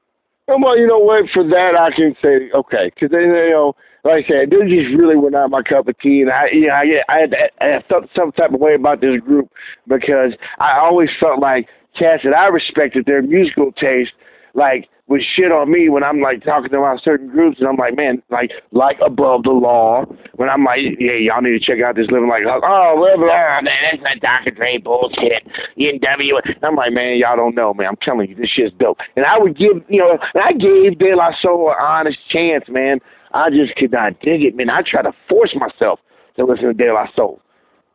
well, 0.58 0.78
you 0.78 0.86
know 0.86 0.98
what? 0.98 1.24
For 1.32 1.44
that, 1.44 1.74
I 1.78 1.90
can 1.94 2.14
say 2.22 2.50
okay, 2.54 2.90
because 2.94 3.10
you 3.12 3.50
know, 3.50 3.74
like 4.04 4.24
I 4.24 4.28
said, 4.28 4.50
this 4.50 4.60
just 4.68 4.96
really 4.96 5.16
were 5.16 5.30
not 5.30 5.50
my 5.50 5.62
cup 5.62 5.88
of 5.88 5.98
tea, 5.98 6.22
and 6.22 6.30
I, 6.30 6.48
you 6.52 6.66
know, 6.66 6.74
I, 6.74 7.02
I 7.08 7.18
had, 7.20 7.34
I 7.60 7.64
had 7.66 7.86
felt 7.86 8.04
some 8.16 8.32
type 8.32 8.52
of 8.52 8.60
way 8.60 8.74
about 8.74 9.00
this 9.00 9.20
group 9.20 9.50
because 9.86 10.32
I 10.58 10.78
always 10.78 11.10
felt 11.20 11.40
like 11.40 11.68
cats 11.98 12.22
that 12.24 12.34
I 12.34 12.48
respected 12.48 13.06
their 13.06 13.22
musical 13.22 13.72
taste, 13.72 14.12
like 14.54 14.88
would 15.10 15.22
shit 15.34 15.50
on 15.50 15.70
me 15.70 15.88
when 15.88 16.04
I'm 16.04 16.20
like 16.20 16.44
talking 16.44 16.72
about 16.72 17.02
certain 17.02 17.28
groups, 17.28 17.58
and 17.58 17.68
I'm 17.68 17.76
like, 17.76 17.96
man, 17.96 18.22
like 18.30 18.52
like 18.70 18.96
above 19.04 19.42
the 19.42 19.50
law. 19.50 20.04
When 20.36 20.48
I'm 20.48 20.64
like, 20.64 20.78
yeah, 20.98 21.18
y'all 21.18 21.42
need 21.42 21.58
to 21.58 21.60
check 21.60 21.82
out 21.84 21.96
this 21.96 22.06
living 22.10 22.28
like, 22.28 22.44
oh, 22.46 22.94
live 22.96 23.18
oh, 23.18 23.26
man, 23.26 23.66
that's 23.66 24.02
that 24.04 24.20
Dr. 24.22 24.52
Dre 24.52 24.78
bullshit. 24.78 25.42
NW. 25.76 26.38
I'm 26.62 26.76
like, 26.76 26.92
man, 26.92 27.18
y'all 27.18 27.36
don't 27.36 27.56
know, 27.56 27.74
man. 27.74 27.88
I'm 27.88 27.98
telling 28.00 28.30
you, 28.30 28.36
this 28.36 28.48
shit's 28.48 28.72
dope. 28.78 28.98
And 29.16 29.26
I 29.26 29.36
would 29.36 29.58
give, 29.58 29.82
you 29.88 29.98
know, 29.98 30.16
and 30.32 30.42
I 30.42 30.52
gave 30.52 30.98
De 31.00 31.16
La 31.16 31.32
Soul 31.42 31.70
an 31.70 31.76
honest 31.80 32.18
chance, 32.30 32.64
man. 32.68 33.00
I 33.34 33.50
just 33.50 33.74
could 33.76 33.90
not 33.90 34.20
dig 34.20 34.42
it, 34.42 34.56
man. 34.56 34.70
I 34.70 34.82
try 34.82 35.02
to 35.02 35.12
force 35.28 35.54
myself 35.58 35.98
to 36.36 36.44
listen 36.44 36.66
to 36.66 36.72
De 36.72 36.92
La 36.94 37.06
Soul. 37.16 37.42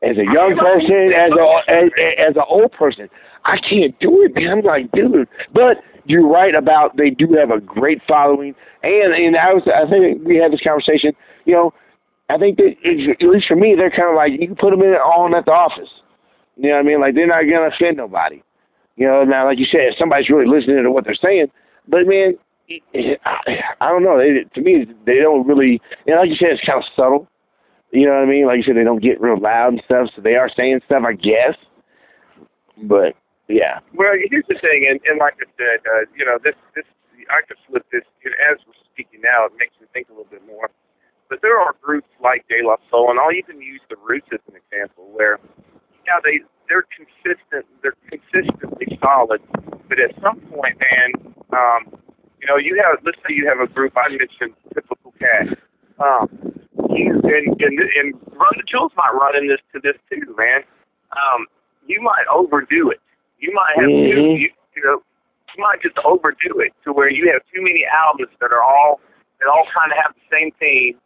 As 0.03 0.17
a 0.17 0.25
young 0.27 0.59
person, 0.59 1.13
as 1.15 1.31
a 1.31 1.71
as, 1.71 1.89
as 2.19 2.35
an 2.35 2.43
old 2.49 2.73
person, 2.73 3.09
I 3.45 3.57
can't 3.57 3.97
do 4.01 4.23
it, 4.23 4.35
man. 4.35 4.59
I'm 4.59 4.61
like, 4.61 4.91
dude. 4.91 5.29
But 5.53 5.77
you're 6.05 6.27
right 6.27 6.55
about 6.55 6.97
they 6.97 7.09
do 7.09 7.27
have 7.39 7.51
a 7.51 7.59
great 7.59 8.01
following, 8.07 8.55
and 8.83 9.13
and 9.13 9.35
I 9.35 9.53
was 9.53 9.63
I 9.67 9.89
think 9.89 10.25
we 10.25 10.37
had 10.37 10.51
this 10.51 10.61
conversation. 10.61 11.13
You 11.45 11.53
know, 11.53 11.73
I 12.29 12.37
think 12.37 12.57
that 12.57 12.75
at 12.83 13.27
least 13.27 13.47
for 13.47 13.55
me, 13.55 13.75
they're 13.75 13.91
kind 13.91 14.09
of 14.09 14.15
like 14.15 14.33
you 14.39 14.47
can 14.47 14.55
put 14.55 14.71
them 14.71 14.81
in 14.81 14.93
on 14.93 15.35
at 15.35 15.45
the 15.45 15.51
office. 15.51 15.89
You 16.57 16.69
know 16.69 16.75
what 16.75 16.85
I 16.85 16.87
mean? 16.87 17.01
Like 17.01 17.15
they're 17.15 17.27
not 17.27 17.43
gonna 17.43 17.73
offend 17.73 17.97
nobody. 17.97 18.41
You 18.95 19.07
know, 19.07 19.23
now 19.23 19.45
like 19.45 19.59
you 19.59 19.65
said, 19.65 19.91
if 19.91 19.97
somebody's 19.97 20.29
really 20.29 20.47
listening 20.47 20.83
to 20.83 20.91
what 20.91 21.03
they're 21.03 21.15
saying, 21.15 21.47
but 21.87 22.07
man, 22.07 22.35
I, 23.25 23.37
I 23.81 23.89
don't 23.89 24.03
know. 24.03 24.17
They, 24.17 24.45
to 24.53 24.61
me, 24.61 24.85
they 25.05 25.19
don't 25.19 25.45
really. 25.47 25.81
You 26.05 26.13
know, 26.13 26.21
like 26.21 26.29
you 26.29 26.35
said, 26.35 26.49
it's 26.51 26.65
kind 26.65 26.79
of 26.79 26.89
subtle. 26.95 27.27
You 27.91 28.07
know 28.07 28.13
what 28.13 28.23
I 28.23 28.25
mean? 28.25 28.45
Like 28.45 28.57
you 28.57 28.63
said, 28.63 28.75
they 28.75 28.83
don't 28.83 29.01
get 29.01 29.21
real 29.21 29.39
loud 29.39 29.73
and 29.73 29.81
stuff, 29.85 30.09
so 30.15 30.21
they 30.21 30.35
are 30.35 30.49
saying 30.55 30.81
stuff, 30.85 31.03
I 31.05 31.13
guess. 31.13 31.55
But 32.83 33.15
yeah. 33.47 33.79
Well, 33.93 34.13
here's 34.17 34.47
the 34.49 34.57
thing, 34.59 34.87
and, 34.89 34.99
and 35.05 35.19
like 35.19 35.37
I 35.37 35.47
said, 35.57 35.79
uh, 35.85 36.09
you 36.17 36.25
know, 36.25 36.37
this 36.41 36.55
this 36.75 36.85
I 37.29 37.41
could 37.45 37.57
flip 37.67 37.85
this 37.91 38.05
you 38.23 38.29
know, 38.31 38.37
as 38.51 38.57
we're 38.65 38.77
speaking 38.91 39.21
now. 39.21 39.45
It 39.45 39.53
makes 39.57 39.73
me 39.79 39.87
think 39.93 40.09
a 40.09 40.13
little 40.13 40.29
bit 40.29 40.45
more. 40.45 40.69
But 41.29 41.41
there 41.41 41.57
are 41.57 41.73
groups 41.81 42.09
like 42.21 42.45
De 42.47 42.61
La 42.61 42.77
Soul, 42.89 43.09
and 43.09 43.19
I'll 43.19 43.33
even 43.33 43.61
use 43.61 43.81
the 43.89 43.97
Roots 43.97 44.29
as 44.31 44.41
an 44.47 44.53
example, 44.57 45.09
where 45.09 45.39
yeah, 46.05 46.21
they 46.23 46.41
they're 46.69 46.85
consistent, 46.93 47.65
they're 47.81 47.97
consistently 48.09 48.97
solid, 49.01 49.41
but 49.89 49.99
at 49.99 50.13
some 50.21 50.41
point, 50.49 50.77
man, 50.81 51.33
um, 51.53 51.93
you 52.41 52.47
know, 52.47 52.57
you 52.57 52.77
have 52.81 53.01
let's 53.05 53.17
say 53.25 53.33
you 53.33 53.47
have 53.49 53.59
a 53.59 53.71
group. 53.71 53.93
I 53.97 54.09
mentioned 54.09 54.53
Typical 54.73 55.13
Cat. 55.17 55.57
Um, 55.97 56.29
you 56.93 57.13
and 57.23 57.57
and 57.61 57.75
and 57.79 58.13
Run 58.33 58.53
the 58.57 58.65
Jewels 58.69 58.91
might 58.97 59.13
run 59.13 59.35
in 59.37 59.47
this 59.47 59.61
to 59.73 59.79
this 59.81 59.97
too, 60.09 60.35
man. 60.37 60.61
Um, 61.13 61.47
you 61.87 62.01
might 62.01 62.25
overdo 62.33 62.89
it. 62.89 62.99
You 63.39 63.51
might 63.53 63.75
have 63.75 63.89
Mhm. 63.89 64.11
too, 64.13 64.21
you, 64.35 64.49
you 64.75 64.83
know, 64.83 65.01
you 65.55 65.63
might 65.63 65.81
just 65.81 65.97
overdo 66.03 66.59
it 66.59 66.73
to 66.83 66.93
where 66.93 67.09
you 67.09 67.31
have 67.31 67.41
too 67.53 67.61
many 67.61 67.85
albums 67.85 68.29
that 68.41 68.51
are 68.51 68.63
all 68.63 68.99
that 69.39 69.47
all 69.47 69.65
kind 69.77 69.91
of 69.91 69.97
have 69.97 70.13
the 70.15 70.35
same 70.35 70.51
theme. 70.59 70.97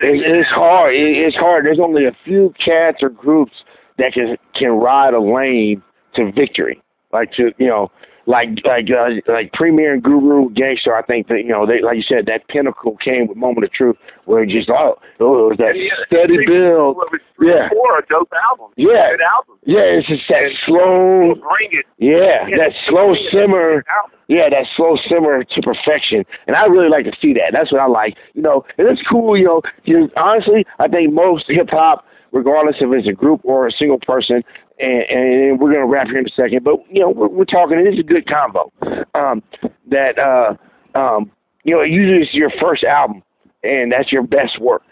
It, 0.00 0.24
it's 0.24 0.48
hard. 0.50 0.94
It, 0.94 1.16
it's 1.16 1.36
hard. 1.36 1.64
There's 1.66 1.80
only 1.80 2.06
a 2.06 2.16
few 2.24 2.54
cats 2.62 3.02
or 3.02 3.10
groups 3.10 3.64
that 3.98 4.12
can 4.12 4.36
can 4.54 4.70
ride 4.72 5.14
a 5.14 5.20
lane 5.20 5.82
to 6.14 6.32
victory. 6.32 6.80
Like 7.12 7.32
to 7.32 7.52
you 7.58 7.66
know, 7.66 7.90
like 8.28 8.60
like 8.64 8.92
uh, 8.92 9.08
like 9.32 9.52
Premier 9.54 9.94
and 9.94 10.02
Guru 10.02 10.50
Gang 10.52 10.76
Starr. 10.78 10.98
I 11.00 11.02
think 11.02 11.28
that 11.28 11.38
you 11.38 11.48
know 11.48 11.64
they 11.66 11.80
like 11.80 11.96
you 11.96 12.04
said 12.04 12.26
that 12.26 12.46
pinnacle 12.48 12.96
came 13.02 13.26
with 13.26 13.38
Moment 13.38 13.64
of 13.64 13.72
Truth, 13.72 13.96
where 14.26 14.42
it 14.42 14.50
just 14.50 14.68
oh, 14.68 15.00
oh 15.18 15.48
it 15.48 15.48
was 15.48 15.58
that 15.58 15.72
And 15.72 15.80
yeah, 15.80 16.04
steady 16.06 16.44
build. 16.46 16.96
What 16.96 17.10
was 17.10 17.20
three 17.36 17.48
Yeah. 17.48 17.70
four 17.72 17.98
a 17.98 18.04
dope 18.06 18.30
album. 18.52 18.68
Yeah. 18.76 19.16
Good 19.16 19.24
album. 19.24 19.56
Yeah, 19.64 19.96
it's 19.96 20.06
just 20.06 20.28
that 20.28 20.52
slow. 20.66 21.34
Bring 21.40 21.72
it. 21.72 21.86
Yeah, 21.96 22.44
that 22.60 22.76
slow 22.86 23.16
simmer. 23.32 23.82
Yeah, 24.28 24.50
that 24.50 24.66
slow 24.76 24.98
simmer 25.08 25.42
to 25.42 25.62
perfection, 25.62 26.22
and 26.46 26.54
I 26.54 26.66
really 26.66 26.90
like 26.90 27.06
to 27.06 27.16
see 27.20 27.32
that. 27.32 27.56
That's 27.56 27.72
what 27.72 27.80
I 27.80 27.86
like, 27.86 28.14
you 28.34 28.42
know. 28.42 28.62
And 28.76 28.86
it's 28.88 29.00
cool, 29.08 29.38
you 29.38 29.44
know. 29.44 29.62
You 29.84 30.10
honestly, 30.18 30.66
I 30.78 30.86
think 30.86 31.14
most 31.14 31.44
hip 31.48 31.70
hop, 31.70 32.04
regardless 32.30 32.76
if 32.80 32.92
it's 32.92 33.08
a 33.08 33.12
group 33.16 33.40
or 33.44 33.66
a 33.66 33.72
single 33.72 33.98
person, 34.00 34.42
and, 34.78 35.02
and 35.10 35.60
we're 35.60 35.72
gonna 35.72 35.86
wrap 35.86 36.06
here 36.06 36.18
in 36.18 36.26
a 36.26 36.30
second, 36.30 36.64
but 36.64 36.76
you 36.90 37.00
know, 37.00 37.10
we're, 37.10 37.28
we're 37.28 37.44
talking. 37.44 37.78
It's 37.78 37.98
a 37.98 38.02
good 38.02 38.28
combo. 38.28 38.72
Um, 39.14 39.42
that 39.90 40.18
uh, 40.18 40.54
um, 40.98 41.30
you 41.64 41.74
know, 41.74 41.82
usually 41.82 42.22
it's 42.22 42.34
your 42.34 42.50
first 42.60 42.84
album, 42.84 43.22
and 43.62 43.92
that's 43.92 44.12
your 44.12 44.22
best 44.22 44.60
work 44.60 44.82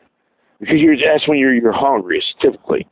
because 0.61 0.77
you're 0.79 0.97
that's 0.97 1.29
when 1.29 1.39
you're 1.39 1.55
your 1.55 1.73
hungriest 1.73 2.35
typically. 2.41 2.87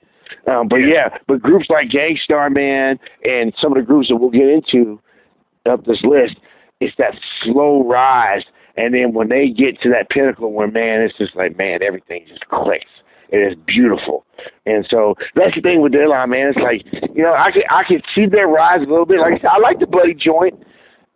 Um, 0.46 0.68
but 0.68 0.76
yeah, 0.76 1.08
but 1.26 1.42
groups 1.42 1.66
like 1.68 1.90
Gang 1.90 2.18
Starr 2.22 2.50
Man 2.50 2.98
and 3.24 3.52
some 3.60 3.72
of 3.72 3.78
the 3.78 3.86
groups 3.86 4.08
that 4.08 4.16
we'll 4.16 4.30
get 4.30 4.48
into 4.48 5.00
up 5.68 5.84
this 5.84 6.02
list, 6.02 6.36
it's 6.80 6.94
that 6.98 7.14
slow 7.42 7.86
rise, 7.88 8.42
and 8.76 8.94
then 8.94 9.14
when 9.14 9.28
they 9.28 9.48
get 9.48 9.80
to 9.82 9.90
that 9.90 10.10
pinnacle, 10.10 10.52
where 10.52 10.70
man, 10.70 11.00
it's 11.00 11.16
just 11.18 11.34
like 11.36 11.56
man, 11.56 11.82
everything 11.82 12.24
just 12.28 12.46
clicks. 12.48 12.86
It 13.34 13.52
is 13.52 13.58
beautiful, 13.66 14.24
and 14.64 14.86
so 14.88 15.16
that's 15.34 15.56
the 15.56 15.60
thing 15.60 15.80
with 15.80 15.90
Deadline, 15.90 16.30
man. 16.30 16.52
It's 16.54 16.62
like 16.62 16.86
you 17.16 17.24
know, 17.24 17.34
I 17.34 17.50
could 17.50 17.64
I 17.68 17.82
could 17.82 18.04
see 18.14 18.26
their 18.26 18.46
rise 18.46 18.78
a 18.78 18.88
little 18.88 19.06
bit. 19.06 19.18
Like 19.18 19.34
I 19.34 19.36
said, 19.38 19.50
I 19.50 19.58
like 19.58 19.80
the 19.80 19.88
bloody 19.88 20.14
joint, 20.14 20.54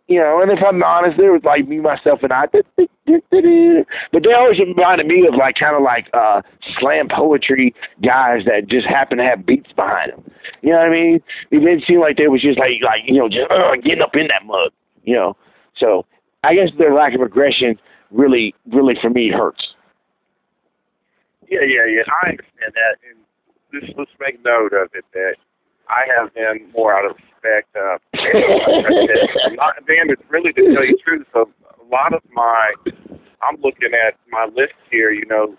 you 0.09 0.19
know. 0.19 0.41
And 0.41 0.51
if 0.51 0.59
I'm 0.61 0.83
honest, 0.83 1.15
there 1.15 1.31
was 1.31 1.43
like 1.45 1.65
me, 1.65 1.79
myself, 1.79 2.19
and 2.23 2.33
I. 2.33 2.47
But 2.51 4.23
they 4.23 4.33
always 4.33 4.59
reminded 4.59 5.07
me 5.07 5.25
of 5.31 5.35
like 5.35 5.55
kind 5.55 5.77
of 5.77 5.81
like 5.81 6.09
uh 6.13 6.41
slam 6.81 7.07
poetry 7.07 7.73
guys 8.03 8.43
that 8.43 8.67
just 8.67 8.85
happen 8.85 9.17
to 9.19 9.23
have 9.23 9.45
beats 9.45 9.71
behind 9.71 10.11
them. 10.11 10.29
You 10.61 10.71
know 10.71 10.79
what 10.79 10.87
I 10.87 10.91
mean? 10.91 11.21
It 11.51 11.59
didn't 11.59 11.85
seem 11.87 12.01
like 12.01 12.17
they 12.17 12.27
was 12.27 12.41
just 12.41 12.59
like 12.59 12.83
like 12.83 13.03
you 13.05 13.17
know 13.17 13.29
just 13.29 13.49
uh, 13.49 13.77
getting 13.81 14.01
up 14.01 14.13
in 14.15 14.27
that 14.27 14.45
mug. 14.45 14.71
You 15.05 15.15
know, 15.15 15.37
so 15.77 16.05
I 16.43 16.53
guess 16.53 16.67
their 16.77 16.93
lack 16.93 17.15
of 17.15 17.21
aggression 17.21 17.79
really 18.11 18.53
really 18.73 18.95
for 19.01 19.09
me 19.09 19.31
hurts. 19.31 19.63
Yeah, 21.49 21.65
yeah, 21.65 21.85
yeah. 21.89 22.05
I 22.21 22.37
understand 22.37 22.71
that, 22.77 22.95
and 23.09 23.17
just 23.73 23.97
let's 23.97 24.11
make 24.19 24.37
note 24.45 24.73
of 24.73 24.89
it 24.93 25.05
that 25.13 25.35
I 25.89 26.05
have 26.13 26.33
been 26.33 26.69
more 26.71 26.93
out 26.93 27.09
of 27.09 27.17
respect. 27.17 27.73
Uh, 27.73 27.97
not, 29.57 29.73
Dan, 29.89 30.13
it's 30.13 30.21
really 30.29 30.53
to 30.53 30.61
tell 30.73 30.85
you 30.85 30.93
the 30.93 31.03
truth. 31.03 31.25
So 31.33 31.49
a 31.65 31.85
lot 31.89 32.13
of 32.13 32.21
my, 32.33 32.73
I'm 33.41 33.57
looking 33.65 33.97
at 33.97 34.13
my 34.29 34.45
list 34.45 34.77
here. 34.91 35.09
You 35.09 35.25
know, 35.25 35.57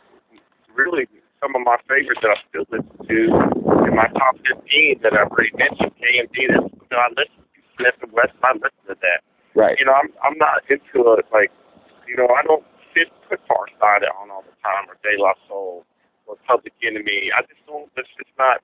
really 0.74 1.10
some 1.42 1.56
of 1.56 1.62
my 1.66 1.76
favorites 1.88 2.22
that 2.22 2.30
I 2.30 2.38
still 2.48 2.66
listen 2.70 2.94
to 3.10 3.18
in 3.90 3.94
my 3.96 4.06
top 4.14 4.38
15 4.46 5.02
that 5.02 5.18
I've 5.18 5.26
already 5.26 5.50
mentioned. 5.58 5.90
KMD. 5.98 6.38
That's 6.54 6.70
you 6.70 6.90
know, 6.94 7.02
I 7.02 7.10
listen 7.18 7.42
to 7.42 7.60
Smith 7.74 7.98
and 8.02 8.12
Wesson. 8.14 8.38
I 8.46 8.52
listen 8.54 8.84
to 8.86 8.96
that. 9.02 9.20
Right. 9.58 9.74
You 9.78 9.86
know, 9.86 9.94
I'm 9.98 10.14
I'm 10.22 10.38
not 10.38 10.62
into 10.70 11.10
it 11.18 11.26
like, 11.34 11.50
you 12.06 12.14
know, 12.14 12.30
I 12.30 12.46
don't 12.46 12.62
sit 12.94 13.08
put 13.28 13.40
Pharcyde 13.46 14.06
on 14.18 14.30
all 14.30 14.42
the 14.42 14.54
time 14.62 14.88
or 14.88 14.96
De 15.02 15.14
La 15.20 15.34
Soul 15.48 15.84
or 16.26 16.36
Public 16.46 16.72
Enemy. 16.82 17.30
I 17.34 17.42
just 17.42 17.60
don't. 17.66 17.90
That's 17.96 18.10
just 18.18 18.30
not. 18.38 18.62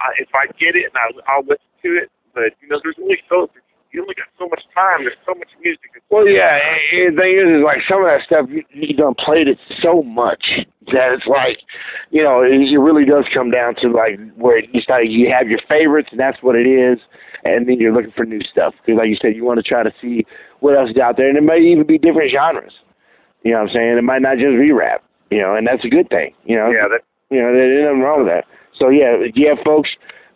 I, 0.00 0.14
if 0.22 0.30
I 0.34 0.46
get 0.58 0.78
it 0.78 0.92
and 0.92 0.96
I, 0.96 1.10
I'll 1.26 1.42
listen 1.42 1.72
to 1.82 1.90
it, 1.98 2.08
but 2.34 2.54
you 2.62 2.68
know, 2.68 2.78
there's 2.82 2.98
only 3.02 3.18
so 3.28 3.50
you 3.92 4.02
only 4.02 4.14
got 4.14 4.28
so 4.38 4.48
much 4.48 4.62
time. 4.74 5.04
There's 5.04 5.16
so 5.24 5.34
much 5.34 5.48
music. 5.62 5.90
It's 5.96 6.04
Well, 6.10 6.28
yeah. 6.28 6.60
And 6.92 7.16
the 7.16 7.20
thing 7.20 7.32
is, 7.40 7.48
is 7.60 7.64
like 7.64 7.80
some 7.88 8.04
of 8.04 8.08
that 8.08 8.20
stuff 8.26 8.46
you, 8.48 8.62
you 8.72 8.94
done 8.94 9.14
played 9.16 9.48
it 9.48 9.58
so 9.82 10.02
much 10.02 10.44
that 10.92 11.16
it's 11.16 11.26
like, 11.26 11.58
you 12.10 12.22
know, 12.22 12.42
it, 12.42 12.52
it 12.52 12.78
really 12.78 13.04
does 13.04 13.24
come 13.32 13.50
down 13.50 13.74
to 13.80 13.88
like 13.88 14.20
where 14.36 14.60
you 14.60 14.80
start. 14.80 15.08
You 15.08 15.32
have 15.32 15.48
your 15.48 15.60
favorites, 15.68 16.08
and 16.10 16.20
that's 16.20 16.38
what 16.42 16.56
it 16.56 16.68
is, 16.68 16.98
and 17.44 17.68
then 17.68 17.80
you're 17.80 17.92
looking 17.92 18.12
for 18.12 18.24
new 18.24 18.40
stuff 18.44 18.74
because, 18.84 18.98
like 18.98 19.08
you 19.08 19.16
said, 19.20 19.34
you 19.34 19.44
want 19.44 19.58
to 19.58 19.66
try 19.66 19.82
to 19.82 19.92
see 20.00 20.26
what 20.60 20.76
else 20.76 20.90
is 20.90 20.98
out 20.98 21.16
there, 21.16 21.28
and 21.28 21.38
it 21.38 21.44
may 21.44 21.60
even 21.60 21.86
be 21.86 21.98
different 21.98 22.30
genres. 22.30 22.72
You 23.42 23.52
know 23.52 23.58
what 23.58 23.70
I'm 23.70 23.74
saying? 23.74 23.98
It 23.98 24.04
might 24.04 24.22
not 24.22 24.38
just 24.38 24.58
be 24.58 24.72
rap. 24.72 25.02
You 25.30 25.42
know, 25.42 25.54
and 25.54 25.66
that's 25.66 25.84
a 25.84 25.88
good 25.88 26.08
thing. 26.08 26.32
You 26.44 26.56
know. 26.56 26.70
yeah, 26.70 26.88
that, 26.88 27.02
You 27.30 27.42
know, 27.42 27.52
there's 27.52 27.84
nothing 27.84 28.00
wrong 28.00 28.24
with 28.24 28.28
that. 28.28 28.44
So 28.78 28.88
yeah, 28.88 29.16
yeah, 29.34 29.54
folks, 29.64 29.90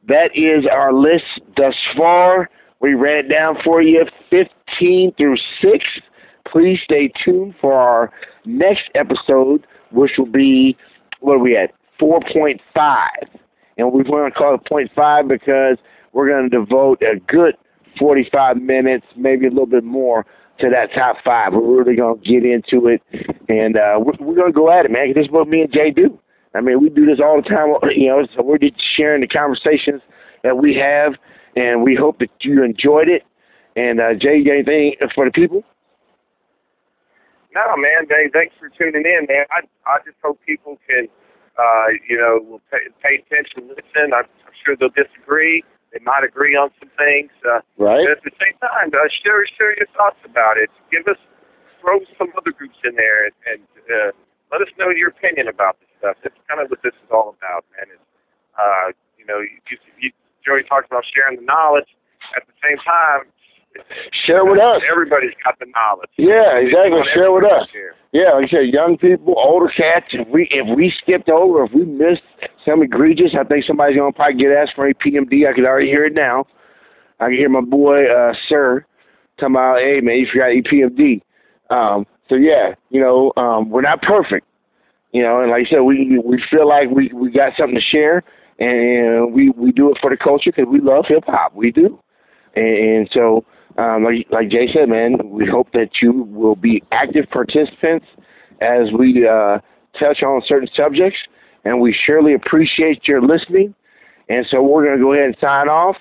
that 0.09 0.31
is 0.35 0.67
our 0.71 0.93
list 0.93 1.25
thus 1.57 1.75
far. 1.97 2.51
We 2.81 2.95
ran 2.95 3.27
it 3.27 3.29
down 3.29 3.57
for 3.65 3.81
you, 3.81 4.05
15 4.31 5.15
through 5.17 5.37
6. 5.63 5.85
Please 6.51 6.81
stay 6.85 7.11
tuned 7.25 7.55
for 7.61 7.75
our 7.75 8.11
next 8.45 8.91
episode, 8.95 9.67
which 9.93 10.13
will 10.19 10.27
be, 10.27 10.77
what 11.21 11.35
are 11.35 11.39
we 11.39 11.57
at, 11.57 11.73
4.5. 12.01 12.59
And 13.79 13.93
we 13.93 14.03
want 14.03 14.33
to 14.33 14.39
call 14.39 14.55
it 14.57 14.65
0.5 14.65 15.29
because 15.29 15.79
we're 16.13 16.29
going 16.29 16.51
to 16.51 16.59
devote 16.59 17.01
a 17.03 17.21
good 17.21 17.55
45 17.99 18.57
minutes, 18.57 19.07
maybe 19.17 19.47
a 19.47 19.51
little 19.51 19.67
bit 19.67 19.85
more, 19.85 20.27
to 20.63 20.71
that 20.71 20.95
top 20.95 21.17
five. 21.25 21.53
We're 21.53 21.83
really 21.83 21.97
to 21.97 22.15
get 22.25 22.45
into 22.45 22.87
it, 22.89 23.03
and 23.49 23.77
uh, 23.77 23.99
we're, 23.99 24.17
we're 24.21 24.47
to 24.47 24.53
go 24.53 24.71
at 24.71 24.87
it, 24.87 24.91
man. 24.91 25.13
This 25.15 25.27
is 25.27 25.31
what 25.31 25.49
me 25.49 25.63
and 25.63 25.73
Jay 25.73 25.91
do. 25.91 26.19
I 26.55 26.61
mean, 26.61 26.81
we 26.81 26.89
do 26.89 27.05
this 27.07 27.19
all 27.23 27.41
the 27.41 27.49
time, 27.49 27.75
you 27.95 28.09
know, 28.09 28.27
so 28.35 28.43
we're 28.43 28.59
just 28.59 28.81
sharing 28.97 29.21
the 29.21 29.29
conversations 29.29 30.01
that 30.43 30.57
we 30.57 30.75
have, 30.77 31.15
and 31.57 31.83
we 31.83 31.95
hope 31.95 32.19
that 32.21 32.31
you 32.41 32.65
enjoyed 32.65 33.09
it. 33.09 33.23
And, 33.75 34.01
uh, 34.01 34.15
Jay, 34.15 34.37
you 34.39 34.45
got 34.45 34.53
anything 34.53 34.97
for 35.15 35.25
the 35.25 35.31
people? 35.33 35.65
no, 37.55 37.77
man, 37.77 38.09
Dave, 38.09 38.33
thanks 38.33 38.55
for 38.59 38.69
tuning 38.71 39.05
in, 39.05 39.27
man. 39.29 39.45
I 39.51 39.61
I 39.85 39.99
just 40.05 40.17
hope 40.23 40.41
people 40.47 40.79
can, 40.89 41.09
uh, 41.59 41.87
you 42.09 42.17
know, 42.17 42.41
will 42.41 42.63
pay, 42.71 42.89
pay 43.03 43.21
attention, 43.21 43.69
listen. 43.69 44.13
I'm 44.15 44.25
sure 44.65 44.77
they'll 44.77 44.95
disagree. 44.97 45.65
They 45.93 46.01
might 46.01 46.25
agree 46.25 46.57
on 46.57 46.73
some 46.81 46.91
things. 46.97 47.31
Uh, 47.45 47.61
Right? 47.77 48.09
But 48.09 48.19
at 48.19 48.25
the 48.25 48.35
same 48.41 48.57
time, 48.65 48.89
uh, 48.93 49.09
share 49.23 49.45
share 49.57 49.77
your 49.77 49.89
thoughts 49.97 50.21
about 50.25 50.57
it. 50.57 50.73
Give 50.91 51.05
us 51.07 51.21
throw 51.81 52.01
some 52.17 52.33
other 52.39 52.53
groups 52.53 52.79
in 52.85 52.95
there 52.95 53.27
and, 53.27 53.35
and 53.51 53.63
uh, 53.91 54.11
let 54.55 54.63
us 54.63 54.71
know 54.79 54.89
your 54.89 55.11
opinion 55.11 55.49
about 55.49 55.77
this 55.83 55.91
stuff. 55.99 56.17
That's 56.23 56.39
kind 56.47 56.63
of 56.63 56.71
what 56.71 56.81
this 56.87 56.95
is 56.95 57.11
all 57.11 57.35
about, 57.37 57.67
man. 57.77 57.91
It's 57.91 58.07
uh, 58.57 58.93
you 59.19 59.25
know, 59.25 59.41
you, 59.41 59.77
you, 59.99 60.11
Joey 60.45 60.63
talks 60.67 60.87
about 60.91 61.05
sharing 61.09 61.39
the 61.39 61.47
knowledge. 61.47 61.89
At 62.37 62.47
the 62.47 62.55
same 62.63 62.79
time, 62.83 63.27
Share 64.27 64.45
with 64.45 64.61
us. 64.61 64.83
Everybody's 64.91 65.35
got 65.45 65.59
the 65.59 65.67
knowledge. 65.75 66.11
Yeah, 66.17 66.59
exactly. 66.59 67.01
Share 67.15 67.33
with 67.33 67.45
us. 67.45 67.69
share. 67.73 67.95
Yeah, 68.13 68.35
like 68.35 68.49
I 68.49 68.51
said, 68.51 68.75
young 68.75 68.99
people, 68.99 69.35
older 69.39 69.73
cats. 69.75 70.07
If 70.13 70.29
we 70.29 70.47
if 70.51 70.77
we 70.77 70.93
skipped 71.03 71.31
over, 71.31 71.65
if 71.65 71.73
we 71.73 71.85
missed 71.85 72.23
some 72.65 72.83
egregious, 72.83 73.33
I 73.39 73.45
think 73.45 73.65
somebody's 73.65 73.97
gonna 73.97 74.13
probably 74.13 74.43
get 74.43 74.53
asked 74.53 74.73
for 74.77 74.93
EPMD. 74.93 75.49
I 75.49 75.55
can 75.55 75.65
already 75.65 75.89
hear 75.89 76.05
it 76.05 76.15
now. 76.15 76.45
I 77.21 77.27
can 77.27 77.39
hear 77.39 77.49
my 77.49 77.63
boy, 77.63 78.05
uh, 78.05 78.35
Sir, 78.49 78.85
talking 79.39 79.55
about, 79.55 79.79
hey 79.79 80.01
man, 80.01 80.17
you 80.17 80.27
forgot 80.31 80.51
EPMD. 80.51 81.23
Um, 81.71 82.07
so 82.29 82.35
yeah, 82.35 82.75
you 82.91 83.01
know, 83.01 83.33
um, 83.37 83.71
we're 83.71 83.81
not 83.81 84.03
perfect. 84.03 84.47
You 85.13 85.23
know, 85.23 85.41
and 85.41 85.51
like 85.51 85.67
I 85.67 85.71
said, 85.71 85.81
we 85.81 86.19
we 86.23 86.43
feel 86.51 86.69
like 86.69 86.91
we 86.91 87.11
we 87.15 87.31
got 87.31 87.53
something 87.59 87.77
to 87.77 87.81
share, 87.81 88.23
and 88.59 89.33
we 89.33 89.51
we 89.51 89.73
do 89.73 89.91
it 89.91 89.99
for 90.01 90.11
the 90.11 90.17
culture 90.17 90.51
because 90.55 90.71
we 90.71 90.81
love 90.81 91.07
hip 91.09 91.25
hop. 91.27 91.55
We 91.55 91.71
do, 91.71 91.99
and, 92.57 92.67
and 92.67 93.11
so 93.13 93.45
um, 93.79 94.05
like 94.05 94.27
like 94.31 94.51
Jay 94.51 94.69
said, 94.73 94.89
man, 94.89 95.19
we 95.25 95.47
hope 95.47 95.73
that 95.73 95.91
you 96.01 96.13
will 96.13 96.57
be 96.57 96.83
active 96.93 97.25
participants 97.31 98.07
as 98.61 98.93
we 98.97 99.27
uh, 99.27 99.59
touch 99.99 100.23
on 100.23 100.43
certain 100.47 100.69
subjects, 100.77 101.19
and 101.65 101.81
we 101.81 101.97
surely 102.07 102.35
appreciate 102.35 103.07
your 103.09 103.23
listening. 103.23 103.75
And 104.29 104.47
so 104.51 104.63
we're 104.63 104.85
going 104.85 104.99
to 104.99 105.03
go 105.03 105.13
ahead 105.13 105.27
and 105.27 105.37
sign 105.41 105.69
off. 105.69 105.97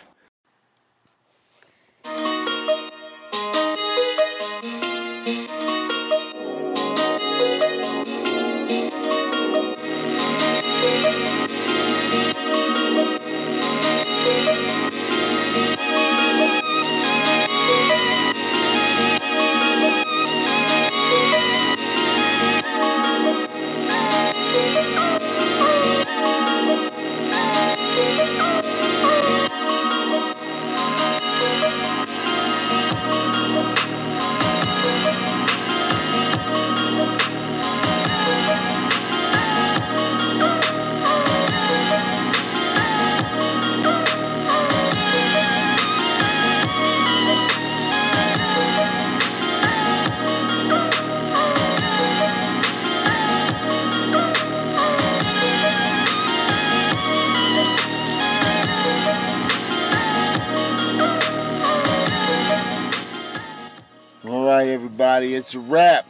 It's 65.52 65.57
a 65.57 65.60
wrap. 65.60 66.06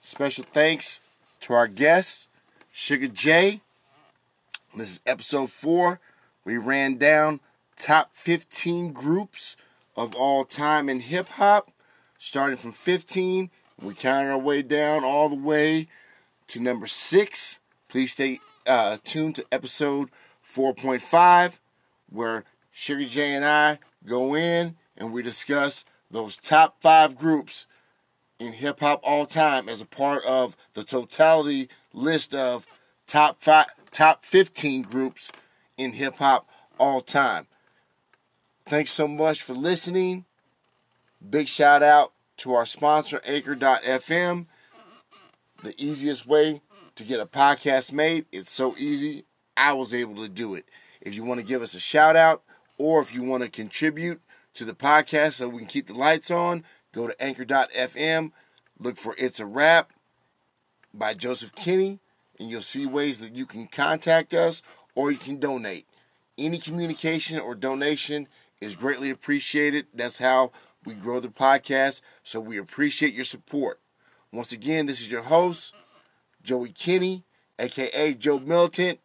Special 0.00 0.44
thanks 0.44 1.00
to 1.40 1.54
our 1.54 1.66
guest, 1.66 2.28
Suga 2.70 3.10
J. 3.10 3.62
This 4.76 4.90
is 4.90 5.00
episode 5.06 5.48
four. 5.48 5.98
We 6.44 6.58
ran 6.58 6.98
down 6.98 7.40
top 7.74 8.10
15 8.12 8.92
groups 8.92 9.56
of 9.96 10.14
all 10.14 10.44
time 10.44 10.90
in 10.90 11.00
hip 11.00 11.26
hop, 11.26 11.70
starting 12.18 12.58
from 12.58 12.72
15. 12.72 13.48
We 13.80 13.94
counted 13.94 14.30
our 14.30 14.36
way 14.36 14.60
down 14.60 15.04
all 15.04 15.30
the 15.30 15.42
way 15.42 15.88
to 16.48 16.60
number 16.60 16.86
six. 16.86 17.60
Please 17.88 18.12
stay 18.12 18.40
uh, 18.66 18.98
tuned 19.04 19.36
to 19.36 19.46
episode 19.50 20.10
4.5, 20.44 21.60
where 22.10 22.44
Suga 22.74 23.08
J 23.08 23.36
and 23.36 23.44
I 23.46 23.78
go 24.04 24.36
in 24.36 24.76
and 24.98 25.14
we 25.14 25.22
discuss 25.22 25.86
those 26.10 26.36
top 26.36 26.76
five 26.82 27.16
groups 27.16 27.66
in 28.42 28.52
hip 28.52 28.80
hop 28.80 29.00
all 29.04 29.24
time 29.24 29.68
as 29.68 29.80
a 29.80 29.86
part 29.86 30.24
of 30.24 30.56
the 30.74 30.82
totality 30.82 31.68
list 31.94 32.34
of 32.34 32.66
top 33.06 33.40
five, 33.40 33.66
top 33.90 34.24
15 34.24 34.82
groups 34.82 35.30
in 35.76 35.92
hip 35.92 36.16
hop 36.16 36.48
all 36.78 37.00
time. 37.00 37.46
Thanks 38.66 38.90
so 38.90 39.06
much 39.06 39.42
for 39.42 39.54
listening. 39.54 40.24
Big 41.28 41.48
shout 41.48 41.82
out 41.82 42.12
to 42.38 42.52
our 42.54 42.66
sponsor, 42.66 43.20
Anchor.fm. 43.24 44.46
The 45.62 45.74
easiest 45.78 46.26
way 46.26 46.60
to 46.96 47.04
get 47.04 47.20
a 47.20 47.26
podcast 47.26 47.92
made. 47.92 48.26
It's 48.32 48.50
so 48.50 48.74
easy. 48.76 49.24
I 49.56 49.72
was 49.72 49.94
able 49.94 50.16
to 50.16 50.28
do 50.28 50.54
it. 50.54 50.64
If 51.00 51.14
you 51.14 51.24
want 51.24 51.40
to 51.40 51.46
give 51.46 51.62
us 51.62 51.74
a 51.74 51.80
shout 51.80 52.16
out 52.16 52.42
or 52.78 53.00
if 53.00 53.14
you 53.14 53.22
want 53.22 53.42
to 53.44 53.48
contribute 53.48 54.20
to 54.54 54.64
the 54.64 54.74
podcast 54.74 55.34
so 55.34 55.48
we 55.48 55.58
can 55.58 55.68
keep 55.68 55.86
the 55.86 55.94
lights 55.94 56.30
on, 56.30 56.64
go 56.92 57.06
to 57.06 57.22
anchor.fm, 57.22 58.32
look 58.78 58.96
for 58.96 59.14
It's 59.18 59.40
a 59.40 59.46
Wrap 59.46 59.92
by 60.94 61.14
Joseph 61.14 61.54
Kinney, 61.54 61.98
and 62.38 62.50
you'll 62.50 62.62
see 62.62 62.86
ways 62.86 63.18
that 63.20 63.34
you 63.34 63.46
can 63.46 63.66
contact 63.66 64.34
us 64.34 64.62
or 64.94 65.10
you 65.10 65.18
can 65.18 65.38
donate. 65.38 65.86
Any 66.38 66.58
communication 66.58 67.38
or 67.38 67.54
donation 67.54 68.26
is 68.60 68.74
greatly 68.74 69.10
appreciated. 69.10 69.86
That's 69.94 70.18
how 70.18 70.52
we 70.84 70.94
grow 70.94 71.20
the 71.20 71.28
podcast, 71.28 72.02
so 72.22 72.40
we 72.40 72.58
appreciate 72.58 73.14
your 73.14 73.24
support. 73.24 73.80
Once 74.32 74.52
again, 74.52 74.86
this 74.86 75.00
is 75.00 75.10
your 75.10 75.22
host, 75.22 75.74
Joey 76.42 76.70
Kinney, 76.70 77.24
aka 77.58 78.14
Joe 78.14 78.38
Militant, 78.38 78.98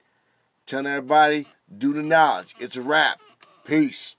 telling 0.65 0.87
everybody, 0.87 1.47
do 1.75 1.93
the 1.93 2.01
knowledge. 2.01 2.55
It's 2.59 2.77
a 2.77 2.81
wrap. 2.81 3.19
Peace. 3.65 4.15